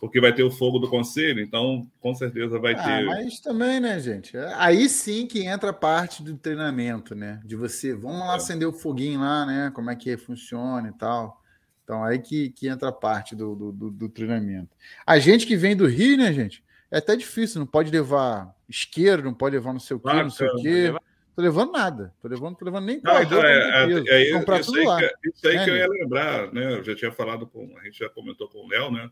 porque 0.00 0.20
vai 0.20 0.32
ter 0.32 0.42
o 0.42 0.50
fogo 0.50 0.78
do 0.78 0.88
conselho, 0.88 1.40
então 1.40 1.86
com 2.00 2.14
certeza 2.14 2.58
vai 2.58 2.74
ah, 2.74 2.82
ter. 2.82 3.06
Mas 3.06 3.40
também, 3.40 3.80
né, 3.80 3.98
gente? 3.98 4.36
Aí 4.56 4.88
sim 4.88 5.26
que 5.26 5.44
entra 5.44 5.70
a 5.70 5.74
parte 5.74 6.22
do 6.22 6.36
treinamento, 6.36 7.14
né? 7.14 7.40
De 7.44 7.56
você, 7.56 7.94
vamos 7.94 8.20
lá 8.20 8.34
é. 8.34 8.36
acender 8.36 8.68
o 8.68 8.72
foguinho 8.72 9.20
lá, 9.20 9.44
né? 9.44 9.72
Como 9.74 9.90
é 9.90 9.96
que 9.96 10.16
funciona 10.16 10.88
e 10.88 10.92
tal. 10.92 11.42
Então, 11.82 12.04
aí 12.04 12.18
que, 12.18 12.50
que 12.50 12.68
entra 12.68 12.90
a 12.90 12.92
parte 12.92 13.34
do, 13.34 13.54
do, 13.56 13.72
do, 13.72 13.90
do 13.90 14.08
treinamento. 14.08 14.68
A 15.06 15.18
gente 15.18 15.46
que 15.46 15.56
vem 15.56 15.74
do 15.74 15.86
Rio, 15.86 16.18
né, 16.18 16.32
gente? 16.32 16.62
É 16.90 16.98
até 16.98 17.16
difícil, 17.16 17.58
não 17.58 17.66
pode 17.66 17.90
levar 17.90 18.54
isqueiro, 18.68 19.22
não 19.22 19.34
pode 19.34 19.56
levar 19.56 19.72
não 19.72 19.80
sei 19.80 19.96
o 19.96 20.00
quê, 20.00 20.12
não 20.12 20.30
sei 20.30 20.48
o 20.48 20.56
quê. 20.56 20.94
Tô 21.34 21.42
levando 21.42 21.72
nada, 21.72 22.12
tô 22.20 22.28
levando, 22.28 22.56
tô 22.56 22.64
levando 22.64 22.84
nem 22.84 23.00
não, 23.02 23.22
então, 23.22 23.42
é, 23.44 23.86
é, 23.86 24.28
é, 24.28 24.32
comprar 24.32 24.60
tudo 24.60 24.82
lá. 24.84 24.98
Que, 24.98 25.30
isso 25.30 25.46
aí 25.46 25.56
é, 25.56 25.64
que 25.64 25.70
eu 25.70 25.76
ia 25.76 25.88
lembrar, 25.88 26.52
né? 26.52 26.74
Eu 26.74 26.82
já 26.82 26.96
tinha 26.96 27.12
falado 27.12 27.46
com, 27.46 27.74
a 27.78 27.84
gente 27.84 27.98
já 27.98 28.08
comentou 28.08 28.48
com 28.48 28.58
o 28.58 28.68
Léo, 28.68 28.90
né? 28.90 29.08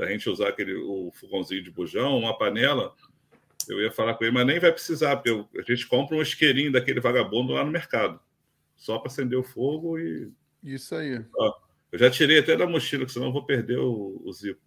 Da 0.00 0.06
gente 0.06 0.28
usar 0.30 0.48
aquele, 0.48 0.74
o 0.74 1.12
fogãozinho 1.12 1.62
de 1.62 1.70
bujão, 1.70 2.18
uma 2.18 2.36
panela, 2.36 2.94
eu 3.68 3.80
ia 3.80 3.92
falar 3.92 4.14
com 4.14 4.24
ele, 4.24 4.32
mas 4.32 4.46
nem 4.46 4.58
vai 4.58 4.72
precisar, 4.72 5.16
porque 5.16 5.30
eu, 5.30 5.46
a 5.58 5.62
gente 5.62 5.86
compra 5.86 6.16
um 6.16 6.22
isqueirinho 6.22 6.72
daquele 6.72 7.00
vagabundo 7.00 7.52
lá 7.52 7.62
no 7.62 7.70
mercado, 7.70 8.18
só 8.76 8.98
para 8.98 9.10
acender 9.10 9.38
o 9.38 9.44
fogo 9.44 9.98
e. 9.98 10.32
Isso 10.62 10.94
aí. 10.94 11.22
Ó, 11.36 11.54
eu 11.92 11.98
já 11.98 12.10
tirei 12.10 12.38
até 12.38 12.56
da 12.56 12.66
mochila, 12.66 13.06
senão 13.08 13.26
eu 13.26 13.32
vou 13.32 13.44
perder 13.44 13.78
o, 13.78 14.22
o 14.24 14.32
zipo. 14.32 14.60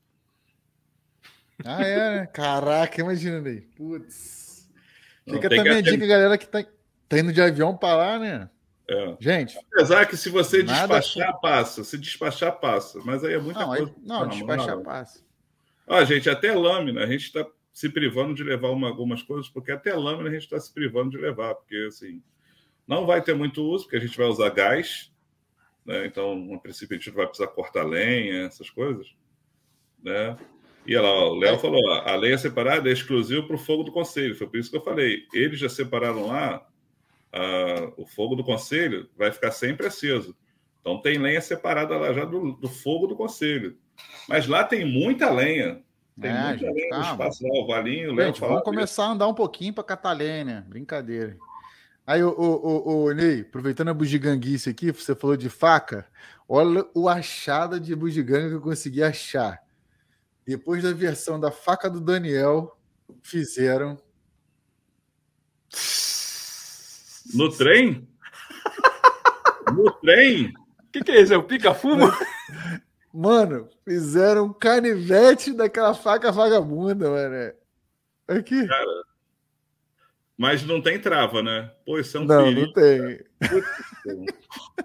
Ah, 1.65 1.81
é? 1.83 2.19
Né? 2.19 2.25
Caraca, 2.27 3.01
imagina 3.01 3.47
aí. 3.47 3.61
Putz. 3.61 4.69
Fica 5.27 5.49
também 5.49 5.77
a 5.77 5.81
dica, 5.81 6.05
galera, 6.05 6.37
que 6.37 6.47
tá, 6.47 6.63
tá 7.09 7.19
indo 7.19 7.33
de 7.33 7.41
avião 7.41 7.75
para 7.75 7.95
lá, 7.95 8.19
né? 8.19 8.49
É. 8.87 9.15
Gente. 9.19 9.57
Apesar 9.71 10.05
que 10.05 10.17
se 10.17 10.29
você 10.29 10.61
despachar, 10.61 11.39
passa. 11.39 11.83
Se 11.83 11.97
despachar, 11.97 12.59
passa. 12.59 12.99
Mas 13.05 13.23
aí 13.23 13.33
é 13.33 13.39
muita 13.39 13.61
não, 13.61 13.67
coisa. 13.67 13.85
Aí, 13.85 13.93
não, 14.03 14.27
despachar, 14.27 14.79
passa. 14.81 15.23
Ó, 15.87 16.03
gente, 16.03 16.29
até 16.29 16.53
lâmina, 16.53 17.03
a 17.03 17.07
gente 17.07 17.23
está 17.23 17.45
se 17.73 17.89
privando 17.89 18.33
de 18.33 18.43
levar 18.43 18.69
uma, 18.69 18.87
algumas 18.87 19.23
coisas, 19.23 19.49
porque 19.49 19.71
até 19.71 19.93
lâmina 19.93 20.29
a 20.29 20.33
gente 20.33 20.43
está 20.43 20.59
se 20.59 20.71
privando 20.73 21.11
de 21.11 21.17
levar, 21.17 21.55
porque 21.55 21.75
assim, 21.87 22.21
não 22.87 23.05
vai 23.05 23.21
ter 23.21 23.33
muito 23.33 23.63
uso, 23.63 23.85
porque 23.85 23.97
a 23.97 23.99
gente 23.99 24.17
vai 24.17 24.27
usar 24.27 24.49
gás, 24.49 25.11
né? 25.85 26.05
Então, 26.05 26.35
no 26.35 26.59
princípio, 26.59 26.95
a 26.95 26.99
gente 26.99 27.09
vai 27.11 27.25
precisar 27.25 27.47
cortar 27.47 27.83
lenha, 27.83 28.45
essas 28.45 28.69
coisas, 28.69 29.07
né? 30.01 30.37
E 30.85 30.95
lá, 30.97 31.25
o 31.29 31.35
Léo 31.35 31.57
falou: 31.59 31.81
a 31.91 32.15
lenha 32.15 32.37
separada 32.37 32.89
é 32.89 32.93
exclusiva 32.93 33.41
para 33.43 33.55
o 33.55 33.59
fogo 33.59 33.83
do 33.83 33.91
conselho. 33.91 34.35
Foi 34.35 34.47
por 34.47 34.59
isso 34.59 34.69
que 34.69 34.77
eu 34.77 34.83
falei. 34.83 35.25
Eles 35.33 35.59
já 35.59 35.69
separaram 35.69 36.27
lá 36.27 36.65
o 37.97 38.05
fogo 38.05 38.35
do 38.35 38.43
conselho 38.43 39.09
vai 39.17 39.31
ficar 39.31 39.51
sempre 39.51 39.87
aceso. 39.87 40.35
Então 40.79 41.01
tem 41.01 41.17
lenha 41.17 41.41
separada 41.41 41.97
lá 41.97 42.13
já 42.13 42.25
do, 42.25 42.53
do 42.53 42.67
fogo 42.67 43.07
do 43.07 43.15
conselho. 43.15 43.77
Mas 44.27 44.47
lá 44.47 44.63
tem 44.63 44.85
muita 44.85 45.29
lenha. 45.29 45.81
Tem 46.19 46.29
é, 46.29 46.49
muita 46.49 46.57
gente, 46.57 46.75
lenha 46.75 46.89
calma. 46.89 47.05
no 47.05 47.11
espaço 47.11 47.67
Valinho, 47.67 48.21
Gente, 48.21 48.39
vamos 48.39 48.63
começar 48.63 49.05
a 49.05 49.11
andar 49.11 49.27
um 49.27 49.33
pouquinho 49.33 49.73
para 49.73 49.83
catar 49.83 50.11
lenha. 50.11 50.65
Brincadeira. 50.67 51.37
Aí, 52.05 52.21
o, 52.21 52.29
o, 52.29 52.67
o, 52.67 53.05
o, 53.05 53.11
Ney, 53.13 53.41
aproveitando 53.41 53.87
a 53.87 53.93
bugiganguice 53.93 54.69
aqui, 54.69 54.91
você 54.91 55.15
falou 55.15 55.37
de 55.37 55.49
faca. 55.49 56.05
Olha 56.47 56.85
o 56.93 57.07
achado 57.07 57.79
de 57.79 57.95
bugiganga 57.95 58.49
que 58.49 58.55
eu 58.55 58.61
consegui 58.61 59.01
achar. 59.01 59.63
Depois 60.45 60.83
da 60.83 60.91
versão 60.91 61.39
da 61.39 61.49
faca 61.49 61.89
do 61.89 62.01
Daniel, 62.01 62.77
fizeram 63.21 63.97
no 67.33 67.49
trem? 67.49 68.07
No 69.73 69.91
trem? 69.91 70.47
O 70.47 70.91
que, 70.91 71.03
que 71.03 71.11
é 71.11 71.21
isso? 71.21 71.33
É 71.33 71.37
o 71.37 71.43
pica-fumo? 71.43 72.11
Mano, 73.13 73.69
fizeram 73.85 74.45
um 74.45 74.53
canivete 74.53 75.53
daquela 75.53 75.93
faca 75.93 76.31
vagabunda, 76.31 77.09
mano. 77.09 77.53
Aqui. 78.27 78.67
Cara, 78.67 79.03
mas 80.37 80.65
não 80.65 80.81
tem 80.81 80.99
trava, 80.99 81.43
né? 81.43 81.71
Pô, 81.85 81.99
isso 81.99 82.17
é 82.17 82.19
um 82.19 82.25
Não, 82.25 82.43
perigo, 82.43 82.61
não 82.61 82.73
tem. 82.73 83.19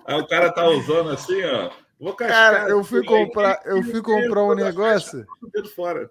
Aí 0.07 0.21
o 0.21 0.27
cara 0.27 0.53
tá 0.53 0.69
usando 0.69 1.11
assim, 1.11 1.43
ó. 1.45 1.71
Vou 1.99 2.15
cascar, 2.15 2.53
cara, 2.55 2.71
eu 2.71 2.85
fui 2.85 3.05
comprar, 3.05 3.61
eu 3.65 3.83
fui 3.83 4.01
comprar 4.01 4.45
um 4.45 4.55
negócio. 4.55 5.27
Fora. 5.75 6.11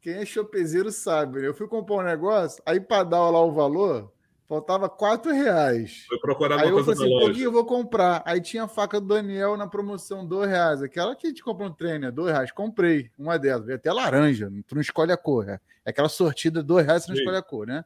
quem 0.00 0.14
é 0.14 0.24
chopezeiro 0.24 0.92
sabe, 0.92 1.40
né? 1.40 1.48
Eu 1.48 1.54
fui 1.54 1.66
comprar 1.66 1.96
um 1.96 2.02
negócio, 2.02 2.62
aí 2.64 2.78
para 2.78 3.02
dar 3.02 3.30
lá 3.30 3.42
o 3.42 3.52
valor, 3.52 4.12
faltava 4.48 4.88
quatro 4.88 5.32
reais. 5.32 6.04
Foi 6.08 6.18
procurar 6.18 6.60
aí 6.60 6.68
eu 6.68 6.84
falei 6.84 7.30
assim, 7.30 7.42
eu 7.42 7.52
vou 7.52 7.64
comprar. 7.64 8.22
Aí 8.24 8.40
tinha 8.40 8.64
a 8.64 8.68
faca 8.68 9.00
do 9.00 9.08
Daniel 9.08 9.56
na 9.56 9.66
promoção, 9.66 10.26
dois 10.26 10.48
reais. 10.48 10.82
Aquela 10.82 11.16
que 11.16 11.26
a 11.26 11.30
gente 11.30 11.42
compra 11.42 11.66
um 11.66 11.72
treino, 11.72 12.10
dois 12.12 12.32
reais. 12.32 12.52
Comprei 12.52 13.10
uma 13.18 13.38
delas, 13.38 13.66
veio 13.66 13.76
até 13.76 13.92
laranja, 13.92 14.50
tu 14.66 14.74
não 14.74 14.82
escolhe 14.82 15.12
a 15.12 15.16
cor. 15.16 15.48
É, 15.48 15.60
é 15.84 15.90
aquela 15.90 16.08
sortida, 16.08 16.62
dois 16.62 16.86
reais, 16.86 17.04
você 17.04 17.10
não 17.10 17.16
Sim. 17.16 17.22
escolhe 17.22 17.38
a 17.38 17.42
cor, 17.42 17.66
né? 17.66 17.84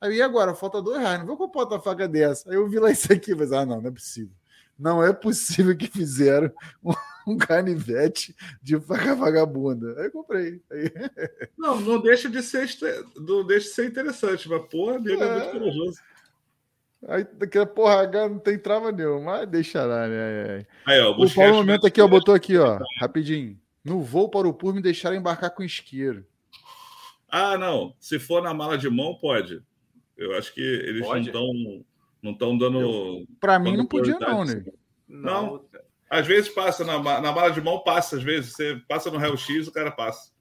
Aí 0.00 0.20
agora, 0.20 0.54
falta 0.54 0.82
dois 0.82 0.98
reais, 0.98 1.18
não 1.18 1.26
vou 1.26 1.36
comprar 1.36 1.62
outra 1.62 1.80
faca 1.80 2.06
dessa. 2.06 2.50
Aí 2.50 2.56
eu 2.56 2.68
vi 2.68 2.78
lá 2.78 2.90
isso 2.90 3.10
aqui, 3.12 3.34
mas 3.34 3.52
ah, 3.52 3.64
não, 3.64 3.80
não 3.80 3.88
é 3.88 3.92
possível. 3.92 4.34
Não 4.78 5.02
é 5.02 5.12
possível 5.12 5.76
que 5.76 5.86
fizeram 5.86 6.50
um, 6.82 6.92
um 7.34 7.38
canivete 7.38 8.34
de 8.62 8.78
faca 8.80 9.14
vagabunda. 9.14 9.94
Aí 9.98 10.06
eu 10.06 10.10
comprei. 10.10 10.60
Aí... 10.70 10.92
Não, 11.56 11.80
não 11.80 12.00
deixa 12.00 12.28
de 12.28 12.42
ser, 12.42 12.68
não 13.16 13.46
deixa 13.46 13.68
de 13.68 13.74
ser 13.74 13.86
interessante, 13.86 14.48
mas 14.48 14.68
porra, 14.68 14.98
nego 14.98 15.22
é, 15.22 15.26
é 15.26 15.32
muito 15.32 15.50
corajoso. 15.52 15.98
Aí 17.06 17.24
daquela 17.34 17.66
porra 17.66 18.02
H 18.02 18.28
não 18.28 18.38
tem 18.38 18.58
trava 18.58 18.90
nenhuma, 18.90 19.38
mas 19.38 19.48
deixa 19.48 19.84
lá, 19.84 20.06
né? 20.08 20.66
Aí, 20.86 21.00
ó, 21.00 21.12
o 21.12 21.30
Paulo 21.34 21.54
Momento 21.54 21.86
aqui, 21.86 22.00
ó, 22.00 22.08
botou 22.08 22.34
aqui, 22.34 22.56
ó, 22.56 22.78
rapidinho. 22.98 23.58
No 23.84 24.00
voo 24.00 24.30
para 24.30 24.48
o 24.48 24.54
PUR 24.54 24.74
me 24.74 24.80
deixaram 24.80 25.16
embarcar 25.16 25.50
com 25.50 25.62
isqueiro. 25.62 26.26
Ah, 27.28 27.58
não. 27.58 27.94
Se 27.98 28.18
for 28.18 28.42
na 28.42 28.54
mala 28.54 28.78
de 28.78 28.88
mão, 28.88 29.14
pode. 29.14 29.62
Eu 30.16 30.34
acho 30.36 30.54
que 30.54 30.60
eles 30.60 31.04
pode. 31.04 31.30
não 31.32 31.48
estão 31.50 31.84
não 32.24 32.32
estão 32.32 32.56
dando. 32.56 33.26
Para 33.38 33.58
mim 33.58 33.76
não 33.76 33.84
podia, 33.84 34.18
não, 34.18 34.44
né? 34.44 34.64
Não. 35.06 35.42
não. 35.42 35.64
Às 36.08 36.26
vezes 36.26 36.48
passa 36.48 36.82
na, 36.82 36.98
na 36.98 37.32
mala 37.32 37.50
de 37.50 37.60
mão, 37.60 37.80
passa, 37.80 38.16
às 38.16 38.22
vezes. 38.22 38.52
Você 38.52 38.80
passa 38.88 39.10
no 39.10 39.18
Real 39.18 39.36
X, 39.36 39.68
o 39.68 39.72
cara 39.72 39.90
passa. 39.90 40.32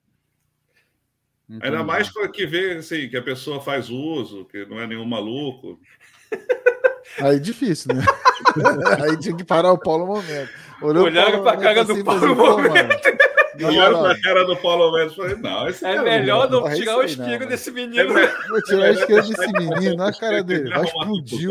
Entendi. 1.49 1.65
Ainda 1.65 1.83
mais 1.83 2.09
que 2.31 2.45
vê 2.45 2.77
assim, 2.77 3.09
que 3.09 3.17
a 3.17 3.21
pessoa 3.21 3.59
faz 3.59 3.89
uso, 3.89 4.45
que 4.45 4.65
não 4.65 4.79
é 4.79 4.87
nenhum 4.87 5.05
maluco. 5.05 5.79
Aí 7.19 7.39
difícil, 7.39 7.93
né? 7.93 8.03
Aí 9.03 9.19
tinha 9.19 9.35
que 9.35 9.43
parar 9.43 9.73
o 9.73 9.77
Paulo 9.77 10.05
um 10.05 10.07
momento. 10.07 10.49
Olhou 10.81 11.11
para 11.43 11.51
a 11.51 11.57
cara 11.57 11.83
do 11.83 12.03
Paulo 12.03 12.31
um 12.31 12.35
momento. 12.35 13.32
Olharam 13.61 14.01
para 14.01 14.13
a 14.13 14.21
cara 14.21 14.45
do 14.45 14.57
Paulo 14.57 14.91
Mendes 14.91 15.13
e 15.13 15.15
falei, 15.15 15.35
não, 15.35 15.67
esse 15.67 15.85
É 15.85 16.01
melhor 16.01 16.49
não, 16.49 16.61
não 16.61 16.73
tirar 16.73 16.97
o 16.97 17.03
espírito 17.03 17.47
desse 17.47 17.71
menino. 17.71 18.13
Vou 18.49 18.61
tirar 18.63 18.91
o 18.91 18.93
espírito 18.93 19.29
desse 19.29 19.51
menino, 19.53 19.95
na 19.95 20.11
cara 20.11 20.43
dele. 20.43 20.69
Vai 20.69 20.83
explodir. 20.85 21.49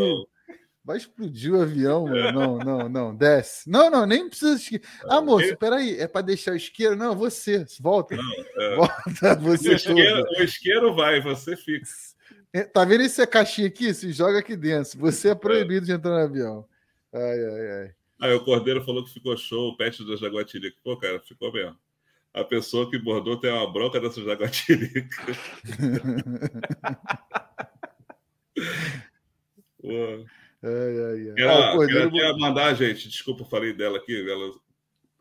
Vai 0.85 0.97
explodir 0.97 1.53
o 1.53 1.61
avião, 1.61 2.05
mano. 2.05 2.31
Não, 2.31 2.57
não, 2.57 2.89
não. 2.89 3.15
Desce. 3.15 3.69
Não, 3.69 3.89
não, 3.89 4.05
nem 4.05 4.27
precisa. 4.27 4.59
Ah, 5.05 5.21
moço, 5.21 5.55
peraí. 5.57 5.97
É 5.97 6.09
para 6.09 6.21
deixar 6.21 6.51
o 6.51 6.57
isqueiro? 6.57 6.95
Não, 6.95 7.15
você. 7.15 7.65
Volta. 7.79 8.17
Não, 8.17 8.23
é... 8.57 8.75
Volta 8.75 9.35
você. 9.39 9.69
O 9.69 9.75
isqueiro, 9.75 10.23
o 10.23 10.43
isqueiro 10.43 10.93
vai, 10.93 11.21
você 11.21 11.55
fica. 11.55 11.85
É, 12.51 12.63
tá 12.63 12.83
vendo 12.83 13.01
esse 13.01 13.25
caixinha 13.25 13.67
aqui? 13.67 13.93
Se 13.93 14.11
joga 14.11 14.39
aqui 14.39 14.57
dentro. 14.57 14.99
Você 14.99 15.29
é 15.29 15.35
proibido 15.35 15.85
é. 15.85 15.87
de 15.87 15.91
entrar 15.93 16.11
no 16.11 16.17
avião. 16.17 16.65
Ai, 17.13 17.45
ai, 17.45 17.71
ai. 17.71 17.91
Aí 18.19 18.33
o 18.33 18.43
Cordeiro 18.43 18.83
falou 18.83 19.03
que 19.03 19.13
ficou 19.13 19.35
show, 19.37 19.69
o 19.69 19.77
pet 19.77 20.05
da 20.05 20.15
Jaguatirica. 20.17 20.77
Pô, 20.83 20.97
cara, 20.97 21.19
ficou 21.21 21.51
mesmo. 21.51 21.77
A 22.33 22.43
pessoa 22.43 22.89
que 22.89 22.97
bordou 22.97 23.39
tem 23.39 23.51
uma 23.51 23.71
bronca 23.71 23.99
dessa 23.99 24.23
Jaguatirica. 24.23 25.23
Pô. 29.79 30.25
Ai, 30.63 30.63
ai, 30.63 31.29
ai. 31.29 31.35
Ela, 31.37 31.73
ah, 31.73 31.75
ela 31.91 32.39
mandar, 32.39 32.73
gente, 32.73 33.07
desculpa, 33.09 33.45
falei 33.45 33.73
dela 33.73 33.97
aqui, 33.97 34.17
ela, 34.29 34.51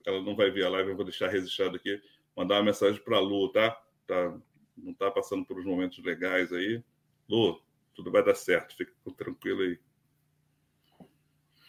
ela 0.06 0.22
não 0.22 0.36
vai 0.36 0.50
ver 0.50 0.64
a 0.64 0.70
live, 0.70 0.90
eu 0.90 0.96
vou 0.96 1.04
deixar 1.04 1.28
registrado 1.28 1.76
aqui. 1.76 2.00
Mandar 2.34 2.56
uma 2.56 2.64
mensagem 2.64 2.98
para 3.02 3.18
a 3.18 3.20
Lu, 3.20 3.50
tá? 3.50 3.78
tá? 4.06 4.34
Não 4.76 4.94
tá 4.94 5.10
passando 5.10 5.44
por 5.44 5.58
uns 5.58 5.66
momentos 5.66 6.02
legais 6.02 6.50
aí. 6.52 6.82
Lu, 7.28 7.60
tudo 7.94 8.10
vai 8.10 8.24
dar 8.24 8.34
certo, 8.34 8.74
fica 8.74 8.90
tranquilo 9.16 9.60
aí. 9.62 9.78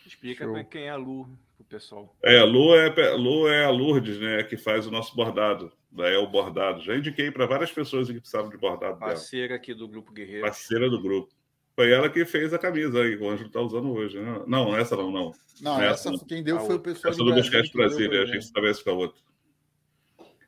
Explica 0.05 0.45
Show. 0.45 0.63
quem 0.65 0.83
é 0.83 0.91
a 0.91 0.95
Lu 0.95 1.37
pessoal. 1.73 2.15
É, 2.23 2.37
a 2.37 2.45
Lu 2.45 2.75
é, 2.75 3.15
Lu 3.15 3.47
é 3.47 3.65
a 3.65 3.69
Lourdes, 3.71 4.19
né, 4.19 4.43
que 4.43 4.55
faz 4.55 4.85
o 4.85 4.91
nosso 4.91 5.15
bordado, 5.15 5.71
da 5.91 6.07
El 6.09 6.27
Bordado. 6.27 6.81
Já 6.81 6.95
indiquei 6.95 7.31
para 7.31 7.47
várias 7.47 7.71
pessoas 7.71 8.07
que 8.07 8.19
precisavam 8.19 8.49
de 8.49 8.57
bordado 8.57 8.99
Parceira 8.99 9.47
dela. 9.49 9.57
aqui 9.57 9.73
do 9.73 9.87
Grupo 9.87 10.11
Guerreiro. 10.11 10.43
Parceira 10.43 10.89
do 10.89 11.01
grupo. 11.01 11.33
Foi 11.75 11.91
ela 11.91 12.07
que 12.09 12.23
fez 12.25 12.53
a 12.53 12.59
camisa 12.59 13.01
aí, 13.01 13.17
que 13.17 13.23
o 13.23 13.29
Ângelo 13.29 13.47
está 13.47 13.59
usando 13.59 13.91
hoje. 13.91 14.19
Né? 14.19 14.43
Não, 14.45 14.77
essa 14.77 14.95
não, 14.95 15.11
não. 15.11 15.31
Não, 15.59 15.81
essa, 15.81 16.13
essa 16.13 16.25
quem 16.25 16.43
deu 16.43 16.59
foi 16.59 16.75
o 16.75 16.79
pessoal 16.79 17.11
essa 17.11 17.23
do 17.23 17.33
Buscast 17.33 17.75
Brasília, 17.75 18.21
a 18.21 18.25
gente 18.27 18.53
talvez 18.53 18.81
com 18.81 18.89
a 18.91 18.93
outra. 18.93 19.21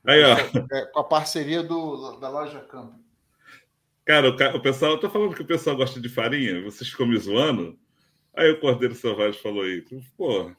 Aí, 0.05 0.23
ó. 0.23 0.35
É, 0.71 0.85
com 0.85 0.99
a 0.99 1.03
parceria 1.03 1.63
do, 1.63 2.19
da 2.19 2.29
loja 2.29 2.59
Campo. 2.59 3.03
Cara, 4.05 4.29
o, 4.29 4.57
o 4.57 4.61
pessoal, 4.61 4.91
eu 4.91 4.99
tô 4.99 5.09
falando 5.09 5.33
que 5.33 5.41
o 5.41 5.47
pessoal 5.47 5.75
gosta 5.75 5.99
de 5.99 6.07
farinha, 6.07 6.61
vocês 6.61 6.87
ficam 6.87 7.07
me 7.07 7.17
zoando. 7.17 7.75
Aí 8.35 8.51
o 8.51 8.59
Cordeiro 8.59 8.93
Selvagem 8.93 9.41
falou 9.41 9.63
aí, 9.63 9.83
pô, 10.15 10.51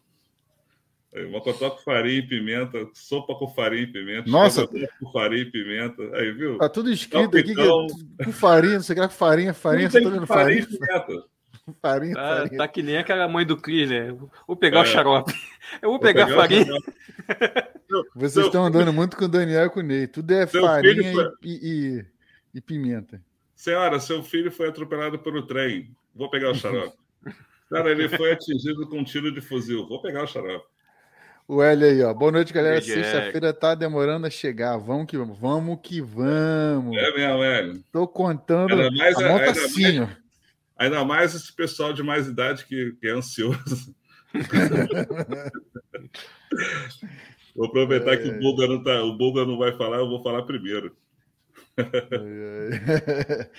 mocotó 1.25 1.71
com 1.71 1.83
farinha 1.83 2.19
e 2.19 2.23
pimenta, 2.23 2.89
sopa 2.93 3.35
com 3.35 3.49
farinha 3.49 3.83
e 3.83 3.87
pimenta, 3.87 4.31
Nossa, 4.31 4.67
com 4.67 5.13
farinha 5.13 5.43
e 5.43 5.51
pimenta, 5.51 6.03
aí 6.15 6.33
viu? 6.33 6.59
Tá 6.59 6.69
tudo 6.69 6.91
escrito 6.91 7.37
aqui 7.37 7.53
é 7.53 8.25
com 8.25 8.33
farinha, 8.33 8.75
não 8.75 8.83
sei 8.83 8.95
o 8.95 8.99
que 8.99 9.05
é 9.05 9.09
farinha, 9.09 9.55
farinha, 9.55 9.91
você 9.91 10.01
tá 10.01 10.09
vendo 10.09 10.27
farinha? 10.27 10.63
farinha. 10.63 10.79
pimenta. 10.79 11.27
Farinha, 11.83 12.15
tá, 12.15 12.37
farinha. 12.37 12.59
Tá 12.59 12.69
que 12.69 12.83
nem 12.83 12.97
aquela 12.97 13.27
mãe 13.27 13.45
do 13.45 13.57
Cris, 13.57 13.91
né? 13.91 14.17
Vou 14.47 14.57
pegar 14.57 14.81
é. 14.81 14.83
o 14.83 14.87
xarope. 14.87 15.33
Eu 15.83 15.91
vou, 15.91 15.99
vou 15.99 16.01
pegar, 16.01 16.27
pegar 16.27 16.37
farinha. 16.37 16.65
Vocês 18.15 18.35
Seu 18.35 18.47
estão 18.47 18.65
andando 18.65 18.93
muito 18.93 19.17
com 19.17 19.25
o 19.25 19.29
Daniel 19.29 19.67
e 19.67 19.71
com 19.71 19.81
o 19.81 19.83
Ney. 19.83 20.07
Tudo 20.07 20.33
é 20.33 20.47
Seu 20.47 20.63
farinha 20.63 21.13
foi... 21.13 21.33
e, 21.43 21.53
e, 21.53 22.07
e, 22.55 22.61
pimenta. 22.61 23.21
Senhora, 23.55 23.99
seu 23.99 24.23
filho 24.23 24.53
foi 24.53 24.69
atropelado 24.69 25.19
por 25.19 25.37
um 25.37 25.45
trem. 25.45 25.91
Vou 26.15 26.31
pegar 26.31 26.51
o 26.51 26.55
xarope. 26.55 26.97
Cara, 27.69 27.91
ele 27.91 28.09
foi 28.09 28.33
atingido 28.33 28.87
com 28.89 28.99
um 28.99 29.05
tiro 29.05 29.33
de 29.33 29.41
fuzil. 29.41 29.89
Vou 29.89 30.01
pegar 30.01 30.23
o 30.23 30.27
xarope. 30.27 30.67
O 31.49 31.63
Hélio 31.63 31.87
aí, 31.87 32.03
ó. 32.03 32.13
Boa 32.13 32.33
noite, 32.33 32.53
galera. 32.53 32.83
Sexta-feira 32.83 33.53
tá 33.53 33.77
demorando 33.77 34.27
a 34.27 34.31
chegar. 34.31 34.77
Vamos 34.79 35.07
que 35.07 35.17
vamos. 35.17 35.39
Vamos 35.39 35.79
que 35.81 36.01
vamos. 36.01 36.97
É 36.97 37.13
mesmo, 37.13 37.45
Hélio. 37.45 37.85
Tô 37.93 38.09
contando. 38.09 38.73
Ainda 38.73 38.91
mais, 38.91 39.17
a 39.17 39.29
ainda, 39.29 39.53
mais, 39.53 40.09
ainda 40.77 41.05
mais 41.05 41.37
esse 41.37 41.53
pessoal 41.53 41.93
de 41.93 42.03
mais 42.03 42.27
idade 42.27 42.65
que, 42.65 42.97
que 43.01 43.07
é 43.07 43.13
ansioso. 43.13 43.95
vou 47.55 47.67
aproveitar 47.67 48.15
é, 48.15 48.17
que 48.17 48.29
o 48.29 48.41
Bulga 48.41 48.67
não 48.67 48.83
tá, 48.83 49.05
o 49.05 49.17
Bulga 49.17 49.47
não 49.47 49.57
vai 49.57 49.71
falar, 49.77 49.99
eu 49.99 50.09
vou 50.09 50.25
falar 50.25 50.43
primeiro. 50.43 50.97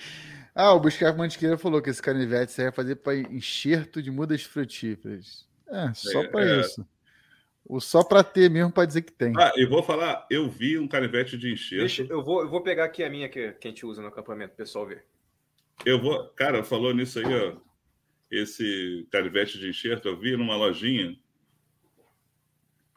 ah, 0.54 0.74
o 0.74 0.80
Buscar 0.80 1.16
Mantiqueira 1.16 1.56
falou 1.56 1.80
que 1.80 1.88
esse 1.88 2.02
canivete 2.02 2.52
serve 2.52 2.76
fazer 2.76 2.96
para 2.96 3.16
enxerto 3.16 4.02
de 4.02 4.10
mudas 4.10 4.42
frutíferas. 4.42 5.48
É, 5.70 5.90
só 5.94 6.28
para 6.28 6.44
é, 6.44 6.60
isso. 6.60 6.86
O 7.68 7.80
só 7.80 8.02
para 8.02 8.24
ter 8.24 8.48
mesmo 8.48 8.72
para 8.72 8.86
dizer 8.86 9.02
que 9.02 9.12
tem. 9.12 9.34
Ah, 9.36 9.52
e 9.54 9.66
vou 9.66 9.82
falar, 9.82 10.26
eu 10.30 10.48
vi 10.48 10.78
um 10.78 10.88
canivete 10.88 11.36
de 11.36 11.52
enxerto. 11.52 11.80
Deixa, 11.80 12.06
eu, 12.08 12.24
vou, 12.24 12.40
eu 12.40 12.48
vou 12.48 12.62
pegar 12.62 12.84
aqui 12.84 13.04
a 13.04 13.10
minha 13.10 13.28
que, 13.28 13.52
que 13.52 13.68
a 13.68 13.70
gente 13.70 13.84
usa 13.84 14.00
no 14.00 14.08
acampamento, 14.08 14.56
pessoal 14.56 14.86
ver. 14.86 15.04
Eu 15.84 16.00
vou, 16.00 16.28
cara, 16.30 16.64
falou 16.64 16.94
nisso 16.94 17.18
aí, 17.18 17.26
ó. 17.26 17.56
Esse 18.30 19.06
canivete 19.10 19.58
de 19.58 19.68
enxerto, 19.68 20.08
eu 20.08 20.18
vi 20.18 20.34
numa 20.34 20.56
lojinha. 20.56 21.14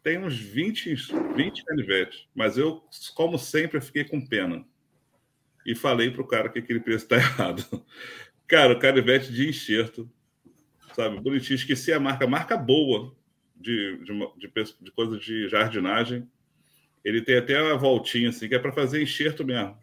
Tem 0.01 0.17
uns 0.17 0.39
20, 0.39 0.95
20 1.35 1.65
canivetes, 1.65 2.27
mas 2.33 2.57
eu, 2.57 2.81
como 3.13 3.37
sempre, 3.37 3.81
fiquei 3.81 4.05
com 4.05 4.25
pena. 4.25 4.65
E 5.65 5.75
falei 5.75 6.09
pro 6.09 6.25
cara 6.25 6.47
que 6.47 6.59
aquele 6.59 6.79
preço 6.79 7.09
tá 7.09 7.17
errado. 7.19 7.85
Cara, 8.47 8.73
o 8.73 8.79
canivete 8.79 9.33
de 9.33 9.49
enxerto, 9.49 10.09
sabe? 10.93 11.19
Bonitinho, 11.19 11.55
esqueci 11.55 11.91
a 11.91 11.99
marca, 11.99 12.25
marca 12.25 12.55
boa 12.55 13.13
de, 13.61 13.97
de, 13.97 14.13
de, 14.37 14.75
de 14.81 14.91
coisa 14.91 15.17
de 15.17 15.47
jardinagem. 15.47 16.29
Ele 17.03 17.21
tem 17.21 17.37
até 17.37 17.61
uma 17.61 17.77
voltinha 17.77 18.29
assim, 18.29 18.47
que 18.47 18.55
é 18.55 18.59
para 18.59 18.71
fazer 18.71 19.01
enxerto 19.01 19.45
mesmo. 19.45 19.77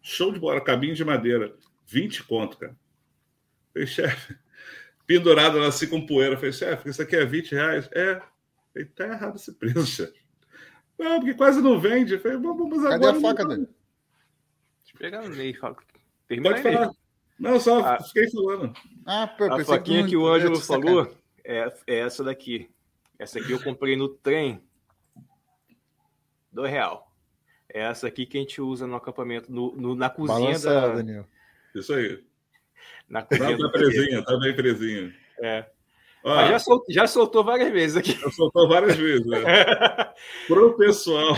Show 0.00 0.32
de 0.32 0.38
bola, 0.38 0.60
cabinho 0.60 0.94
de 0.94 1.04
madeira. 1.04 1.54
20 1.86 2.24
conto, 2.24 2.58
cara. 2.58 2.76
Falei, 3.72 3.86
chefe, 3.86 4.36
pendurado 5.06 5.58
lá 5.58 5.68
assim 5.68 5.88
com 5.88 6.06
poeira. 6.06 6.36
Falei, 6.36 6.52
chefe, 6.52 6.88
isso 6.88 7.02
aqui 7.02 7.16
é 7.16 7.24
20 7.24 7.52
reais? 7.52 7.88
É. 7.92 8.20
Falei, 8.72 8.88
tá 8.88 9.06
errado 9.06 9.36
esse 9.36 9.52
preço, 9.52 9.86
chefe. 9.86 10.20
Não, 10.98 11.18
porque 11.18 11.34
quase 11.34 11.60
não 11.60 11.80
vende. 11.80 12.18
Falei, 12.18 12.38
vamos 12.38 12.78
agora. 12.84 13.00
Cadê 13.00 13.18
a 13.18 13.20
faca 13.20 13.44
dele? 13.44 13.66
Deixa 13.66 14.94
eu 14.94 14.98
pegar 14.98 15.22
no 15.22 15.34
meio. 15.34 15.58
Pode 15.60 16.62
falar. 16.62 16.90
Não, 17.38 17.58
só 17.58 17.84
ah, 17.84 18.00
fiquei 18.00 18.30
falando. 18.30 18.72
Ah, 19.04 19.26
pô, 19.26 19.52
a 19.52 19.64
faquinha 19.64 20.04
que, 20.04 20.10
que 20.10 20.16
o 20.16 20.28
Ângelo 20.28 20.60
falou 20.60 21.12
é, 21.44 21.72
é 21.86 21.98
essa 21.98 22.22
daqui. 22.22 22.70
Essa 23.22 23.38
aqui 23.38 23.52
eu 23.52 23.62
comprei 23.62 23.94
no 23.94 24.08
trem. 24.08 24.60
Do 26.50 26.64
real. 26.64 27.08
É 27.72 27.82
essa 27.82 28.08
aqui 28.08 28.26
que 28.26 28.36
a 28.36 28.40
gente 28.40 28.60
usa 28.60 28.84
no 28.84 28.96
acampamento, 28.96 29.50
no, 29.50 29.76
no 29.76 29.94
na 29.94 30.10
cozinha 30.10 30.40
Balança, 30.40 30.68
da. 30.68 30.94
Daniel. 30.96 31.26
Isso 31.72 31.94
aí. 31.94 32.22
Na 33.08 33.22
cozinha. 33.22 33.56
Tá, 33.56 33.68
presinha, 33.70 34.24
tá 34.24 34.36
bem 34.38 34.56
presinha. 34.56 35.14
É. 35.40 35.70
Ah, 36.24 36.48
já, 36.48 36.58
sol, 36.58 36.84
já 36.88 37.06
soltou 37.06 37.44
várias 37.44 37.72
vezes 37.72 37.96
aqui. 37.96 38.12
Já 38.12 38.30
soltou 38.32 38.68
várias 38.68 38.96
vezes. 38.96 39.24
Né? 39.24 39.38
pro 40.48 40.76
pessoal, 40.76 41.36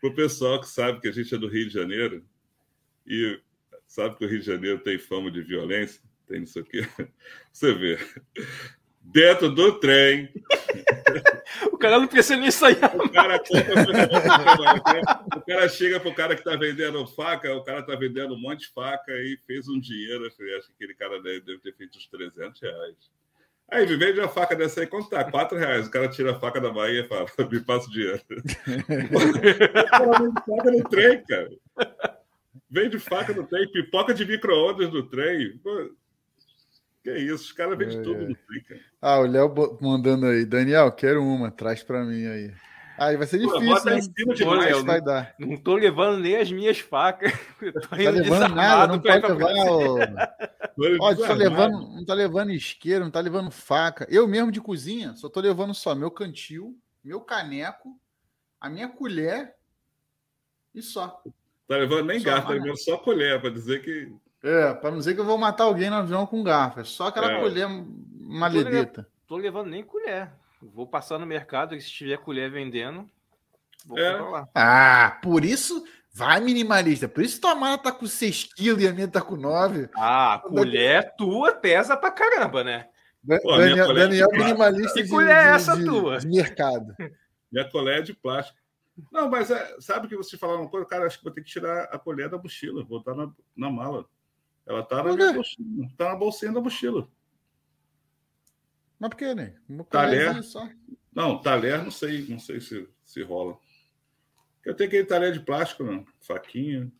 pro 0.00 0.14
pessoal 0.14 0.60
que 0.60 0.68
sabe 0.68 1.00
que 1.00 1.08
a 1.08 1.12
gente 1.12 1.34
é 1.34 1.38
do 1.38 1.48
Rio 1.48 1.66
de 1.66 1.74
Janeiro, 1.74 2.24
E 3.04 3.40
sabe 3.88 4.16
que 4.16 4.24
o 4.24 4.28
Rio 4.28 4.38
de 4.38 4.46
Janeiro 4.46 4.78
tem 4.78 4.96
fama 4.96 5.28
de 5.28 5.42
violência? 5.42 6.00
Tem 6.28 6.44
isso 6.44 6.60
aqui. 6.60 6.80
Você 7.52 7.74
vê. 7.74 7.98
Dentro 9.04 9.48
do 9.50 9.78
trem. 9.78 10.28
o 11.70 11.78
cara 11.78 12.00
não 12.00 12.08
precisa 12.08 12.36
nem 12.36 12.50
sair. 12.50 12.76
O 12.76 13.08
cara, 13.10 13.40
o 15.36 15.40
cara 15.46 15.68
chega 15.68 16.00
para 16.00 16.08
o 16.08 16.14
cara 16.14 16.34
que 16.34 16.40
está 16.40 16.56
vendendo 16.56 17.06
faca, 17.06 17.54
o 17.54 17.62
cara 17.62 17.80
está 17.80 17.94
vendendo 17.94 18.34
um 18.34 18.40
monte 18.40 18.60
de 18.60 18.72
faca 18.72 19.12
e 19.12 19.38
fez 19.46 19.68
um 19.68 19.78
dinheiro. 19.78 20.26
Acho 20.26 20.36
que 20.36 20.72
aquele 20.74 20.94
cara 20.94 21.22
deve 21.22 21.58
ter 21.58 21.74
feito 21.74 21.98
uns 21.98 22.06
300 22.08 22.60
reais. 22.60 22.96
Aí, 23.70 23.86
me 23.86 23.96
vende 23.96 24.20
uma 24.20 24.28
faca 24.28 24.54
dessa 24.54 24.80
aí, 24.80 24.86
quanto 24.86 25.08
tá? 25.08 25.24
Quatro 25.30 25.58
reais. 25.58 25.86
O 25.86 25.90
cara 25.90 26.08
tira 26.08 26.32
a 26.32 26.38
faca 26.38 26.60
da 26.60 26.70
Bahia 26.70 27.00
e 27.00 27.08
fala, 27.08 27.26
me 27.50 27.60
passa 27.60 27.88
o 27.88 27.90
dinheiro. 27.90 28.20
vende 28.28 28.44
faca 30.46 30.70
no 30.70 30.84
trem, 30.88 31.24
cara. 31.24 31.50
Vende 32.70 32.98
faca 32.98 33.32
no 33.32 33.46
trem, 33.46 33.70
pipoca 33.70 34.12
de 34.12 34.26
micro-ondas 34.26 34.92
no 34.92 35.08
trem. 35.08 35.58
Pô, 35.58 35.90
que 37.02 37.10
é 37.10 37.18
isso, 37.18 37.44
os 37.44 37.52
caras 37.52 37.78
vendem 37.78 37.98
é, 37.98 38.02
tudo 38.02 38.28
no 38.28 38.34
trem, 38.34 38.62
cara. 38.64 38.80
Ah, 39.06 39.18
o 39.18 39.26
Léo 39.26 39.52
mandando 39.82 40.24
aí. 40.24 40.46
Daniel, 40.46 40.90
quero 40.90 41.22
uma, 41.22 41.50
traz 41.50 41.82
pra 41.82 42.02
mim 42.02 42.24
aí. 42.26 42.54
Aí 42.96 43.18
vai 43.18 43.26
ser 43.26 43.38
difícil, 43.38 43.84
né? 43.84 44.00
Demais, 44.34 44.82
vai 44.82 44.98
não, 44.98 45.04
dar. 45.04 45.34
Não 45.38 45.56
tô 45.58 45.74
levando 45.74 46.20
nem 46.20 46.36
as 46.36 46.50
minhas 46.50 46.78
facas. 46.78 47.30
Tô 47.60 47.80
tá 47.80 47.96
levando 47.96 48.54
nada, 48.54 48.94
não 48.94 49.02
pode 49.02 49.26
levar. 49.26 49.52
O... 49.52 49.98
Ó, 51.04 51.14
tá 51.16 51.34
levando, 51.34 51.72
não 51.80 52.02
tá 52.02 52.14
levando 52.14 52.52
isqueiro, 52.52 53.04
não 53.04 53.10
tá 53.10 53.20
levando 53.20 53.50
faca. 53.50 54.06
Eu 54.08 54.26
mesmo 54.26 54.50
de 54.50 54.58
cozinha, 54.62 55.14
só 55.16 55.28
tô 55.28 55.38
levando 55.38 55.74
só 55.74 55.94
meu 55.94 56.10
cantil, 56.10 56.74
meu 57.04 57.20
caneco, 57.20 58.00
a 58.58 58.70
minha 58.70 58.88
colher 58.88 59.52
e 60.74 60.80
só. 60.80 61.22
Tá 61.68 61.76
levando 61.76 62.06
nem 62.06 62.22
garfo, 62.22 62.48
tá 62.48 62.54
levando 62.54 62.78
só 62.78 62.96
colher, 62.96 63.38
para 63.38 63.50
dizer 63.50 63.82
que. 63.82 64.10
É, 64.42 64.72
para 64.72 64.90
não 64.90 64.98
dizer 64.98 65.14
que 65.14 65.20
eu 65.20 65.26
vou 65.26 65.36
matar 65.36 65.64
alguém 65.64 65.90
no 65.90 65.96
avião 65.96 66.24
com 66.26 66.42
garfo. 66.42 66.80
É 66.80 66.84
só 66.84 67.08
aquela 67.08 67.32
é. 67.32 67.40
colher 67.40 67.68
maledeta. 68.34 69.08
Tô, 69.26 69.36
tô 69.36 69.42
levando 69.42 69.70
nem 69.70 69.82
colher. 69.82 70.30
Vou 70.60 70.86
passar 70.86 71.18
no 71.18 71.26
mercado 71.26 71.74
e 71.74 71.80
se 71.80 71.90
tiver 71.90 72.18
colher 72.18 72.50
vendendo, 72.50 73.08
vou 73.84 73.98
é. 73.98 74.20
lá. 74.20 74.48
Ah, 74.54 75.18
por 75.22 75.44
isso 75.44 75.84
vai 76.12 76.40
minimalista. 76.40 77.08
Por 77.08 77.22
isso 77.22 77.40
tua 77.40 77.54
mala 77.54 77.76
tá 77.76 77.92
com 77.92 78.06
6 78.06 78.54
quilos 78.54 78.82
e 78.82 78.88
a 78.88 78.92
minha 78.92 79.08
tá 79.08 79.20
com 79.20 79.36
9. 79.36 79.90
Ah, 79.96 80.34
a 80.34 80.38
colher 80.38 81.14
tua 81.16 81.52
pesa 81.52 81.96
pra 81.96 82.10
caramba, 82.10 82.64
né? 82.64 82.88
Pô, 83.42 83.56
Daniel, 83.56 83.86
colher 83.86 84.08
Daniel 84.08 84.28
é 84.32 84.38
minimalista 84.38 85.02
que 85.02 85.08
colher 85.08 85.36
é 85.36 85.48
essa 85.48 85.76
de, 85.76 85.84
tua? 85.84 86.18
De 86.18 86.28
mercado. 86.28 86.94
Minha 87.50 87.68
colher 87.70 87.98
é 87.98 88.02
de 88.02 88.14
plástico. 88.14 88.58
Não, 89.10 89.28
mas 89.28 89.50
é, 89.50 89.76
sabe 89.80 90.06
que 90.06 90.16
você 90.16 90.36
falar 90.36 90.56
uma 90.56 90.68
coisa, 90.68 90.86
cara, 90.86 91.06
acho 91.06 91.18
que 91.18 91.24
vou 91.24 91.32
ter 91.32 91.42
que 91.42 91.50
tirar 91.50 91.84
a 91.84 91.98
colher 91.98 92.28
da 92.28 92.38
mochila, 92.38 92.84
botar 92.84 93.14
na, 93.14 93.30
na 93.56 93.70
mala. 93.70 94.04
Ela 94.66 94.82
tá 94.82 95.02
na, 95.02 95.32
mochila, 95.32 95.88
tá 95.96 96.10
na 96.10 96.16
bolsinha 96.16 96.52
da 96.52 96.60
mochila. 96.60 97.08
Mas 98.98 99.10
por 99.10 99.16
que, 99.16 99.34
né? 99.34 99.54
Talher. 99.90 100.42
Só. 100.42 100.68
Não, 101.14 101.40
talher 101.40 101.82
não 101.82 101.90
sei, 101.90 102.26
não 102.28 102.38
sei 102.38 102.60
se, 102.60 102.88
se 103.04 103.22
rola. 103.22 103.56
Eu 104.64 104.74
tenho 104.74 104.88
aquele 104.88 105.04
talher 105.04 105.32
de 105.32 105.40
plástico, 105.40 105.84
não. 105.84 106.04
faquinha. 106.20 106.90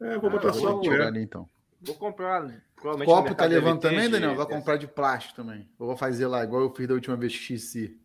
É, 0.00 0.18
vou 0.18 0.30
ah, 0.30 0.32
botar 0.32 0.52
só 0.52 0.78
o 0.78 1.02
ali, 1.02 1.22
então. 1.22 1.48
Vou 1.80 1.94
comprar. 1.94 2.62
Copo 2.76 3.34
tá 3.34 3.46
levando 3.46 3.80
também, 3.80 4.02
de... 4.02 4.08
Daniel? 4.10 4.34
Vai 4.34 4.46
comprar 4.46 4.76
de 4.76 4.86
plástico 4.86 5.36
também. 5.36 5.68
Eu 5.78 5.86
vou 5.86 5.96
fazer 5.96 6.26
lá, 6.26 6.44
igual 6.44 6.62
eu 6.62 6.74
fiz 6.74 6.86
da 6.86 6.94
última 6.94 7.16
vez 7.16 7.36
que 7.36 7.56
XC. 7.56 7.96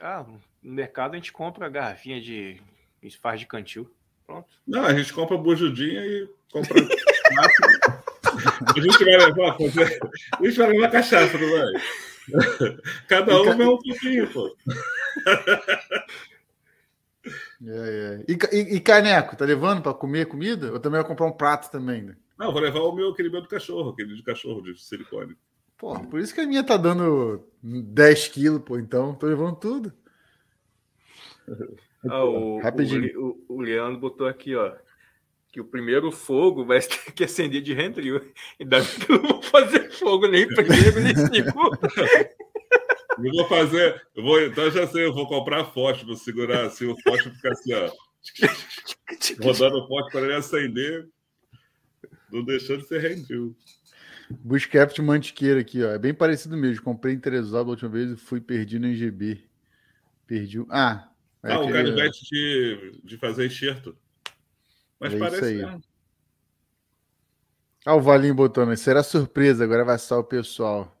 Ah, 0.00 0.24
no 0.62 0.72
mercado 0.72 1.14
a 1.14 1.16
gente 1.16 1.32
compra 1.32 1.68
garrafinha 1.68 2.20
de. 2.20 2.60
A 3.02 3.06
gente 3.06 3.18
faz 3.18 3.40
de 3.40 3.46
cantil. 3.46 3.90
Pronto. 4.26 4.48
Não, 4.66 4.84
a 4.84 4.94
gente 4.94 5.12
compra 5.12 5.36
bujudinha 5.36 6.04
e 6.04 6.28
compra. 6.52 6.74
A 8.76 8.80
gente 8.80 9.04
vai 9.04 9.16
levar, 9.16 9.56
a 10.38 10.44
gente 10.44 10.58
vai 10.58 10.70
levar 10.70 10.90
cachaça, 10.90 11.38
não 11.38 11.50
vai? 11.50 11.72
Cada 13.08 13.40
um 13.42 13.48
é 13.48 13.68
um 13.68 13.78
pouquinho, 13.78 14.30
pô. 14.32 14.56
É, 17.62 18.24
é. 18.24 18.24
E, 18.26 18.32
e, 18.32 18.76
e, 18.76 18.80
caneco, 18.80 19.36
tá 19.36 19.44
levando 19.44 19.82
para 19.82 19.92
comer 19.92 20.26
comida? 20.26 20.68
Eu 20.68 20.80
também 20.80 21.00
vou 21.00 21.08
comprar 21.08 21.26
um 21.26 21.32
prato 21.32 21.70
também. 21.70 22.02
Né? 22.02 22.16
Não, 22.38 22.52
vou 22.52 22.60
levar 22.60 22.80
o 22.80 22.92
meu, 22.92 23.10
aquele 23.10 23.28
meu 23.28 23.42
do 23.42 23.48
cachorro, 23.48 23.90
aquele 23.90 24.14
de 24.14 24.22
cachorro 24.22 24.62
de 24.62 24.80
silicone. 24.80 25.36
Pô, 25.76 25.98
por 26.06 26.20
isso 26.20 26.34
que 26.34 26.40
a 26.40 26.46
minha 26.46 26.64
tá 26.64 26.76
dando 26.76 27.44
10 27.62 28.28
quilos, 28.28 28.62
pô, 28.62 28.78
então 28.78 29.14
tô 29.14 29.26
levando 29.26 29.56
tudo. 29.56 29.92
Ah, 32.08 32.24
o, 32.24 32.60
Rapidinho. 32.60 33.36
O, 33.48 33.56
o, 33.56 33.60
Leandro 33.60 34.00
botou 34.00 34.26
aqui, 34.26 34.54
ó 34.54 34.74
que 35.50 35.60
o 35.60 35.64
primeiro 35.64 36.10
fogo 36.12 36.64
vai 36.64 36.80
ter 36.82 37.12
que 37.12 37.24
acender 37.24 37.62
de 37.62 37.74
Rendril. 37.74 38.20
Ainda 38.58 38.80
bem 38.80 38.88
que 38.98 39.12
eu 39.12 39.22
não 39.22 39.28
vou 39.30 39.42
fazer 39.42 39.90
fogo 39.90 40.26
nem 40.28 40.46
primeiro, 40.46 41.00
nem 41.00 41.14
segundo. 41.14 41.78
Eu 43.22 43.32
vou 43.32 43.48
fazer, 43.48 44.02
eu 44.16 44.22
vou, 44.22 44.40
então 44.40 44.70
já 44.70 44.86
sei, 44.86 45.04
eu 45.04 45.12
vou 45.12 45.26
comprar 45.26 45.64
forte, 45.64 46.06
vou 46.06 46.16
segurar 46.16 46.66
assim, 46.66 46.86
o 46.86 46.96
forte 47.02 47.30
ficar 47.30 47.50
assim, 47.50 47.74
ó. 47.74 47.90
Rodando 49.42 49.78
o 49.78 49.86
forte 49.86 50.12
para 50.12 50.22
ele 50.22 50.34
acender, 50.34 51.06
não 52.32 52.42
deixando 52.44 52.80
de 52.80 52.88
ser 52.88 53.00
Rendril. 53.00 53.54
Buscapt 54.30 55.02
Mantiqueira 55.02 55.60
aqui, 55.60 55.82
ó. 55.82 55.90
É 55.90 55.98
bem 55.98 56.14
parecido 56.14 56.56
mesmo. 56.56 56.84
Comprei 56.84 57.14
em 57.14 57.18
Teresópolis 57.18 57.82
a 57.82 57.86
última 57.86 57.90
vez 57.90 58.12
e 58.12 58.16
fui 58.16 58.40
perdi 58.40 58.78
no 58.78 58.86
NGB. 58.86 59.42
Perdi. 60.26 60.64
Ah, 60.70 61.10
é 61.42 61.52
ah, 61.52 61.60
o 61.60 61.72
canivete 61.72 62.20
de, 62.30 63.00
de 63.02 63.16
fazer 63.18 63.46
enxerto. 63.46 63.96
Mas 65.00 65.14
é 65.14 65.18
parece 65.18 65.44
aí. 65.44 65.58
Que... 65.58 65.82
Ah, 67.86 67.94
o 67.94 68.00
Valinho 68.00 68.34
botando. 68.34 68.76
Será 68.76 69.02
surpresa, 69.02 69.64
agora 69.64 69.84
vai 69.84 69.98
só 69.98 70.20
o 70.20 70.24
pessoal. 70.24 70.94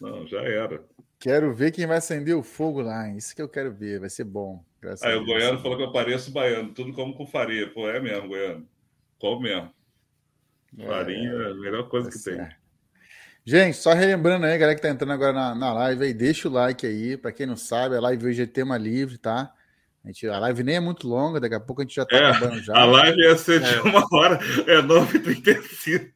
Não, 0.00 0.26
já 0.26 0.42
era. 0.42 0.84
Quero 1.18 1.52
ver 1.52 1.72
quem 1.72 1.86
vai 1.86 1.96
acender 1.96 2.36
o 2.36 2.42
fogo 2.42 2.82
lá. 2.82 3.08
Isso 3.10 3.34
que 3.34 3.42
eu 3.42 3.48
quero 3.48 3.72
ver, 3.72 3.98
vai 3.98 4.10
ser 4.10 4.24
bom. 4.24 4.62
Aí 5.02 5.16
o 5.16 5.24
Goiano 5.24 5.58
falou 5.58 5.76
que 5.76 5.82
eu 5.82 5.90
pareço 5.90 6.30
baiano, 6.30 6.72
tudo 6.72 6.92
como 6.92 7.16
com 7.16 7.26
farinha. 7.26 7.68
Pô, 7.68 7.88
é 7.88 7.98
mesmo, 7.98 8.28
Goiano. 8.28 8.68
Como 9.18 9.40
mesmo. 9.40 9.72
É, 10.78 10.86
farinha 10.86 11.30
é 11.30 11.50
a 11.50 11.54
melhor 11.54 11.88
coisa 11.88 12.10
que 12.10 12.22
tem. 12.22 12.46
Gente, 13.44 13.78
só 13.78 13.94
relembrando 13.94 14.44
aí, 14.44 14.58
galera 14.58 14.76
que 14.76 14.82
tá 14.82 14.90
entrando 14.90 15.12
agora 15.12 15.32
na, 15.32 15.54
na 15.54 15.72
live 15.72 16.04
aí, 16.04 16.12
deixa 16.12 16.48
o 16.48 16.52
like 16.52 16.86
aí. 16.86 17.16
Para 17.16 17.32
quem 17.32 17.46
não 17.46 17.56
sabe, 17.56 17.96
a 17.96 18.00
live 18.00 18.26
hoje 18.26 18.42
é 18.42 18.46
tema 18.46 18.76
livre, 18.76 19.16
tá? 19.16 19.52
A, 20.08 20.10
gente, 20.10 20.26
a 20.26 20.38
live 20.38 20.64
nem 20.64 20.76
é 20.76 20.80
muito 20.80 21.06
longa, 21.06 21.38
daqui 21.38 21.54
a 21.54 21.60
pouco 21.60 21.82
a 21.82 21.84
gente 21.84 21.94
já 21.94 22.04
está 22.04 22.16
é, 22.16 22.30
acabando 22.30 22.62
já. 22.62 22.74
A 22.74 22.86
live 22.86 23.20
ia 23.20 23.36
ser 23.36 23.60
de 23.60 23.74
é. 23.74 23.82
uma 23.82 24.06
hora, 24.10 24.38
é 24.66 24.80
9h35. 24.80 26.12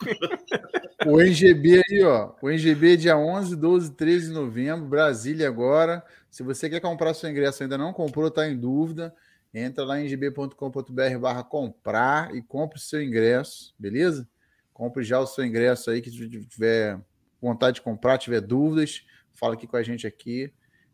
o 1.04 1.20
NGB 1.20 1.82
aí, 1.90 2.02
ó. 2.02 2.32
O 2.40 2.48
NGB 2.48 2.94
é 2.94 2.96
dia 2.96 3.18
11, 3.18 3.54
12, 3.54 3.94
13 3.94 4.28
de 4.28 4.32
novembro, 4.32 4.86
Brasília 4.86 5.46
agora. 5.46 6.02
Se 6.30 6.42
você 6.42 6.70
quer 6.70 6.80
comprar 6.80 7.12
seu 7.12 7.28
ingresso 7.28 7.62
ainda 7.62 7.76
não 7.76 7.92
comprou, 7.92 8.28
está 8.28 8.48
em 8.48 8.56
dúvida, 8.56 9.14
entra 9.52 9.84
lá 9.84 10.00
em 10.00 10.06
ngb.com.br 10.06 11.18
barra 11.20 11.44
comprar 11.44 12.34
e 12.34 12.40
compre 12.40 12.78
o 12.78 12.80
seu 12.82 13.02
ingresso, 13.02 13.74
beleza? 13.78 14.26
Compre 14.72 15.04
já 15.04 15.20
o 15.20 15.26
seu 15.26 15.44
ingresso 15.44 15.90
aí, 15.90 16.00
que 16.00 16.10
tiver 16.10 16.98
vontade 17.42 17.74
de 17.74 17.82
comprar, 17.82 18.16
tiver 18.16 18.40
dúvidas, 18.40 19.04
fala 19.34 19.52
aqui 19.52 19.66
com 19.66 19.76
a 19.76 19.82
gente 19.82 20.06
aqui 20.06 20.50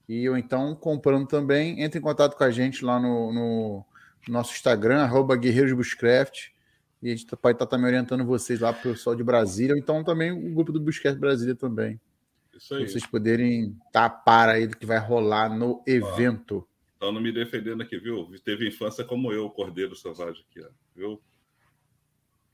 e 0.09 0.28
ou 0.28 0.36
então 0.36 0.74
comprando 0.74 1.26
também, 1.26 1.82
entre 1.82 1.98
em 1.98 2.02
contato 2.02 2.36
com 2.36 2.44
a 2.44 2.51
gente 2.51 2.85
lá 2.85 2.98
no, 2.98 3.32
no 3.32 3.85
nosso 4.28 4.52
Instagram, 4.52 5.02
arroba 5.02 5.36
guerreirosbushcraft, 5.36 6.48
e 7.02 7.12
a 7.12 7.16
gente 7.16 7.26
pode 7.36 7.56
estar 7.56 7.66
também 7.66 7.86
orientando 7.86 8.24
vocês 8.24 8.60
lá 8.60 8.72
para 8.72 8.90
o 8.90 8.93
pessoal 8.93 9.14
de 9.14 9.22
Brasília, 9.22 9.74
ou 9.74 9.78
então 9.78 10.02
também 10.02 10.32
o 10.32 10.55
grupo 10.55 10.72
do 10.72 10.80
Bushcraft 10.80 11.18
Brasília 11.18 11.55
também. 11.55 12.01
Isso 12.56 12.74
aí. 12.74 12.82
Pra 12.82 12.93
vocês 12.93 13.06
poderem 13.06 13.76
estar 13.86 14.06
a 14.06 14.10
par 14.10 14.48
aí 14.48 14.66
do 14.66 14.76
que 14.76 14.85
vai 14.85 14.98
rolar 14.98 15.48
no 15.48 15.82
evento. 15.86 16.66
Estão 16.94 17.12
não 17.12 17.20
me 17.20 17.30
defendendo 17.30 17.82
aqui, 17.82 17.97
viu? 17.98 18.28
Teve 18.44 18.66
infância 18.66 19.05
como 19.05 19.32
eu, 19.32 19.47
o 19.47 19.51
Cordeiro 19.51 19.94
Selvagem 19.94 20.44
aqui, 20.51 20.60
ó, 20.60 20.68
viu? 20.97 21.22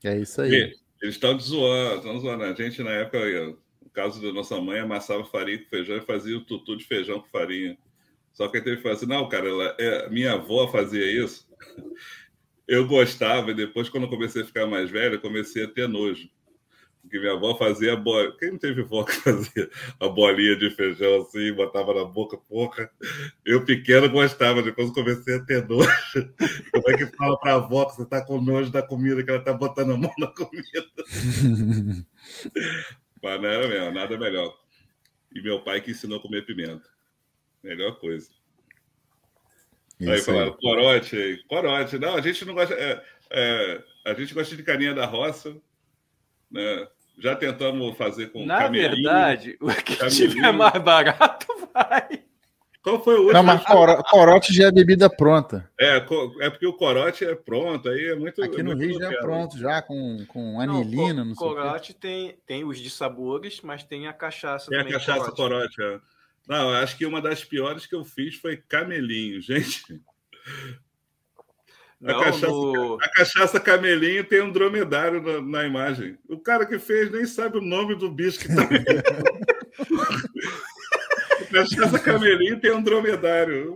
É 0.03 0.15
isso 0.19 0.41
aí. 0.41 0.51
E, 0.51 0.85
eles 1.01 1.15
estão 1.15 1.37
zoando, 1.39 1.97
estão 1.97 2.19
zoando 2.19 2.43
a 2.43 2.53
gente 2.53 2.81
na 2.83 2.91
época 2.91 3.17
caso 3.95 4.21
da 4.21 4.31
nossa 4.31 4.59
mãe, 4.59 4.79
amassava 4.79 5.23
farinha 5.23 5.57
com 5.57 5.69
feijão 5.69 5.97
e 5.97 6.01
fazia 6.01 6.37
o 6.37 6.41
tutu 6.41 6.75
de 6.75 6.85
feijão 6.85 7.21
com 7.21 7.27
farinha. 7.29 7.77
Só 8.33 8.49
que 8.49 8.61
teve 8.61 8.77
que 8.77 8.83
falar 8.83 8.95
assim, 8.95 9.05
não, 9.05 9.29
cara, 9.29 9.47
ela, 9.47 9.75
é, 9.79 10.09
minha 10.09 10.33
avó 10.33 10.67
fazia 10.67 11.09
isso. 11.23 11.47
Eu 12.67 12.87
gostava, 12.87 13.51
e 13.51 13.53
depois, 13.53 13.89
quando 13.89 14.05
eu 14.05 14.09
comecei 14.09 14.41
a 14.41 14.45
ficar 14.45 14.65
mais 14.65 14.89
velho, 14.89 15.13
eu 15.13 15.21
comecei 15.21 15.63
a 15.63 15.67
ter 15.67 15.87
nojo. 15.87 16.27
Porque 17.05 17.19
minha 17.19 17.33
avó 17.33 17.55
fazia 17.55 17.93
a 17.93 17.95
bola. 17.95 18.35
Quem 18.39 18.51
não 18.51 18.57
teve 18.57 18.81
avó 18.81 19.03
que 19.05 19.13
fazia 19.13 19.69
a 19.99 20.07
bolinha 20.07 20.55
de 20.55 20.71
feijão 20.71 21.21
assim, 21.21 21.53
botava 21.53 21.93
na 21.93 22.03
boca, 22.03 22.35
porra. 22.37 22.89
Eu 23.45 23.63
pequeno 23.63 24.09
gostava, 24.09 24.63
depois 24.63 24.89
comecei 24.89 25.35
a 25.35 25.45
ter 25.45 25.67
nojo. 25.67 25.89
Como 26.73 26.89
é 26.89 26.97
que 26.97 27.05
fala 27.15 27.39
pra 27.39 27.53
avó 27.53 27.85
que 27.85 27.97
você 27.97 28.05
tá 28.05 28.25
com 28.25 28.41
nojo 28.41 28.71
da 28.71 28.81
comida, 28.81 29.23
que 29.23 29.29
ela 29.29 29.43
tá 29.43 29.53
botando 29.53 29.91
a 29.91 29.97
mão 29.97 30.11
na 30.17 30.27
comida? 30.27 30.87
Era 33.27 33.67
mesmo, 33.67 33.91
nada 33.91 34.17
melhor. 34.17 34.57
E 35.33 35.41
meu 35.41 35.61
pai 35.61 35.81
que 35.81 35.91
ensinou 35.91 36.19
a 36.19 36.21
comer 36.21 36.45
pimenta. 36.45 36.87
Melhor 37.63 37.99
coisa. 37.99 38.29
Isso 39.99 40.11
aí 40.11 40.21
falaram, 40.21 40.53
corote, 40.53 41.43
corote. 41.47 41.97
Não, 41.97 42.15
a 42.15 42.21
gente 42.21 42.43
não 42.45 42.53
gosta. 42.53 42.73
É, 42.73 43.03
é, 43.31 43.83
A 44.05 44.13
gente 44.13 44.33
gosta 44.33 44.55
de 44.55 44.63
carinha 44.63 44.93
da 44.93 45.05
roça, 45.05 45.55
né? 46.51 46.87
Já 47.17 47.35
tentamos 47.35 47.97
fazer 47.97 48.27
com 48.31 48.45
Na 48.45 48.67
verdade, 48.67 49.57
o 49.61 49.73
que 49.73 49.95
camelinho. 49.95 50.29
tiver 50.29 50.51
mais 50.51 50.83
barato 50.83 51.47
vai. 51.73 52.23
Qual 52.85 53.03
foi 53.03 53.15
o 53.15 53.21
último? 53.21 53.33
Não, 53.33 53.41
mas 53.41 53.63
corote 54.11 54.53
já 54.53 54.67
é 54.67 54.71
bebida 54.71 55.09
pronta. 55.09 55.67
É, 55.79 55.97
é 55.97 56.49
porque 56.51 56.67
o 56.67 56.73
corote 56.73 57.25
é 57.25 57.33
pronto, 57.33 57.89
aí 57.89 58.09
é 58.09 58.15
muito. 58.15 58.43
Aqui 58.43 58.61
no 58.61 58.75
muito 58.75 58.85
Rio 58.85 58.99
já 58.99 59.11
é 59.11 59.17
pronto, 59.17 59.57
já 59.57 59.81
com, 59.81 60.23
com 60.27 60.61
anilina, 60.61 61.15
não, 61.15 61.25
não 61.25 61.35
sei 61.35 61.47
Corote 61.47 61.93
tem, 61.95 62.37
tem 62.45 62.63
os 62.63 62.77
de 62.77 62.91
sabores, 62.91 63.59
mas 63.61 63.83
tem 63.83 64.07
a 64.07 64.13
cachaça 64.13 64.69
tem 64.69 64.77
também. 64.77 64.93
Tem 64.93 65.01
a 65.01 65.03
cachaça 65.03 65.31
corote, 65.31 65.77
corote 65.77 65.81
é. 65.81 65.99
Não, 66.47 66.69
acho 66.73 66.95
que 66.95 67.07
uma 67.07 67.19
das 67.19 67.43
piores 67.43 67.87
que 67.87 67.95
eu 67.95 68.05
fiz 68.05 68.35
foi 68.35 68.55
camelinho, 68.55 69.41
gente. 69.41 69.99
Não, 71.99 72.19
a, 72.19 72.23
cachaça, 72.23 72.47
no... 72.47 72.97
a 73.01 73.09
cachaça 73.09 73.59
camelinho 73.59 74.23
tem 74.23 74.43
um 74.43 74.51
dromedário 74.51 75.23
na, 75.23 75.41
na, 75.41 75.65
imagem. 75.65 76.19
O 76.29 76.37
cara 76.37 76.67
que 76.67 76.77
fez 76.77 77.11
nem 77.11 77.25
sabe 77.25 77.57
o 77.57 77.61
nome 77.61 77.95
do 77.95 78.11
bicho 78.11 78.37
que 78.37 78.47
tá. 78.47 78.61
cachaça 81.55 81.99
camelinho 81.99 82.59
tem 82.59 82.71
um 82.71 82.83
dromedário. 82.83 83.73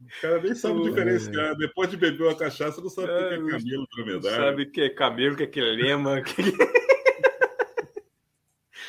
O 0.00 0.20
cara 0.20 0.40
nem 0.40 0.54
sabe 0.54 0.82
diferenciar. 0.82 1.56
Depois 1.56 1.90
de 1.90 1.96
beber 1.96 2.22
uma 2.24 2.36
cachaça, 2.36 2.80
não 2.80 2.88
sabe 2.88 3.08
o 3.08 3.16
que 3.16 3.22
é, 3.22 3.26
é 3.26 3.38
camelo, 3.38 3.88
dromedário. 3.94 4.44
Sabe 4.44 4.62
o 4.62 4.70
que 4.70 4.80
é 4.80 4.88
camelo, 4.88 5.34
o 5.34 5.36
que 5.36 5.60
é 5.60 5.62
lema. 5.62 6.22
Que... 6.22 6.42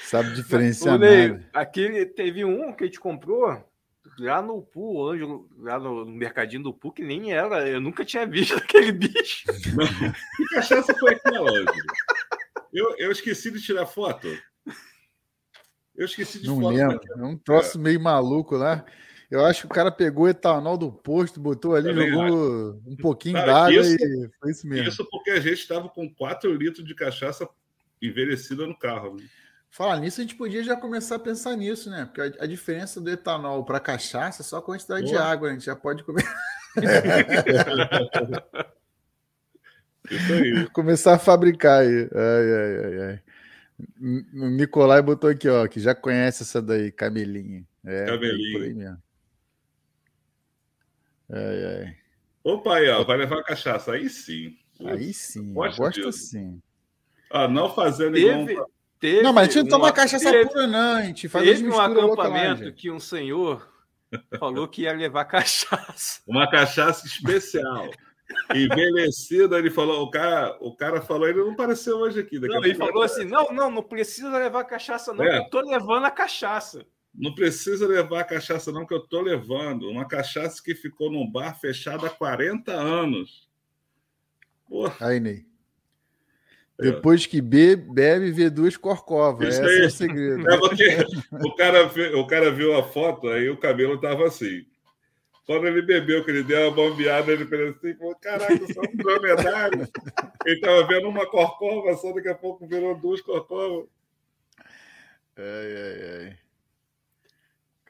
sabe 0.06 0.34
diferenciar. 0.34 1.00
Ney, 1.00 1.40
aqui 1.54 2.06
teve 2.06 2.46
um 2.46 2.74
que 2.74 2.84
a 2.84 2.88
gente 2.88 3.00
comprou 3.00 3.64
lá 4.20 4.42
no 4.42 4.62
Pu, 4.62 5.08
anjo, 5.08 5.50
lá 5.58 5.80
no, 5.80 6.06
mercadinho 6.06 6.64
do 6.64 6.74
Pu, 6.74 6.92
que 6.92 7.04
nem 7.04 7.34
era. 7.34 7.68
Eu 7.68 7.82
nunca 7.82 8.06
tinha 8.06 8.26
visto 8.26 8.56
aquele 8.58 8.92
bicho. 8.92 9.46
que 10.38 10.46
cachaça 10.54 10.94
foi 10.94 11.14
aquela, 11.14 11.50
Ângelo? 11.50 11.88
Eu, 12.74 12.96
eu 12.98 13.12
esqueci 13.12 13.52
de 13.52 13.62
tirar 13.62 13.86
foto. 13.86 14.28
Eu 15.98 16.06
esqueci 16.06 16.40
de 16.40 16.48
Não 16.48 16.62
foto 16.62 16.76
lembro. 16.76 17.02
É 17.18 17.24
um 17.24 17.38
troço 17.38 17.78
é. 17.78 17.82
meio 17.82 18.00
maluco 18.00 18.56
lá. 18.56 18.86
Eu 19.30 19.46
acho 19.46 19.62
que 19.62 19.66
o 19.66 19.70
cara 19.70 19.92
pegou 19.92 20.30
etanol 20.30 20.78
do 20.78 20.92
posto, 20.92 21.40
botou 21.40 21.76
ali, 21.76 21.90
Também 21.90 22.12
jogou 22.12 22.26
acho. 22.26 22.82
um 22.86 22.96
pouquinho 22.96 23.36
d'água 23.36 23.82
e 23.82 24.30
foi 24.40 24.52
isso 24.52 24.68
mesmo. 24.68 24.88
Isso 24.88 25.04
porque 25.10 25.32
a 25.32 25.40
gente 25.40 25.60
estava 25.60 25.90
com 25.90 26.08
4 26.14 26.54
litros 26.54 26.86
de 26.86 26.94
cachaça 26.94 27.50
envelhecida 28.02 28.68
no 28.68 28.78
carro. 28.78 29.16
Né? 29.16 29.24
Falar 29.70 30.00
nisso, 30.00 30.22
a 30.22 30.24
gente 30.24 30.36
podia 30.36 30.64
já 30.64 30.76
começar 30.76 31.16
a 31.16 31.20
pensar 31.20 31.56
nisso, 31.58 31.90
né? 31.90 32.06
Porque 32.06 32.22
a, 32.22 32.44
a 32.44 32.48
diferença 32.48 33.02
do 33.02 33.10
etanol 33.10 33.66
para 33.66 33.80
cachaça 33.80 34.42
é 34.42 34.46
só 34.46 34.58
a 34.58 34.62
quantidade 34.62 35.06
Boa. 35.06 35.18
de 35.18 35.22
água, 35.22 35.50
a 35.50 35.52
gente 35.52 35.66
já 35.66 35.76
pode 35.76 36.04
comer. 36.04 36.24
Isso 40.10 40.34
aí. 40.34 40.70
Começar 40.70 41.16
a 41.16 41.20
fabricar 41.20 41.82
aí. 41.82 42.10
Ai, 42.14 42.54
ai, 42.54 42.86
ai, 42.86 43.00
ai. 43.10 43.20
O 43.78 44.50
Nicolai 44.50 45.02
botou 45.02 45.30
aqui, 45.30 45.50
ó, 45.50 45.68
que 45.68 45.80
já 45.80 45.94
conhece 45.94 46.44
essa 46.44 46.62
daí, 46.62 46.92
camelinha. 46.92 47.66
É, 47.86 48.06
camelinha. 48.06 48.64
Aí 48.64 48.74
mesmo. 48.74 49.04
Ai, 51.30 51.66
ai. 51.66 51.98
Opa, 52.44 52.78
aí, 52.78 52.90
ó, 52.90 53.04
vai 53.04 53.18
levar 53.18 53.44
cachaça. 53.44 53.94
Aí 53.94 54.10
sim. 54.10 54.58
Aí 54.86 55.14
sim, 55.14 55.54
gosto 55.54 56.12
sim. 56.12 56.62
Ah, 57.30 57.48
não 57.48 57.74
fazendo 57.74 58.14
Teve... 58.14 58.54
igual 58.54 58.70
Teve 59.00 59.22
não, 59.22 59.34
mas 59.34 59.50
a 59.50 59.52
gente 59.52 59.64
não 59.64 59.70
toma 59.70 59.92
cachaça 59.92 60.32
teve, 60.32 60.50
pura, 60.50 60.68
não. 60.68 60.96
A 60.96 61.02
gente 61.04 61.28
faz 61.28 61.46
teve 61.46 61.70
um 61.70 61.80
acampamento 61.80 62.72
que 62.74 62.90
um 62.90 63.00
senhor 63.00 63.70
falou 64.40 64.68
que 64.68 64.84
ia 64.84 64.94
levar 64.94 65.26
cachaça. 65.26 66.22
Uma 66.26 66.50
cachaça 66.50 67.06
especial. 67.06 67.90
Envelhecida, 68.54 69.58
ele 69.58 69.70
falou, 69.70 70.04
o 70.04 70.10
cara, 70.10 70.58
o 70.60 70.76
cara 70.76 71.02
falou, 71.02 71.28
ele 71.28 71.40
não 71.40 71.52
apareceu 71.52 71.98
hoje 71.98 72.20
aqui. 72.20 72.40
Não, 72.40 72.64
ele 72.64 72.76
falou 72.76 73.04
assim: 73.04 73.26
não, 73.26 73.52
não, 73.52 73.70
não 73.70 73.84
precisa 73.84 74.38
levar 74.38 74.64
cachaça, 74.64 75.14
não, 75.14 75.24
é. 75.24 75.38
eu 75.38 75.50
tô 75.50 75.62
levando 75.62 76.06
a 76.06 76.12
cachaça. 76.12 76.86
Não 77.14 77.34
precisa 77.34 77.88
levar 77.88 78.22
a 78.22 78.26
cachaça, 78.26 78.72
não, 78.72 78.86
que 78.86 78.94
eu 78.94 79.00
tô 79.00 79.22
levando. 79.22 79.90
Uma 79.90 80.08
cachaça 80.08 80.62
que 80.62 80.76
ficou 80.76 81.10
num 81.10 81.30
bar 81.30 81.58
fechado 81.60 82.06
há 82.06 82.10
40 82.10 82.74
anos. 82.74 83.50
Porra. 84.68 84.96
Aí, 85.00 85.20
Ney. 85.20 85.46
Depois 86.78 87.26
que 87.26 87.40
bebe, 87.40 87.90
bebe 87.94 88.32
vê 88.32 88.50
duas 88.50 88.76
corcovas. 88.76 89.58
Esse 89.58 89.84
é 89.84 89.86
o 89.86 89.90
segredo. 89.90 90.50
É 90.50 90.58
porque 90.58 91.06
o 91.32 91.56
cara, 91.56 91.86
o 92.18 92.28
cara 92.28 92.52
viu 92.52 92.76
a 92.76 92.84
foto, 92.84 93.30
aí 93.30 93.50
o 93.50 93.58
cabelo 93.58 94.00
tava 94.00 94.26
assim. 94.26 94.66
Quando 95.46 95.68
ele 95.68 95.84
bebeu, 95.84 96.26
que 96.26 96.32
ele 96.32 96.44
deu 96.44 96.68
uma 96.68 96.76
bombeada, 96.76 97.32
ele 97.32 97.46
pensou 97.46 97.70
assim, 97.70 97.94
falou, 97.98 98.16
caraca, 98.16 98.54
eu 98.54 98.74
sou 98.74 98.84
um 98.84 98.98
dromedário. 98.98 99.88
ele 100.44 100.60
tava 100.60 100.88
vendo 100.88 101.08
uma 101.08 101.26
corcova, 101.28 101.96
só 101.96 102.12
daqui 102.12 102.30
a 102.30 102.36
pouco 102.36 102.66
virou 102.66 102.98
duas 102.98 103.22
corcovas. 103.22 103.88
Ai, 105.38 105.46
ai, 105.78 106.38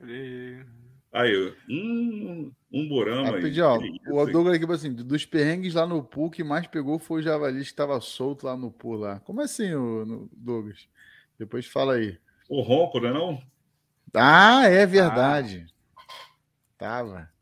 ai. 0.02 0.66
Aí, 1.14 1.56
um, 1.70 2.52
um 2.74 2.90
burama 2.90 3.38
aí. 3.38 3.42
o 4.12 4.26
Douglas 4.26 4.56
aqui 4.56 4.70
assim, 4.70 4.94
dos 4.94 5.26
perrengues 5.26 5.76
lá 5.76 5.88
no 5.88 6.04
pool, 6.04 6.30
que 6.30 6.44
mais 6.44 6.68
pegou 6.68 7.00
foi 7.00 7.22
o 7.22 7.24
javali 7.24 7.60
que 7.60 7.66
estava 7.66 8.02
solto 8.02 8.46
lá 8.46 8.58
no 8.58 8.70
pool 8.70 8.96
lá. 8.96 9.22
Como 9.22 9.40
assim, 9.40 9.74
o, 9.74 10.30
Douglas? 10.34 10.90
Depois 11.40 11.66
fala 11.66 11.94
aí. 11.94 12.18
O 12.50 12.60
ronco, 12.60 13.00
não 13.00 13.10
é 13.10 13.14
não? 13.14 13.42
Ah, 14.14 14.68
é 14.68 14.86
verdade. 14.86 15.66
Ah. 15.96 16.02
Tava. 16.78 17.35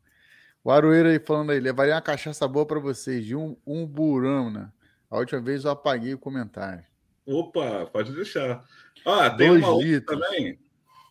O 0.64 0.70
Aroeira 0.70 1.10
aí 1.10 1.18
falando 1.18 1.52
aí, 1.52 1.60
levaria 1.60 1.94
uma 1.94 2.00
cachaça 2.00 2.48
boa 2.48 2.64
para 2.64 2.80
vocês, 2.80 3.26
de 3.26 3.36
um, 3.36 3.54
um 3.66 3.86
burama. 3.86 4.72
A 5.10 5.18
última 5.18 5.38
vez 5.38 5.64
eu 5.64 5.70
apaguei 5.70 6.14
o 6.14 6.18
comentário. 6.18 6.82
Opa, 7.26 7.84
pode 7.92 8.14
deixar. 8.14 8.64
Ah, 9.04 9.28
tem 9.28 9.48
Dois 9.48 9.62
uma 9.62 9.82
litros. 9.82 10.18
também. 10.18 10.58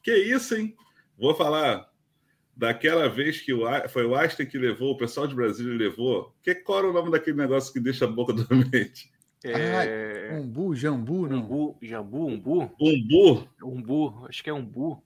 Que 0.02 0.16
isso, 0.16 0.56
hein? 0.56 0.76
Vou 1.16 1.36
falar 1.36 1.88
daquela 2.56 3.08
vez 3.08 3.42
que 3.42 3.54
o, 3.54 3.68
foi 3.90 4.06
o 4.06 4.16
Einstein 4.16 4.48
que 4.48 4.58
levou, 4.58 4.92
o 4.92 4.98
pessoal 4.98 5.28
de 5.28 5.36
Brasília 5.36 5.78
levou. 5.78 6.34
Que, 6.42 6.56
qual 6.56 6.80
era 6.80 6.90
o 6.90 6.94
nome 6.94 7.12
daquele 7.12 7.38
negócio 7.38 7.72
que 7.72 7.80
deixa 7.80 8.06
a 8.06 8.08
boca 8.08 8.34
dormente? 8.34 9.12
É... 9.44 10.32
Ah, 10.32 10.40
umbu, 10.40 10.76
jambu, 10.76 11.28
não? 11.28 11.42
Umbu, 11.42 11.78
jambu, 11.80 12.26
umbu? 12.26 12.72
Umbu? 12.80 13.48
Umbu, 13.62 14.26
acho 14.28 14.44
que 14.44 14.50
é 14.50 14.54
umbu. 14.54 15.04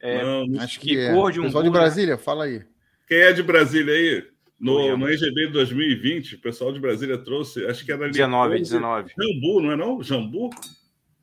É, 0.00 0.24
não, 0.24 0.60
acho 0.60 0.80
que, 0.80 0.88
que 0.88 0.98
é. 0.98 1.12
cor 1.14 1.30
de 1.30 1.38
umbu. 1.38 1.48
Pessoal 1.48 1.62
de 1.62 1.70
né? 1.70 1.78
Brasília, 1.78 2.16
né? 2.16 2.20
fala 2.20 2.44
aí. 2.44 2.64
Quem 3.12 3.20
é 3.20 3.30
de 3.30 3.42
Brasília 3.42 3.92
aí? 3.92 4.26
No, 4.58 4.96
no 4.96 5.06
EGB 5.06 5.48
de 5.48 5.52
2020, 5.52 6.36
o 6.36 6.40
pessoal 6.40 6.72
de 6.72 6.80
Brasília 6.80 7.18
trouxe, 7.18 7.66
acho 7.66 7.84
que 7.84 7.92
era... 7.92 8.08
19, 8.08 8.58
19. 8.58 9.12
Jambu, 9.18 9.60
não 9.60 9.72
é 9.72 9.76
não? 9.76 10.02
Jambu? 10.02 10.48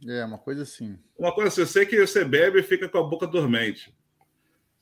É, 0.07 0.23
uma 0.23 0.37
coisa 0.37 0.61
assim. 0.61 0.99
Uma 1.17 1.33
coisa 1.33 1.47
assim, 1.47 1.61
eu 1.61 1.65
sei 1.65 1.87
que 1.87 2.05
você 2.05 2.23
bebe 2.23 2.59
e 2.59 2.63
fica 2.63 2.87
com 2.87 2.99
a 2.99 3.03
boca 3.03 3.25
dormente. 3.25 3.91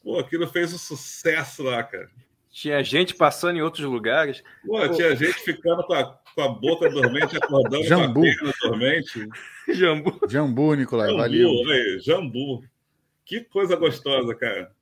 Pô, 0.04 0.20
aquilo 0.20 0.46
fez 0.48 0.74
um 0.74 0.78
sucesso 0.78 1.64
lá, 1.64 1.82
cara. 1.82 2.10
Tinha 2.52 2.84
gente 2.84 3.16
passando 3.16 3.56
em 3.56 3.62
outros 3.62 3.86
lugares. 3.86 4.44
Pô, 4.66 4.78
Pô. 4.78 4.90
tinha 4.90 5.16
gente 5.16 5.36
ficando 5.36 5.84
com 5.84 5.94
a, 5.94 6.20
com 6.36 6.42
a 6.42 6.50
boca 6.50 6.90
dormente, 6.90 7.38
acordando 7.38 7.86
Jambu. 7.86 8.20
com 8.20 8.20
a 8.20 8.36
perna 8.36 8.54
dormente. 8.64 9.30
Jambu. 9.70 10.20
Jambu, 10.28 10.74
Nicolai, 10.74 11.08
Jambu, 11.08 11.22
valeu. 11.22 11.50
Aí, 11.72 12.00
Jambu. 12.02 12.66
Que 13.24 13.40
coisa 13.46 13.78
gostosa, 13.78 14.36
cara. 14.36 14.76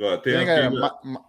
Ó, 0.00 0.16
tem 0.16 0.44
né? 0.44 0.70
ma, 0.70 0.98
ma, 1.04 1.24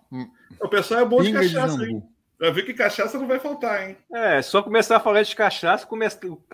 o 0.62 0.70
pessoal 0.70 1.02
é 1.02 1.06
bom 1.06 1.22
de 1.22 1.34
cachaça, 1.34 1.78
de 1.78 1.92
hein? 1.92 2.04
Já 2.42 2.50
vi 2.50 2.64
que 2.64 2.74
cachaça 2.74 3.20
não 3.20 3.28
vai 3.28 3.40
faltar, 3.40 3.88
hein? 3.88 3.98
É, 4.14 4.42
só 4.42 4.64
começar 4.64 4.98
a 4.98 5.00
falar 5.00 5.22
de 5.24 5.36
cachaça, 5.36 5.86
come... 5.86 6.08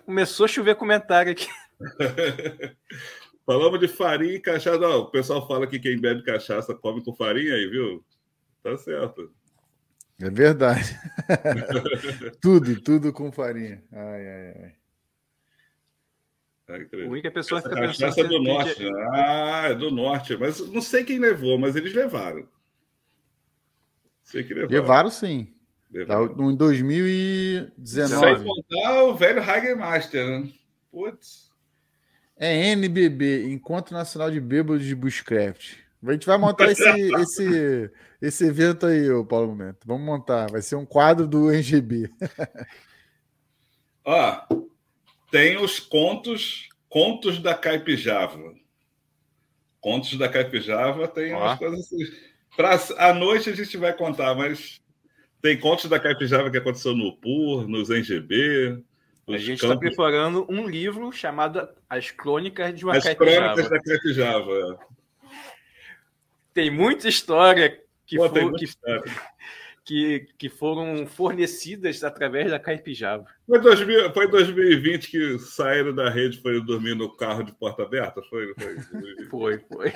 começou 0.05 0.45
a 0.45 0.47
chover 0.47 0.75
comentário 0.75 1.31
aqui. 1.31 1.47
Falamos 3.45 3.79
de 3.79 3.87
farinha 3.87 4.33
e 4.33 4.39
cachaça. 4.41 4.77
Não, 4.77 4.99
o 4.99 5.11
pessoal 5.11 5.47
fala 5.47 5.65
que 5.65 5.79
quem 5.79 5.97
bebe 5.97 6.23
cachaça 6.23 6.73
come 6.75 7.01
com 7.01 7.13
farinha 7.13 7.53
aí, 7.53 7.69
viu? 7.69 8.03
Tá 8.61 8.75
certo. 8.77 9.31
É 10.19 10.29
verdade. 10.29 10.99
tudo, 12.41 12.81
tudo 12.81 13.13
com 13.13 13.31
farinha. 13.31 13.81
Ai, 13.93 14.27
ai, 14.27 14.53
ai. 14.63 14.73
O 16.67 17.11
único 17.11 17.27
é 17.27 17.29
a 17.29 17.33
pessoa 17.33 17.61
fica 17.61 17.75
pensando. 17.75 17.99
Cachaça 17.99 18.21
é 18.21 18.23
do 18.25 18.43
norte. 18.43 18.83
Né? 18.83 19.09
Ah, 19.13 19.67
é 19.69 19.75
do 19.75 19.89
norte. 19.89 20.35
Mas 20.35 20.59
não 20.69 20.81
sei 20.81 21.05
quem 21.05 21.17
levou, 21.17 21.57
mas 21.57 21.77
eles 21.77 21.93
levaram. 21.93 22.45
Sei 24.21 24.43
que 24.43 24.53
levaram. 24.53 24.73
Levaram 24.73 25.09
sim. 25.09 25.53
Levaram. 25.89 26.51
Em 26.51 26.55
2019. 26.55 28.35
Sem 28.35 28.45
contar 28.45 29.03
o 29.03 29.15
velho 29.15 29.41
Hagermaster, 29.41 30.27
né? 30.27 30.51
Putz. 30.91 31.47
É 32.35 32.71
NBB, 32.71 33.49
Encontro 33.49 33.95
Nacional 33.95 34.29
de 34.29 34.39
Bêbados 34.39 34.85
de 34.85 34.93
Bushcraft. 34.93 35.77
A 36.05 36.11
gente 36.11 36.27
vai 36.27 36.37
montar 36.37 36.69
esse, 36.69 36.83
esse, 37.21 37.91
esse 38.21 38.45
evento 38.45 38.85
aí, 38.85 39.09
ô 39.09 39.25
Paulo 39.25 39.47
Momento. 39.47 39.79
Vamos 39.85 40.05
montar. 40.05 40.51
Vai 40.51 40.61
ser 40.61 40.75
um 40.75 40.85
quadro 40.85 41.25
do 41.25 41.49
NGB. 41.49 42.11
Ó, 44.03 44.41
tem 45.31 45.57
os 45.57 45.79
contos, 45.79 46.69
contos 46.89 47.39
da 47.39 47.53
Caipijava. 47.53 48.53
Contos 49.79 50.17
da 50.17 50.27
Caipijava 50.27 51.07
tem 51.07 51.33
Ó. 51.33 51.37
umas 51.37 51.59
coisas 51.59 51.79
assim. 51.79 51.97
Pra, 52.55 52.79
à 52.97 53.13
noite 53.13 53.49
a 53.49 53.55
gente 53.55 53.77
vai 53.77 53.93
contar, 53.93 54.33
mas 54.35 54.81
tem 55.41 55.59
contos 55.59 55.89
da 55.89 55.99
Caipijava 55.99 56.49
que 56.49 56.57
aconteceu 56.57 56.95
no 56.95 57.15
PUR, 57.15 57.67
nos 57.67 57.89
NGB. 57.89 58.83
A 59.27 59.37
gente 59.37 59.61
está 59.61 59.75
preparando 59.75 60.45
um 60.49 60.67
livro 60.67 61.11
chamado 61.11 61.67
As 61.89 62.11
Crônicas 62.11 62.73
de 62.73 62.85
uma 62.85 62.95
As 62.95 63.03
Caipijava. 63.03 63.53
Crônicas 63.53 63.69
da 63.69 63.81
Caipijava. 63.81 64.79
Tem 66.53 66.71
muita 66.71 67.07
história 67.07 67.79
que, 68.05 68.17
Pô, 68.17 68.29
for, 68.29 68.55
que, 68.55 68.65
que, 69.87 70.27
que, 70.37 70.49
foram 70.49 71.07
fornecidas 71.07 72.03
através 72.03 72.51
da 72.51 72.59
Caipijava. 72.59 73.25
Foi, 73.47 73.61
2000, 73.61 74.13
foi 74.13 74.27
2020 74.27 75.09
que 75.09 75.39
saíram 75.39 75.95
da 75.95 76.09
rede 76.09 76.41
foi 76.41 76.61
dormir 76.61 76.93
no 76.93 77.15
carro 77.15 77.41
de 77.41 77.53
porta 77.53 77.83
aberta? 77.83 78.21
Foi, 78.29 78.53
foi. 78.53 78.75
foi, 79.31 79.59
foi. 79.59 79.93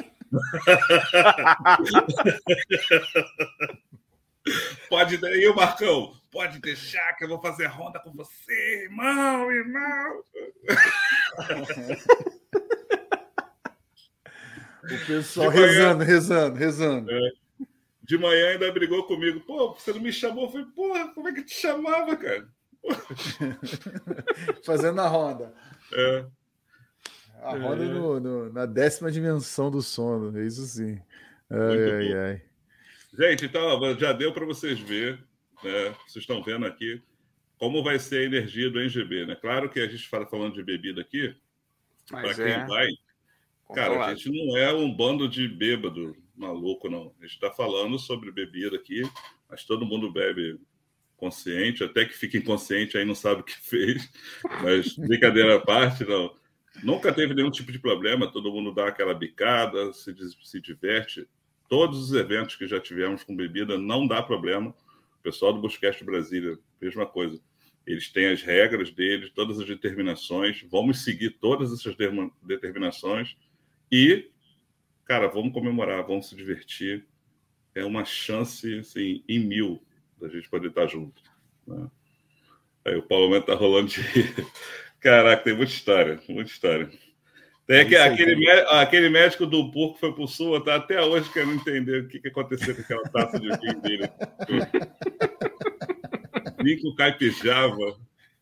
Pode 4.88 5.20
e 5.24 5.50
o 5.50 5.56
Marcão, 5.56 6.14
pode 6.32 6.62
deixar 6.62 7.18
que 7.18 7.26
eu 7.26 7.28
vou 7.28 7.42
fazer 7.42 7.66
ronda 7.66 8.00
com 8.00 8.14
você, 8.14 8.86
irmão, 8.86 9.52
irmão. 9.52 10.24
o 14.86 15.06
pessoal 15.06 15.50
rezando, 15.50 16.06
rezando, 16.06 16.58
rezando. 16.58 17.12
É. 17.12 17.42
De 18.12 18.18
manhã 18.18 18.50
ainda 18.50 18.70
brigou 18.74 19.06
comigo. 19.06 19.40
Pô, 19.40 19.74
você 19.74 19.94
não 19.94 20.02
me 20.02 20.12
chamou? 20.12 20.44
Eu 20.44 20.52
falei, 20.52 20.68
porra, 20.76 21.08
como 21.14 21.30
é 21.30 21.34
que 21.34 21.46
te 21.46 21.54
chamava, 21.54 22.14
cara? 22.18 22.46
Fazendo 24.66 25.00
a 25.00 25.08
ronda. 25.08 25.54
É. 25.94 26.26
A 27.42 27.58
roda 27.58 27.86
é. 27.86 27.88
no, 27.88 28.20
no, 28.20 28.52
na 28.52 28.66
décima 28.66 29.10
dimensão 29.10 29.72
do 29.72 29.82
sono, 29.82 30.38
é 30.38 30.46
isso 30.46 30.62
sim. 30.64 31.00
Ai, 31.50 31.90
ai, 31.90 32.14
ai. 32.14 32.42
Gente, 33.18 33.46
então 33.46 33.98
já 33.98 34.12
deu 34.12 34.34
para 34.34 34.46
vocês 34.46 34.78
ver, 34.78 35.18
né? 35.64 35.96
Vocês 36.06 36.24
estão 36.24 36.44
vendo 36.44 36.66
aqui 36.66 37.02
como 37.58 37.82
vai 37.82 37.98
ser 37.98 38.18
a 38.18 38.26
energia 38.26 38.70
do 38.70 38.82
NGB, 38.82 39.26
né? 39.26 39.36
Claro 39.36 39.70
que 39.70 39.80
a 39.80 39.88
gente 39.88 40.06
fala 40.10 40.26
falando 40.26 40.56
de 40.56 40.64
bebida 40.64 41.00
aqui, 41.00 41.34
para 42.10 42.34
quem 42.34 42.44
é... 42.44 42.66
vai, 42.66 42.90
cara, 43.74 44.04
a 44.04 44.14
gente 44.14 44.30
não 44.38 44.58
é 44.58 44.74
um 44.74 44.94
bando 44.94 45.30
de 45.30 45.48
bêbado 45.48 46.14
maluco, 46.36 46.90
não. 46.90 47.14
A 47.20 47.24
gente 47.24 47.34
está 47.36 47.52
falando 47.52 47.98
sobre 48.00 48.32
bebida 48.32 48.76
aqui, 48.76 49.02
mas 49.50 49.64
todo 49.64 49.86
mundo 49.86 50.12
bebe 50.12 50.60
consciente, 51.18 51.84
até 51.84 52.04
que 52.04 52.18
fica 52.18 52.38
inconsciente 52.38 52.98
aí 52.98 53.06
não 53.06 53.14
sabe 53.14 53.42
o 53.42 53.44
que 53.44 53.56
fez. 53.62 54.10
Mas 54.64 54.96
brincadeira 54.96 55.56
à 55.58 55.60
parte, 55.60 56.04
não. 56.04 56.36
Nunca 56.84 57.14
teve 57.14 57.34
nenhum 57.34 57.52
tipo 57.52 57.72
de 57.72 57.80
problema, 57.80 58.32
todo 58.32 58.52
mundo 58.52 58.74
dá 58.74 58.88
aquela 58.88 59.14
bicada, 59.14 59.94
se, 59.94 60.16
se 60.44 60.62
diverte. 60.62 61.28
Todos 61.70 62.00
os 62.00 62.14
eventos 62.14 62.56
que 62.56 62.68
já 62.68 62.80
tivemos 62.80 63.24
com 63.24 63.36
bebida 63.36 63.78
não 63.78 64.08
dá 64.08 64.22
problema. 64.24 64.70
O 65.20 65.24
pessoal 65.24 65.54
do 65.54 65.62
Buscast 65.62 66.04
Brasília, 66.04 66.58
mesma 66.82 67.06
coisa. 67.06 67.40
Eles 67.86 68.12
têm 68.12 68.28
as 68.28 68.42
regras 68.42 68.92
deles, 68.92 69.32
todas 69.32 69.60
as 69.60 69.68
determinações. 69.68 70.66
Vamos 70.70 71.04
seguir 71.04 71.32
todas 71.40 71.72
essas 71.72 71.96
determinações 72.42 73.36
e, 73.92 74.31
cara, 75.12 75.28
vamos 75.28 75.52
comemorar, 75.52 76.08
vamos 76.08 76.30
se 76.30 76.36
divertir. 76.38 77.06
É 77.76 77.84
uma 77.84 78.06
chance 78.06 78.80
assim, 78.80 79.22
em 79.28 79.40
mil 79.40 79.84
da 80.18 80.30
gente 80.30 80.50
poder 80.50 80.70
estar 80.70 80.88
junto. 80.88 81.22
Né? 81.68 81.86
Aí 82.86 82.96
o 82.96 83.04
Paulo 83.04 83.30
Mento 83.30 83.48
tá 83.48 83.54
rolando 83.54 83.90
de. 83.90 84.00
Caraca, 85.02 85.44
tem 85.44 85.54
muita 85.54 85.74
história, 85.74 86.18
muita 86.30 86.50
história. 86.50 86.90
Tem 87.68 87.82
aquele, 87.82 87.98
aquele, 87.98 88.52
aquele, 88.70 89.10
médico 89.10 89.46
do 89.46 89.70
porco 89.70 90.00
foi 90.00 90.14
pro 90.14 90.28
sul, 90.30 90.62
tá 90.62 90.76
até 90.76 91.02
hoje 91.02 91.30
querendo 91.30 91.56
entender 91.56 92.04
o 92.04 92.08
que, 92.08 92.20
que 92.20 92.30
aconteceu 92.30 92.74
com 92.74 92.82
aquela 92.82 93.04
taça 93.04 93.38
de 93.38 93.50
vinho 93.50 93.82
dele. 93.82 94.10
vinho 96.64 96.82
com 96.84 96.96
caipijava. 96.96 98.00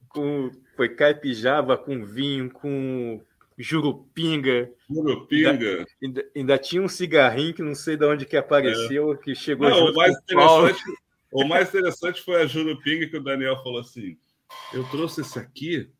Com, 0.08 0.52
foi 0.76 0.90
caipijava 0.90 1.76
com 1.76 2.06
vinho, 2.06 2.52
com 2.52 3.24
jurupinga. 3.60 4.72
Jurupinga. 4.90 5.86
Ainda, 6.02 6.26
ainda, 6.36 6.58
tinha 6.58 6.82
um 6.82 6.88
cigarrinho 6.88 7.54
que 7.54 7.62
não 7.62 7.76
sei 7.76 7.98
de 7.98 8.06
onde 8.06 8.26
que 8.26 8.38
apareceu, 8.38 9.14
é. 9.14 9.18
que 9.18 9.36
chegou 9.36 9.70
não, 9.70 9.92
o 9.92 9.94
mais, 9.94 10.18
interessante, 10.18 10.84
o 11.32 11.46
mais 11.46 11.70
interessante 11.70 12.22
foi 12.22 12.42
a 12.42 12.48
jurupinga 12.48 13.08
que 13.08 13.18
o 13.18 13.24
Daniel 13.24 13.62
falou 13.62 13.82
assim, 13.82 14.18
eu 14.74 14.84
trouxe 14.86 15.22
esse 15.22 15.38
aqui 15.38 15.92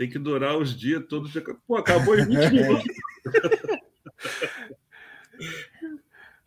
tem 0.00 0.08
que 0.08 0.18
durar 0.18 0.56
os 0.56 0.74
dias 0.74 1.04
todos. 1.06 1.30
Pô, 1.66 1.76
acabou 1.76 2.18
em 2.18 2.24
20 2.24 2.48
minutos. 2.50 2.84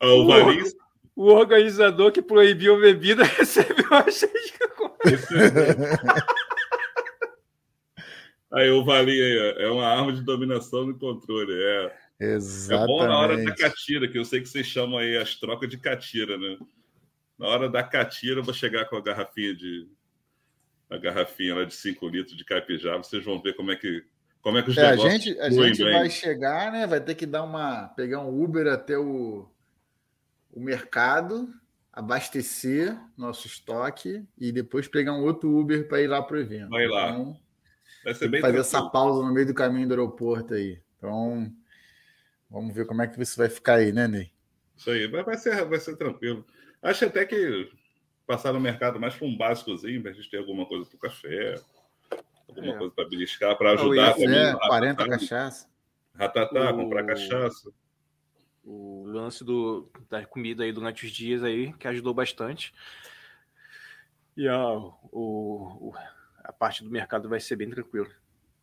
o, 0.02 1.24
o 1.24 1.26
organizador 1.26 2.12
que 2.12 2.20
proibiu 2.20 2.82
bebida 2.82 3.22
recebeu 3.38 3.86
a 3.92 4.10
gente. 4.10 4.54
Aí 8.54 8.70
o 8.70 8.86
Valinho 8.86 9.24
é 9.58 9.70
uma 9.70 9.88
arma 9.88 10.14
de 10.14 10.22
dominação 10.22 10.86
no 10.86 10.98
controle. 10.98 11.54
É, 11.54 11.96
Exatamente. 12.20 12.84
é 12.84 12.88
bom 12.88 13.08
na 13.08 13.18
hora 13.18 13.44
da 13.44 13.56
catira, 13.56 14.08
que 14.08 14.18
eu 14.18 14.24
sei 14.24 14.42
que 14.42 14.50
vocês 14.50 14.68
chamam 14.68 15.00
aí 15.00 15.18
as 15.18 15.36
trocas 15.36 15.68
de 15.68 15.78
catira, 15.78 16.38
né? 16.38 16.58
Na 17.38 17.48
hora 17.48 17.68
da 17.68 17.82
catira, 17.82 18.40
eu 18.40 18.44
vou 18.44 18.54
chegar 18.54 18.86
com 18.86 18.96
a 18.96 19.02
garrafinha 19.02 19.56
de, 19.56 19.88
a 20.90 20.98
garrafinha 20.98 21.56
lá 21.56 21.64
de 21.64 21.74
5 21.74 22.08
litros 22.08 22.38
de 22.38 22.46
caipijá, 22.46 22.96
vocês 22.98 23.26
vão 23.26 23.42
ver 23.42 23.56
como 23.56 23.72
é 23.72 23.76
que 23.76 24.04
como 24.42 24.58
é 24.58 24.62
que 24.62 24.72
os 24.72 24.78
é, 24.78 24.90
a 24.90 24.96
gente, 24.98 25.40
a 25.40 25.50
gente 25.50 25.82
vai 25.82 26.10
chegar, 26.10 26.70
né? 26.72 26.86
Vai 26.86 27.00
ter 27.00 27.16
que 27.16 27.26
dar 27.26 27.44
uma 27.44 27.88
pegar 27.88 28.20
um 28.20 28.44
Uber 28.44 28.68
até 28.68 28.98
o, 28.98 29.50
o 30.52 30.60
mercado, 30.60 31.50
abastecer 31.92 32.96
nosso 33.18 33.48
estoque 33.48 34.24
e 34.38 34.52
depois 34.52 34.88
pegar 34.88 35.14
um 35.14 35.24
outro 35.24 35.58
Uber 35.58 35.88
para 35.88 36.02
ir 36.02 36.08
lá 36.08 36.22
para 36.22 36.36
o 36.36 36.40
evento. 36.40 36.70
Vai 36.70 36.88
lá. 36.88 37.12
Então, 37.12 37.40
vai 38.04 38.14
ser 38.14 38.28
bem 38.28 38.42
fazer 38.42 38.54
tranquilo. 38.54 38.78
essa 38.78 38.90
pausa 38.90 39.26
no 39.26 39.34
meio 39.34 39.48
do 39.48 39.54
caminho 39.54 39.88
do 39.88 39.94
aeroporto 39.94 40.54
aí. 40.54 40.82
Então, 40.98 41.52
vamos 42.50 42.74
ver 42.74 42.86
como 42.86 43.02
é 43.02 43.08
que 43.08 43.22
isso 43.22 43.38
vai 43.38 43.50
ficar 43.50 43.76
aí, 43.76 43.92
né, 43.92 44.08
Ney? 44.08 44.32
Isso 44.76 44.90
aí, 44.90 45.08
vai, 45.08 45.24
vai, 45.24 45.38
ser, 45.38 45.66
vai 45.66 45.80
ser 45.80 45.96
tranquilo. 45.96 46.46
Acho 46.82 47.06
até 47.06 47.26
que 47.26 47.72
passar 48.26 48.54
no 48.54 48.60
mercado 48.60 49.00
mais 49.00 49.16
para 49.16 49.28
um 49.28 49.38
básicozinho, 49.38 50.02
para 50.02 50.12
a 50.12 50.14
gente 50.14 50.30
ter 50.30 50.38
alguma 50.38 50.66
coisa 50.66 50.86
para 50.86 50.96
o 50.96 51.00
café, 51.00 51.56
alguma 52.48 52.74
é. 52.74 52.78
coisa 52.78 52.94
para 52.94 53.08
beliscar, 53.08 53.58
para 53.58 53.72
ajudar 53.72 54.14
também. 54.14 54.36
É, 54.36 54.54
40 54.54 55.08
cachaça. 55.10 55.68
Ratatá, 56.16 56.72
o... 56.72 56.76
comprar 56.76 57.06
cachaça. 57.06 57.72
O 58.64 59.04
lance 59.08 59.44
do, 59.44 59.90
da 60.10 60.26
comida 60.26 60.64
aí 60.64 60.72
durante 60.72 61.06
os 61.06 61.12
dias 61.12 61.44
aí, 61.44 61.74
que 61.74 61.88
ajudou 61.88 62.14
bastante. 62.14 62.74
E 64.38 64.48
a, 64.48 64.58
o, 65.12 65.94
a 66.44 66.52
parte 66.52 66.84
do 66.84 66.90
mercado 66.90 67.30
vai 67.30 67.40
ser 67.40 67.56
bem 67.56 67.70
tranquilo. 67.70 68.10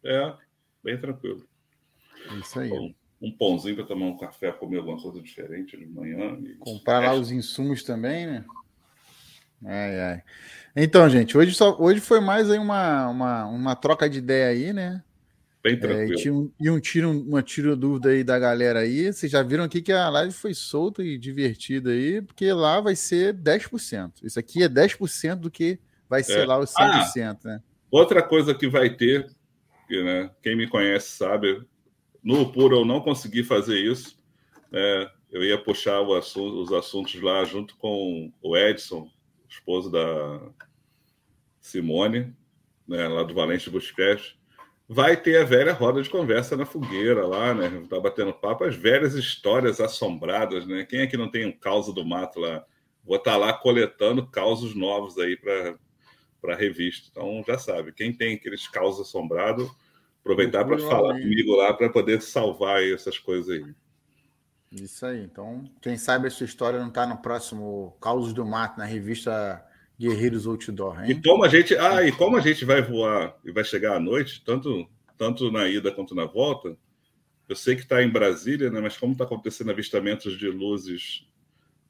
É, 0.05 0.35
bem 0.83 0.99
tranquilo. 0.99 1.45
Isso 2.39 2.61
aí. 2.61 2.69
Bom, 2.69 2.93
um 3.21 3.31
pãozinho 3.31 3.77
para 3.77 3.85
tomar 3.85 4.07
um 4.07 4.17
café, 4.17 4.51
comer 4.53 4.79
alguma 4.79 5.01
coisa 5.01 5.21
diferente 5.21 5.77
de 5.77 5.87
manhã. 5.87 6.39
Comprar 6.59 7.01
lá 7.01 7.15
os 7.15 7.31
insumos 7.31 7.83
também, 7.83 8.27
né? 8.27 8.45
Ai, 9.65 10.01
ai. 10.01 10.23
Então, 10.75 11.09
gente, 11.11 11.37
hoje, 11.37 11.55
só, 11.55 11.77
hoje 11.79 12.01
foi 12.01 12.21
mais 12.21 12.51
aí 12.51 12.59
uma, 12.59 13.09
uma, 13.09 13.45
uma 13.47 13.77
troca 13.77 14.09
de 14.09 14.19
ideia 14.19 14.49
aí, 14.49 14.73
né? 14.73 15.03
Bem 15.63 15.79
tranquilo. 15.79 16.19
É, 16.19 16.25
e, 16.25 16.31
um, 16.31 16.51
e 16.59 16.71
um 16.71 16.81
tiro, 16.81 17.11
uma 17.11 17.43
tiro 17.43 17.77
dúvida 17.77 18.09
aí 18.09 18.25
da 18.25 18.39
galera 18.39 18.81
aí. 18.81 19.13
Vocês 19.13 19.31
já 19.31 19.43
viram 19.43 19.65
aqui 19.65 19.83
que 19.83 19.93
a 19.93 20.09
live 20.09 20.33
foi 20.33 20.55
solta 20.55 21.03
e 21.03 21.19
divertida 21.19 21.91
aí, 21.91 22.23
porque 22.23 22.51
lá 22.51 22.81
vai 22.81 22.97
ser 22.97 23.35
10%. 23.35 24.13
Isso 24.23 24.39
aqui 24.39 24.63
é 24.63 24.69
10% 24.69 25.35
do 25.35 25.51
que 25.51 25.79
vai 26.09 26.23
ser 26.23 26.41
é. 26.41 26.47
lá 26.47 26.59
os 26.59 26.71
100%, 26.71 26.77
ah, 27.45 27.49
né? 27.49 27.63
Outra 27.91 28.23
coisa 28.23 28.55
que 28.55 28.69
vai 28.69 28.91
ter, 28.91 29.29
que, 29.89 30.03
né, 30.03 30.31
quem 30.43 30.57
me 30.57 30.69
conhece 30.69 31.17
sabe, 31.17 31.63
no 32.23 32.53
Puro 32.53 32.77
eu 32.77 32.85
não 32.85 33.01
consegui 33.01 33.43
fazer 33.43 33.79
isso. 33.79 34.19
Né, 34.71 35.11
eu 35.31 35.43
ia 35.43 35.59
puxar 35.59 36.01
assunto, 36.17 36.63
os 36.63 36.73
assuntos 36.73 37.21
lá 37.21 37.45
junto 37.45 37.77
com 37.77 38.33
o 38.43 38.57
Edson, 38.57 39.11
esposo 39.49 39.91
da 39.91 40.41
Simone, 41.61 42.35
né, 42.87 43.09
lá 43.09 43.23
do 43.23 43.35
Valente 43.35 43.71
Busquets, 43.71 44.37
vai 44.89 45.17
ter 45.17 45.41
a 45.41 45.45
velha 45.45 45.73
roda 45.73 46.03
de 46.03 46.11
conversa 46.11 46.57
na 46.57 46.67
fogueira 46.67 47.25
lá, 47.25 47.55
né? 47.55 47.87
Tá 47.89 48.01
batendo 48.01 48.33
papo, 48.33 48.65
as 48.65 48.75
velhas 48.75 49.15
histórias 49.15 49.81
assombradas, 49.81 50.67
né? 50.67 50.85
Quem 50.85 51.01
é 51.03 51.07
que 51.07 51.17
não 51.17 51.31
tem 51.31 51.47
um 51.47 51.53
caos 51.53 51.95
do 51.95 52.05
mato 52.05 52.41
lá? 52.41 52.65
Vou 53.05 53.17
estar 53.17 53.33
tá 53.33 53.37
lá 53.37 53.53
coletando 53.53 54.27
causos 54.27 54.75
novos 54.75 55.17
aí 55.17 55.37
para 55.37 55.77
para 56.41 56.57
revista. 56.57 57.09
Então 57.11 57.43
já 57.47 57.59
sabe, 57.59 57.93
quem 57.93 58.13
tem 58.13 58.35
aqueles 58.35 58.67
causos 58.69 59.09
assombrados, 59.09 59.71
aproveitar 60.21 60.65
para 60.65 60.79
falar 60.79 61.15
comigo 61.15 61.57
lá 61.57 61.73
para 61.73 61.89
poder 61.89 62.21
salvar 62.23 62.83
essas 62.83 63.19
coisas 63.19 63.51
aí. 63.51 63.75
Isso 64.73 65.05
aí. 65.05 65.21
Então, 65.23 65.65
quem 65.81 65.97
sabe 65.97 66.29
a 66.29 66.31
sua 66.31 66.47
história 66.47 66.79
não 66.79 66.89
está 66.89 67.05
no 67.07 67.19
próximo 67.19 67.97
Causos 68.01 68.33
do 68.33 68.47
Mato, 68.47 68.79
na 68.79 68.85
revista 68.85 69.65
Guerreiros 69.99 70.47
Outdoor. 70.47 71.03
Hein? 71.03 71.11
E 71.11 71.23
como 71.23 71.45
a 71.45 71.49
gente. 71.49 71.77
Ah, 71.77 72.07
e 72.07 72.13
como 72.13 72.37
a 72.37 72.41
gente 72.41 72.65
vai 72.65 72.81
voar 72.81 73.37
e 73.45 73.51
vai 73.51 73.65
chegar 73.65 73.97
à 73.97 74.01
noite, 74.01 74.43
tanto, 74.45 74.89
tanto 75.19 75.51
na 75.51 75.67
ida 75.69 75.91
quanto 75.91 76.15
na 76.15 76.25
volta, 76.25 76.77
eu 77.49 77.57
sei 77.57 77.75
que 77.75 77.83
está 77.83 78.01
em 78.03 78.09
Brasília, 78.09 78.71
né? 78.71 78.81
Mas 78.81 78.97
como 78.97 79.13
está 79.13 79.25
acontecendo 79.25 79.73
avistamentos 79.73 80.39
de 80.39 80.49
luzes 80.49 81.27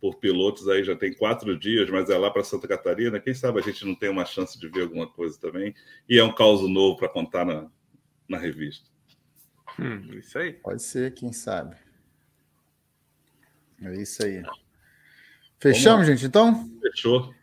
por 0.01 0.17
pilotos 0.17 0.69
aí 0.69 0.83
já 0.83 0.97
tem 0.97 1.13
quatro 1.13 1.59
dias, 1.59 1.89
mas 1.91 2.09
é 2.09 2.17
lá 2.17 2.31
para 2.31 2.43
Santa 2.43 2.67
Catarina. 2.67 3.21
Quem 3.21 3.35
sabe 3.35 3.61
a 3.61 3.63
gente 3.63 3.85
não 3.85 3.95
tem 3.95 4.09
uma 4.09 4.25
chance 4.25 4.59
de 4.59 4.69
ver 4.69 4.83
alguma 4.83 5.07
coisa 5.07 5.39
também. 5.39 5.75
E 6.09 6.19
é 6.19 6.25
um 6.25 6.35
caos 6.35 6.63
novo 6.69 6.97
para 6.97 7.09
contar 7.09 7.45
na, 7.45 7.67
na 8.29 8.39
revista. 8.39 8.89
Hum, 9.79 10.11
isso 10.15 10.39
aí. 10.39 10.53
Pode 10.55 10.83
ser, 10.83 11.13
quem 11.13 11.33
sabe. 11.33 11.77
É 13.83 13.95
isso 13.95 14.25
aí. 14.25 14.43
Fechamos, 15.59 16.07
gente, 16.07 16.25
então? 16.25 16.69
Fechou. 16.81 17.35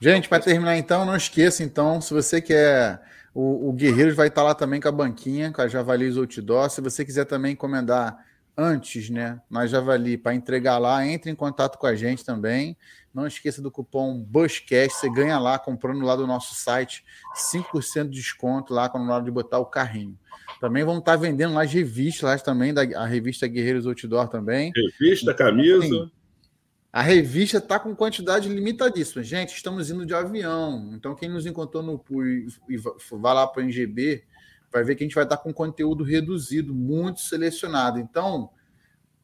Gente, 0.00 0.28
para 0.28 0.42
terminar 0.42 0.76
então, 0.76 1.04
não 1.04 1.16
esqueça 1.16 1.62
então, 1.62 2.00
se 2.00 2.12
você 2.12 2.40
quer 2.40 3.02
o, 3.34 3.70
o 3.70 3.72
Guerreiros 3.72 4.14
vai 4.14 4.28
estar 4.28 4.44
lá 4.44 4.54
também 4.54 4.80
com 4.80 4.88
a 4.88 4.92
banquinha, 4.92 5.50
com 5.50 5.60
a 5.60 5.66
Javalis 5.66 6.16
Outdoor. 6.16 6.70
Se 6.70 6.80
você 6.80 7.04
quiser 7.04 7.24
também 7.24 7.52
encomendar 7.52 8.24
antes, 8.56 9.10
né, 9.10 9.40
na 9.50 9.66
Javali, 9.66 10.16
para 10.16 10.34
entregar 10.34 10.78
lá, 10.78 11.06
entre 11.06 11.30
em 11.30 11.34
contato 11.34 11.78
com 11.78 11.86
a 11.86 11.94
gente 11.94 12.24
também. 12.24 12.76
Não 13.12 13.26
esqueça 13.26 13.62
do 13.62 13.70
cupom 13.70 14.18
BUSCAST, 14.18 14.98
você 14.98 15.10
ganha 15.10 15.38
lá, 15.38 15.58
comprando 15.58 16.04
lá 16.04 16.16
do 16.16 16.26
nosso 16.26 16.54
site, 16.54 17.04
5% 17.36 18.04
de 18.08 18.20
desconto 18.20 18.74
lá 18.74 18.88
quando 18.88 19.06
na 19.06 19.14
hora 19.14 19.24
de 19.24 19.30
botar 19.30 19.58
o 19.58 19.66
carrinho. 19.66 20.18
Também 20.60 20.84
vamos 20.84 21.00
estar 21.00 21.16
vendendo 21.16 21.54
lá 21.54 21.62
as 21.62 21.72
revistas 21.72 22.22
lá 22.22 22.38
também, 22.38 22.74
da, 22.74 22.82
a 22.82 23.06
revista 23.06 23.46
Guerreiros 23.46 23.86
Outdoor 23.86 24.28
também. 24.28 24.72
Revista, 24.74 25.32
camisa. 25.34 26.10
A 26.92 27.02
revista 27.02 27.58
está 27.58 27.78
com 27.78 27.94
quantidade 27.94 28.48
limitadíssima. 28.48 29.22
Gente, 29.22 29.54
estamos 29.54 29.90
indo 29.90 30.06
de 30.06 30.14
avião. 30.14 30.92
Então, 30.94 31.14
quem 31.14 31.28
nos 31.28 31.44
encontrou 31.44 31.82
no 31.82 32.00
e 32.68 32.76
vai 32.76 33.34
lá 33.34 33.48
para 33.48 33.60
o 33.60 33.64
NGB, 33.64 34.22
vai 34.74 34.82
ver 34.82 34.96
que 34.96 35.04
a 35.04 35.06
gente 35.06 35.14
vai 35.14 35.22
estar 35.22 35.36
com 35.36 35.52
conteúdo 35.52 36.02
reduzido, 36.02 36.74
muito 36.74 37.20
selecionado. 37.20 38.00
Então, 38.00 38.50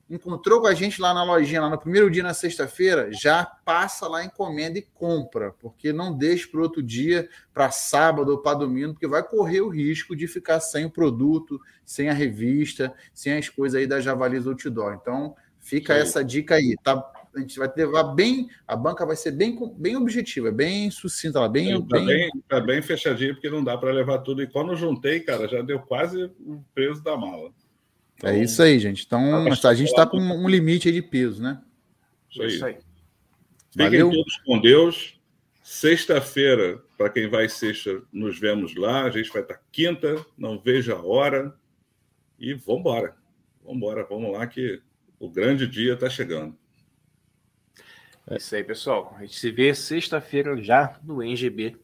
encontrou 0.08 0.60
com 0.60 0.68
a 0.68 0.74
gente 0.74 1.00
lá 1.00 1.12
na 1.12 1.24
lojinha, 1.24 1.60
lá 1.60 1.68
no 1.68 1.76
primeiro 1.76 2.08
dia, 2.08 2.22
na 2.22 2.32
sexta-feira, 2.32 3.12
já 3.12 3.44
passa 3.44 4.06
lá, 4.06 4.24
encomenda 4.24 4.78
e 4.78 4.82
compra, 4.82 5.52
porque 5.58 5.92
não 5.92 6.16
deixe 6.16 6.46
para 6.46 6.60
outro 6.60 6.80
dia, 6.80 7.28
para 7.52 7.72
sábado 7.72 8.30
ou 8.30 8.38
para 8.38 8.58
domingo, 8.58 8.92
porque 8.92 9.08
vai 9.08 9.24
correr 9.24 9.60
o 9.60 9.68
risco 9.68 10.14
de 10.14 10.28
ficar 10.28 10.60
sem 10.60 10.84
o 10.84 10.90
produto, 10.90 11.60
sem 11.84 12.08
a 12.08 12.12
revista, 12.12 12.94
sem 13.12 13.36
as 13.36 13.48
coisas 13.48 13.80
aí 13.80 13.88
da 13.88 14.00
Javalis 14.00 14.46
Outdoor. 14.46 14.94
Então, 14.94 15.34
fica 15.58 15.94
Sim. 15.94 16.00
essa 16.00 16.24
dica 16.24 16.54
aí, 16.54 16.76
tá? 16.80 16.96
A 17.34 17.40
gente 17.40 17.58
vai 17.58 17.70
levar 17.76 18.04
bem, 18.04 18.48
a 18.66 18.74
banca 18.74 19.06
vai 19.06 19.16
ser 19.16 19.30
bem, 19.30 19.56
bem 19.76 19.96
objetiva, 19.96 20.50
bem 20.50 20.90
sucinta, 20.90 21.40
lá, 21.40 21.48
bem, 21.48 21.80
tá 21.86 21.96
bem... 21.96 22.06
bem, 22.06 22.30
tá 22.48 22.60
bem 22.60 22.82
fechadinho, 22.82 23.34
porque 23.34 23.50
não 23.50 23.62
dá 23.62 23.76
para 23.78 23.92
levar 23.92 24.18
tudo. 24.18 24.42
E 24.42 24.46
quando 24.46 24.76
juntei, 24.76 25.20
cara, 25.20 25.46
já 25.46 25.62
deu 25.62 25.80
quase 25.80 26.24
o 26.24 26.64
peso 26.74 27.02
da 27.02 27.16
mala. 27.16 27.52
Então, 28.14 28.30
é 28.30 28.42
isso 28.42 28.62
aí, 28.62 28.78
gente. 28.78 29.04
Então, 29.06 29.46
a 29.46 29.74
gente 29.74 29.88
está 29.88 30.06
com 30.06 30.18
um 30.18 30.48
limite 30.48 30.90
de 30.90 31.00
peso, 31.00 31.42
né? 31.42 31.60
Isso 32.30 32.42
aí. 32.42 32.48
Isso 32.48 32.66
aí. 32.66 32.78
Fiquem 33.70 33.86
Valeu. 33.86 34.10
todos 34.10 34.36
com 34.44 34.60
Deus. 34.60 35.20
Sexta-feira, 35.62 36.82
para 36.98 37.08
quem 37.08 37.28
vai 37.28 37.48
sexta, 37.48 38.02
nos 38.12 38.38
vemos 38.38 38.74
lá. 38.74 39.04
A 39.04 39.10
gente 39.10 39.30
vai 39.30 39.42
estar 39.42 39.60
quinta, 39.70 40.24
não 40.36 40.58
vejo 40.58 40.92
a 40.92 41.00
hora. 41.00 41.54
E 42.38 42.52
vamos 42.54 42.80
embora. 42.80 43.16
Vamos 43.62 43.76
embora, 43.76 44.04
vamos 44.04 44.32
lá 44.32 44.46
que 44.46 44.82
o 45.18 45.30
grande 45.30 45.66
dia 45.66 45.94
está 45.94 46.10
chegando. 46.10 46.56
É 48.30 48.36
isso 48.36 48.54
aí, 48.54 48.62
pessoal. 48.62 49.16
A 49.18 49.22
gente 49.22 49.40
se 49.40 49.50
vê 49.50 49.74
sexta-feira 49.74 50.56
já 50.62 50.96
no 51.02 51.20
NGB. 51.20 51.76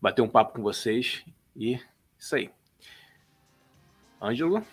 Bater 0.00 0.22
um 0.22 0.28
papo 0.28 0.54
com 0.54 0.62
vocês 0.62 1.24
e 1.56 1.80
isso 2.16 2.36
aí. 2.36 2.50
Ângelo? 4.22 4.64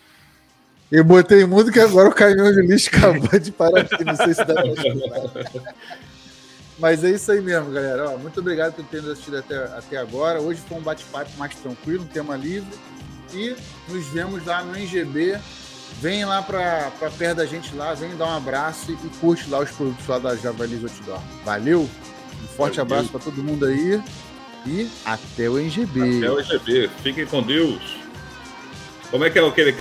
Eu 0.92 1.02
botei 1.02 1.44
música 1.44 1.82
agora 1.82 2.08
o 2.08 2.14
caminhão 2.14 2.52
de 2.52 2.62
lixo 2.62 2.90
acabou 2.94 3.40
de 3.40 3.50
parar 3.50 3.80
aqui, 3.80 4.04
não 4.04 4.14
sei 4.14 4.34
se 4.34 4.44
dá 4.44 4.54
pra 4.54 5.62
Mas 6.78 7.02
é 7.02 7.10
isso 7.10 7.32
aí 7.32 7.40
mesmo, 7.40 7.72
galera. 7.72 8.10
Ó, 8.10 8.16
muito 8.16 8.38
obrigado 8.38 8.74
por 8.74 8.84
ter 8.84 9.02
nos 9.02 9.10
assistido 9.10 9.38
até, 9.38 9.56
até 9.56 9.96
agora. 9.96 10.40
Hoje 10.40 10.60
foi 10.60 10.78
um 10.78 10.82
bate-papo 10.82 11.36
mais 11.36 11.56
tranquilo, 11.56 12.04
um 12.04 12.08
tema 12.08 12.36
livre. 12.36 12.78
E 13.32 13.56
nos 13.88 14.06
vemos 14.08 14.46
lá 14.46 14.62
no 14.62 14.76
NGB 14.76 15.40
Vem 16.00 16.24
lá 16.24 16.42
para 16.42 16.90
perto 17.16 17.36
da 17.36 17.46
gente 17.46 17.74
lá, 17.74 17.94
vem 17.94 18.16
dar 18.16 18.26
um 18.26 18.36
abraço 18.36 18.92
e 18.92 18.96
curte 19.18 19.48
lá 19.48 19.60
os 19.60 19.70
produtos 19.70 20.06
lá 20.06 20.18
da 20.18 20.36
Javalis 20.36 20.82
Outdoor. 20.82 21.20
Valeu? 21.44 21.88
Um 22.42 22.46
forte 22.56 22.80
abraço 22.80 23.08
para 23.08 23.20
todo 23.20 23.42
mundo 23.42 23.64
aí 23.64 24.02
e 24.66 24.90
até 25.04 25.48
o 25.48 25.58
NGB. 25.58 26.18
Até 26.18 26.30
o 26.30 26.40
NGB. 26.40 26.90
Fiquem 27.02 27.26
com 27.26 27.42
Deus. 27.42 27.96
Como 29.10 29.24
é 29.24 29.30
que 29.30 29.38
é 29.38 29.46
aquele 29.46 29.76